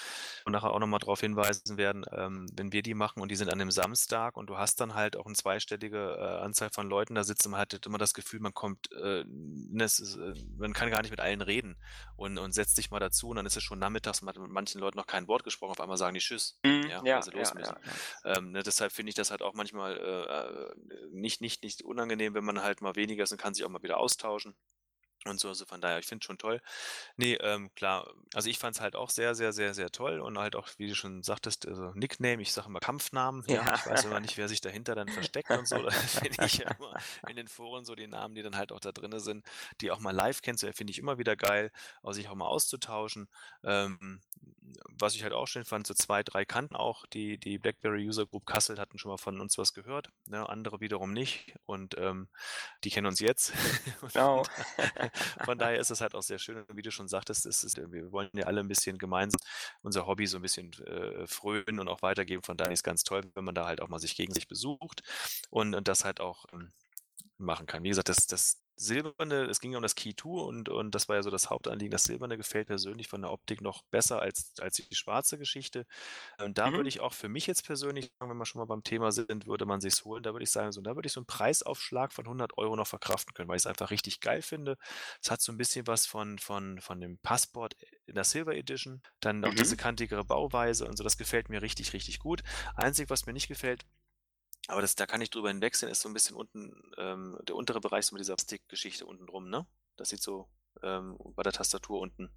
und 0.44 0.52
nachher 0.52 0.72
auch 0.72 0.80
nochmal 0.80 1.00
darauf 1.00 1.22
hinweisen 1.22 1.78
werden, 1.78 2.04
ähm, 2.12 2.46
wenn 2.52 2.74
wir 2.74 2.82
die 2.82 2.94
machen 2.94 3.22
und 3.22 3.32
die 3.32 3.38
sind 3.38 3.48
an 3.48 3.62
einem 3.62 3.72
Samstag 3.72 4.36
und 4.36 4.50
du 4.50 4.58
hast 4.58 4.82
dann 4.82 4.94
halt 4.94 5.16
auch 5.16 5.28
eine 5.28 5.36
zweistellige 5.36 6.18
äh, 6.20 6.44
Anzahl 6.44 6.70
von 6.72 6.89
Leuten 6.89 7.16
da 7.16 7.24
sitzen, 7.24 7.52
man 7.52 7.62
hat 7.62 7.86
immer 7.86 7.98
das 7.98 8.14
Gefühl, 8.14 8.42
man 8.42 8.54
kommt, 8.54 8.92
äh, 8.92 9.24
ne, 9.26 9.86
ist, 9.86 10.18
äh, 10.18 10.34
man 10.58 10.74
kann 10.74 10.92
gar 10.92 11.04
nicht 11.04 11.12
mit 11.12 11.22
allen 11.22 11.39
reden 11.39 11.78
und, 12.18 12.38
und 12.38 12.52
setzt 12.52 12.76
sich 12.76 12.92
mal 12.92 13.00
dazu 13.00 13.30
und 13.30 13.38
dann 13.38 13.46
ist 13.46 13.56
es 13.56 13.64
schon 13.64 13.80
nachmittags, 13.80 14.24
man 14.24 14.36
hat 14.36 14.42
mit 14.42 14.52
manchen 14.52 14.82
Leuten 14.82 14.98
noch 14.98 15.08
kein 15.08 15.30
Wort 15.30 15.46
gesprochen, 15.46 15.72
auf 15.72 15.80
einmal 15.80 15.96
sagen 15.96 16.16
die 16.16 16.20
Tschüss, 16.20 16.60
mhm, 16.66 16.89
ja, 16.89 17.02
ja, 17.06 17.22
sie 17.22 17.32
los 17.32 17.48
ja, 17.48 17.56
müssen. 17.56 17.76
Ja, 18.26 18.36
ähm, 18.36 18.52
ne, 18.52 18.62
deshalb 18.62 18.92
finde 18.92 19.12
ich 19.12 19.16
das 19.16 19.32
halt 19.32 19.42
auch 19.42 19.54
manchmal 19.54 19.96
äh, 19.96 20.81
nicht, 21.12 21.42
nicht, 21.42 21.64
nicht 21.64 21.84
unangenehm, 21.84 22.34
wenn 22.34 22.46
man 22.46 22.62
halt 22.62 22.82
mal 22.82 22.96
weniger 22.96 23.24
ist 23.24 23.32
und 23.32 23.42
kann 23.42 23.54
sich 23.54 23.64
auch 23.64 23.70
mal 23.70 23.84
wieder 23.84 23.98
austauschen. 23.98 24.56
Und 25.26 25.40
so, 25.40 25.50
also 25.50 25.66
von 25.66 25.82
daher, 25.82 26.00
ich 26.00 26.08
finde 26.08 26.24
es 26.24 26.26
schon 26.26 26.38
toll. 26.38 26.62
Nee, 27.18 27.36
ähm, 27.36 27.74
klar, 27.76 28.12
also 28.34 28.50
ich 28.50 28.58
fand 28.58 28.76
es 28.76 28.82
halt 28.82 28.96
auch 28.96 29.10
sehr, 29.10 29.36
sehr, 29.36 29.54
sehr, 29.54 29.74
sehr 29.74 29.92
toll 29.92 30.20
und 30.20 30.38
halt 30.38 30.56
auch, 30.56 30.68
wie 30.78 30.88
du 30.88 30.96
schon 30.96 31.24
sagtest, 31.24 31.68
also 31.68 31.92
Nickname, 31.94 32.42
ich 32.42 32.54
sage 32.54 32.68
immer 32.68 32.80
Kampfnamen. 32.80 33.44
Ja. 33.48 33.66
ja. 33.66 33.76
Ich 33.76 33.86
weiß 33.86 34.06
immer 34.06 34.20
nicht, 34.20 34.38
wer 34.38 34.48
sich 34.48 34.62
dahinter 34.62 34.96
dann 34.96 35.08
versteckt 35.08 35.50
und 35.52 35.68
so. 35.68 35.82
Da 35.92 35.92
finde 35.92 36.46
ich 36.46 36.58
ja 36.60 36.72
immer 36.72 36.94
in 37.28 37.36
den 37.36 37.48
Foren 37.48 37.86
so 37.86 37.96
die 37.96 38.08
Namen, 38.08 38.36
die 38.36 38.44
dann 38.44 38.56
halt 38.56 38.72
auch 38.72 38.80
da 38.80 38.92
drin 38.92 39.20
sind, 39.20 39.46
die 39.82 39.92
auch 39.92 40.00
mal 40.00 40.12
live 40.12 40.42
kennst, 40.42 40.66
finde 40.76 40.92
ich 40.92 41.00
immer 41.00 41.18
wieder 41.18 41.36
geil, 41.36 41.72
auch 42.02 42.14
sich 42.14 42.30
auch 42.30 42.36
mal 42.36 42.48
auszutauschen. 42.48 43.28
Ähm, 43.64 44.22
was 44.98 45.16
ich 45.16 45.24
halt 45.24 45.34
auch 45.34 45.48
schön 45.48 45.66
fand, 45.66 45.88
so 45.88 45.94
zwei, 45.94 46.24
drei 46.24 46.46
kannten 46.46 46.76
auch 46.76 47.06
die, 47.08 47.38
die 47.38 47.58
BlackBerry 47.58 48.08
User 48.08 48.26
Group 48.26 48.46
Kassel, 48.46 48.80
hatten 48.80 48.98
schon 48.98 49.12
mal 49.12 49.18
von 49.18 49.40
uns 49.42 49.58
was 49.58 49.74
gehört, 49.74 50.10
ne? 50.28 50.48
andere 50.48 50.80
wiederum 50.80 51.14
nicht 51.14 51.56
und 51.66 51.98
ähm, 51.98 52.28
die 52.84 52.90
kennen 52.90 53.08
uns 53.08 53.20
jetzt. 53.20 53.54
Genau. 54.14 54.44
von 55.45 55.57
daher 55.57 55.80
ist 55.80 55.91
es 55.91 56.01
halt 56.01 56.16
auch 56.16 56.22
sehr 56.22 56.39
schön, 56.39 56.57
und 56.57 56.78
wie 56.78 56.82
du 56.82 56.91
schon 56.91 57.07
sagtest, 57.07 57.45
ist 57.45 57.64
es, 57.64 57.76
wir 57.78 58.12
wollen 58.12 58.30
ja 58.34 58.45
alle 58.45 58.62
ein 58.62 58.68
bisschen 58.68 58.97
gemeinsam 58.97 59.39
unser 59.82 60.07
Hobby 60.07 60.28
so 60.28 60.38
ein 60.38 60.41
bisschen 60.41 60.72
äh, 60.86 61.28
frönen 61.28 61.80
und 61.80 61.88
auch 61.88 62.01
weitergeben. 62.01 62.43
Von 62.43 62.57
daher 62.57 62.72
ist 62.72 62.80
es 62.80 62.84
ganz 62.84 63.03
toll, 63.03 63.22
wenn 63.36 63.43
man 63.43 63.55
da 63.55 63.66
halt 63.66 63.82
auch 63.82 63.88
mal 63.89 63.99
sich 63.99 64.16
gegen 64.16 64.34
sich 64.34 64.47
besucht 64.47 65.01
und, 65.49 65.76
und 65.76 65.88
das 65.88 66.05
halt 66.05 66.20
auch 66.20 66.45
ähm, 66.53 66.72
machen 67.38 67.66
kann. 67.66 67.84
Wie 67.84 67.89
gesagt, 67.89 68.09
das, 68.09 68.28
das 68.28 68.62
Silberne, 68.82 69.44
es 69.44 69.60
ging 69.60 69.72
ja 69.72 69.78
um 69.78 69.84
das 69.84 69.96
Key 69.96 70.14
2 70.16 70.30
und, 70.30 70.70
und 70.70 70.96
das 70.96 71.08
war 71.08 71.16
ja 71.16 71.24
so 71.24 71.30
das 71.30 71.50
Hauptanliegen. 71.50 71.92
Das 71.92 72.04
Silberne 72.04 72.36
gefällt 72.36 72.68
persönlich 72.68 73.08
von 73.08 73.22
der 73.22 73.32
Optik 73.32 73.62
noch 73.62 73.84
besser 73.92 74.22
als, 74.22 74.54
als 74.60 74.78
die 74.78 74.96
schwarze 74.96 75.38
Geschichte. 75.38 75.86
Und 76.44 76.58
da 76.58 76.72
mhm. 76.72 76.78
würde 76.78 76.90
ich 76.90 77.00
auch 77.00 77.14
für 77.14 77.30
mich 77.30 77.46
jetzt 77.46 77.66
persönlich 77.66 78.12
sagen, 78.18 78.32
wenn 78.32 78.38
wir 78.38 78.46
schon 78.46 78.60
mal 78.60 78.66
beim 78.66 78.84
Thema 78.84 79.12
sind, 79.12 79.46
würde 79.46 79.66
man 79.66 79.82
sich 79.82 80.04
holen. 80.04 80.24
Da 80.24 80.34
würde 80.34 80.44
ich 80.44 80.52
sagen, 80.52 80.72
so, 80.72 80.82
da 80.82 80.96
würde 80.96 81.06
ich 81.06 81.14
so 81.14 81.20
einen 81.20 81.28
Preisaufschlag 81.28 82.12
von 82.12 82.26
100 82.26 82.58
Euro 82.58 82.76
noch 82.76 82.88
verkraften 82.88 83.34
können, 83.34 83.50
weil 83.50 83.58
ich 83.58 83.64
es 83.64 83.68
einfach 83.68 83.92
richtig 83.92 84.20
geil 84.20 84.42
finde. 84.42 84.78
Es 85.22 85.30
hat 85.30 85.42
so 85.42 85.52
ein 85.52 85.58
bisschen 85.58 85.86
was 85.86 86.08
von, 86.08 86.40
von, 86.40 86.82
von 86.82 87.00
dem 87.00 87.20
Passport 87.20 87.76
in 88.08 88.16
der 88.16 88.24
Silver 88.24 88.56
Edition. 88.56 89.02
Dann 89.20 89.40
mhm. 89.40 89.46
auch 89.46 89.54
diese 89.54 89.78
kantigere 89.78 90.26
Bauweise 90.26 90.88
und 90.88 90.98
so. 90.98 91.04
Das 91.04 91.18
gefällt 91.18 91.50
mir 91.50 91.62
richtig, 91.62 91.94
richtig 91.94 92.20
gut. 92.20 92.42
Einzig, 92.76 93.10
was 93.12 93.28
mir 93.28 93.34
nicht 93.34 93.48
gefällt, 93.48 93.86
aber 94.68 94.82
das, 94.82 94.95
da 94.95 95.05
kann 95.05 95.22
ich 95.22 95.30
drüber 95.30 95.49
hinwechseln, 95.49 95.91
ist 95.91 96.01
so 96.01 96.09
ein 96.09 96.14
bisschen 96.14 96.36
unten, 96.36 96.91
ähm, 96.97 97.38
der 97.47 97.55
untere 97.55 97.82
Bereich 97.82 98.05
so 98.05 98.16
mit 98.16 98.22
dieser 98.22 98.38
Stick-Geschichte 98.39 99.05
unten 99.05 99.28
drum, 99.28 99.49
ne? 99.49 99.66
Das 99.97 100.09
sieht 100.09 100.22
so 100.22 100.47
ähm, 100.84 101.18
bei 101.36 101.43
der 101.43 101.53
Tastatur 101.53 101.99
unten. 101.99 102.32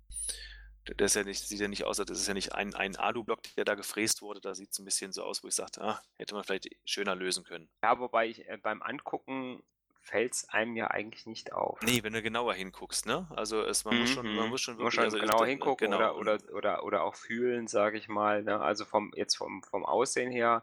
Der 0.86 1.06
ist 1.06 1.16
ja 1.16 1.24
nicht, 1.24 1.46
sieht 1.46 1.60
ja 1.60 1.68
nicht 1.68 1.84
aus, 1.84 1.96
das 1.96 2.10
ist 2.10 2.28
ja 2.28 2.34
nicht 2.34 2.54
ein, 2.54 2.74
ein 2.74 2.96
Alu-Block, 2.96 3.40
der 3.56 3.64
da 3.64 3.74
gefräst 3.74 4.20
wurde. 4.20 4.40
Da 4.40 4.54
sieht 4.54 4.72
es 4.72 4.78
ein 4.78 4.84
bisschen 4.84 5.12
so 5.12 5.22
aus, 5.22 5.42
wo 5.42 5.48
ich 5.48 5.54
sagte, 5.54 5.80
ah, 5.80 6.02
hätte 6.16 6.34
man 6.34 6.44
vielleicht 6.44 6.68
schöner 6.84 7.14
lösen 7.14 7.44
können. 7.44 7.70
Ja, 7.82 7.98
wobei 7.98 8.26
ich 8.28 8.46
äh, 8.48 8.58
beim 8.58 8.82
Angucken 8.82 9.62
fällt 10.02 10.34
es 10.34 10.48
einem 10.50 10.76
ja 10.76 10.90
eigentlich 10.90 11.24
nicht 11.24 11.54
auf. 11.54 11.80
Nee, 11.80 12.02
wenn 12.02 12.12
du 12.12 12.20
genauer 12.20 12.52
hinguckst, 12.52 13.06
ne? 13.06 13.26
Also 13.34 13.62
es, 13.62 13.86
man, 13.86 13.94
mhm. 13.94 14.00
muss 14.02 14.10
schon, 14.10 14.34
man 14.36 14.48
muss 14.50 14.60
schon 14.60 14.74
wirklich 14.74 14.84
muss 14.84 14.94
schon 14.94 15.04
also 15.04 15.18
genauer 15.18 15.46
hingucken 15.46 15.90
genau. 15.90 15.96
oder, 15.96 16.16
oder, 16.18 16.54
oder, 16.54 16.84
oder 16.84 17.04
auch 17.04 17.14
fühlen, 17.14 17.66
sage 17.66 17.96
ich 17.96 18.08
mal. 18.08 18.42
Ne? 18.42 18.60
Also 18.60 18.84
vom, 18.84 19.12
jetzt 19.14 19.36
vom, 19.36 19.62
vom 19.62 19.86
Aussehen 19.86 20.30
her 20.30 20.62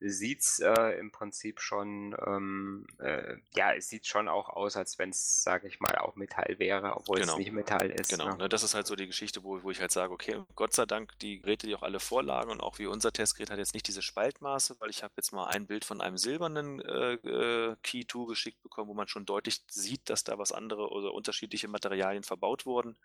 sieht 0.00 0.40
es 0.40 0.60
äh, 0.60 0.98
im 0.98 1.10
Prinzip 1.10 1.60
schon, 1.60 2.16
ähm, 2.26 2.86
äh, 2.98 3.36
ja, 3.54 3.72
es 3.74 3.88
sieht 3.88 4.06
schon 4.06 4.28
auch 4.28 4.48
aus, 4.48 4.76
als 4.76 4.98
wenn 4.98 5.10
es, 5.10 5.42
sage 5.42 5.68
ich 5.68 5.80
mal, 5.80 5.96
auch 5.96 6.16
Metall 6.16 6.58
wäre, 6.58 6.96
obwohl 6.96 7.20
genau. 7.20 7.32
es 7.32 7.38
nicht 7.38 7.52
Metall 7.52 7.90
ist. 7.90 8.10
Genau, 8.10 8.30
ne? 8.30 8.36
Ne, 8.38 8.48
das 8.48 8.62
ist 8.62 8.74
halt 8.74 8.86
so 8.86 8.96
die 8.96 9.06
Geschichte, 9.06 9.42
wo, 9.44 9.62
wo 9.62 9.70
ich 9.70 9.80
halt 9.80 9.90
sage, 9.90 10.12
okay, 10.12 10.42
Gott 10.54 10.74
sei 10.74 10.86
Dank, 10.86 11.18
die 11.20 11.40
Geräte, 11.40 11.66
die 11.66 11.74
auch 11.74 11.82
alle 11.82 12.00
vorlagen 12.00 12.50
und 12.50 12.60
auch 12.60 12.78
wie 12.78 12.86
unser 12.86 13.12
Testgerät 13.12 13.50
hat 13.50 13.58
jetzt 13.58 13.74
nicht 13.74 13.88
diese 13.88 14.02
Spaltmaße, 14.02 14.76
weil 14.80 14.90
ich 14.90 15.02
habe 15.02 15.14
jetzt 15.16 15.32
mal 15.32 15.46
ein 15.46 15.66
Bild 15.66 15.84
von 15.84 16.00
einem 16.00 16.18
silbernen 16.18 16.80
äh, 16.80 17.14
äh 17.14 17.76
Key 17.82 18.04
2 18.06 18.26
geschickt 18.26 18.62
bekommen, 18.62 18.88
wo 18.88 18.94
man 18.94 19.08
schon 19.08 19.26
deutlich 19.26 19.62
sieht, 19.68 20.10
dass 20.10 20.24
da 20.24 20.38
was 20.38 20.52
andere 20.52 20.90
oder 20.90 21.12
unterschiedliche 21.12 21.68
Materialien 21.68 22.24
verbaut 22.24 22.66
wurden. 22.66 22.96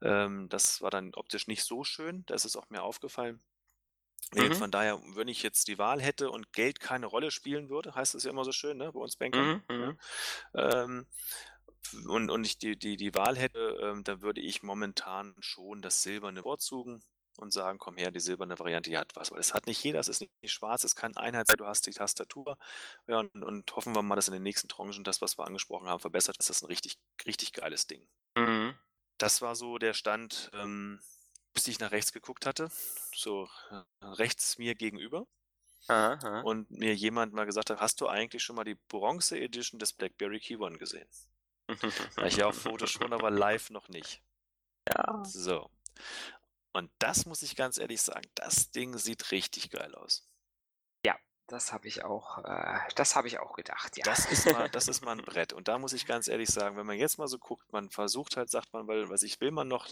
Ähm, 0.00 0.48
das 0.48 0.80
war 0.82 0.90
dann 0.90 1.14
optisch 1.14 1.46
nicht 1.46 1.64
so 1.64 1.84
schön, 1.84 2.24
da 2.26 2.34
ist 2.34 2.56
auch 2.56 2.70
mir 2.70 2.82
aufgefallen. 2.82 3.40
Mhm. 4.34 4.54
von 4.54 4.70
daher, 4.70 5.00
wenn 5.14 5.28
ich 5.28 5.42
jetzt 5.42 5.68
die 5.68 5.78
Wahl 5.78 6.00
hätte 6.00 6.30
und 6.30 6.52
Geld 6.52 6.80
keine 6.80 7.06
Rolle 7.06 7.30
spielen 7.30 7.68
würde, 7.68 7.94
heißt 7.94 8.14
es 8.14 8.24
ja 8.24 8.30
immer 8.30 8.44
so 8.44 8.52
schön, 8.52 8.78
ne, 8.78 8.92
bei 8.92 9.00
uns 9.00 9.16
Bankern. 9.16 9.62
Mhm. 9.68 9.80
Ja, 9.80 9.86
mhm. 9.86 9.98
ähm, 10.54 11.06
und, 12.08 12.30
und 12.30 12.44
ich 12.44 12.58
die, 12.58 12.78
die, 12.78 12.96
die 12.96 13.14
Wahl 13.14 13.36
hätte, 13.36 13.78
ähm, 13.82 14.04
dann 14.04 14.22
würde 14.22 14.40
ich 14.40 14.62
momentan 14.62 15.34
schon 15.40 15.82
das 15.82 16.02
Silberne 16.02 16.42
vorzugen 16.42 17.02
und 17.38 17.52
sagen, 17.52 17.78
komm 17.78 17.96
her, 17.96 18.10
die 18.10 18.20
silberne 18.20 18.58
Variante, 18.58 18.90
die 18.90 18.98
hat 18.98 19.14
was. 19.14 19.30
Weil 19.30 19.40
es 19.40 19.54
hat 19.54 19.66
nicht 19.66 19.82
jeder, 19.82 20.00
es 20.00 20.08
ist 20.08 20.20
nicht, 20.20 20.32
nicht 20.42 20.52
schwarz, 20.52 20.84
es 20.84 20.94
kann 20.94 21.16
Einheit 21.16 21.46
sein, 21.46 21.56
du 21.56 21.66
hast 21.66 21.86
die 21.86 21.92
Tastatur. 21.92 22.58
Ja, 23.06 23.20
und, 23.20 23.42
und, 23.42 23.74
hoffen 23.74 23.94
wir 23.94 24.02
mal, 24.02 24.16
dass 24.16 24.28
in 24.28 24.34
den 24.34 24.42
nächsten 24.42 24.68
Tranchen 24.68 25.04
das, 25.04 25.20
was 25.20 25.38
wir 25.38 25.46
angesprochen 25.46 25.88
haben, 25.88 26.00
verbessert 26.00 26.36
ist. 26.38 26.48
Das 26.48 26.56
ist 26.56 26.62
ein 26.62 26.66
richtig, 26.66 26.98
richtig 27.26 27.52
geiles 27.52 27.86
Ding. 27.86 28.06
Mhm. 28.36 28.74
Das 29.18 29.42
war 29.42 29.54
so 29.54 29.78
der 29.78 29.94
Stand, 29.94 30.50
ähm, 30.54 31.00
bis 31.52 31.68
ich 31.68 31.78
nach 31.78 31.90
rechts 31.90 32.12
geguckt 32.12 32.46
hatte, 32.46 32.70
so 33.14 33.48
äh, 33.70 34.04
rechts 34.04 34.58
mir 34.58 34.74
gegenüber. 34.74 35.26
Aha, 35.88 36.12
aha. 36.14 36.40
Und 36.42 36.70
mir 36.70 36.94
jemand 36.94 37.32
mal 37.32 37.44
gesagt 37.44 37.70
hat, 37.70 37.80
hast 37.80 38.00
du 38.00 38.08
eigentlich 38.08 38.42
schon 38.42 38.56
mal 38.56 38.64
die 38.64 38.78
Bronze 38.88 39.38
Edition 39.38 39.78
des 39.78 39.92
BlackBerry 39.92 40.40
Key 40.40 40.56
One 40.56 40.78
gesehen? 40.78 41.08
ich 42.24 42.36
ja 42.36 42.46
auf 42.46 42.60
Fotos 42.60 42.90
schon, 42.90 43.12
aber 43.12 43.30
live 43.30 43.70
noch 43.70 43.88
nicht. 43.88 44.22
Ja. 44.88 45.24
So. 45.24 45.70
Und 46.72 46.90
das 46.98 47.26
muss 47.26 47.42
ich 47.42 47.56
ganz 47.56 47.78
ehrlich 47.78 48.00
sagen, 48.00 48.28
das 48.34 48.70
Ding 48.70 48.96
sieht 48.96 49.30
richtig 49.30 49.70
geil 49.70 49.94
aus. 49.94 50.26
Das 51.46 51.72
habe 51.72 51.86
ich 51.88 52.04
auch, 52.04 52.38
äh, 52.44 52.78
das 52.94 53.16
habe 53.16 53.28
ich 53.28 53.38
auch 53.38 53.54
gedacht, 53.54 53.96
ja. 53.96 54.04
Das 54.04 54.26
ist 54.26 54.50
mal, 54.50 54.68
das 54.70 54.88
ist 54.88 55.04
mal 55.04 55.12
ein 55.18 55.24
Brett. 55.24 55.52
Und 55.52 55.68
da 55.68 55.78
muss 55.78 55.92
ich 55.92 56.06
ganz 56.06 56.28
ehrlich 56.28 56.48
sagen, 56.48 56.76
wenn 56.76 56.86
man 56.86 56.98
jetzt 56.98 57.18
mal 57.18 57.28
so 57.28 57.38
guckt, 57.38 57.70
man 57.72 57.90
versucht 57.90 58.36
halt, 58.36 58.50
sagt 58.50 58.72
man, 58.72 58.86
weil, 58.86 59.08
was 59.08 59.22
ich 59.22 59.40
will 59.40 59.50
man 59.50 59.68
noch, 59.68 59.88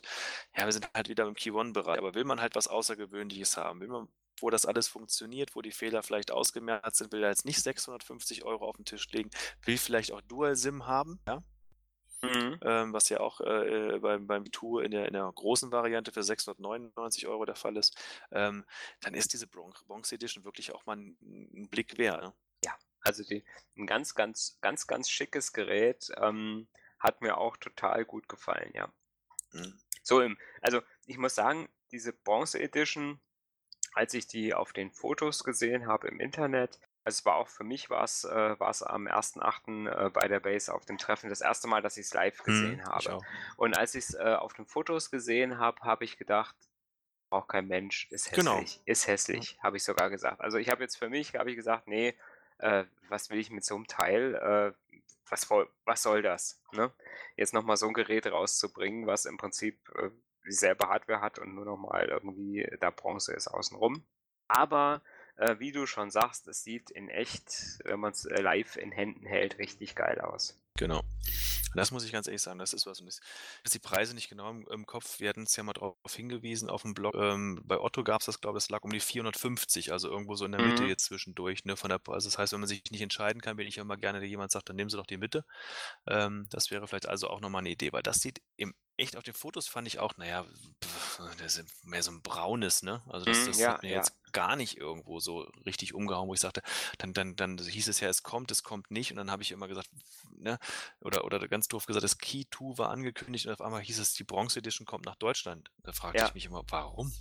ja, 0.57 0.65
wir 0.65 0.73
sind 0.73 0.89
halt 0.95 1.09
wieder 1.09 1.27
im 1.27 1.35
Key 1.35 1.51
One-Bereich, 1.51 1.99
aber 1.99 2.15
will 2.15 2.25
man 2.25 2.41
halt 2.41 2.55
was 2.55 2.69
Außergewöhnliches 2.69 3.57
haben, 3.57 3.81
will 3.81 3.89
man, 3.89 4.09
wo 4.41 4.49
das 4.49 4.65
alles 4.65 4.89
funktioniert, 4.89 5.55
wo 5.55 5.61
die 5.61 5.73
Fehler 5.73 6.03
vielleicht 6.03 6.31
ausgemerzt 6.31 6.97
sind, 6.99 7.13
will 7.13 7.23
er 7.23 7.31
jetzt 7.31 7.45
nicht 7.45 7.63
650 7.63 8.45
Euro 8.45 8.67
auf 8.67 8.77
den 8.77 8.85
Tisch 8.85 9.11
legen, 9.11 9.31
will 9.65 9.77
vielleicht 9.77 10.13
auch 10.13 10.23
Dual-SIM 10.23 10.87
haben, 10.87 11.21
ja. 11.27 11.43
Mhm. 12.23 12.59
Ähm, 12.63 12.93
was 12.93 13.09
ja 13.09 13.21
auch 13.21 13.41
äh, 13.41 13.99
beim, 13.99 14.27
beim 14.27 14.45
Tour 14.53 14.85
in 14.85 14.91
der, 14.91 15.07
in 15.07 15.15
der 15.15 15.31
großen 15.35 15.73
Variante 15.73 16.13
für 16.13 16.23
699 16.23 17.27
Euro 17.27 17.47
der 17.47 17.55
Fall 17.55 17.77
ist, 17.77 17.99
ähm, 18.31 18.65
dann 19.01 19.15
ist 19.15 19.33
diese 19.33 19.47
Bronx, 19.47 19.85
Bronx 19.85 20.13
Edition 20.13 20.45
wirklich 20.45 20.73
auch 20.73 20.85
mal 20.85 20.97
ein, 20.97 21.17
ein 21.23 21.69
Blick 21.71 21.97
wert. 21.97 22.23
Ne? 22.23 22.35
Ja, 22.65 22.75
also 23.01 23.25
die, 23.25 23.43
ein 23.77 23.87
ganz, 23.87 24.15
ganz, 24.15 24.59
ganz, 24.61 24.87
ganz 24.87 25.09
schickes 25.09 25.53
Gerät. 25.53 26.11
Ähm, 26.19 26.69
hat 27.01 27.23
mir 27.23 27.39
auch 27.39 27.57
total 27.57 28.05
gut 28.05 28.29
gefallen, 28.29 28.71
ja. 28.75 28.93
Mhm. 29.53 29.81
So 30.03 30.21
im, 30.21 30.39
also 30.61 30.83
ich 31.07 31.19
muss 31.19 31.35
sagen, 31.35 31.69
diese 31.91 32.13
Bronze 32.13 32.61
Edition, 32.61 33.21
als 33.95 34.15
ich 34.15 34.27
die 34.27 34.55
auf 34.55 34.73
den 34.73 34.93
Fotos 34.93 35.43
gesehen 35.43 35.87
habe 35.87 36.09
im 36.09 36.21
Internet, 36.21 36.79
also 37.05 37.19
es 37.19 37.25
war 37.25 37.37
auch 37.37 37.49
für 37.49 37.65
mich 37.65 37.89
war 37.89 38.05
es, 38.05 38.25
äh, 38.25 38.29
am 38.59 39.09
1.8. 39.09 39.89
Äh, 39.89 40.11
bei 40.11 40.29
der 40.29 40.41
Base 40.41 40.73
auf 40.73 40.85
dem 40.85 40.99
Treffen 40.99 41.31
das 41.31 41.41
erste 41.41 41.67
Mal, 41.67 41.83
dass 41.83 41.97
ich 41.97 42.07
es 42.07 42.15
live 42.15 42.43
gesehen 42.43 42.81
hm, 42.81 42.87
habe. 42.87 43.21
Und 43.57 43.77
als 43.77 43.95
ich 43.95 44.05
es 44.05 44.15
äh, 44.15 44.37
auf 44.39 44.53
den 44.53 44.67
Fotos 44.67 45.11
gesehen 45.11 45.59
habe, 45.59 45.81
habe 45.83 46.05
ich 46.05 46.19
gedacht, 46.19 46.55
braucht 47.31 47.49
kein 47.49 47.69
Mensch, 47.69 48.09
ist 48.11 48.33
genau. 48.33 48.57
hässlich, 48.57 48.75
genau. 48.75 48.93
ist 48.93 49.07
hässlich, 49.07 49.59
habe 49.63 49.77
ich 49.77 49.85
sogar 49.85 50.11
gesagt. 50.11 50.41
Also 50.41 50.59
ich 50.59 50.69
habe 50.69 50.83
jetzt 50.83 50.97
für 50.97 51.09
mich, 51.09 51.35
habe 51.35 51.51
ich 51.51 51.57
gesagt, 51.57 51.87
nee, 51.87 52.15
äh, 52.59 52.85
was 53.09 53.31
will 53.31 53.39
ich 53.39 53.51
mit 53.51 53.65
so 53.65 53.77
einem 53.77 53.87
Teil? 53.87 54.35
Äh, 54.35 54.97
was, 55.29 55.49
was 55.49 56.03
soll 56.03 56.23
das? 56.23 56.61
Ne? 56.73 56.93
Jetzt 57.37 57.55
nochmal 57.55 57.77
so 57.77 57.87
ein 57.87 57.95
Gerät 57.95 58.27
rauszubringen, 58.27 59.07
was 59.07 59.25
im 59.25 59.37
Prinzip 59.37 59.79
äh, 59.97 60.11
dieselbe 60.45 60.89
Hardware 60.89 61.21
hat 61.21 61.39
und 61.39 61.55
nur 61.55 61.65
nochmal 61.65 62.09
irgendwie 62.09 62.69
da 62.81 62.91
Bronze 62.91 63.33
ist 63.33 63.49
außenrum. 63.49 64.05
Aber 64.49 65.03
äh, 65.05 65.20
wie 65.59 65.73
du 65.73 65.87
schon 65.87 66.11
sagst, 66.11 66.47
es 66.49 66.63
sieht 66.63 66.91
in 66.91 67.09
echt, 67.09 67.79
wenn 67.85 68.01
man 68.01 68.13
es 68.13 68.25
äh, 68.25 68.41
live 68.41 68.77
in 68.77 68.93
Händen 68.93 69.27
hält, 69.27 69.59
richtig 69.59 69.95
geil 69.95 70.21
aus. 70.21 70.59
Genau. 70.77 71.03
Das 71.75 71.93
muss 71.93 72.05
ich 72.05 72.11
ganz 72.11 72.27
ehrlich 72.27 72.43
sagen, 72.43 72.59
das 72.59 72.73
ist 72.73 72.87
was. 72.87 73.01
Und 73.01 73.07
das, 73.07 73.21
die 73.73 73.79
Preise 73.79 74.15
nicht 74.15 74.29
genau 74.29 74.51
im, 74.51 74.67
im 74.69 74.87
Kopf. 74.87 75.21
Wir 75.21 75.29
hatten 75.29 75.45
es 75.45 75.55
ja 75.55 75.63
mal 75.63 75.73
darauf 75.73 75.95
hingewiesen 76.13 76.69
auf 76.69 76.83
dem 76.83 76.95
Blog. 76.95 77.15
Ähm, 77.15 77.61
bei 77.65 77.79
Otto 77.79 78.03
gab 78.03 78.21
es 78.21 78.27
das, 78.27 78.41
glaube 78.41 78.59
ich, 78.59 78.65
das 78.65 78.71
lag 78.71 78.83
um 78.83 78.91
die 78.91 79.01
450, 79.01 79.93
also 79.93 80.09
irgendwo 80.09 80.35
so 80.35 80.45
in 80.45 80.53
der 80.53 80.63
Mitte 80.63 80.83
mhm. 80.83 80.89
jetzt 80.89 81.05
zwischendurch. 81.05 81.65
Ne, 81.65 81.77
von 81.77 81.91
der, 81.91 82.01
also 82.09 82.29
das 82.29 82.39
heißt, 82.39 82.53
wenn 82.53 82.61
man 82.61 82.69
sich 82.69 82.83
nicht 82.91 83.03
entscheiden 83.03 83.41
kann, 83.41 83.57
bin 83.57 83.69
ich 83.69 83.79
immer 83.79 83.97
gerne, 83.97 84.21
der 84.21 84.29
jemand 84.29 84.51
sagt, 84.51 84.69
dann 84.69 84.77
nehmen 84.77 84.91
Sie 84.91 84.97
doch 84.97 85.07
die 85.07 85.17
Mitte. 85.17 85.45
Ähm, 86.09 86.47
das 86.51 86.71
wäre 86.71 86.89
vielleicht 86.89 87.09
also 87.09 87.29
auch 87.29 87.41
nochmal 87.41 87.61
eine 87.61 87.71
Idee, 87.71 87.93
weil 87.93 88.03
das 88.03 88.21
sieht 88.21 88.43
im 88.57 88.75
echt 88.97 89.17
auf 89.17 89.25
den 89.25 89.35
Fotos 89.35 89.67
fand 89.67 89.87
ich 89.87 89.99
auch, 89.99 90.17
naja, 90.17 90.45
das 91.39 91.57
ist 91.59 91.85
mehr 91.85 92.03
so 92.03 92.11
ein 92.11 92.23
braunes, 92.23 92.83
ne? 92.83 93.03
Also 93.09 93.25
das, 93.27 93.39
mhm, 93.39 93.47
das 93.47 93.59
ja, 93.59 93.73
hat 93.73 93.83
mir 93.83 93.91
ja. 93.91 93.97
jetzt 93.97 94.15
gar 94.33 94.57
nicht 94.57 94.77
irgendwo 94.77 95.21
so 95.21 95.41
richtig 95.67 95.95
umgehauen, 95.95 96.29
wo 96.29 96.35
ich 96.35 96.41
sagte, 96.41 96.63
dann, 96.99 97.13
dann, 97.15 97.37
dann 97.37 97.59
hieß 97.59 97.89
es 97.89 98.01
ja, 98.01 98.09
es 98.09 98.23
kommt, 98.23 98.51
es 98.51 98.63
kommt 98.63 98.91
nicht. 98.91 99.11
Und 99.11 99.17
dann 99.17 99.31
habe 99.31 99.43
ich 99.43 99.53
immer 99.53 99.69
gesagt, 99.69 99.89
ne, 100.37 100.59
oder, 101.01 101.25
oder 101.25 101.47
ganz 101.49 101.69
doof 101.69 101.87
gesagt, 101.87 102.05
das 102.05 102.19
Key 102.19 102.45
2 102.51 102.79
war 102.79 102.91
angekündigt 102.91 103.47
und 103.47 103.53
auf 103.53 103.61
einmal 103.61 103.83
hieß 103.83 103.99
es, 103.99 104.15
die 104.15 104.25
Bronze 104.25 104.59
Edition 104.59 104.87
kommt 104.87 105.07
nach 105.07 105.17
Deutschland. 105.17 105.71
Da 105.83 105.93
fragte 105.93 106.19
ja. 106.19 106.27
ich 106.27 106.35
mich 106.35 106.47
immer, 106.47 106.63
warum? 106.69 107.13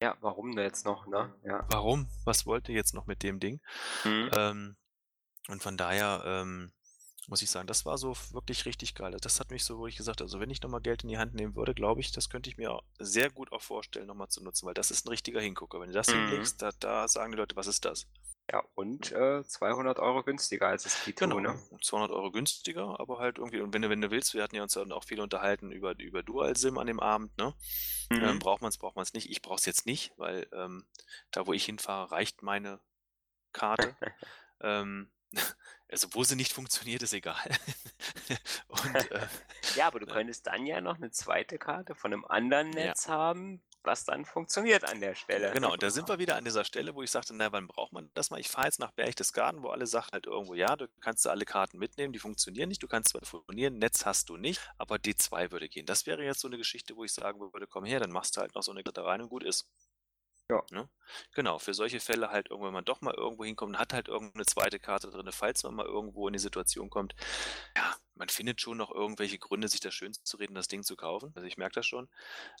Ja, 0.00 0.16
warum 0.20 0.54
denn 0.54 0.64
jetzt 0.64 0.84
noch, 0.84 1.06
ne? 1.06 1.34
Ja. 1.44 1.66
Warum? 1.70 2.08
Was 2.24 2.46
wollt 2.46 2.68
ihr 2.68 2.74
jetzt 2.74 2.94
noch 2.94 3.06
mit 3.06 3.22
dem 3.22 3.40
Ding? 3.40 3.60
Mhm. 4.04 4.30
Ähm, 4.36 4.76
und 5.48 5.62
von 5.62 5.76
daher, 5.76 6.22
ähm, 6.24 6.72
muss 7.28 7.42
ich 7.42 7.50
sagen, 7.50 7.66
das 7.66 7.84
war 7.84 7.98
so 7.98 8.16
wirklich 8.32 8.64
richtig 8.64 8.94
geil. 8.94 9.14
Das 9.20 9.38
hat 9.38 9.50
mich 9.50 9.62
so, 9.62 9.78
wo 9.78 9.86
ich 9.86 9.96
gesagt 9.96 10.22
also 10.22 10.40
wenn 10.40 10.50
ich 10.50 10.62
nochmal 10.62 10.80
Geld 10.80 11.02
in 11.02 11.10
die 11.10 11.18
Hand 11.18 11.34
nehmen 11.34 11.54
würde, 11.54 11.74
glaube 11.74 12.00
ich, 12.00 12.10
das 12.10 12.30
könnte 12.30 12.48
ich 12.48 12.56
mir 12.56 12.80
sehr 12.98 13.30
gut 13.30 13.52
auch 13.52 13.62
vorstellen, 13.62 14.06
nochmal 14.06 14.28
zu 14.28 14.42
nutzen, 14.42 14.66
weil 14.66 14.74
das 14.74 14.90
ist 14.90 15.06
ein 15.06 15.10
richtiger 15.10 15.40
Hingucker. 15.40 15.80
Wenn 15.80 15.88
du 15.88 15.94
das 15.94 16.08
mhm. 16.08 16.28
hinlegst, 16.28 16.62
da, 16.62 16.70
da, 16.80 17.06
sagen 17.06 17.32
die 17.32 17.38
Leute, 17.38 17.54
was 17.54 17.66
ist 17.66 17.84
das? 17.84 18.06
Ja, 18.50 18.64
und 18.74 19.12
äh, 19.12 19.44
200 19.44 19.98
Euro 19.98 20.24
günstiger 20.24 20.68
als 20.68 20.84
das 20.84 21.02
Kito, 21.02 21.26
genau, 21.26 21.38
ne? 21.38 21.60
200 21.82 22.10
Euro 22.10 22.32
günstiger, 22.32 22.98
aber 22.98 23.18
halt 23.18 23.36
irgendwie, 23.36 23.60
und 23.60 23.74
wenn 23.74 23.82
du, 23.82 23.90
wenn 23.90 24.00
du 24.00 24.10
willst, 24.10 24.32
wir 24.32 24.42
hatten 24.42 24.56
ja 24.56 24.62
uns 24.62 24.72
dann 24.72 24.90
auch 24.90 25.04
viel 25.04 25.20
unterhalten 25.20 25.70
über, 25.70 25.98
über 25.98 26.22
Dual-SIM 26.22 26.78
an 26.78 26.86
dem 26.86 26.98
Abend, 26.98 27.36
ne? 27.36 27.54
Mhm. 28.08 28.24
Ähm, 28.24 28.38
braucht 28.38 28.62
man 28.62 28.70
es, 28.70 28.78
braucht 28.78 28.96
man 28.96 29.02
es 29.02 29.12
nicht. 29.12 29.30
Ich 29.30 29.42
brauche 29.42 29.58
es 29.58 29.66
jetzt 29.66 29.84
nicht, 29.84 30.14
weil 30.16 30.48
ähm, 30.52 30.86
da, 31.30 31.46
wo 31.46 31.52
ich 31.52 31.66
hinfahre, 31.66 32.10
reicht 32.10 32.42
meine 32.42 32.80
Karte. 33.52 33.94
ähm, 34.62 35.10
also 35.90 36.08
wo 36.12 36.22
sie 36.24 36.36
nicht 36.36 36.52
funktioniert, 36.52 37.02
ist 37.02 37.12
egal. 37.12 37.36
Und, 38.68 38.94
äh, 38.94 39.26
ja, 39.76 39.86
aber 39.86 40.00
du 40.00 40.06
könntest 40.06 40.46
dann 40.46 40.66
ja 40.66 40.80
noch 40.80 40.96
eine 40.96 41.10
zweite 41.10 41.58
Karte 41.58 41.94
von 41.94 42.12
einem 42.12 42.24
anderen 42.24 42.70
Netz 42.70 43.06
ja. 43.06 43.14
haben, 43.14 43.62
was 43.82 44.04
dann 44.04 44.24
funktioniert 44.24 44.84
an 44.84 45.00
der 45.00 45.14
Stelle. 45.14 45.50
Genau, 45.52 45.72
und 45.72 45.82
da 45.82 45.90
sind 45.90 46.08
wir 46.08 46.18
wieder 46.18 46.36
an 46.36 46.44
dieser 46.44 46.64
Stelle, 46.64 46.94
wo 46.94 47.02
ich 47.02 47.10
sagte, 47.10 47.34
na, 47.34 47.52
wann 47.52 47.66
braucht 47.66 47.92
man 47.92 48.10
das 48.14 48.30
mal? 48.30 48.38
Ich 48.38 48.48
fahre 48.48 48.66
jetzt 48.66 48.80
nach 48.80 48.92
Berchtesgaden, 48.92 49.62
wo 49.62 49.68
alle 49.68 49.86
Sachen 49.86 50.12
halt 50.12 50.26
irgendwo, 50.26 50.54
ja, 50.54 50.76
du 50.76 50.88
kannst 51.00 51.26
alle 51.26 51.44
Karten 51.44 51.78
mitnehmen, 51.78 52.12
die 52.12 52.18
funktionieren 52.18 52.68
nicht, 52.68 52.82
du 52.82 52.88
kannst 52.88 53.10
zwar 53.10 53.22
telefonieren, 53.22 53.78
Netz 53.78 54.04
hast 54.04 54.28
du 54.28 54.36
nicht, 54.36 54.60
aber 54.76 54.96
D2 54.96 55.50
würde 55.52 55.68
gehen. 55.68 55.86
Das 55.86 56.06
wäre 56.06 56.22
jetzt 56.22 56.40
so 56.40 56.48
eine 56.48 56.58
Geschichte, 56.58 56.96
wo 56.96 57.04
ich 57.04 57.12
sagen 57.12 57.40
würde, 57.40 57.66
komm 57.66 57.84
her, 57.84 58.00
dann 58.00 58.12
machst 58.12 58.36
du 58.36 58.40
halt 58.40 58.54
noch 58.54 58.62
so 58.62 58.72
eine 58.72 58.82
Karte 58.82 59.04
rein 59.04 59.22
und 59.22 59.28
gut 59.28 59.42
ist. 59.42 59.66
Ja. 60.50 60.64
Ne? 60.70 60.88
Genau, 61.34 61.58
für 61.58 61.74
solche 61.74 62.00
Fälle 62.00 62.30
halt 62.30 62.50
irgendwann 62.50 62.72
man 62.72 62.84
doch 62.84 63.02
mal 63.02 63.14
irgendwo 63.14 63.44
hinkommt 63.44 63.74
und 63.74 63.78
hat 63.78 63.92
halt 63.92 64.08
irgendeine 64.08 64.46
zweite 64.46 64.78
Karte 64.78 65.10
drin, 65.10 65.30
falls 65.30 65.62
man 65.62 65.74
mal 65.74 65.84
irgendwo 65.84 66.26
in 66.26 66.32
die 66.32 66.38
Situation 66.38 66.88
kommt. 66.88 67.14
Ja, 67.76 67.96
man 68.14 68.28
findet 68.28 68.60
schon 68.60 68.78
noch 68.78 68.90
irgendwelche 68.90 69.38
Gründe, 69.38 69.68
sich 69.68 69.80
das 69.80 69.94
schön 69.94 70.12
zu 70.12 70.36
reden, 70.38 70.54
das 70.54 70.68
Ding 70.68 70.82
zu 70.82 70.96
kaufen. 70.96 71.32
Also 71.34 71.46
ich 71.46 71.58
merke 71.58 71.74
das 71.74 71.86
schon. 71.86 72.08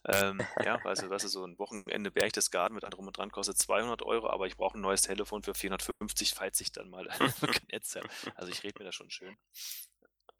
Ähm, 0.04 0.40
ja, 0.64 0.76
du, 0.84 0.84
weißt 0.84 1.24
du, 1.24 1.28
so 1.28 1.44
ein 1.44 1.58
Wochenende 1.58 2.10
Berchtesgaden 2.10 2.74
mit 2.74 2.84
anderem 2.84 3.06
und 3.06 3.16
dran 3.16 3.30
kostet 3.30 3.58
200 3.58 4.02
Euro, 4.02 4.28
aber 4.28 4.46
ich 4.46 4.56
brauche 4.56 4.78
ein 4.78 4.82
neues 4.82 5.02
Telefon 5.02 5.42
für 5.42 5.54
450, 5.54 6.34
falls 6.34 6.60
ich 6.60 6.72
dann 6.72 6.90
mal 6.90 7.06
kein 7.06 7.32
Netz 7.72 7.96
habe. 7.96 8.08
Also 8.34 8.52
ich 8.52 8.62
rede 8.62 8.78
mir 8.78 8.84
das 8.84 8.94
schon 8.94 9.10
schön. 9.10 9.36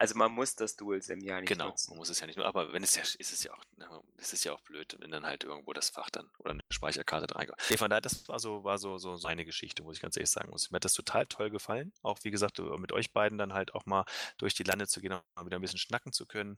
Also 0.01 0.15
man 0.17 0.31
muss 0.31 0.55
das 0.55 0.77
Dual-SIM 0.77 1.19
ja 1.21 1.41
nicht 1.41 1.49
Genau, 1.49 1.67
nutzen. 1.67 1.91
man 1.91 1.97
muss 1.97 2.09
es 2.09 2.21
ja 2.21 2.25
nicht 2.25 2.37
nur, 2.37 2.45
aber 2.45 2.71
wenn 2.71 2.83
es 2.83 2.95
ja, 2.95 3.01
ist 3.01 3.19
es 3.33 3.43
ja 3.43 3.53
auch, 3.53 3.63
na, 3.75 4.01
es 4.17 4.31
ist 4.31 4.45
ja 4.45 4.53
auch 4.53 4.61
blöd, 4.61 4.95
wenn 4.99 5.11
dann 5.11 5.25
halt 5.25 5.43
irgendwo 5.43 5.73
das 5.73 5.89
Fach 5.89 6.09
dann 6.09 6.29
oder 6.39 6.51
eine 6.51 6.61
Speicherkarte 6.71 7.27
da 7.27 7.35
reinkommt. 7.35 7.59
Nee, 7.69 7.75
von 7.75 7.89
daher, 7.89 7.99
das 7.99 8.25
war 8.29 8.39
so, 8.39 8.63
war 8.63 8.77
so, 8.77 8.97
so, 8.97 9.17
so 9.17 9.27
eine 9.27 9.43
Geschichte, 9.43 9.83
muss 9.83 9.97
ich 9.97 10.01
ganz 10.01 10.15
ehrlich 10.15 10.29
sagen. 10.31 10.49
Mir 10.51 10.75
hat 10.75 10.85
das 10.85 10.93
total 10.93 11.25
toll 11.27 11.49
gefallen. 11.49 11.91
Auch 12.01 12.17
wie 12.23 12.31
gesagt, 12.31 12.59
mit 12.59 12.93
euch 12.93 13.11
beiden 13.11 13.37
dann 13.37 13.53
halt 13.53 13.75
auch 13.75 13.85
mal 13.85 14.05
durch 14.37 14.53
die 14.53 14.63
Lande 14.63 14.87
zu 14.87 15.01
gehen 15.01 15.11
und 15.11 15.21
mal 15.35 15.45
wieder 15.45 15.57
ein 15.57 15.61
bisschen 15.61 15.79
schnacken 15.79 16.13
zu 16.13 16.25
können. 16.25 16.55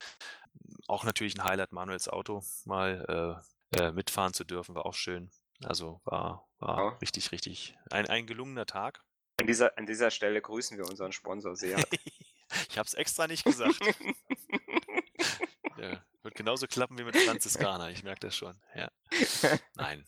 Auch 0.88 1.04
natürlich 1.04 1.36
ein 1.36 1.44
Highlight, 1.44 1.72
Manuels 1.72 2.08
Auto 2.08 2.44
mal 2.66 3.42
äh, 3.74 3.80
äh, 3.80 3.92
mitfahren 3.92 4.34
zu 4.34 4.44
dürfen, 4.44 4.76
war 4.76 4.86
auch 4.86 4.94
schön. 4.94 5.32
Also 5.64 6.00
war, 6.06 6.48
war 6.60 6.78
Ja. 6.78 6.90
richtig, 7.02 7.32
richtig 7.32 7.76
ein, 7.90 8.08
ein 8.08 8.28
gelungener 8.28 8.68
Tag. 8.68 9.02
An 9.40 9.48
dieser, 9.48 9.76
an 9.80 9.88
dieser 9.88 10.12
Stelle 10.12 10.42
grüßen 10.42 10.78
wir 10.78 10.86
unseren 10.86 11.12
Sponsor 11.12 11.56
sehr. 11.56 11.78
ich 12.72 12.78
habe 12.78 12.88
es 12.88 12.94
extra 12.94 13.28
nicht 13.28 13.44
gesagt. 13.44 13.80
Ja, 15.78 16.04
wird 16.22 16.36
genauso 16.36 16.68
klappen 16.68 17.00
wie 17.00 17.04
mit 17.04 17.18
Franziskaner, 17.18 17.90
ich 17.90 18.04
merke 18.04 18.20
das 18.20 18.36
schon. 18.36 18.60
Ja. 18.76 18.92
Nein. 19.76 20.06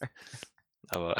Aber 0.90 1.16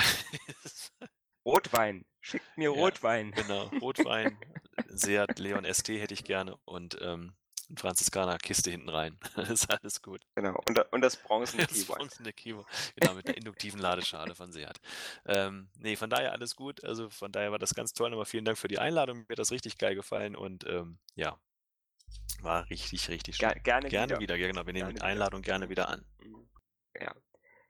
Rotwein. 1.46 2.06
Schickt 2.22 2.46
mir 2.56 2.70
Ja. 2.72 2.80
Rotwein. 2.80 3.32
genau, 3.32 3.64
Rotwein, 3.82 4.38
Seat 4.90 5.40
Leon 5.40 5.66
ST 5.72 5.90
hätte 5.90 6.14
ich 6.14 6.24
gerne 6.24 6.56
und 6.66 6.98
ähm, 7.02 7.36
ein 7.70 7.78
Franziskaner 7.78 8.38
Kiste 8.38 8.72
hinten 8.72 8.90
rein. 8.90 9.18
Das 9.36 9.50
ist 9.50 9.70
alles 9.72 10.02
gut. 10.02 10.22
Genau. 10.36 10.60
Und, 10.68 10.80
und 10.94 11.02
das 11.02 11.16
bronzene 11.18 11.64
Das 11.68 11.78
Keyboard. 11.78 12.00
bronzene 12.00 12.34
Keyboard. 12.34 12.68
Genau, 12.96 13.14
mit 13.16 13.28
einer 13.28 13.38
induktiven 13.38 13.80
Ladeschale 13.80 14.36
von 14.36 14.52
Seat. 14.52 14.80
Ähm, 15.26 15.70
nee, 15.80 15.96
von 15.96 16.10
daher 16.10 16.32
alles 16.32 16.56
gut. 16.56 16.84
Also 16.84 17.10
von 17.10 17.32
daher 17.32 17.52
war 17.52 17.60
das 17.60 17.74
ganz 17.76 17.94
toll. 17.94 18.10
Nochmal 18.10 18.26
vielen 18.26 18.46
Dank 18.46 18.58
für 18.58 18.68
die 18.68 18.80
Einladung. 18.80 19.20
Mir 19.20 19.34
hat 19.34 19.40
das 19.40 19.52
richtig 19.52 19.78
geil 19.78 19.96
gefallen 19.96 20.36
und 20.36 20.66
ähm, 20.68 20.98
ja, 21.16 21.38
war 22.42 22.70
richtig, 22.70 23.10
richtig 23.10 23.38
schön. 23.38 23.50
Ger 23.50 23.60
gerne, 23.60 23.90
Gerne 23.90 24.20
wieder. 24.20 24.36
wieder, 24.36 24.38
genau. 24.38 24.66
Wir 24.66 24.74
nehmen 24.74 24.80
Gerne 24.80 24.94
mit 24.94 24.96
wieder. 25.02 25.06
Einladung 25.08 25.42
gerne 25.42 25.70
wieder 25.70 25.90
an. 25.90 26.06
Mhm. 26.24 26.48
Ja. 27.00 27.14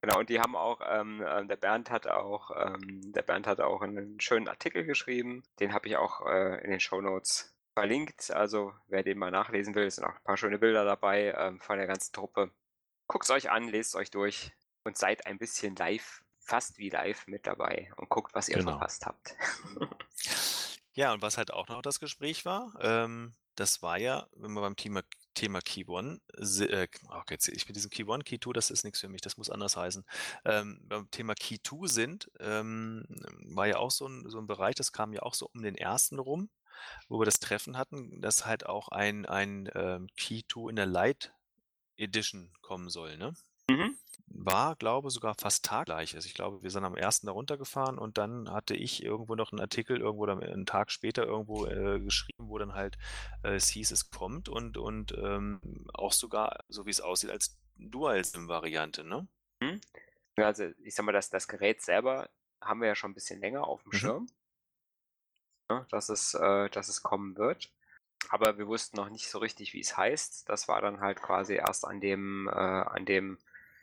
Genau, 0.01 0.19
und 0.19 0.29
die 0.29 0.39
haben 0.41 0.55
auch, 0.57 0.81
ähm, 0.85 1.21
äh, 1.21 1.45
der 1.45 1.55
Bernd 1.55 1.89
hat 1.89 2.07
auch, 2.07 2.51
ähm, 2.57 3.13
der 3.13 3.21
Bernd 3.21 3.47
hat 3.47 3.61
auch 3.61 3.81
einen 3.81 4.19
schönen 4.19 4.49
Artikel 4.49 4.83
geschrieben. 4.83 5.43
Den 5.61 5.73
habe 5.73 5.87
ich 5.87 5.95
auch 5.95 6.25
äh, 6.25 6.61
in 6.63 6.71
den 6.71 6.81
Shownotes 6.81 7.52
verlinkt. 7.73 8.31
Also 8.31 8.73
wer 8.87 9.03
den 9.03 9.17
mal 9.17 9.31
nachlesen 9.31 9.75
will, 9.75 9.89
sind 9.89 10.03
auch 10.05 10.15
ein 10.15 10.23
paar 10.23 10.37
schöne 10.37 10.59
Bilder 10.59 10.85
dabei 10.85 11.33
ähm, 11.37 11.59
von 11.59 11.77
der 11.77 11.87
ganzen 11.87 12.13
Truppe. 12.13 12.51
Guckt's 13.07 13.29
euch 13.31 13.49
an, 13.51 13.67
lest 13.67 13.95
euch 13.95 14.11
durch 14.11 14.53
und 14.83 14.97
seid 14.97 15.25
ein 15.25 15.37
bisschen 15.37 15.75
live, 15.75 16.23
fast 16.39 16.77
wie 16.77 16.89
live 16.89 17.27
mit 17.27 17.47
dabei 17.47 17.91
und 17.97 18.09
guckt, 18.09 18.33
was 18.33 18.49
ihr 18.49 18.57
Genau. 18.57 18.71
verpasst 18.71 19.05
habt. 19.05 19.35
Ja, 20.95 21.11
und 21.13 21.21
was 21.23 21.37
halt 21.37 21.51
auch 21.51 21.67
noch 21.69 21.81
das 21.81 21.99
Gespräch 21.99 22.45
war, 22.45 22.73
ähm, 22.79 23.33
das 23.55 23.81
war 23.81 23.97
ja, 23.97 24.27
wenn 24.35 24.51
wir 24.53 24.61
beim 24.61 24.75
Thema, 24.75 25.01
Thema 25.33 25.59
Key 25.61 25.85
One, 25.87 26.19
äh, 26.37 26.87
jetzt, 27.29 27.47
ich 27.47 27.67
mit 27.67 27.75
diesem 27.75 27.89
Key 27.89 28.03
One, 28.05 28.23
Key 28.23 28.37
Two, 28.37 28.53
das 28.53 28.69
ist 28.69 28.83
nichts 28.83 28.99
für 28.99 29.09
mich, 29.09 29.21
das 29.21 29.37
muss 29.37 29.49
anders 29.49 29.75
heißen. 29.75 30.05
Ähm, 30.45 30.79
beim 30.83 31.09
Thema 31.09 31.33
Key 31.33 31.57
Two 31.59 31.87
sind, 31.87 32.29
ähm, 32.39 33.05
war 33.55 33.67
ja 33.67 33.77
auch 33.77 33.91
so 33.91 34.07
ein, 34.07 34.29
so 34.29 34.37
ein 34.39 34.45
Bereich, 34.47 34.75
das 34.75 34.91
kam 34.91 35.13
ja 35.13 35.23
auch 35.23 35.33
so 35.33 35.49
um 35.53 35.63
den 35.63 35.75
ersten 35.75 36.19
rum, 36.19 36.49
wo 37.09 37.19
wir 37.19 37.25
das 37.25 37.39
Treffen 37.39 37.77
hatten, 37.77 38.21
dass 38.21 38.45
halt 38.45 38.65
auch 38.65 38.89
ein, 38.89 39.25
ein 39.25 39.69
ähm, 39.75 40.07
Key 40.17 40.43
Two 40.47 40.69
in 40.69 40.75
der 40.75 40.85
Light 40.85 41.33
Edition 41.97 42.51
kommen 42.61 42.89
soll, 42.89 43.17
ne? 43.17 43.33
Mhm. 43.69 43.97
war, 44.27 44.75
glaube 44.75 45.09
sogar 45.09 45.35
fast 45.35 45.63
taggleich. 45.63 46.15
Also 46.15 46.25
ich 46.27 46.33
glaube, 46.33 46.63
wir 46.63 46.71
sind 46.71 46.83
am 46.83 46.97
ersten 46.97 47.27
da 47.27 47.33
runtergefahren 47.33 47.97
und 47.97 48.17
dann 48.17 48.51
hatte 48.51 48.75
ich 48.75 49.03
irgendwo 49.03 49.35
noch 49.35 49.51
einen 49.51 49.61
Artikel 49.61 49.99
irgendwo 50.01 50.25
dann 50.25 50.41
einen 50.43 50.65
Tag 50.65 50.91
später 50.91 51.25
irgendwo 51.25 51.65
äh, 51.65 51.99
geschrieben, 51.99 52.49
wo 52.49 52.57
dann 52.57 52.73
halt 52.73 52.97
äh, 53.43 53.55
es 53.55 53.69
hieß, 53.69 53.91
es 53.91 54.09
kommt 54.09 54.49
und 54.49 54.77
und 54.77 55.13
ähm, 55.13 55.87
auch 55.93 56.11
sogar, 56.13 56.63
so 56.67 56.85
wie 56.85 56.89
es 56.89 56.99
aussieht, 57.01 57.29
als 57.29 57.57
Dual-SIM-Variante, 57.77 59.03
ne? 59.03 59.27
Ja, 60.37 60.45
Also 60.47 60.65
ich 60.83 60.95
sag 60.95 61.05
mal, 61.05 61.11
das, 61.11 61.29
das 61.29 61.47
Gerät 61.47 61.81
selber 61.81 62.29
haben 62.61 62.81
wir 62.81 62.87
ja 62.87 62.95
schon 62.95 63.11
ein 63.11 63.15
bisschen 63.15 63.39
länger 63.39 63.67
auf 63.67 63.83
dem 63.83 63.91
Mhm. 63.93 63.97
Schirm, 63.97 64.27
ja, 65.69 65.85
dass, 65.89 66.09
es, 66.09 66.33
äh, 66.33 66.69
dass 66.69 66.87
es 66.89 67.03
kommen 67.03 67.37
wird. 67.37 67.71
Aber 68.29 68.57
wir 68.57 68.67
wussten 68.67 68.97
noch 68.97 69.09
nicht 69.09 69.29
so 69.29 69.39
richtig, 69.39 69.73
wie 69.73 69.81
es 69.81 69.97
heißt. 69.97 70.47
Das 70.49 70.67
war 70.67 70.81
dann 70.81 71.01
halt 71.01 71.21
quasi 71.21 71.55
erst 71.55 71.85
an 71.85 71.99
dem, 71.99 72.47
äh, 72.47 72.51
an 72.51 73.05
dem 73.05 73.37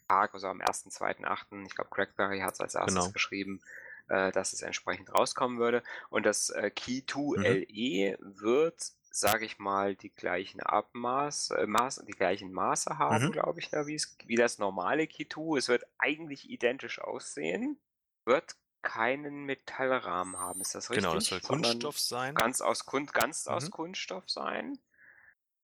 Tag, 0.09 0.35
also 0.35 0.49
am 0.49 0.61
1., 0.61 0.91
2., 0.91 1.25
8., 1.25 1.47
ich 1.67 1.75
glaube, 1.75 1.91
Crackberry 1.91 2.41
hat 2.41 2.55
es 2.55 2.61
als 2.61 2.75
erstes 2.75 2.95
Genau. 2.95 3.13
geschrieben, 3.13 3.61
äh, 4.09 4.33
dass 4.33 4.53
es 4.53 4.63
entsprechend 4.63 5.13
rauskommen 5.15 5.59
würde. 5.59 5.83
Und 6.09 6.27
das 6.27 6.51
äh, 6.51 6.71
Key 6.71 7.03
2 7.07 7.37
Mhm. 7.39 7.45
LE 7.45 8.19
wird, 8.21 8.81
sage 9.11 9.45
ich 9.45 9.59
mal, 9.59 9.95
die 9.95 10.11
gleichen 10.11 10.61
Abmaß, 10.61 11.51
äh, 11.53 11.67
Maß, 11.67 12.05
die 12.07 12.13
gleichen 12.13 12.51
Maße 12.53 12.99
haben, 12.99 13.27
Mhm. 13.27 13.33
glaube 13.33 13.61
ich, 13.61 13.69
da, 13.71 13.87
wie 13.87 13.95
es- 13.95 14.17
wie 14.27 14.37
das 14.37 14.59
normale 14.59 15.07
Key 15.07 15.27
2. 15.29 15.59
Es 15.59 15.69
wird 15.69 15.85
eigentlich 15.99 16.49
identisch 16.51 17.01
aussehen, 17.01 17.79
wird 18.25 18.57
keinen 18.83 19.45
Metallrahmen 19.45 20.39
haben. 20.39 20.61
Ist 20.61 20.75
das 20.75 20.91
richtig? 20.91 21.03
Genau, 21.03 21.15
das 21.15 21.27
soll 21.27 21.41
Kunststoff 21.41 21.99
sein. 21.99 22.35
Ganz 22.35 22.61
aus, 22.61 22.87
Kun 22.87 23.07
ganz 23.07 23.47
aus 23.47 23.67
Mhm. 23.67 23.71
Kunststoff 23.71 24.29
sein. 24.29 24.79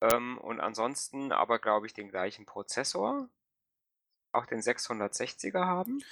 Ähm, 0.01 0.39
und 0.39 0.61
ansonsten 0.61 1.33
aber, 1.33 1.59
glaube 1.59 1.87
ich, 1.87 1.95
den 1.95 2.09
gleichen 2.11 2.47
Prozessor. 2.47 3.29
Auch 4.31 4.47
den 4.47 4.63
660er 4.63 5.67
haben. 5.67 6.05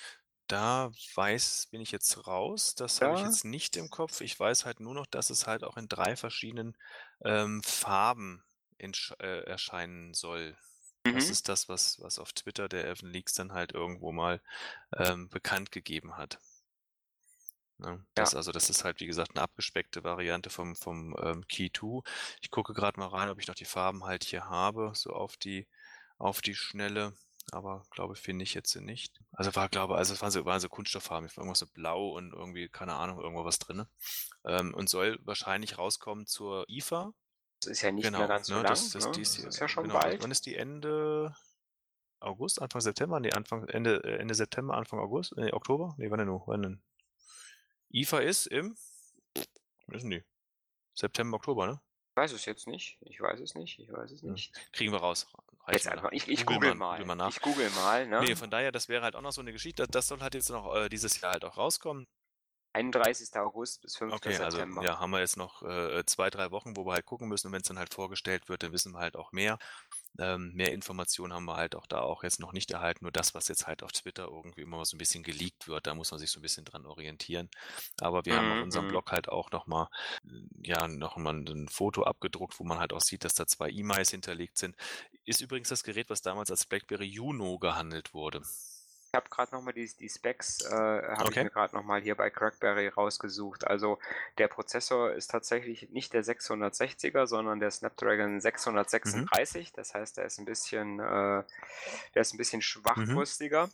Da 0.46 0.90
weiß, 1.14 1.68
bin 1.70 1.80
ich 1.80 1.90
jetzt 1.90 2.26
raus. 2.26 2.74
Das 2.74 3.00
habe 3.00 3.14
ich 3.14 3.20
Ja. 3.20 3.24
jetzt 3.24 3.44
nicht 3.44 3.76
im 3.76 3.88
Kopf. 3.90 4.20
Ich 4.20 4.38
weiß 4.38 4.64
halt 4.66 4.80
nur 4.80 4.94
noch, 4.94 5.06
dass 5.06 5.30
es 5.30 5.46
halt 5.46 5.64
auch 5.64 5.76
in 5.76 5.88
drei 5.88 6.16
verschiedenen 6.16 6.76
ähm, 7.24 7.62
Farben 7.62 8.44
äh, 8.78 9.44
erscheinen 9.44 10.12
soll. 10.14 10.56
Das 11.10 11.24
Mhm. 11.24 11.30
ist 11.30 11.48
das, 11.48 11.68
was, 11.68 12.00
was 12.00 12.18
auf 12.18 12.32
Twitter 12.32 12.68
der 12.68 12.86
Evan 12.88 13.10
Leaks 13.10 13.34
dann 13.34 13.52
halt 13.52 13.72
irgendwo 13.72 14.12
mal 14.12 14.42
ähm, 14.96 15.28
bekannt 15.30 15.72
gegeben 15.72 16.16
hat. 16.16 16.38
Ne? 17.78 18.04
Das, 18.14 18.34
Also 18.34 18.52
das 18.52 18.70
ist 18.70 18.84
halt, 18.84 19.00
wie 19.00 19.06
gesagt, 19.06 19.32
eine 19.34 19.42
abgespeckte 19.42 20.04
Variante 20.04 20.50
vom, 20.50 20.76
vom 20.76 21.16
ähm, 21.20 21.46
Key 21.48 21.70
2. 21.72 22.02
Ich 22.40 22.50
gucke 22.50 22.72
gerade 22.74 22.98
mal 22.98 23.08
rein, 23.08 23.28
ob 23.28 23.38
ich 23.40 23.48
noch 23.48 23.54
die 23.54 23.64
Farben 23.64 24.04
halt 24.04 24.24
hier 24.24 24.48
habe, 24.48 24.92
so 24.94 25.10
auf 25.10 25.36
die, 25.36 25.66
auf 26.18 26.40
die 26.40 26.54
Schnelle. 26.54 27.14
Aber 27.52 27.82
glaube, 27.90 28.14
finde 28.16 28.42
ich 28.42 28.54
jetzt 28.54 28.74
nicht. 28.76 29.20
Also 29.32 29.54
war, 29.54 29.68
glaube, 29.68 29.96
also 29.96 30.14
es 30.14 30.22
waren 30.22 30.30
so, 30.30 30.44
waren 30.46 30.60
so 30.60 30.68
Kunststofffarben, 30.68 31.28
irgendwas 31.36 31.58
so 31.58 31.66
blau 31.66 32.08
und 32.08 32.32
irgendwie, 32.32 32.68
keine 32.68 32.94
Ahnung, 32.94 33.20
irgendwo 33.20 33.44
was 33.44 33.58
drin. 33.58 33.84
Ähm, 34.44 34.72
und 34.74 34.88
soll 34.88 35.18
wahrscheinlich 35.24 35.76
rauskommen 35.76 36.26
zur 36.26 36.64
IFA. 36.68 37.12
Das 37.60 37.70
ist 37.70 37.82
ja 37.82 37.92
nicht 37.92 38.04
Genau, 38.04 38.20
mehr 38.20 38.28
ganz 38.28 38.46
so 38.46 38.54
ne, 38.54 38.62
lang. 38.62 38.70
das, 38.70 38.90
das, 38.90 39.06
ne? 39.06 39.12
dies, 39.12 39.36
das 39.36 39.44
ist 39.44 39.60
ja 39.60 39.68
schon 39.68 39.84
genau, 39.84 40.00
bald. 40.00 40.22
Wann 40.22 40.30
ist 40.30 40.46
die 40.46 40.54
Ende 40.54 41.34
August, 42.20 42.62
Anfang 42.62 42.80
September? 42.80 43.20
Nee, 43.20 43.32
Anfang, 43.32 43.68
Ende, 43.68 44.02
äh, 44.04 44.16
Ende 44.16 44.34
September, 44.34 44.74
Anfang 44.74 44.98
August? 44.98 45.36
Nee, 45.36 45.52
Oktober? 45.52 45.94
Nee, 45.98 46.10
wann 46.10 46.18
denn 46.18 46.28
nur? 46.28 46.44
Wann 46.46 46.62
denn? 46.62 46.82
IFA 47.94 48.18
ist 48.18 48.46
im, 48.46 48.76
wissen 49.86 50.10
die? 50.10 50.24
September, 50.94 51.36
Oktober, 51.36 51.66
ne? 51.66 51.80
Ich 52.10 52.16
weiß 52.16 52.32
es 52.32 52.44
jetzt 52.44 52.66
nicht. 52.66 52.98
Ich 53.02 53.20
weiß 53.20 53.38
es 53.38 53.54
nicht. 53.54 53.78
Ich 53.78 53.92
weiß 53.92 54.10
es 54.10 54.22
nicht. 54.22 54.52
Kriegen 54.72 54.90
wir 54.92 54.98
raus. 54.98 55.28
Reichen 55.66 55.78
Jetzt 55.78 55.88
einfach. 55.88 56.10
Ich, 56.10 56.28
ich 56.28 56.44
Google 56.44 56.70
google 56.70 56.74
mal, 56.74 56.92
google 56.98 57.06
mal 57.06 57.14
nach. 57.14 57.30
Ich 57.30 57.40
google 57.40 57.70
mal. 57.70 58.06
Ne? 58.06 58.20
Nee, 58.20 58.34
von 58.34 58.50
daher, 58.50 58.72
das 58.72 58.88
wäre 58.88 59.04
halt 59.04 59.14
auch 59.14 59.20
noch 59.20 59.32
so 59.32 59.40
eine 59.40 59.52
Geschichte. 59.52 59.84
Das, 59.84 59.90
das 59.90 60.08
soll 60.08 60.20
halt 60.20 60.34
jetzt 60.34 60.50
noch 60.50 60.74
äh, 60.74 60.88
dieses 60.88 61.20
Jahr 61.20 61.32
halt 61.32 61.44
auch 61.44 61.56
rauskommen. 61.56 62.06
31. 62.74 63.36
August 63.36 63.82
bis 63.82 63.96
5. 63.96 64.14
Okay, 64.14 64.38
also 64.38 64.62
September. 64.62 64.80
ja, 64.80 65.00
haben 65.00 65.10
wir 65.12 65.20
jetzt 65.20 65.36
noch 65.36 65.62
äh, 65.62 66.04
zwei, 66.06 66.30
drei 66.30 66.50
Wochen, 66.52 66.76
wo 66.76 66.86
wir 66.86 66.92
halt 66.92 67.06
gucken 67.06 67.28
müssen. 67.28 67.48
Und 67.48 67.54
wenn 67.54 67.62
es 67.62 67.68
dann 67.68 67.78
halt 67.78 67.94
vorgestellt 67.94 68.48
wird, 68.48 68.62
dann 68.62 68.72
wissen 68.72 68.92
wir 68.92 69.00
halt 69.00 69.16
auch 69.16 69.32
mehr. 69.32 69.58
Ähm, 70.18 70.52
mehr 70.54 70.72
Informationen 70.72 71.32
haben 71.32 71.46
wir 71.46 71.56
halt 71.56 71.74
auch 71.74 71.86
da 71.86 72.00
auch 72.00 72.22
jetzt 72.22 72.40
noch 72.40 72.52
nicht 72.52 72.70
erhalten. 72.70 73.04
Nur 73.04 73.12
das, 73.12 73.34
was 73.34 73.48
jetzt 73.48 73.66
halt 73.66 73.82
auf 73.82 73.92
Twitter 73.92 74.24
irgendwie 74.26 74.62
immer 74.62 74.76
mal 74.78 74.84
so 74.84 74.96
ein 74.96 74.98
bisschen 74.98 75.24
geleakt 75.24 75.68
wird, 75.68 75.86
da 75.88 75.94
muss 75.94 76.10
man 76.12 76.20
sich 76.20 76.30
so 76.30 76.38
ein 76.38 76.42
bisschen 76.42 76.64
dran 76.66 76.86
orientieren. 76.86 77.50
Aber 78.00 78.24
wir 78.26 78.36
haben 78.36 78.52
auf 78.52 78.60
Mhm, 78.60 78.62
unserem 78.62 78.86
mhm. 78.86 78.88
Blog 78.88 79.10
halt 79.12 79.28
auch 79.28 79.50
nochmal, 79.50 79.88
ja, 80.62 80.86
noch 80.88 81.16
mal 81.16 81.34
ein 81.34 81.68
Foto 81.68 82.04
abgedruckt, 82.04 82.60
wo 82.60 82.64
man 82.64 82.78
halt 82.78 82.92
auch 82.92 83.00
sieht, 83.00 83.24
dass 83.24 83.34
da 83.34 83.46
zwei 83.46 83.70
E-Mails 83.70 84.10
hinterlegt 84.10 84.58
sind. 84.58 84.76
Ist 85.24 85.40
übrigens 85.40 85.68
das 85.70 85.82
Gerät, 85.84 86.10
was 86.10 86.22
damals 86.22 86.50
als 86.50 86.66
BlackBerry 86.66 87.06
Juno 87.06 87.58
gehandelt 87.58 88.14
wurde. 88.14 88.42
Ich 89.14 89.16
habe 89.16 89.30
gerade 89.30 89.54
nochmal 89.54 89.72
die, 89.72 89.88
die 90.00 90.08
Specs, 90.08 90.62
äh, 90.62 90.70
habe 90.72 91.26
Okay. 91.26 91.38
ich 91.38 91.44
mir 91.44 91.50
gerade 91.50 91.76
nochmal 91.76 92.00
hier 92.00 92.16
bei 92.16 92.30
Crackberry 92.30 92.88
rausgesucht. 92.88 93.64
Also 93.64 94.00
der 94.38 94.48
Prozessor 94.48 95.12
ist 95.12 95.30
tatsächlich 95.30 95.88
nicht 95.90 96.12
der 96.14 96.24
660er, 96.24 97.28
sondern 97.28 97.60
der 97.60 97.70
Snapdragon 97.70 98.40
636. 98.40 99.70
Das 99.72 99.94
heißt, 99.94 100.16
der 100.16 100.24
ist 100.24 100.38
ein 100.40 100.46
bisschen, 100.46 100.98
äh, 100.98 101.44
der 102.16 102.22
ist 102.22 102.34
ein 102.34 102.38
bisschen 102.38 102.60
schwachbrüstiger 102.60 103.70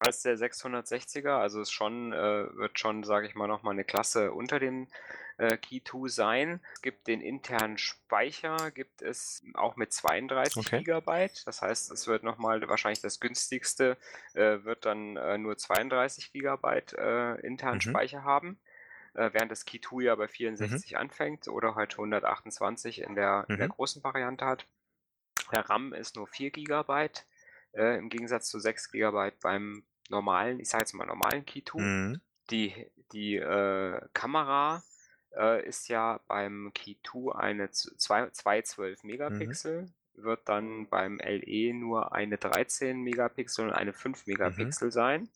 als 0.00 0.22
der 0.22 0.36
660er. 0.36 1.40
Also 1.40 1.60
ist 1.60 1.72
schon, 1.72 2.12
äh, 2.12 2.56
wird 2.56 2.78
schon, 2.78 3.04
sage 3.04 3.26
ich 3.28 3.34
mal, 3.34 3.46
nochmal 3.48 3.74
eine 3.74 3.84
Klasse 3.84 4.32
unter 4.32 4.58
dem 4.58 4.88
äh, 5.38 5.56
Key 5.58 5.80
2 5.82 6.08
sein. 6.08 6.60
Es 6.74 6.82
gibt 6.82 7.06
den 7.06 7.20
internen 7.20 7.78
Speicher, 7.78 8.70
gibt 8.70 9.02
es 9.02 9.42
auch 9.54 9.76
mit 9.76 9.92
32 9.92 10.56
Okay. 10.56 10.76
Gigabyte. 10.76 11.46
Das 11.46 11.62
heißt, 11.62 11.90
es 11.92 12.06
wird 12.06 12.22
nochmal 12.22 12.66
wahrscheinlich 12.68 13.00
das 13.02 13.20
günstigste, 13.20 13.96
äh, 14.34 14.64
wird 14.64 14.86
dann 14.86 15.16
äh, 15.16 15.38
nur 15.38 15.56
32 15.56 16.32
Gigabyte 16.32 16.94
äh, 16.94 17.34
internen 17.46 17.80
Mhm. 17.80 17.80
Speicher 17.80 18.24
haben. 18.24 18.58
Äh, 19.14 19.30
während 19.32 19.50
das 19.52 19.64
Key 19.64 19.80
2 19.80 20.02
ja 20.04 20.14
bei 20.14 20.28
64 20.28 20.96
anfängt 20.96 21.48
oder 21.48 21.74
halt 21.74 21.92
128 21.98 23.00
in 23.02 23.14
der, 23.14 23.46
in 23.50 23.58
der 23.58 23.68
Mhm. 23.68 23.68
großen 23.68 24.02
Variante 24.04 24.46
hat. 24.46 24.66
Der 25.52 25.68
RAM 25.68 25.92
ist 25.92 26.16
nur 26.16 26.26
4 26.26 26.50
Gigabyte, 26.50 27.26
äh, 27.72 27.98
im 27.98 28.08
Gegensatz 28.08 28.48
zu 28.48 28.58
6 28.60 28.90
Gigabyte 28.90 29.38
beim 29.40 29.84
normalen, 30.10 30.60
ich 30.60 30.68
sage 30.68 30.82
jetzt 30.82 30.92
mal 30.94 31.06
normalen 31.06 31.44
2. 31.46 31.78
Mhm. 31.78 32.20
Die, 32.50 32.86
die 33.12 33.36
äh, 33.36 34.00
Kamera 34.12 34.82
äh, 35.36 35.66
ist 35.66 35.88
ja 35.88 36.20
beim 36.26 36.72
2 36.74 37.32
eine 37.34 37.70
z- 37.70 37.98
zwei- 38.00 38.28
212 38.30 39.04
Megapixel, 39.04 39.88
wird 40.14 40.48
dann 40.48 40.88
beim 40.88 41.18
LE 41.18 41.72
nur 41.74 42.12
eine 42.14 42.36
13 42.38 43.00
Megapixel 43.02 43.66
und 43.68 43.72
eine 43.72 43.92
5 43.92 44.26
Megapixel 44.26 44.90
sein. 44.92 45.28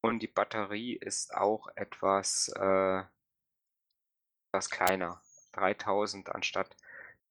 Und 0.00 0.20
die 0.20 0.28
Batterie 0.28 0.94
ist 0.94 1.34
auch 1.34 1.68
etwas, 1.74 2.48
äh, 2.56 3.02
etwas 4.48 4.70
kleiner. 4.70 5.20
3000 5.52 6.28
anstatt 6.34 6.76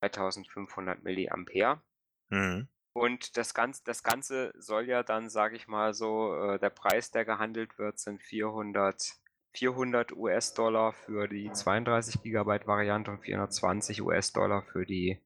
3500 0.02 1.04
Milliampere. 1.04 1.82
Mhm. 2.30 2.68
Und 2.96 3.36
das 3.36 3.54
Ganze, 3.54 3.84
das 3.84 4.04
Ganze 4.04 4.54
soll 4.58 4.88
ja 4.88 5.04
dann, 5.04 5.30
sage 5.30 5.58
ich 5.58 5.68
mal 5.68 5.94
so, 5.94 6.34
äh, 6.34 6.60
der 6.60 6.70
Preis, 6.70 7.12
der 7.12 7.26
gehandelt 7.26 7.78
wird, 7.78 8.00
sind 8.00 8.24
400, 8.24 9.18
400 9.52 10.14
US-Dollar 10.14 10.94
für 10.94 11.28
die 11.28 11.52
32 11.52 12.24
Gigabyte 12.24 12.68
Variante 12.68 13.12
und 13.12 13.20
420 13.20 14.02
US-Dollar 14.02 14.62
für 14.62 14.86
die 14.86 15.20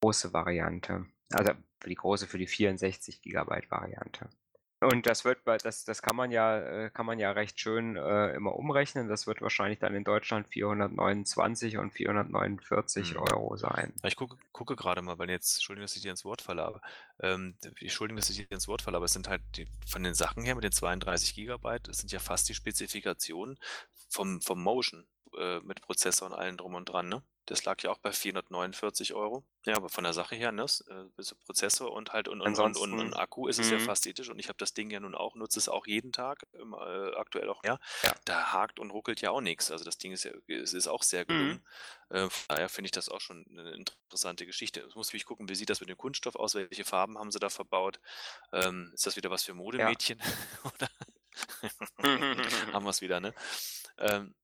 große 0.00 0.32
Variante. 0.32 1.06
Also 1.30 1.52
für 1.78 1.88
die 1.88 1.94
große, 1.94 2.26
für 2.26 2.38
die 2.38 2.48
64 2.48 3.22
Gigabyte 3.22 3.70
Variante. 3.70 4.28
Und 4.80 5.06
das 5.06 5.24
wird 5.24 5.38
das, 5.46 5.84
das 5.84 6.02
kann 6.02 6.16
man 6.16 6.30
ja, 6.30 6.58
äh, 6.58 6.90
kann 6.90 7.06
man 7.06 7.18
ja 7.18 7.30
recht 7.30 7.58
schön 7.58 7.96
äh, 7.96 8.34
immer 8.34 8.54
umrechnen. 8.56 9.08
Das 9.08 9.26
wird 9.26 9.40
wahrscheinlich 9.40 9.78
dann 9.78 9.94
in 9.94 10.04
Deutschland 10.04 10.48
429 10.48 11.78
und 11.78 11.92
449 11.92 13.14
Mhm. 13.14 13.16
Euro 13.16 13.56
sein. 13.56 13.94
Ich 14.04 14.16
gucke, 14.16 14.36
gucke 14.52 14.76
gerade 14.76 15.00
mal, 15.00 15.18
weil 15.18 15.30
jetzt, 15.30 15.56
Entschuldigung, 15.56 15.84
dass 15.84 15.96
ich 15.96 16.02
dir 16.02 16.10
ins 16.10 16.26
Wort 16.26 16.42
falle, 16.42 16.62
aber 16.62 16.82
ähm, 17.20 17.56
Entschuldigung, 17.80 18.18
dass 18.18 18.28
ich 18.28 18.36
dir 18.36 18.50
ins 18.50 18.68
Wort 18.68 18.82
falle, 18.82 18.98
aber 18.98 19.06
es 19.06 19.12
sind 19.14 19.28
halt 19.28 19.42
die, 19.56 19.66
von 19.86 20.02
den 20.02 20.14
Sachen 20.14 20.44
her 20.44 20.54
mit 20.54 20.64
den 20.64 20.72
32 20.72 21.34
Gigabyte, 21.34 21.88
es 21.88 21.98
sind 21.98 22.12
ja 22.12 22.18
fast 22.18 22.48
die 22.48 22.54
Spezifikationen 22.54 23.58
vom, 24.10 24.42
vom 24.42 24.62
Motion 24.62 25.06
äh, 25.38 25.60
mit 25.60 25.80
Prozessor 25.80 26.28
und 26.28 26.34
allem 26.34 26.58
drum 26.58 26.74
und 26.74 26.84
dran, 26.86 27.08
ne? 27.08 27.22
Das 27.46 27.64
lag 27.64 27.80
ja 27.82 27.90
auch 27.90 27.98
bei 27.98 28.12
449 28.12 29.14
Euro. 29.14 29.44
Ja, 29.64 29.76
aber 29.76 29.88
von 29.88 30.04
der 30.04 30.12
Sache 30.12 30.34
her, 30.36 30.52
ne? 30.52 30.66
Äh, 30.88 31.22
Prozessor 31.46 31.92
und 31.92 32.12
halt 32.12 32.28
und, 32.28 32.40
und, 32.40 32.58
und, 32.58 32.76
und, 32.76 33.14
Akku 33.14 33.46
ist 33.48 33.58
es 33.58 33.70
ja 33.70 33.78
Mhm. 33.78 33.82
fast 33.82 34.04
identisch 34.06 34.28
und 34.30 34.38
ich 34.38 34.48
habe 34.48 34.58
das 34.58 34.74
Ding 34.74 34.90
ja 34.90 34.98
nun 35.00 35.14
auch, 35.14 35.34
nutze 35.36 35.58
es 35.58 35.68
auch 35.68 35.86
jeden 35.86 36.12
Tag, 36.12 36.42
ähm, 36.54 36.74
äh, 36.74 37.14
aktuell 37.16 37.48
auch 37.48 37.62
mehr. 37.62 37.78
Ja. 38.02 38.14
Da 38.24 38.52
hakt 38.52 38.78
und 38.80 38.90
ruckelt 38.90 39.20
ja 39.20 39.30
auch 39.30 39.40
nichts. 39.40 39.70
Also 39.70 39.84
das 39.84 39.96
Ding 39.98 40.12
ist 40.12 40.24
ja, 40.24 40.32
es 40.48 40.72
ist 40.74 40.88
auch 40.88 41.02
sehr 41.02 41.24
gelungen. 41.24 41.64
Äh, 42.10 42.28
von 42.28 42.44
daher 42.48 42.68
finde 42.68 42.86
ich 42.86 42.92
das 42.92 43.08
auch 43.08 43.20
schon 43.20 43.44
eine 43.50 43.72
interessante 43.72 44.44
Geschichte. 44.46 44.80
Es 44.80 44.94
muss 44.94 45.12
mich 45.12 45.24
gucken, 45.24 45.48
wie 45.48 45.54
sieht 45.54 45.70
das 45.70 45.80
mit 45.80 45.88
dem 45.88 45.96
Kunststoff 45.96 46.36
aus? 46.36 46.54
Welche 46.54 46.84
Farben 46.84 47.16
haben 47.18 47.30
sie 47.30 47.38
da 47.38 47.48
verbaut? 47.48 48.00
Ähm, 48.52 48.90
ist 48.94 49.06
das 49.06 49.16
wieder 49.16 49.30
was 49.30 49.44
für 49.44 49.54
Modemädchen? 49.54 50.20
Oder 50.64 50.90
haben 52.72 52.84
wir 52.84 52.90
es 52.90 53.00
wieder, 53.00 53.20
ne? 53.20 53.34
Ähm, 53.98 54.34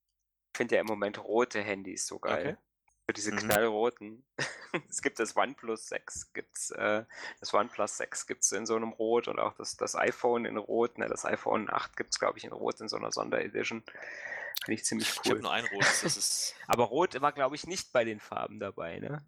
Ich 0.52 0.56
finde 0.58 0.74
ja 0.76 0.80
im 0.82 0.86
Moment 0.86 1.18
rote 1.18 1.60
Handys 1.62 2.06
so 2.06 2.18
geil. 2.18 2.56
Okay. 2.58 2.71
Diese 3.14 3.32
Mhm. 3.32 3.38
knallroten. 3.38 4.24
es 4.88 5.02
gibt 5.02 5.18
das 5.18 5.36
OnePlus 5.36 5.88
6, 5.88 6.32
gibt's, 6.32 6.70
äh, 6.70 7.04
das 7.40 7.52
OnePlus 7.52 7.96
6 7.98 8.26
gibt 8.26 8.42
es 8.42 8.52
in 8.52 8.64
so 8.64 8.74
einem 8.76 8.90
Rot 8.90 9.28
und 9.28 9.38
auch 9.38 9.54
das, 9.54 9.76
das 9.76 9.94
iPhone 9.96 10.44
in 10.46 10.56
Rot. 10.56 10.96
Ne, 10.98 11.08
das 11.08 11.24
iPhone 11.26 11.68
8 11.68 11.96
gibt 11.96 12.14
es, 12.14 12.18
glaube 12.18 12.38
ich, 12.38 12.44
in 12.44 12.52
Rot 12.52 12.80
in 12.80 12.88
so 12.88 12.96
einer 12.96 13.12
Sonderedition. 13.12 13.82
Finde 14.64 14.74
ich 14.80 14.84
ziemlich 14.84 15.08
Ich 15.10 15.18
habe 15.18 15.34
cool. 15.34 15.42
nur 15.42 15.52
ein 15.52 15.66
ist 16.02 16.54
Aber 16.68 16.84
Rot 16.84 17.20
war, 17.20 17.32
glaube 17.32 17.56
ich, 17.56 17.66
nicht 17.66 17.92
bei 17.92 18.04
den 18.04 18.20
Farben 18.20 18.60
dabei, 18.60 19.00
ne? 19.00 19.22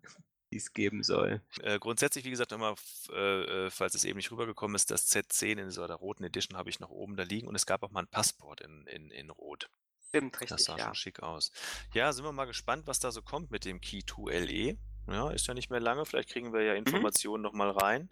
Die 0.52 0.56
es 0.58 0.72
geben 0.72 1.02
soll. 1.02 1.42
äh, 1.62 1.78
grundsätzlich, 1.80 2.24
wie 2.24 2.30
gesagt, 2.30 2.52
immer, 2.52 2.76
äh, 3.10 3.66
äh, 3.66 3.70
falls 3.70 3.94
es 3.96 4.04
eben 4.04 4.18
nicht 4.18 4.30
rübergekommen 4.30 4.76
ist, 4.76 4.90
das 4.92 5.10
Z10 5.12 5.60
in 5.60 5.70
so 5.70 5.84
der 5.86 5.96
roten 5.96 6.22
Edition 6.24 6.56
habe 6.56 6.70
ich 6.70 6.78
noch 6.78 6.90
oben 6.90 7.16
da 7.16 7.24
liegen 7.24 7.48
und 7.48 7.56
es 7.56 7.66
gab 7.66 7.82
auch 7.82 7.90
mal 7.90 8.02
ein 8.02 8.08
Passport 8.08 8.60
in, 8.60 8.86
in, 8.86 9.10
in 9.10 9.30
Rot. 9.30 9.68
Stimmt, 10.16 10.34
Das 10.36 10.40
richtig, 10.42 10.64
sah 10.66 10.76
ja. 10.76 10.84
schon 10.86 10.94
schick 10.94 11.22
aus. 11.22 11.50
Ja, 11.92 12.12
sind 12.12 12.24
wir 12.24 12.32
mal 12.32 12.44
gespannt, 12.46 12.86
was 12.86 13.00
da 13.00 13.10
so 13.10 13.22
kommt 13.22 13.50
mit 13.50 13.64
dem 13.64 13.80
Key 13.80 14.02
2 14.06 14.38
LE. 14.40 14.78
Ja, 15.08 15.30
ist 15.30 15.46
ja 15.46 15.54
nicht 15.54 15.70
mehr 15.70 15.80
lange. 15.80 16.06
Vielleicht 16.06 16.30
kriegen 16.30 16.52
wir 16.52 16.60
Mhm. 16.60 16.66
ja 16.66 16.74
Informationen 16.74 17.42
noch 17.42 17.52
mal 17.52 17.70
rein. 17.70 18.08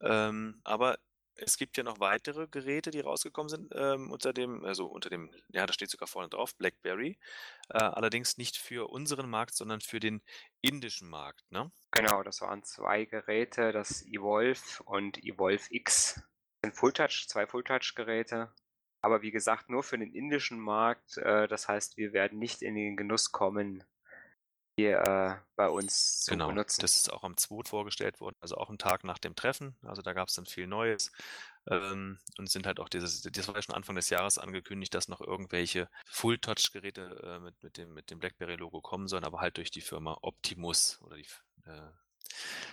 Ähm, 0.00 0.60
aber 0.64 0.98
es 1.36 1.56
gibt 1.56 1.76
ja 1.76 1.82
noch 1.82 1.98
weitere 1.98 2.46
Geräte, 2.46 2.90
die 2.92 3.00
rausgekommen 3.00 3.48
sind 3.48 3.72
ähm, 3.74 4.12
unter 4.12 4.32
dem, 4.32 4.64
also 4.64 4.86
unter 4.86 5.10
dem, 5.10 5.30
ja, 5.48 5.66
da 5.66 5.72
steht 5.72 5.90
sogar 5.90 6.06
vorne 6.06 6.28
drauf, 6.28 6.54
BlackBerry. 6.56 7.18
Äh, 7.70 7.78
allerdings 7.78 8.36
nicht 8.36 8.56
für 8.56 8.88
unseren 8.90 9.28
Markt, 9.28 9.54
sondern 9.56 9.80
für 9.80 9.98
den 9.98 10.22
indischen 10.60 11.08
Markt. 11.08 11.50
Ne? 11.50 11.72
Genau, 11.90 12.22
das 12.22 12.40
waren 12.40 12.62
zwei 12.62 13.04
Geräte, 13.06 13.72
das 13.72 14.02
Evolve 14.06 14.60
und 14.84 15.18
Evolve 15.24 15.64
X. 15.70 16.14
Das 16.60 16.70
sind 16.70 16.76
Full-Touch, 16.78 17.26
zwei 17.28 17.46
Full-Touch-Geräte. 17.46 18.52
Aber 19.04 19.22
wie 19.22 19.30
gesagt, 19.30 19.68
nur 19.68 19.82
für 19.82 19.98
den 19.98 20.14
indischen 20.14 20.58
Markt. 20.58 21.18
Äh, 21.18 21.46
das 21.48 21.68
heißt, 21.68 21.96
wir 21.98 22.12
werden 22.12 22.38
nicht 22.38 22.62
in 22.62 22.74
den 22.74 22.96
Genuss 22.96 23.32
kommen, 23.32 23.84
die 24.78 24.86
äh, 24.86 25.36
bei 25.56 25.68
uns 25.68 26.22
zu 26.22 26.30
Genau, 26.32 26.48
benutzen. 26.48 26.80
das 26.80 26.96
ist 26.96 27.12
auch 27.12 27.22
am 27.22 27.36
2. 27.36 27.64
vorgestellt 27.68 28.20
worden, 28.20 28.36
also 28.40 28.56
auch 28.56 28.70
einen 28.70 28.78
Tag 28.78 29.04
nach 29.04 29.18
dem 29.18 29.36
Treffen. 29.36 29.76
Also 29.82 30.02
da 30.02 30.14
gab 30.14 30.28
es 30.28 30.34
dann 30.34 30.46
viel 30.46 30.66
Neues. 30.66 31.12
Ähm, 31.70 32.18
und 32.38 32.50
sind 32.50 32.66
halt 32.66 32.80
auch 32.80 32.88
dieses, 32.88 33.22
das 33.22 33.48
war 33.48 33.56
ja 33.56 33.62
schon 33.62 33.74
Anfang 33.74 33.96
des 33.96 34.10
Jahres 34.10 34.38
angekündigt, 34.38 34.94
dass 34.94 35.08
noch 35.08 35.20
irgendwelche 35.20 35.88
Full-Touch-Geräte 36.06 37.20
äh, 37.22 37.40
mit, 37.40 37.62
mit 37.62 37.76
dem, 37.78 37.94
mit 37.94 38.10
dem 38.10 38.18
BlackBerry-Logo 38.18 38.80
kommen 38.80 39.08
sollen, 39.08 39.24
aber 39.24 39.40
halt 39.40 39.56
durch 39.56 39.70
die 39.70 39.80
Firma 39.80 40.18
Optimus 40.22 41.00
oder 41.02 41.16
die 41.16 41.26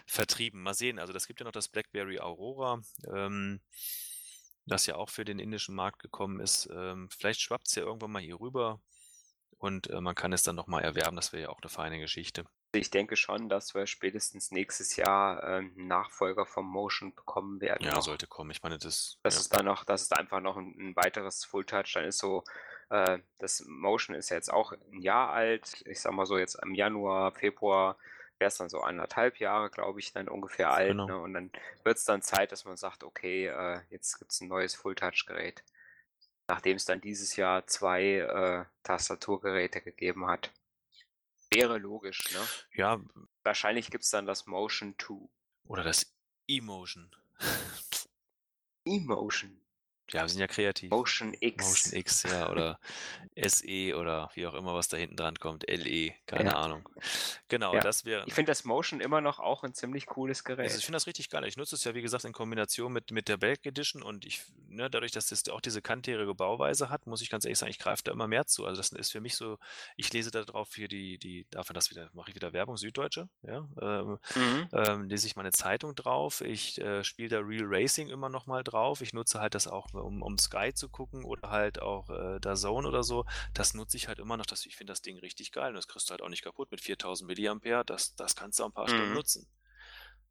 vertrieben. 0.05 0.61
Mal 0.61 0.73
sehen, 0.73 0.99
also 0.99 1.13
das 1.13 1.27
gibt 1.27 1.39
ja 1.39 1.45
noch 1.45 1.51
das 1.51 1.69
BlackBerry 1.69 2.19
Aurora, 2.19 2.82
ähm, 3.13 3.61
das 4.66 4.86
ja 4.86 4.95
auch 4.95 5.09
für 5.09 5.26
den 5.26 5.39
indischen 5.39 5.76
Markt 5.76 5.99
gekommen 5.99 6.39
ist. 6.39 6.70
Ähm, 6.74 7.09
vielleicht 7.09 7.41
schwappt 7.41 7.68
es 7.68 7.76
ja 7.76 7.84
irgendwann 7.84 8.12
mal 8.12 8.22
hier 8.22 8.39
rüber 8.39 8.80
und 9.57 9.89
äh, 9.89 10.01
man 10.01 10.16
kann 10.16 10.34
es 10.34 10.43
dann 10.43 10.55
nochmal 10.55 10.84
erwerben. 10.84 11.16
Das 11.16 11.34
wäre 11.34 11.43
ja 11.43 11.49
auch 11.49 11.62
eine 11.62 11.70
feine 11.70 11.99
Geschichte. 11.99 12.45
Ich 12.74 12.89
denke 12.89 13.16
schon, 13.16 13.49
dass 13.49 13.76
wir 13.76 13.86
spätestens 13.86 14.51
nächstes 14.51 14.95
Jahr 14.95 15.43
äh, 15.43 15.57
einen 15.57 15.88
Nachfolger 15.88 16.45
vom 16.45 16.68
Motion 16.68 17.14
bekommen 17.14 17.59
werden. 17.59 17.86
Ja, 17.86 18.01
sollte 18.01 18.28
kommen. 18.28 18.51
Ich 18.51 18.64
meine, 18.64 18.78
das. 18.78 19.20
Das 19.24 19.36
ja. 19.36 19.41
ist 19.41 19.55
dann 19.55 19.66
noch, 19.66 19.84
das 19.84 20.03
ist 20.03 20.18
einfach 20.18 20.39
noch 20.39 20.57
ein, 20.57 20.74
ein 20.80 20.95
weiteres 20.95 21.43
Full-Touch. 21.45 21.91
Dann 21.93 22.05
ist 22.05 22.20
so, 22.20 22.43
äh, 22.89 23.20
das 23.39 23.64
Motion 23.68 24.16
ist 24.16 24.30
ja 24.30 24.38
jetzt 24.38 24.51
auch 24.51 24.72
ein 24.72 25.01
Jahr 25.01 25.32
alt. 25.32 25.84
Ich 25.86 25.99
sag 25.99 26.14
mal 26.14 26.26
so, 26.26 26.38
jetzt 26.38 26.55
im 26.64 26.74
Januar, 26.74 27.34
Februar 27.34 27.97
wäre 28.42 28.50
es 28.50 28.58
dann 28.58 28.70
so 28.70 28.82
anderthalb 28.82 29.39
Jahre, 29.39 29.70
glaube 29.70 30.00
ich, 30.00 30.12
dann 30.12 30.28
ungefähr 30.28 30.72
alt. 30.72 30.89
Genau. 30.89 31.06
Ne? 31.06 31.18
Und 31.20 31.34
dann 31.34 31.52
wird 31.84 31.98
es 31.98 32.04
dann 32.04 32.22
Zeit, 32.22 32.52
dass 32.52 32.66
man 32.66 32.76
sagt, 32.76 33.04
okay, 33.04 33.48
äh, 33.48 33.80
jetzt 33.89 34.20
gibt 34.20 34.32
es 34.32 34.42
ein 34.42 34.50
neues 34.50 34.76
Full-Touch-Gerät. 34.76 35.64
Nachdem 36.48 36.76
es 36.76 36.86
dann 36.86 37.00
dieses 37.00 37.38
Jahr 37.38 37.66
zwei 37.68 38.16
äh, 38.18 38.66
Tastaturgeräte 38.84 39.80
gegeben 39.82 40.28
hat. 40.28 40.52
Wäre 41.52 41.78
logisch, 41.78 42.34
ne? 42.34 42.39
ja, 42.74 43.00
Wahrscheinlich 43.44 43.92
gibt 43.92 44.04
es 44.04 44.10
dann 44.10 44.26
das 44.26 44.48
Motion 44.48 44.96
2. 44.97 45.30
oder 45.68 45.84
das 45.84 46.13
Emotion. 46.47 47.12
Emotion. 48.86 49.61
Ja, 50.13 50.21
wir 50.24 50.29
sind 50.29 50.39
ja 50.42 50.47
kreativ. 50.47 50.89
Motion 50.92 51.36
X. 51.39 51.67
Motion 51.67 52.00
X, 52.00 52.24
ja, 52.24 52.50
oder 52.50 52.79
SE 53.36 53.96
oder 53.97 54.29
wie 54.36 54.46
auch 54.47 54.54
immer, 54.54 54.74
was 54.74 54.88
da 54.88 54.97
hinten 54.97 55.16
dran 55.16 55.36
kommt. 55.39 55.70
LE, 55.70 56.13
keine 56.25 56.51
Ja. 56.51 56.58
Ahnung. 56.58 56.88
Genau, 57.47 57.74
Ja. 57.74 57.82
das 57.82 58.05
wäre. 58.05 58.24
Ich 58.28 58.33
finde 58.33 58.51
das 58.51 58.63
Motion 58.66 59.00
immer 59.01 59.21
noch 59.21 59.39
auch 59.39 59.63
ein 59.63 59.74
ziemlich 59.74 60.05
cooles 60.05 60.43
Gerät. 60.43 60.66
Also 60.66 60.78
ich 60.78 60.86
finde 60.86 60.97
das 60.97 61.08
richtig 61.08 61.29
geil. 61.29 61.43
Ich 61.46 61.58
nutze 61.58 61.75
es 61.75 61.83
ja, 61.83 61.93
wie 61.96 62.01
gesagt, 62.01 62.25
in 62.25 62.33
Kombination 62.33 62.92
mit, 62.92 63.12
mit 63.12 63.28
der 63.28 63.38
Belk 63.38 63.66
Edition 63.66 64.01
und 64.04 64.25
ich, 64.25 64.42
ne, 64.67 64.89
dadurch, 64.89 65.12
dass 65.12 65.32
es 65.32 65.47
auch 65.50 65.62
diese 65.62 65.82
kantigere 65.82 66.36
Bauweise 66.36 66.89
hat, 66.89 67.08
muss 67.08 67.21
ich 67.21 67.29
ganz 67.29 67.46
ehrlich 67.46 67.58
sagen, 67.58 67.70
ich 67.71 67.79
greife 67.79 68.04
da 68.04 68.12
immer 68.12 68.28
mehr 68.28 68.46
zu. 68.47 68.66
Also 68.66 68.78
das 68.82 68.92
ist 68.92 69.12
für 69.12 69.21
mich 69.21 69.36
so, 69.36 69.58
ich 69.96 70.12
lese 70.13 70.32
da 70.32 70.43
drauf 70.43 70.70
hier 70.75 70.88
die, 70.88 71.17
die, 71.17 71.46
dafür 71.51 71.74
das 71.74 71.89
wieder, 71.89 72.09
mache 72.13 72.29
ich 72.29 72.36
wieder 72.36 72.54
Werbung, 72.54 72.78
Süddeutsche, 72.78 73.29
ja, 73.43 73.67
ähm, 73.82 74.20
Mhm. 74.36 74.67
ähm, 74.74 75.04
lese 75.09 75.28
ich 75.28 75.36
meine 75.36 75.51
Zeitung 75.51 75.96
drauf, 75.96 76.42
ich 76.42 76.79
äh, 76.82 77.04
spiele 77.04 77.29
da 77.29 77.39
Real 77.39 77.66
Racing 77.66 78.09
immer 78.09 78.29
noch 78.29 78.46
mal 78.46 78.63
drauf, 78.63 79.01
ich 79.01 79.13
nutze 79.13 79.39
halt 79.39 79.55
das 79.55 79.67
auch, 79.67 79.93
um, 80.01 80.21
um 80.21 80.37
Sky 80.37 80.73
zu 80.73 80.89
gucken 80.89 81.23
oder 81.23 81.49
halt 81.49 81.82
auch 81.82 82.09
äh, 82.09 82.39
da 82.39 82.55
Zone 82.55 82.87
oder 82.87 83.03
so, 83.03 83.25
das 83.53 83.73
nutze 83.73 83.97
ich 83.97 84.07
halt 84.07 84.19
immer 84.19 84.37
noch, 84.37 84.45
das, 84.45 84.65
ich 84.65 84.75
finde 84.75 84.91
das 84.91 85.01
Ding 85.01 85.17
richtig 85.19 85.51
geil 85.51 85.69
und 85.69 85.75
das 85.75 85.87
kriegst 85.87 86.09
du 86.09 86.11
halt 86.11 86.21
auch 86.21 86.29
nicht 86.29 86.43
kaputt 86.43 86.71
mit 86.71 86.82
4000 86.82 87.28
Milliampere, 87.28 87.83
das, 87.86 88.15
das 88.15 88.36
kannst 88.36 88.59
du 88.59 88.63
auch 88.63 88.67
ein 88.67 88.73
paar 88.73 88.87
Stunden 88.87 89.11
Mhm. 89.11 89.15
nutzen. 89.17 89.47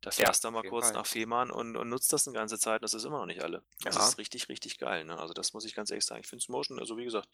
Da 0.01 0.10
Ja, 0.10 0.24
fährst 0.26 0.44
du 0.44 0.48
auf 0.48 0.55
mal 0.55 0.62
kurz 0.64 0.86
Fall. 0.86 0.94
nach 0.94 1.06
Fehmarn 1.06 1.51
und, 1.51 1.76
und 1.76 1.88
nutzt 1.90 2.12
das 2.12 2.26
eine 2.26 2.34
ganze 2.34 2.59
Zeit 2.59 2.80
und 2.80 2.84
das 2.84 2.94
ist 2.94 3.05
immer 3.05 3.18
noch 3.18 3.26
nicht 3.26 3.42
alle. 3.42 3.62
Das 3.84 3.97
Ja. 3.97 4.09
ist 4.09 4.18
richtig, 4.18 4.48
richtig 4.48 4.78
geil. 4.78 5.05
Ne? 5.05 5.18
Also 5.18 5.34
das 5.34 5.52
muss 5.52 5.64
ich 5.66 5.74
ganz 5.74 5.90
ehrlich 5.90 6.06
sagen. 6.06 6.22
Ich 6.22 6.26
finde 6.26 6.44
Motion, 6.48 6.78
also 6.78 6.97
wie 6.97 7.05
gesagt, 7.05 7.28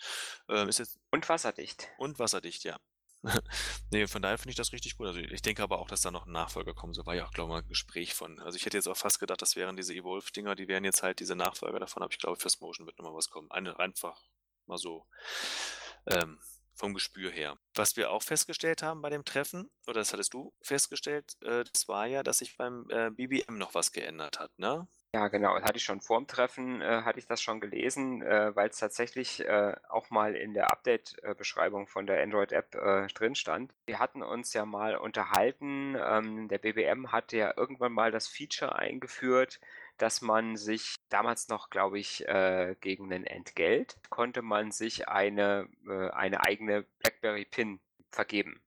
ähm, 0.48 0.68
ist 0.68 0.78
jetzt 0.78 0.98
Und 1.12 1.28
wasserdicht. 1.28 1.88
und 1.98 2.18
wasserdicht, 2.18 2.64
ja. 2.64 2.78
nee, 3.90 4.06
von 4.06 4.22
daher 4.22 4.38
finde 4.38 4.50
ich 4.50 4.56
das 4.56 4.72
richtig 4.72 4.96
gut. 4.96 5.06
Also 5.08 5.20
ich 5.20 5.42
denke 5.42 5.62
aber 5.62 5.78
auch, 5.78 5.88
dass 5.88 6.00
da 6.00 6.10
noch 6.10 6.26
ein 6.26 6.32
Nachfolger 6.32 6.74
kommen 6.74 6.94
soll. 6.94 7.06
War 7.06 7.14
ja 7.14 7.26
auch, 7.26 7.32
glaube 7.32 7.48
ich, 7.48 7.52
mal 7.52 7.62
ein 7.62 7.68
Gespräch 7.68 8.14
von. 8.14 8.38
Also 8.40 8.56
ich 8.56 8.66
hätte 8.66 8.76
jetzt 8.76 8.88
auch 8.88 8.96
fast 8.96 9.20
gedacht, 9.20 9.42
das 9.42 9.56
wären 9.56 9.76
diese 9.76 9.94
Evolve-Dinger, 9.94 10.54
die 10.54 10.68
wären 10.68 10.84
jetzt 10.84 11.02
halt 11.02 11.20
diese 11.20 11.36
Nachfolger 11.36 11.80
davon, 11.80 12.02
aber 12.02 12.12
ich 12.12 12.18
glaube, 12.18 12.40
fürs 12.40 12.60
Motion 12.60 12.86
wird 12.86 12.98
nochmal 12.98 13.14
was 13.14 13.30
kommen. 13.30 13.50
Eine, 13.50 13.78
einfach 13.78 14.22
mal 14.66 14.78
so 14.78 15.06
ähm, 16.06 16.38
vom 16.74 16.94
Gespür 16.94 17.30
her. 17.30 17.58
Was 17.74 17.96
wir 17.96 18.10
auch 18.10 18.22
festgestellt 18.22 18.82
haben 18.82 19.02
bei 19.02 19.10
dem 19.10 19.24
Treffen, 19.24 19.70
oder 19.86 20.00
das 20.00 20.12
hattest 20.12 20.34
du 20.34 20.52
festgestellt, 20.62 21.36
äh, 21.42 21.64
das 21.64 21.88
war 21.88 22.06
ja, 22.06 22.22
dass 22.22 22.38
sich 22.38 22.56
beim 22.56 22.86
äh, 22.90 23.10
BBM 23.10 23.58
noch 23.58 23.74
was 23.74 23.92
geändert 23.92 24.38
hat, 24.38 24.56
ne? 24.58 24.86
Ja, 25.14 25.28
genau. 25.28 25.54
Das 25.54 25.64
hatte 25.64 25.78
ich 25.78 25.84
schon 25.84 26.02
vorm 26.02 26.26
Treffen, 26.26 26.82
äh, 26.82 27.02
hatte 27.02 27.18
ich 27.18 27.26
das 27.26 27.40
schon 27.40 27.60
gelesen, 27.60 28.20
äh, 28.22 28.54
weil 28.54 28.68
es 28.68 28.78
tatsächlich 28.78 29.40
äh, 29.46 29.74
auch 29.88 30.10
mal 30.10 30.34
in 30.34 30.52
der 30.52 30.70
Update-Beschreibung 30.70 31.86
von 31.86 32.06
der 32.06 32.22
Android-App 32.22 32.74
äh, 32.74 33.06
drin 33.08 33.34
stand. 33.34 33.72
Wir 33.86 33.98
hatten 33.98 34.22
uns 34.22 34.52
ja 34.52 34.66
mal 34.66 34.96
unterhalten. 34.96 35.96
Ähm, 35.98 36.48
der 36.48 36.58
BBM 36.58 37.12
hatte 37.12 37.38
ja 37.38 37.54
irgendwann 37.56 37.92
mal 37.92 38.10
das 38.10 38.28
Feature 38.28 38.76
eingeführt, 38.76 39.58
dass 39.96 40.20
man 40.20 40.56
sich 40.56 40.96
damals 41.08 41.48
noch, 41.48 41.70
glaube 41.70 41.98
ich, 41.98 42.28
äh, 42.28 42.76
gegen 42.80 43.10
ein 43.12 43.24
Entgelt 43.24 43.96
konnte 44.10 44.42
man 44.42 44.70
sich 44.70 45.08
eine, 45.08 45.68
äh, 45.88 46.10
eine 46.10 46.44
eigene 46.44 46.84
BlackBerry-Pin 47.00 47.80
vergeben 48.10 48.60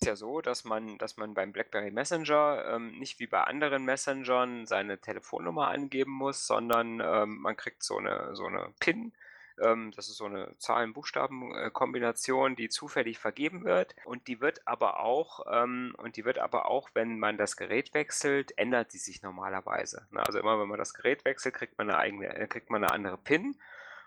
ist 0.00 0.06
ja 0.06 0.14
so, 0.14 0.40
dass 0.40 0.64
man, 0.64 0.96
dass 0.98 1.16
man 1.16 1.34
beim 1.34 1.52
BlackBerry 1.52 1.90
Messenger 1.90 2.64
ähm, 2.68 2.98
nicht 2.98 3.18
wie 3.18 3.26
bei 3.26 3.42
anderen 3.42 3.84
Messengern 3.84 4.64
seine 4.64 4.98
Telefonnummer 4.98 5.68
angeben 5.68 6.12
muss, 6.12 6.46
sondern 6.46 7.00
ähm, 7.00 7.38
man 7.38 7.56
kriegt 7.56 7.82
so 7.82 7.98
eine, 7.98 8.36
so 8.36 8.46
eine 8.46 8.72
PIN. 8.78 9.12
Ähm, 9.60 9.90
das 9.96 10.08
ist 10.08 10.18
so 10.18 10.26
eine 10.26 10.56
Zahlen-Buchstaben-Kombination, 10.58 12.54
die 12.54 12.68
zufällig 12.68 13.18
vergeben 13.18 13.64
wird. 13.64 13.96
Und 14.04 14.28
die 14.28 14.40
wird 14.40 14.68
aber 14.68 15.00
auch, 15.00 15.44
ähm, 15.50 15.96
und 15.98 16.16
die 16.16 16.24
wird 16.24 16.38
aber 16.38 16.66
auch, 16.66 16.90
wenn 16.94 17.18
man 17.18 17.36
das 17.36 17.56
Gerät 17.56 17.92
wechselt, 17.92 18.56
ändert 18.56 18.92
die 18.92 18.98
sich 18.98 19.22
normalerweise. 19.22 20.06
Ne? 20.12 20.24
Also 20.24 20.38
immer 20.38 20.60
wenn 20.60 20.68
man 20.68 20.78
das 20.78 20.94
Gerät 20.94 21.24
wechselt, 21.24 21.56
kriegt 21.56 21.76
man 21.76 21.90
eine 21.90 21.98
eigene, 21.98 22.46
kriegt 22.46 22.70
man 22.70 22.84
eine 22.84 22.92
andere 22.92 23.18
PIN. 23.18 23.58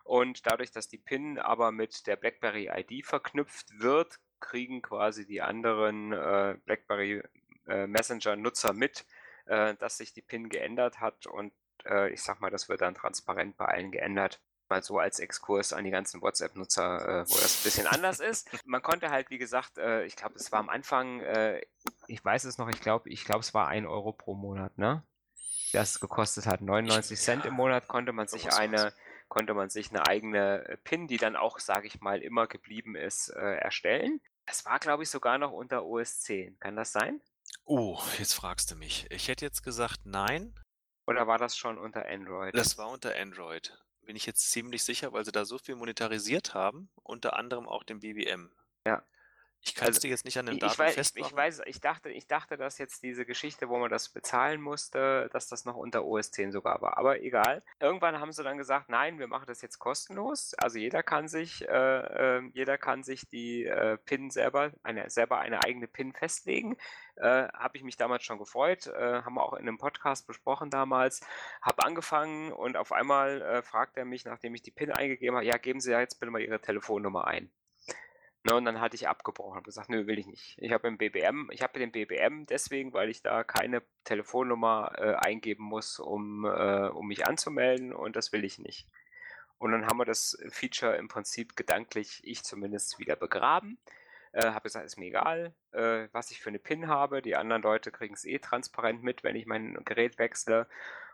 Und 0.05 0.49
dadurch, 0.49 0.71
dass 0.71 0.87
die 0.87 0.97
PIN 0.97 1.37
aber 1.37 1.73
mit 1.73 2.07
der 2.07 2.15
BlackBerry 2.15 2.71
ID 2.73 3.05
verknüpft 3.05 3.67
wird, 3.77 4.19
kriegen 4.41 4.81
quasi 4.81 5.25
die 5.25 5.41
anderen 5.41 6.11
äh, 6.11 6.57
BlackBerry 6.65 7.23
äh, 7.67 7.87
Messenger-Nutzer 7.87 8.73
mit, 8.73 9.05
äh, 9.45 9.75
dass 9.75 9.97
sich 9.97 10.13
die 10.13 10.21
PIN 10.21 10.49
geändert 10.49 10.99
hat 10.99 11.27
und 11.27 11.53
äh, 11.85 12.09
ich 12.11 12.21
sag 12.21 12.41
mal, 12.41 12.51
das 12.51 12.67
wird 12.67 12.81
dann 12.81 12.95
transparent 12.95 13.55
bei 13.57 13.65
allen 13.65 13.91
geändert. 13.91 14.41
Mal 14.69 14.83
so 14.83 14.99
als 14.99 15.19
Exkurs 15.19 15.73
an 15.73 15.83
die 15.83 15.91
ganzen 15.91 16.21
WhatsApp-Nutzer, 16.21 17.21
äh, 17.21 17.29
wo 17.29 17.33
das 17.35 17.59
ein 17.59 17.63
bisschen 17.63 17.87
anders 17.87 18.19
ist. 18.19 18.49
Man 18.65 18.81
konnte 18.81 19.09
halt, 19.11 19.29
wie 19.29 19.37
gesagt, 19.37 19.77
äh, 19.77 20.05
ich 20.05 20.15
glaube, 20.15 20.35
es 20.35 20.51
war 20.51 20.59
am 20.59 20.69
Anfang, 20.69 21.21
ich 22.07 22.23
weiß 22.23 22.45
es 22.45 22.57
noch, 22.57 22.69
ich 22.69 22.79
glaube, 22.81 23.09
ich 23.09 23.25
glaube, 23.25 23.41
es 23.41 23.53
war 23.53 23.67
ein 23.67 23.85
Euro 23.85 24.11
pro 24.13 24.33
Monat, 24.33 24.77
ne? 24.77 25.03
Das 25.73 25.99
gekostet 25.99 26.45
hat 26.47 26.61
99 26.61 27.11
Ich- 27.19 27.23
Cent 27.25 27.45
im 27.45 27.53
Monat, 27.53 27.87
konnte 27.87 28.11
man 28.13 28.27
sich 28.27 28.51
eine, 28.53 28.93
konnte 29.29 29.53
man 29.53 29.69
sich 29.69 29.89
eine 29.89 30.05
eigene 30.07 30.77
PIN, 30.83 31.07
die 31.07 31.17
dann 31.17 31.35
auch, 31.37 31.59
sage 31.59 31.87
ich 31.87 32.01
mal, 32.01 32.21
immer 32.21 32.47
geblieben 32.47 32.95
ist, 32.95 33.29
äh, 33.29 33.55
erstellen. 33.55 34.21
Das 34.51 34.65
war, 34.65 34.79
glaube 34.79 35.03
ich, 35.03 35.09
sogar 35.09 35.37
noch 35.37 35.53
unter 35.53 35.85
OS 35.85 36.19
10. 36.23 36.59
Kann 36.59 36.75
das 36.75 36.91
sein? 36.91 37.21
Oh, 37.63 37.97
jetzt 38.19 38.33
fragst 38.33 38.69
du 38.69 38.75
mich. 38.75 39.09
Ich 39.09 39.29
hätte 39.29 39.45
jetzt 39.45 39.63
gesagt 39.63 40.01
nein, 40.03 40.53
Oder 41.07 41.25
war 41.25 41.37
das 41.37 41.55
schon 41.55 41.77
unter 41.77 42.05
Android? 42.05 42.53
das 42.53 42.77
war 42.77 42.89
unter 42.89 43.15
Android. 43.15 43.77
Bin 44.01 44.17
ich 44.17 44.25
jetzt 44.25 44.51
ziemlich 44.51 44.83
sicher, 44.83 45.13
weil 45.13 45.23
sie 45.23 45.31
da 45.31 45.45
so 45.45 45.57
viel 45.57 45.75
monetarisiert 45.77 46.53
haben, 46.53 46.89
unter 47.01 47.37
anderem 47.37 47.65
auch 47.65 47.83
den 47.85 48.01
BBM. 48.01 48.51
Ja. 48.85 49.05
Ich 49.63 49.75
kann 49.75 49.89
es 49.89 49.97
Also, 49.97 50.01
dir 50.01 50.09
jetzt 50.09 50.25
nicht 50.25 50.39
an 50.39 50.47
den 50.47 50.57
ich, 50.57 50.63
ich, 50.63 50.69
Daten 50.69 50.79
weiß, 50.79 50.89
ich, 50.89 50.95
festmachen. 50.95 51.29
ich 51.29 51.37
weiß, 51.37 51.61
ich 51.65 51.81
dachte, 51.81 52.09
ich 52.09 52.27
dachte, 52.27 52.57
dass 52.57 52.79
jetzt 52.79 53.03
diese 53.03 53.25
Geschichte, 53.25 53.69
wo 53.69 53.77
man 53.77 53.91
das 53.91 54.09
bezahlen 54.09 54.59
musste, 54.59 55.29
dass 55.33 55.47
das 55.47 55.65
noch 55.65 55.75
unter 55.75 56.03
OS 56.03 56.31
10 56.31 56.51
sogar 56.51 56.81
war. 56.81 56.97
Aber 56.97 57.21
egal. 57.21 57.61
Irgendwann 57.79 58.19
haben 58.19 58.31
sie 58.31 58.43
dann 58.43 58.57
gesagt, 58.57 58.89
nein, 58.89 59.19
wir 59.19 59.27
machen 59.27 59.45
das 59.45 59.61
jetzt 59.61 59.77
kostenlos. 59.77 60.55
Also 60.55 60.79
jeder 60.79 61.03
kann 61.03 61.27
sich, 61.27 61.67
äh, 61.67 62.37
äh, 62.37 62.41
jeder 62.53 62.79
kann 62.79 63.03
sich 63.03 63.27
die 63.29 63.65
äh, 63.65 63.97
PIN 63.97 64.31
selber, 64.31 64.71
eine, 64.81 65.09
selber 65.11 65.39
eine 65.39 65.63
eigene 65.63 65.87
PIN 65.87 66.13
festlegen. 66.13 66.75
Äh, 67.17 67.47
habe 67.53 67.77
ich 67.77 67.83
mich 67.83 67.97
damals 67.97 68.23
schon 68.23 68.39
gefreut. 68.39 68.87
Äh, 68.87 69.21
haben 69.21 69.35
wir 69.35 69.43
auch 69.43 69.53
in 69.53 69.67
einem 69.67 69.77
Podcast 69.77 70.25
besprochen 70.25 70.71
damals. 70.71 71.21
Habe 71.61 71.85
angefangen 71.85 72.51
und 72.51 72.77
auf 72.77 72.91
einmal 72.91 73.43
äh, 73.43 73.61
fragt 73.61 73.95
er 73.95 74.05
mich, 74.05 74.25
nachdem 74.25 74.55
ich 74.55 74.63
die 74.63 74.71
PIN 74.71 74.91
eingegeben 74.91 75.35
habe, 75.35 75.45
ja, 75.45 75.57
geben 75.57 75.81
Sie 75.81 75.91
ja 75.91 75.99
jetzt 75.99 76.19
bitte 76.19 76.31
mal 76.31 76.41
Ihre 76.41 76.59
Telefonnummer 76.59 77.27
ein. 77.27 77.51
Ne, 78.43 78.55
und 78.55 78.65
dann 78.65 78.81
hatte 78.81 78.95
ich 78.95 79.07
abgebrochen 79.07 79.59
und 79.59 79.63
gesagt, 79.63 79.89
nö, 79.89 80.07
will 80.07 80.17
ich 80.17 80.25
nicht. 80.25 80.57
Ich 80.57 80.71
habe 80.71 80.87
im 80.87 80.97
BBM, 80.97 81.49
ich 81.51 81.61
habe 81.61 81.77
den 81.77 81.91
BBM 81.91 82.47
deswegen, 82.47 82.91
weil 82.91 83.09
ich 83.09 83.21
da 83.21 83.43
keine 83.43 83.83
Telefonnummer 84.03 84.93
äh, 84.97 85.13
eingeben 85.13 85.63
muss, 85.63 85.99
um, 85.99 86.45
äh, 86.45 86.87
um 86.87 87.07
mich 87.07 87.27
anzumelden 87.27 87.93
und 87.93 88.15
das 88.15 88.31
will 88.31 88.43
ich 88.43 88.57
nicht. 88.57 88.87
Und 89.59 89.71
dann 89.71 89.85
haben 89.85 89.99
wir 89.99 90.05
das 90.05 90.39
Feature 90.49 90.95
im 90.95 91.07
Prinzip 91.07 91.55
gedanklich, 91.55 92.21
ich 92.23 92.41
zumindest, 92.43 92.97
wieder 92.97 93.15
begraben. 93.15 93.77
Äh, 94.31 94.47
habe 94.47 94.63
gesagt, 94.63 94.85
ist 94.85 94.97
mir 94.97 95.07
egal, 95.07 95.53
äh, 95.71 96.07
was 96.13 96.31
ich 96.31 96.41
für 96.41 96.49
eine 96.49 96.57
PIN 96.57 96.87
habe. 96.87 97.21
Die 97.21 97.35
anderen 97.35 97.61
Leute 97.61 97.91
kriegen 97.91 98.15
es 98.15 98.25
eh 98.25 98.39
transparent 98.39 99.03
mit, 99.03 99.23
wenn 99.23 99.35
ich 99.35 99.45
mein 99.45 99.77
Gerät 99.85 100.17
wechsle. 100.17 100.67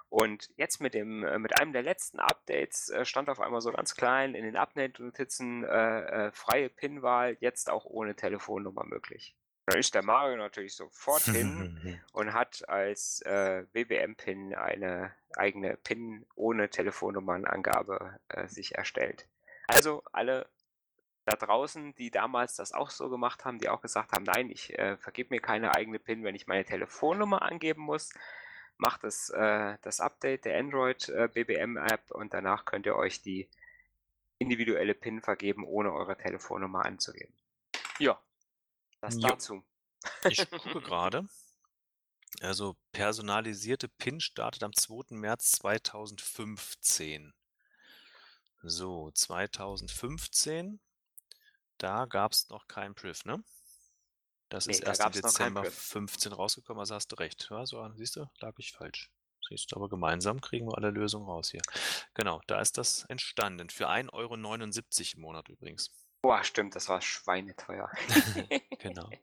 Und 0.09 0.49
jetzt 0.55 0.79
mit 0.79 0.93
dem, 0.93 1.23
äh, 1.23 1.38
mit 1.38 1.59
einem 1.59 1.73
der 1.73 1.84
letzten 1.84 2.19
Updates 2.19 2.89
äh, 2.89 3.05
stand 3.05 3.29
auf 3.29 3.41
einmal 3.41 3.61
so 3.61 3.71
ganz 3.71 3.95
klein 3.95 4.35
in 4.35 4.45
den 4.45 4.55
Update-Notizen 4.55 5.63
äh, 5.65 6.27
äh, 6.27 6.31
freie 6.31 6.69
PIN-Wahl, 6.69 7.38
jetzt 7.41 7.69
auch 7.69 7.85
ohne 7.85 8.15
Telefonnummer 8.15 8.85
möglich. 8.85 9.35
Da 9.65 9.77
ist 9.77 9.93
der 9.95 10.03
Mario 10.03 10.38
natürlich 10.38 10.75
sofort 10.75 11.23
hin 11.23 11.99
und 12.13 12.34
hat 12.34 12.67
als 12.69 13.21
äh, 13.25 13.65
BBM-Pin 13.73 14.55
eine 14.55 15.13
eigene 15.35 15.75
PIN 15.75 16.25
ohne 16.35 16.69
Telefonnummernangabe 16.69 18.17
äh, 18.29 18.47
sich 18.47 18.75
erstellt. 18.75 19.27
Also 19.67 20.03
alle 20.13 20.47
da 21.25 21.35
draußen, 21.35 21.93
die 21.95 22.09
damals 22.09 22.55
das 22.55 22.71
auch 22.71 22.89
so 22.89 23.09
gemacht 23.09 23.43
haben, 23.43 23.59
die 23.59 23.67
auch 23.67 23.81
gesagt 23.81 24.13
haben, 24.13 24.23
nein, 24.23 24.49
ich 24.49 24.79
äh, 24.79 24.95
vergebe 24.95 25.35
mir 25.35 25.41
keine 25.41 25.75
eigene 25.75 25.99
PIN, 25.99 26.23
wenn 26.23 26.35
ich 26.35 26.47
meine 26.47 26.63
Telefonnummer 26.63 27.41
angeben 27.41 27.81
muss, 27.81 28.13
macht 28.78 29.04
das, 29.04 29.30
äh, 29.30 29.78
das 29.82 29.99
Update 29.99 30.45
der 30.45 30.60
Android 30.60 31.10
äh, 31.10 31.30
BBM 31.32 31.78
App 31.78 32.12
und 32.12 32.34
danach 32.34 32.66
könnt 32.66 32.86
ihr 32.86 32.95
euch 32.95 33.22
die 33.22 33.49
individuelle 34.38 34.94
PIN 34.94 35.22
vergeben, 35.22 35.66
ohne 35.66 35.91
eure 35.91 36.18
Telefonnummer 36.18 36.86
anzugeben. 36.86 37.34
Ja, 37.99 38.20
das 39.02 39.16
Jo. 39.16 39.28
dazu. 39.28 39.64
Ich 40.30 40.49
gucke 40.49 40.82
gerade. 40.82 41.28
Also 42.41 42.78
personalisierte 42.91 43.88
PIN 43.88 44.20
startet 44.20 44.64
am 44.64 44.74
2. 44.74 45.16
März 45.16 45.54
2015. 45.54 47.34
So, 48.62 49.12
2015. 49.12 50.80
Da 51.78 52.06
gab 52.06 52.34
es 52.34 52.49
noch 52.49 52.68
kein 52.68 52.94
Priv, 52.95 53.26
ne? 53.26 53.44
Das 54.49 54.65
Nee, 54.65 54.74
ist 54.74 54.84
da 54.84 54.88
erst 54.88 55.06
im 55.06 55.11
Dezember 55.11 55.61
Priv. 55.61 55.74
15 55.74 56.34
rausgekommen, 56.34 56.80
also 56.80 56.95
hast 56.95 57.11
du 57.11 57.15
recht. 57.15 57.48
Ja, 57.49 57.65
so, 57.65 57.90
siehst 57.95 58.15
du, 58.15 58.30
lag 58.40 58.53
ich 58.57 58.72
falsch. 58.72 59.11
Siehst 59.48 59.72
du, 59.72 59.76
aber 59.78 59.90
gemeinsam 59.90 60.41
kriegen 60.41 60.68
wir 60.68 60.78
alle 60.78 60.90
Lösungen 60.90 61.26
raus 61.26 61.52
hier. 61.52 61.61
Genau, 62.14 62.41
da 62.48 62.60
ist 62.60 62.78
das 62.78 63.06
entstanden. 63.06 63.69
Für 63.69 63.90
1,79 63.90 64.11
Euro 64.14 64.36
im 65.15 65.22
Monat 65.22 65.49
übrigens. 65.49 65.91
Boah, 66.22 66.44
stimmt, 66.44 66.76
das 66.76 66.90
war 66.90 67.02
schweineteuer. 67.02 67.90
genau. 68.80 69.10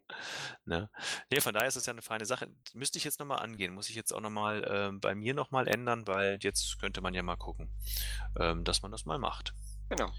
Ne? 0.64 0.88
Nee, 1.30 1.40
von 1.40 1.52
daher 1.52 1.68
ist 1.68 1.76
es 1.76 1.84
ja 1.84 1.92
eine 1.92 2.00
feine 2.00 2.24
Sache. 2.24 2.48
Müsste 2.72 2.96
ich 2.96 3.04
jetzt 3.04 3.20
nochmal 3.20 3.40
angehen, 3.40 3.74
muss 3.74 3.90
ich 3.90 3.96
jetzt 3.96 4.12
auch 4.12 4.22
nochmal 4.22 4.64
äh, 4.64 4.96
bei 4.96 5.14
mir 5.14 5.34
nochmal 5.34 5.68
ändern, 5.68 6.06
weil 6.06 6.38
jetzt 6.40 6.78
könnte 6.80 7.02
man 7.02 7.12
ja 7.12 7.22
mal 7.22 7.36
gucken, 7.36 7.70
ähm, 8.40 8.64
dass 8.64 8.80
man 8.80 8.90
das 8.90 9.04
mal 9.04 9.18
macht. 9.18 9.52
Genau. 9.90 10.10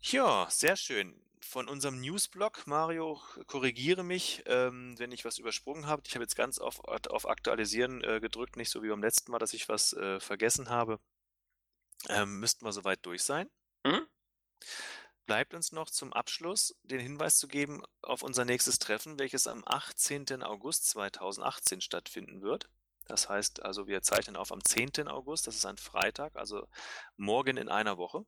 Ja, 0.00 0.48
sehr 0.50 0.74
schön. 0.74 1.14
Von 1.40 1.68
unserem 1.68 2.00
Newsblog, 2.00 2.66
Mario, 2.66 3.20
korrigiere 3.46 4.04
mich, 4.04 4.42
ähm, 4.46 4.98
wenn 4.98 5.10
ich 5.10 5.24
was 5.24 5.38
übersprungen 5.38 5.86
habe. 5.86 6.02
Ich 6.06 6.14
habe 6.14 6.22
jetzt 6.22 6.36
ganz 6.36 6.58
auf, 6.58 6.84
auf 6.84 7.28
Aktualisieren 7.28 8.04
äh, 8.04 8.20
gedrückt, 8.20 8.56
nicht 8.56 8.70
so 8.70 8.82
wie 8.82 8.88
beim 8.88 9.02
letzten 9.02 9.32
Mal, 9.32 9.38
dass 9.38 9.54
ich 9.54 9.68
was 9.68 9.92
äh, 9.94 10.20
vergessen 10.20 10.68
habe. 10.68 11.00
Ähm, 12.08 12.40
müssten 12.40 12.64
wir 12.64 12.72
soweit 12.72 13.04
durch 13.04 13.22
sein. 13.22 13.50
Mhm. 13.84 14.06
Bleibt 15.26 15.54
uns 15.54 15.72
noch 15.72 15.90
zum 15.90 16.12
Abschluss 16.12 16.76
den 16.82 17.00
Hinweis 17.00 17.38
zu 17.38 17.48
geben 17.48 17.82
auf 18.02 18.22
unser 18.22 18.44
nächstes 18.44 18.78
Treffen, 18.78 19.18
welches 19.18 19.46
am 19.46 19.62
18. 19.64 20.42
August 20.42 20.88
2018 20.90 21.80
stattfinden 21.80 22.42
wird. 22.42 22.68
Das 23.06 23.28
heißt 23.28 23.62
also, 23.62 23.86
wir 23.86 24.02
zeichnen 24.02 24.36
auf 24.36 24.52
am 24.52 24.62
10. 24.62 25.08
August, 25.08 25.46
das 25.46 25.56
ist 25.56 25.66
ein 25.66 25.76
Freitag, 25.78 26.36
also 26.36 26.66
morgen 27.16 27.56
in 27.56 27.68
einer 27.68 27.96
Woche. 27.98 28.24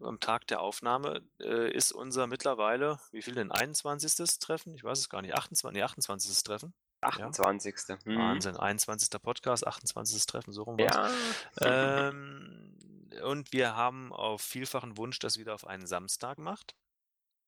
Am 0.00 0.20
Tag 0.20 0.46
der 0.46 0.60
Aufnahme 0.60 1.22
äh, 1.40 1.70
ist 1.70 1.92
unser 1.92 2.26
mittlerweile, 2.26 2.98
wie 3.12 3.22
viel 3.22 3.34
denn, 3.34 3.50
21. 3.52 4.38
Treffen? 4.38 4.74
Ich 4.74 4.84
weiß 4.84 4.98
es 4.98 5.08
gar 5.08 5.22
nicht, 5.22 5.34
28, 5.34 5.72
nee, 5.74 5.82
28. 5.82 6.42
Treffen. 6.42 6.74
28. 7.00 7.74
Ja. 7.88 7.98
Mhm. 8.04 8.18
Wahnsinn, 8.18 8.56
21. 8.56 9.10
Podcast, 9.22 9.66
28. 9.66 10.26
Treffen, 10.26 10.52
so 10.52 10.64
rum 10.64 10.78
Ja. 10.78 11.10
ähm, 11.62 12.76
und 13.22 13.52
wir 13.52 13.76
haben 13.76 14.12
auf 14.12 14.42
vielfachen 14.42 14.96
Wunsch 14.98 15.18
das 15.18 15.38
wieder 15.38 15.54
auf 15.54 15.66
einen 15.66 15.86
Samstag 15.86 16.36
gemacht. 16.36 16.74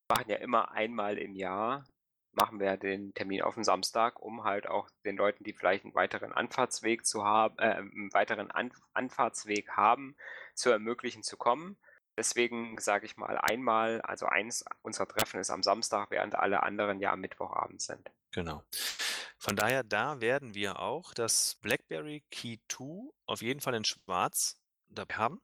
Wir 0.08 0.16
machen 0.16 0.30
ja 0.30 0.36
immer 0.36 0.70
einmal 0.70 1.18
im 1.18 1.34
Jahr, 1.34 1.84
machen 2.32 2.60
wir 2.60 2.76
den 2.76 3.12
Termin 3.14 3.42
auf 3.42 3.54
den 3.54 3.64
Samstag, 3.64 4.20
um 4.20 4.44
halt 4.44 4.66
auch 4.66 4.88
den 5.04 5.16
Leuten, 5.16 5.44
die 5.44 5.52
vielleicht 5.52 5.84
einen 5.84 5.94
weiteren 5.94 6.32
Anfahrtsweg 6.32 7.04
zu 7.04 7.24
haben, 7.24 7.58
äh, 7.58 7.74
einen 7.74 8.12
weiteren 8.12 8.50
An 8.50 8.72
Anfahrtsweg 8.94 9.70
haben, 9.72 10.16
zu 10.54 10.70
ermöglichen 10.70 11.22
zu 11.22 11.36
kommen. 11.36 11.76
Deswegen 12.18 12.76
sage 12.80 13.06
ich 13.06 13.16
mal 13.16 13.38
einmal, 13.38 14.00
also 14.00 14.26
eins 14.26 14.64
unserer 14.82 15.06
Treffen 15.06 15.38
ist 15.38 15.50
am 15.50 15.62
Samstag, 15.62 16.10
während 16.10 16.34
alle 16.34 16.64
anderen 16.64 16.98
ja 16.98 17.12
am 17.12 17.20
Mittwochabend 17.20 17.80
sind. 17.80 18.10
Genau. 18.32 18.64
Von 19.38 19.54
daher, 19.54 19.84
da 19.84 20.20
werden 20.20 20.52
wir 20.52 20.80
auch 20.80 21.14
das 21.14 21.54
BlackBerry 21.62 22.24
Key 22.32 22.58
2 22.68 23.08
auf 23.26 23.40
jeden 23.40 23.60
Fall 23.60 23.74
in 23.74 23.84
schwarz 23.84 24.60
dabei 24.88 25.14
haben. 25.14 25.40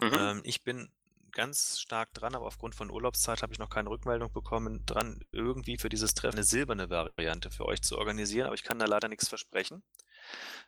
Mhm. 0.00 0.14
Ähm, 0.14 0.40
ich 0.42 0.64
bin 0.64 0.90
ganz 1.30 1.78
stark 1.78 2.12
dran, 2.12 2.34
aber 2.34 2.46
aufgrund 2.46 2.74
von 2.74 2.90
Urlaubszeit 2.90 3.42
habe 3.42 3.52
ich 3.52 3.60
noch 3.60 3.70
keine 3.70 3.90
Rückmeldung 3.90 4.32
bekommen, 4.32 4.84
dran 4.84 5.20
irgendwie 5.30 5.78
für 5.78 5.88
dieses 5.88 6.14
Treffen 6.14 6.38
eine 6.38 6.44
silberne 6.44 6.90
Variante 6.90 7.52
für 7.52 7.66
euch 7.66 7.82
zu 7.82 7.98
organisieren, 7.98 8.46
aber 8.46 8.56
ich 8.56 8.64
kann 8.64 8.80
da 8.80 8.86
leider 8.86 9.06
nichts 9.06 9.28
versprechen. 9.28 9.84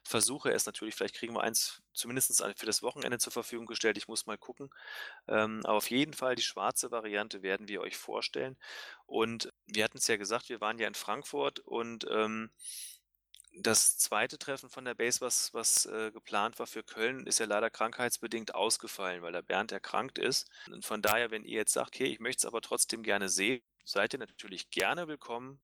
Versuche 0.02 0.52
es 0.52 0.66
natürlich, 0.66 0.94
vielleicht 0.94 1.14
kriegen 1.14 1.34
wir 1.34 1.42
eins 1.42 1.82
zumindest 1.92 2.42
für 2.56 2.66
das 2.66 2.82
Wochenende 2.82 3.18
zur 3.18 3.32
Verfügung 3.32 3.66
gestellt. 3.66 3.98
Ich 3.98 4.08
muss 4.08 4.26
mal 4.26 4.38
gucken. 4.38 4.70
Ähm, 5.28 5.60
aber 5.64 5.76
auf 5.76 5.90
jeden 5.90 6.14
Fall 6.14 6.34
die 6.34 6.42
schwarze 6.42 6.90
Variante 6.90 7.42
werden 7.42 7.68
wir 7.68 7.80
euch 7.80 7.96
vorstellen. 7.96 8.56
Und 9.06 9.52
wir 9.66 9.84
hatten 9.84 9.98
es 9.98 10.06
ja 10.06 10.16
gesagt, 10.16 10.48
wir 10.48 10.60
waren 10.60 10.78
ja 10.78 10.88
in 10.88 10.94
Frankfurt 10.94 11.60
und 11.60 12.06
ähm, 12.10 12.50
das 13.52 13.98
zweite 13.98 14.38
Treffen 14.38 14.70
von 14.70 14.84
der 14.84 14.94
Base, 14.94 15.20
was, 15.20 15.52
was 15.52 15.86
äh, 15.86 16.10
geplant 16.12 16.58
war 16.58 16.66
für 16.66 16.82
Köln, 16.82 17.26
ist 17.26 17.40
ja 17.40 17.46
leider 17.46 17.70
krankheitsbedingt 17.70 18.54
ausgefallen, 18.54 19.22
weil 19.22 19.32
der 19.32 19.42
Bernd 19.42 19.72
erkrankt 19.72 20.18
ist. 20.18 20.48
Und 20.70 20.84
von 20.84 21.02
daher, 21.02 21.30
wenn 21.30 21.44
ihr 21.44 21.56
jetzt 21.58 21.72
sagt, 21.72 21.96
okay, 21.96 22.04
ich 22.04 22.20
möchte 22.20 22.40
es 22.40 22.46
aber 22.46 22.60
trotzdem 22.60 23.02
gerne 23.02 23.28
sehen, 23.28 23.60
seid 23.84 24.12
ihr 24.12 24.20
natürlich 24.20 24.70
gerne 24.70 25.08
willkommen, 25.08 25.60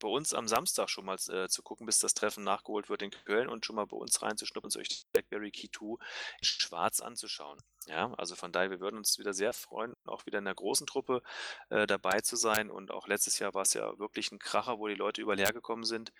bei 0.00 0.08
uns 0.08 0.34
am 0.34 0.48
Samstag 0.48 0.90
schon 0.90 1.04
mal 1.04 1.18
äh, 1.28 1.48
zu 1.48 1.62
gucken, 1.62 1.86
bis 1.86 2.00
das 2.00 2.14
Treffen 2.14 2.42
nachgeholt 2.42 2.88
wird 2.88 3.02
in 3.02 3.10
Köln 3.10 3.48
und 3.48 3.64
schon 3.64 3.76
mal 3.76 3.86
bei 3.86 3.96
uns 3.96 4.20
reinzuschnuppern 4.20 4.70
und 4.70 4.80
euch 4.80 5.04
BlackBerry 5.12 5.50
Key 5.52 5.68
2 5.70 6.04
in 6.40 6.44
schwarz 6.44 7.00
anzuschauen. 7.00 7.60
Ja, 7.86 8.12
also 8.18 8.36
von 8.36 8.52
daher, 8.52 8.70
wir 8.70 8.80
würden 8.80 8.98
uns 8.98 9.18
wieder 9.18 9.32
sehr 9.32 9.52
freuen, 9.54 9.94
auch 10.04 10.26
wieder 10.26 10.38
in 10.38 10.44
der 10.44 10.54
großen 10.54 10.86
Truppe 10.86 11.22
äh, 11.70 11.86
dabei 11.86 12.20
zu 12.20 12.36
sein. 12.36 12.70
Und 12.70 12.90
auch 12.90 13.08
letztes 13.08 13.38
Jahr 13.38 13.54
war 13.54 13.62
es 13.62 13.72
ja 13.72 13.98
wirklich 13.98 14.30
ein 14.32 14.38
Kracher, 14.38 14.78
wo 14.78 14.86
die 14.86 14.94
Leute 14.94 15.22
überall 15.22 15.38
hergekommen 15.38 15.84
sind. 15.84 16.12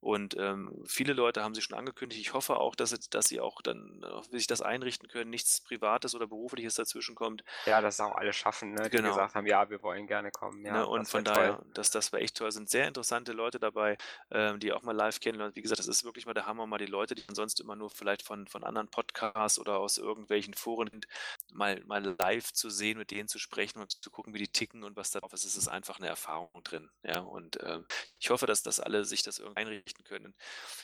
Und 0.00 0.36
ähm, 0.38 0.80
viele 0.86 1.12
Leute 1.14 1.42
haben 1.42 1.54
sich 1.54 1.64
schon 1.64 1.76
angekündigt. 1.76 2.20
Ich 2.20 2.32
hoffe 2.34 2.58
auch, 2.58 2.76
dass, 2.76 2.90
sie, 2.90 2.98
dass 3.10 3.26
sie 3.26 3.40
auch 3.40 3.60
dann 3.62 4.00
äh, 4.04 4.22
sich 4.30 4.46
das 4.46 4.62
einrichten 4.62 5.08
können, 5.08 5.28
nichts 5.28 5.60
Privates 5.60 6.14
oder 6.14 6.28
Berufliches 6.28 6.76
dazwischen 6.76 7.16
kommt. 7.16 7.42
Ja, 7.66 7.80
dass 7.80 7.98
auch 7.98 8.14
alle 8.14 8.32
schaffen, 8.32 8.74
ne, 8.74 8.88
die 8.88 8.90
Genau. 8.90 9.08
gesagt 9.08 9.34
haben, 9.34 9.46
ja, 9.46 9.68
wir 9.70 9.82
wollen 9.82 10.06
gerne 10.06 10.30
kommen. 10.30 10.64
Ja, 10.64 10.72
ne? 10.72 10.86
Und 10.86 11.00
das 11.00 11.10
von 11.10 11.24
daher, 11.24 11.56
toll. 11.56 11.66
das, 11.74 11.90
das 11.90 12.12
war 12.12 12.20
echt 12.20 12.36
toll. 12.36 12.48
Es 12.48 12.54
sind 12.54 12.70
sehr 12.70 12.86
interessante 12.86 13.32
Leute 13.32 13.58
dabei, 13.58 13.98
ähm, 14.30 14.60
die 14.60 14.72
auch 14.72 14.82
mal 14.82 14.94
live 14.94 15.18
kennenlernen. 15.18 15.56
Wie 15.56 15.62
gesagt, 15.62 15.80
das 15.80 15.88
ist 15.88 16.04
wirklich 16.04 16.26
mal 16.26 16.34
der 16.34 16.46
Hammer, 16.46 16.66
mal 16.68 16.78
die 16.78 16.86
Leute, 16.86 17.16
die 17.16 17.24
man 17.26 17.34
sonst 17.34 17.58
immer 17.58 17.74
nur 17.74 17.90
vielleicht 17.90 18.22
von, 18.22 18.46
von 18.46 18.62
anderen 18.62 18.88
Podcasts 18.88 19.58
oder 19.58 19.78
aus 19.78 19.98
irgendwelchen 19.98 20.54
Foren 20.54 20.88
kennt, 20.90 21.08
mal, 21.52 21.82
mal 21.86 22.16
live 22.18 22.52
zu 22.52 22.70
sehen, 22.70 22.98
mit 22.98 23.10
denen 23.10 23.28
zu 23.28 23.38
sprechen 23.38 23.80
und 23.80 24.02
zu 24.02 24.10
gucken, 24.10 24.34
wie 24.34 24.38
die 24.38 24.48
ticken 24.48 24.84
und 24.84 24.96
was 24.96 25.10
da 25.10 25.20
drauf 25.20 25.32
ist. 25.32 25.44
Es 25.44 25.56
ist 25.56 25.68
einfach 25.68 25.98
eine 25.98 26.08
Erfahrung 26.08 26.62
drin. 26.64 26.90
Ja, 27.02 27.20
und 27.20 27.58
ähm, 27.62 27.86
ich 28.18 28.30
hoffe, 28.30 28.46
dass 28.46 28.62
das 28.62 28.80
alle 28.80 29.04
sich 29.04 29.22
das 29.22 29.38
irgendwie 29.38 29.60
einrichten 29.60 30.04
können. 30.04 30.34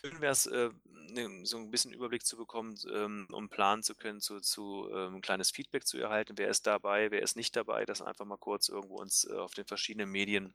Schön 0.00 0.20
wäre 0.20 0.32
es, 0.32 0.46
äh, 0.46 0.70
ne, 0.84 1.44
so 1.44 1.58
ein 1.58 1.70
bisschen 1.70 1.92
Überblick 1.92 2.24
zu 2.24 2.36
bekommen, 2.36 2.76
ähm, 2.92 3.26
um 3.30 3.48
planen 3.48 3.82
zu 3.82 3.94
können, 3.94 4.20
zu, 4.20 4.40
zu 4.40 4.88
ähm, 4.92 5.16
ein 5.16 5.22
kleines 5.22 5.50
Feedback 5.50 5.86
zu 5.86 5.98
erhalten. 5.98 6.38
Wer 6.38 6.48
ist 6.48 6.66
dabei, 6.66 7.10
wer 7.10 7.22
ist 7.22 7.36
nicht 7.36 7.56
dabei, 7.56 7.84
das 7.84 8.02
einfach 8.02 8.24
mal 8.24 8.38
kurz 8.38 8.68
irgendwo 8.68 8.96
uns 8.96 9.24
äh, 9.24 9.34
auf 9.34 9.54
den 9.54 9.66
verschiedenen 9.66 10.10
Medien 10.10 10.54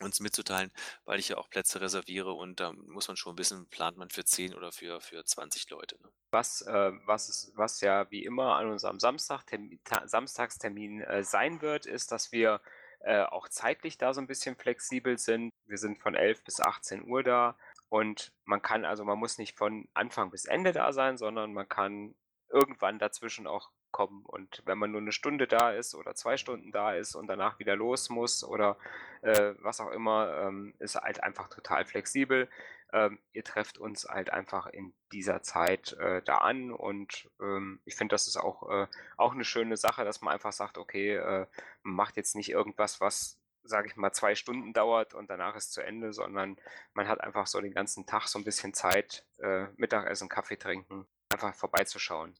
uns 0.00 0.20
mitzuteilen, 0.20 0.72
weil 1.04 1.18
ich 1.18 1.28
ja 1.28 1.38
auch 1.38 1.50
Plätze 1.50 1.80
reserviere 1.80 2.32
und 2.32 2.60
da 2.60 2.72
muss 2.72 3.08
man 3.08 3.16
schon 3.16 3.38
wissen, 3.38 3.68
plant 3.68 3.96
man 3.96 4.10
für 4.10 4.24
10 4.24 4.54
oder 4.54 4.72
für, 4.72 5.00
für 5.00 5.24
20 5.24 5.70
Leute. 5.70 5.96
Ne? 6.02 6.08
Was, 6.30 6.62
äh, 6.62 6.92
was, 7.04 7.52
was 7.54 7.80
ja 7.80 8.10
wie 8.10 8.24
immer 8.24 8.56
an 8.56 8.70
unserem 8.70 9.00
Samstag, 9.00 9.44
Termin, 9.46 9.80
Ta 9.84 10.06
Samstagstermin 10.06 11.02
äh, 11.02 11.24
sein 11.24 11.60
wird, 11.62 11.86
ist, 11.86 12.12
dass 12.12 12.32
wir 12.32 12.60
äh, 13.00 13.22
auch 13.22 13.48
zeitlich 13.48 13.98
da 13.98 14.12
so 14.14 14.20
ein 14.20 14.26
bisschen 14.26 14.56
flexibel 14.56 15.18
sind. 15.18 15.52
Wir 15.66 15.78
sind 15.78 15.98
von 15.98 16.14
11 16.14 16.44
bis 16.44 16.60
18 16.60 17.08
Uhr 17.08 17.22
da 17.22 17.56
und 17.88 18.32
man 18.44 18.62
kann, 18.62 18.84
also 18.84 19.04
man 19.04 19.18
muss 19.18 19.38
nicht 19.38 19.56
von 19.56 19.88
Anfang 19.94 20.30
bis 20.30 20.44
Ende 20.44 20.72
da 20.72 20.92
sein, 20.92 21.16
sondern 21.16 21.52
man 21.52 21.68
kann 21.68 22.14
irgendwann 22.50 22.98
dazwischen 22.98 23.46
auch 23.46 23.70
kommen. 23.98 24.24
Und 24.24 24.62
wenn 24.64 24.78
man 24.78 24.92
nur 24.92 25.00
eine 25.00 25.10
Stunde 25.10 25.48
da 25.48 25.72
ist 25.72 25.96
oder 25.96 26.14
zwei 26.14 26.36
Stunden 26.36 26.70
da 26.70 26.94
ist 26.94 27.16
und 27.16 27.26
danach 27.26 27.58
wieder 27.58 27.74
los 27.74 28.10
muss 28.10 28.44
oder 28.44 28.76
äh, 29.22 29.54
was 29.58 29.80
auch 29.80 29.90
immer, 29.90 30.32
ähm, 30.38 30.74
ist 30.78 30.94
halt 30.94 31.22
einfach 31.22 31.48
total 31.48 31.84
flexibel 31.84 32.48
ähm, 32.92 33.18
ihr 33.32 33.44
trefft 33.44 33.78
uns 33.78 34.06
halt 34.08 34.30
einfach 34.32 34.66
in 34.66 34.94
dieser 35.12 35.42
Zeit 35.42 35.92
äh, 35.94 36.22
da 36.22 36.38
an 36.38 36.72
und 36.72 37.28
ähm, 37.40 37.80
ich 37.84 37.96
finde, 37.96 38.14
das 38.14 38.26
ist 38.26 38.36
auch, 38.36 38.68
äh, 38.70 38.86
auch 39.16 39.32
eine 39.32 39.44
schöne 39.44 39.76
Sache, 39.76 40.04
dass 40.04 40.22
man 40.22 40.32
einfach 40.32 40.52
sagt, 40.52 40.78
okay, 40.78 41.16
äh, 41.16 41.46
man 41.82 41.94
macht 41.94 42.16
jetzt 42.16 42.34
nicht 42.34 42.50
irgendwas, 42.50 43.00
was, 43.00 43.38
sage 43.62 43.88
ich 43.88 43.96
mal, 43.96 44.12
zwei 44.12 44.34
Stunden 44.34 44.72
dauert 44.72 45.12
und 45.14 45.28
danach 45.28 45.54
ist 45.56 45.72
zu 45.72 45.82
Ende, 45.82 46.12
sondern 46.12 46.56
man 46.94 47.08
hat 47.08 47.20
einfach 47.20 47.46
so 47.46 47.60
den 47.60 47.74
ganzen 47.74 48.06
Tag 48.06 48.26
so 48.26 48.38
ein 48.38 48.44
bisschen 48.44 48.72
Zeit, 48.72 49.26
äh, 49.38 49.66
Mittagessen, 49.76 50.30
Kaffee 50.30 50.56
trinken, 50.56 51.06
einfach 51.30 51.54
vorbeizuschauen. 51.54 52.34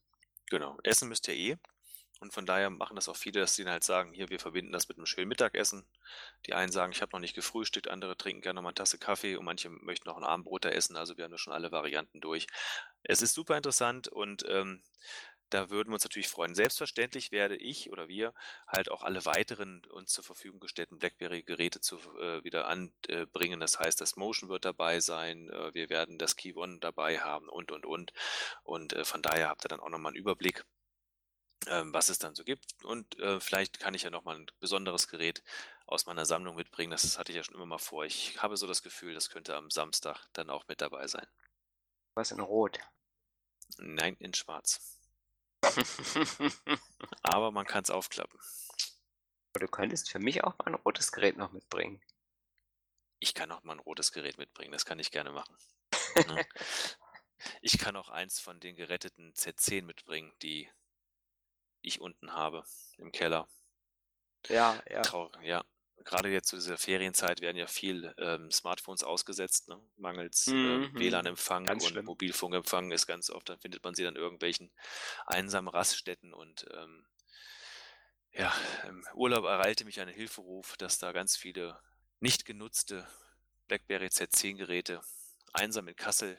Genau, 0.49 0.77
essen 0.83 1.09
müsst 1.09 1.27
ihr 1.27 1.35
eh. 1.35 1.57
Und 2.21 2.33
von 2.33 2.45
daher 2.45 2.69
machen 2.69 2.95
das 2.95 3.07
auch 3.07 3.15
viele, 3.15 3.39
dass 3.39 3.55
sie 3.55 3.63
dann 3.63 3.71
halt 3.71 3.83
sagen, 3.83 4.11
hier, 4.11 4.29
wir 4.29 4.39
verbinden 4.39 4.73
das 4.73 4.89
mit 4.89 4.97
einem 4.97 5.05
schönen 5.05 5.29
Mittagessen. 5.29 5.87
Die 6.47 6.53
einen 6.53 6.71
sagen, 6.71 6.91
ich 6.91 7.01
habe 7.01 7.11
noch 7.13 7.21
nicht 7.21 7.33
gefrühstückt, 7.35 7.87
andere 7.87 8.17
trinken 8.17 8.41
gerne 8.41 8.55
noch 8.55 8.63
mal 8.63 8.69
eine 8.69 8.75
Tasse 8.75 8.97
Kaffee 8.97 9.37
und 9.37 9.45
manche 9.45 9.69
möchten 9.69 10.09
noch 10.09 10.17
ein 10.17 10.25
Abendbrot 10.25 10.65
da 10.65 10.69
essen. 10.69 10.97
Also 10.97 11.15
wir 11.15 11.23
haben 11.23 11.31
da 11.31 11.37
schon 11.37 11.53
alle 11.53 11.71
Varianten 11.71 12.19
durch. 12.19 12.47
Es 13.03 13.21
ist 13.21 13.33
super 13.33 13.55
interessant 13.55 14.09
und 14.09 14.43
ähm, 14.49 14.83
da 15.49 15.69
würden 15.69 15.89
wir 15.89 15.95
uns 15.95 16.03
natürlich 16.03 16.27
freuen. 16.27 16.55
Selbstverständlich 16.55 17.31
werde 17.31 17.55
ich 17.55 17.91
oder 17.91 18.07
wir 18.07 18.33
halt 18.67 18.89
auch 18.91 19.03
alle 19.03 19.25
weiteren 19.25 19.83
uns 19.91 20.11
zur 20.11 20.23
Verfügung 20.23 20.59
gestellten 20.59 20.99
BlackBerry-Geräte 20.99 21.79
äh, 22.19 22.43
wieder 22.43 22.67
anbringen. 22.67 23.59
Das 23.59 23.79
heißt, 23.79 23.99
das 24.01 24.15
Motion 24.15 24.49
wird 24.49 24.65
dabei 24.65 24.99
sein, 24.99 25.49
äh, 25.49 25.73
wir 25.73 25.89
werden 25.89 26.17
das 26.17 26.35
Key 26.35 26.53
One 26.55 26.79
dabei 26.79 27.19
haben 27.19 27.49
und, 27.49 27.71
und, 27.71 27.85
und. 27.85 28.13
Und 28.63 28.93
äh, 28.93 29.05
von 29.05 29.21
daher 29.21 29.49
habt 29.49 29.65
ihr 29.65 29.69
dann 29.69 29.79
auch 29.79 29.89
nochmal 29.89 30.11
einen 30.11 30.21
Überblick 30.21 30.65
ähm, 31.67 31.93
was 31.93 32.09
es 32.09 32.19
dann 32.19 32.35
so 32.35 32.43
gibt. 32.43 32.83
Und 32.83 33.19
äh, 33.19 33.39
vielleicht 33.39 33.79
kann 33.79 33.93
ich 33.93 34.03
ja 34.03 34.09
nochmal 34.09 34.37
ein 34.37 34.47
besonderes 34.59 35.07
Gerät 35.07 35.43
aus 35.85 36.05
meiner 36.05 36.25
Sammlung 36.25 36.55
mitbringen. 36.55 36.91
Das 36.91 37.17
hatte 37.17 37.31
ich 37.31 37.35
ja 37.35 37.43
schon 37.43 37.55
immer 37.55 37.65
mal 37.65 37.77
vor. 37.77 38.05
Ich 38.05 38.41
habe 38.41 38.57
so 38.57 38.67
das 38.67 38.81
Gefühl, 38.81 39.13
das 39.13 39.29
könnte 39.29 39.55
am 39.55 39.69
Samstag 39.69 40.27
dann 40.33 40.49
auch 40.49 40.67
mit 40.67 40.81
dabei 40.81 41.07
sein. 41.07 41.27
Was 42.15 42.31
in 42.31 42.39
Rot. 42.39 42.79
Nein, 43.77 44.15
in 44.19 44.33
Schwarz. 44.33 44.98
Aber 47.23 47.51
man 47.51 47.65
kann 47.65 47.83
es 47.83 47.89
aufklappen. 47.89 48.39
du 49.53 49.67
könntest 49.67 50.09
für 50.09 50.19
mich 50.19 50.43
auch 50.43 50.57
mal 50.57 50.67
ein 50.67 50.75
rotes 50.75 51.11
Gerät 51.11 51.37
noch 51.37 51.51
mitbringen. 51.51 52.01
Ich 53.19 53.33
kann 53.33 53.51
auch 53.51 53.63
mal 53.63 53.73
ein 53.73 53.79
rotes 53.79 54.11
Gerät 54.11 54.37
mitbringen. 54.37 54.71
Das 54.71 54.85
kann 54.85 54.99
ich 54.99 55.11
gerne 55.11 55.31
machen. 55.31 55.57
Ne? 56.27 56.45
Ich 57.61 57.77
kann 57.77 57.95
auch 57.95 58.09
eins 58.09 58.39
von 58.39 58.59
den 58.59 58.75
geretteten 58.75 59.33
Z10 59.33 59.83
mitbringen, 59.83 60.33
die 60.41 60.69
ich 61.81 62.01
unten 62.01 62.33
habe 62.33 62.65
im 62.97 63.11
Keller. 63.11 63.47
Ja, 64.47 64.81
ja. 64.89 65.01
Traurig, 65.01 65.41
ja. 65.43 65.63
Gerade 66.05 66.29
jetzt 66.29 66.47
zu 66.47 66.55
dieser 66.55 66.77
Ferienzeit 66.77 67.41
werden 67.41 67.57
ja 67.57 67.67
viel 67.67 68.13
ähm, 68.17 68.51
Smartphones 68.51 69.03
ausgesetzt, 69.03 69.67
ne? 69.67 69.79
mangels 69.97 70.47
ähm, 70.47 70.91
Mhm. 70.93 70.99
WLAN-Empfang 70.99 71.65
Ganz 71.65 71.83
und 71.83 71.91
schlimm. 71.91 72.05
Mobilfunkempfang 72.05 72.91
ist 72.91 73.05
ganz 73.07 73.29
oft, 73.29 73.49
dann 73.49 73.59
findet 73.59 73.83
man 73.83 73.93
sie 73.95 74.07
an 74.07 74.15
irgendwelchen 74.15 74.71
einsamen 75.25 75.69
Raststätten 75.69 76.33
und 76.33 76.65
ähm, 76.73 77.05
ja, 78.31 78.53
im 78.87 79.05
Urlaub 79.13 79.45
ereilte 79.45 79.85
mich 79.85 79.99
ein 79.99 80.07
Hilferuf, 80.07 80.77
dass 80.77 80.99
da 80.99 81.11
ganz 81.11 81.35
viele 81.35 81.79
nicht 82.19 82.45
genutzte 82.45 83.07
BlackBerry 83.67 84.07
Z10-Geräte 84.07 85.01
einsam 85.53 85.87
in 85.87 85.95
Kassel 85.95 86.37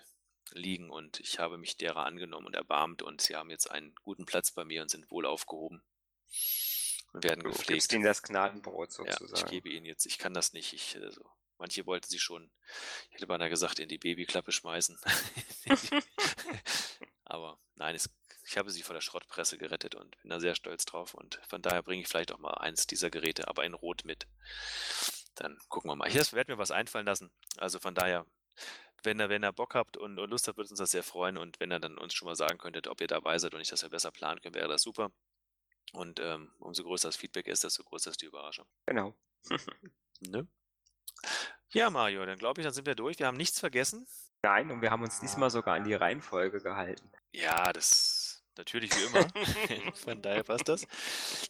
liegen 0.52 0.90
und 0.90 1.20
ich 1.20 1.38
habe 1.38 1.58
mich 1.58 1.76
derer 1.76 2.06
angenommen 2.06 2.46
und 2.46 2.54
erbarmt 2.54 3.02
und 3.02 3.20
sie 3.20 3.36
haben 3.36 3.50
jetzt 3.50 3.70
einen 3.70 3.94
guten 4.02 4.24
Platz 4.24 4.50
bei 4.52 4.64
mir 4.64 4.82
und 4.82 4.90
sind 4.90 5.10
wohl 5.10 5.26
aufgehoben 5.26 5.82
werden 7.12 7.42
Du 7.42 7.50
gepflegt. 7.50 7.68
gibst 7.68 7.92
ihnen 7.92 8.04
das 8.04 8.22
Gnadenbrot 8.22 8.96
Ja, 8.98 9.04
ich 9.06 9.12
sozusagen. 9.18 9.50
gebe 9.50 9.68
ihnen 9.68 9.86
jetzt, 9.86 10.06
ich 10.06 10.18
kann 10.18 10.34
das 10.34 10.52
nicht. 10.52 10.72
Ich, 10.72 10.96
also, 11.00 11.22
manche 11.58 11.86
wollten 11.86 12.08
sie 12.08 12.18
schon, 12.18 12.50
ich 13.08 13.16
hätte 13.16 13.26
beinahe 13.26 13.50
gesagt, 13.50 13.78
in 13.78 13.88
die 13.88 13.98
Babyklappe 13.98 14.52
schmeißen. 14.52 14.98
Aber 17.24 17.58
nein, 17.76 17.94
es, 17.94 18.10
ich 18.46 18.56
habe 18.56 18.70
sie 18.70 18.82
vor 18.82 18.94
der 18.94 19.00
Schrottpresse 19.00 19.58
gerettet 19.58 19.94
und 19.94 20.16
bin 20.22 20.30
da 20.30 20.40
sehr 20.40 20.54
stolz 20.54 20.84
drauf. 20.84 21.14
Und 21.14 21.40
von 21.48 21.62
daher 21.62 21.82
bringe 21.82 22.02
ich 22.02 22.08
vielleicht 22.08 22.32
auch 22.32 22.38
mal 22.38 22.54
eins 22.54 22.86
dieser 22.86 23.10
Geräte, 23.10 23.46
aber 23.48 23.64
in 23.64 23.74
Rot 23.74 24.04
mit. 24.04 24.26
Dann 25.36 25.58
gucken 25.68 25.90
wir 25.90 25.96
mal. 25.96 26.08
Ich 26.08 26.32
werde 26.32 26.52
mir 26.52 26.58
was 26.58 26.70
einfallen 26.70 27.06
lassen. 27.06 27.30
Also 27.56 27.78
von 27.78 27.94
daher, 27.94 28.26
wenn 29.04 29.20
ihr, 29.20 29.28
wenn 29.28 29.44
ihr 29.44 29.52
Bock 29.52 29.74
habt 29.74 29.96
und, 29.96 30.18
und 30.18 30.30
Lust 30.30 30.48
habt, 30.48 30.58
würde 30.58 30.70
uns 30.70 30.78
das 30.78 30.90
sehr 30.90 31.04
freuen. 31.04 31.38
Und 31.38 31.60
wenn 31.60 31.70
ihr 31.72 31.78
dann 31.78 31.96
uns 31.98 32.14
schon 32.14 32.26
mal 32.26 32.34
sagen 32.36 32.58
könntet, 32.58 32.88
ob 32.88 33.00
ihr 33.00 33.06
dabei 33.06 33.38
seid 33.38 33.54
und 33.54 33.60
ich 33.60 33.68
das 33.68 33.82
ja 33.82 33.88
besser 33.88 34.10
planen 34.10 34.40
können, 34.40 34.54
wäre 34.56 34.68
das 34.68 34.82
super. 34.82 35.12
Und 35.92 36.20
ähm, 36.20 36.52
umso 36.58 36.82
größer 36.84 37.08
das 37.08 37.16
Feedback 37.16 37.46
ist, 37.46 37.64
desto 37.64 37.84
größer 37.84 38.10
ist 38.10 38.22
die 38.22 38.26
Überraschung. 38.26 38.66
Genau. 38.86 39.14
Ne? 40.22 40.46
Ja, 41.72 41.88
Mario, 41.88 42.26
dann 42.26 42.38
glaube 42.38 42.60
ich, 42.60 42.64
dann 42.66 42.74
sind 42.74 42.86
wir 42.86 42.94
durch. 42.94 43.18
Wir 43.18 43.26
haben 43.26 43.38
nichts 43.38 43.58
vergessen. 43.58 44.06
Nein, 44.42 44.70
und 44.70 44.82
wir 44.82 44.90
haben 44.90 45.02
uns 45.02 45.18
diesmal 45.18 45.48
sogar 45.48 45.76
an 45.76 45.84
die 45.84 45.94
Reihenfolge 45.94 46.60
gehalten. 46.60 47.10
Ja, 47.32 47.72
das 47.72 48.42
natürlich 48.56 48.90
wie 48.94 49.04
immer. 49.04 49.26
Von 49.94 50.22
daher 50.22 50.42
passt 50.42 50.68
das. 50.68 50.86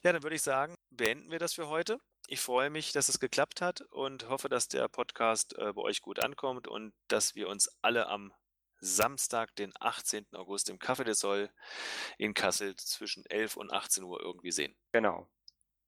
Ja, 0.02 0.12
dann 0.12 0.22
würde 0.22 0.36
ich 0.36 0.42
sagen, 0.42 0.74
beenden 0.90 1.30
wir 1.30 1.38
das 1.38 1.54
für 1.54 1.68
heute. 1.68 1.98
Ich 2.28 2.40
freue 2.40 2.70
mich, 2.70 2.92
dass 2.92 3.08
es 3.08 3.18
geklappt 3.18 3.60
hat 3.60 3.80
und 3.90 4.28
hoffe, 4.28 4.48
dass 4.48 4.68
der 4.68 4.88
Podcast 4.88 5.56
äh, 5.58 5.72
bei 5.72 5.82
euch 5.82 6.00
gut 6.00 6.22
ankommt 6.22 6.68
und 6.68 6.92
dass 7.08 7.34
wir 7.34 7.48
uns 7.48 7.68
alle 7.82 8.06
am 8.06 8.32
Samstag, 8.80 9.54
den 9.56 9.72
18. 9.78 10.26
August 10.34 10.68
im 10.68 10.78
Café 10.78 11.04
de 11.04 11.14
Sol 11.14 11.50
in 12.18 12.34
Kassel 12.34 12.76
zwischen 12.76 13.24
11 13.26 13.56
und 13.56 13.72
18 13.72 14.04
Uhr 14.04 14.20
irgendwie 14.20 14.52
sehen. 14.52 14.76
Genau. 14.92 15.28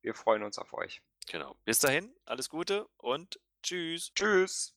Wir 0.02 0.14
freuen 0.14 0.42
uns 0.42 0.58
auf 0.58 0.72
euch. 0.72 1.02
Genau. 1.28 1.56
Bis 1.64 1.78
dahin, 1.78 2.14
alles 2.24 2.48
Gute 2.48 2.88
und 2.96 3.40
tschüss. 3.62 4.12
Tschüss. 4.14 4.74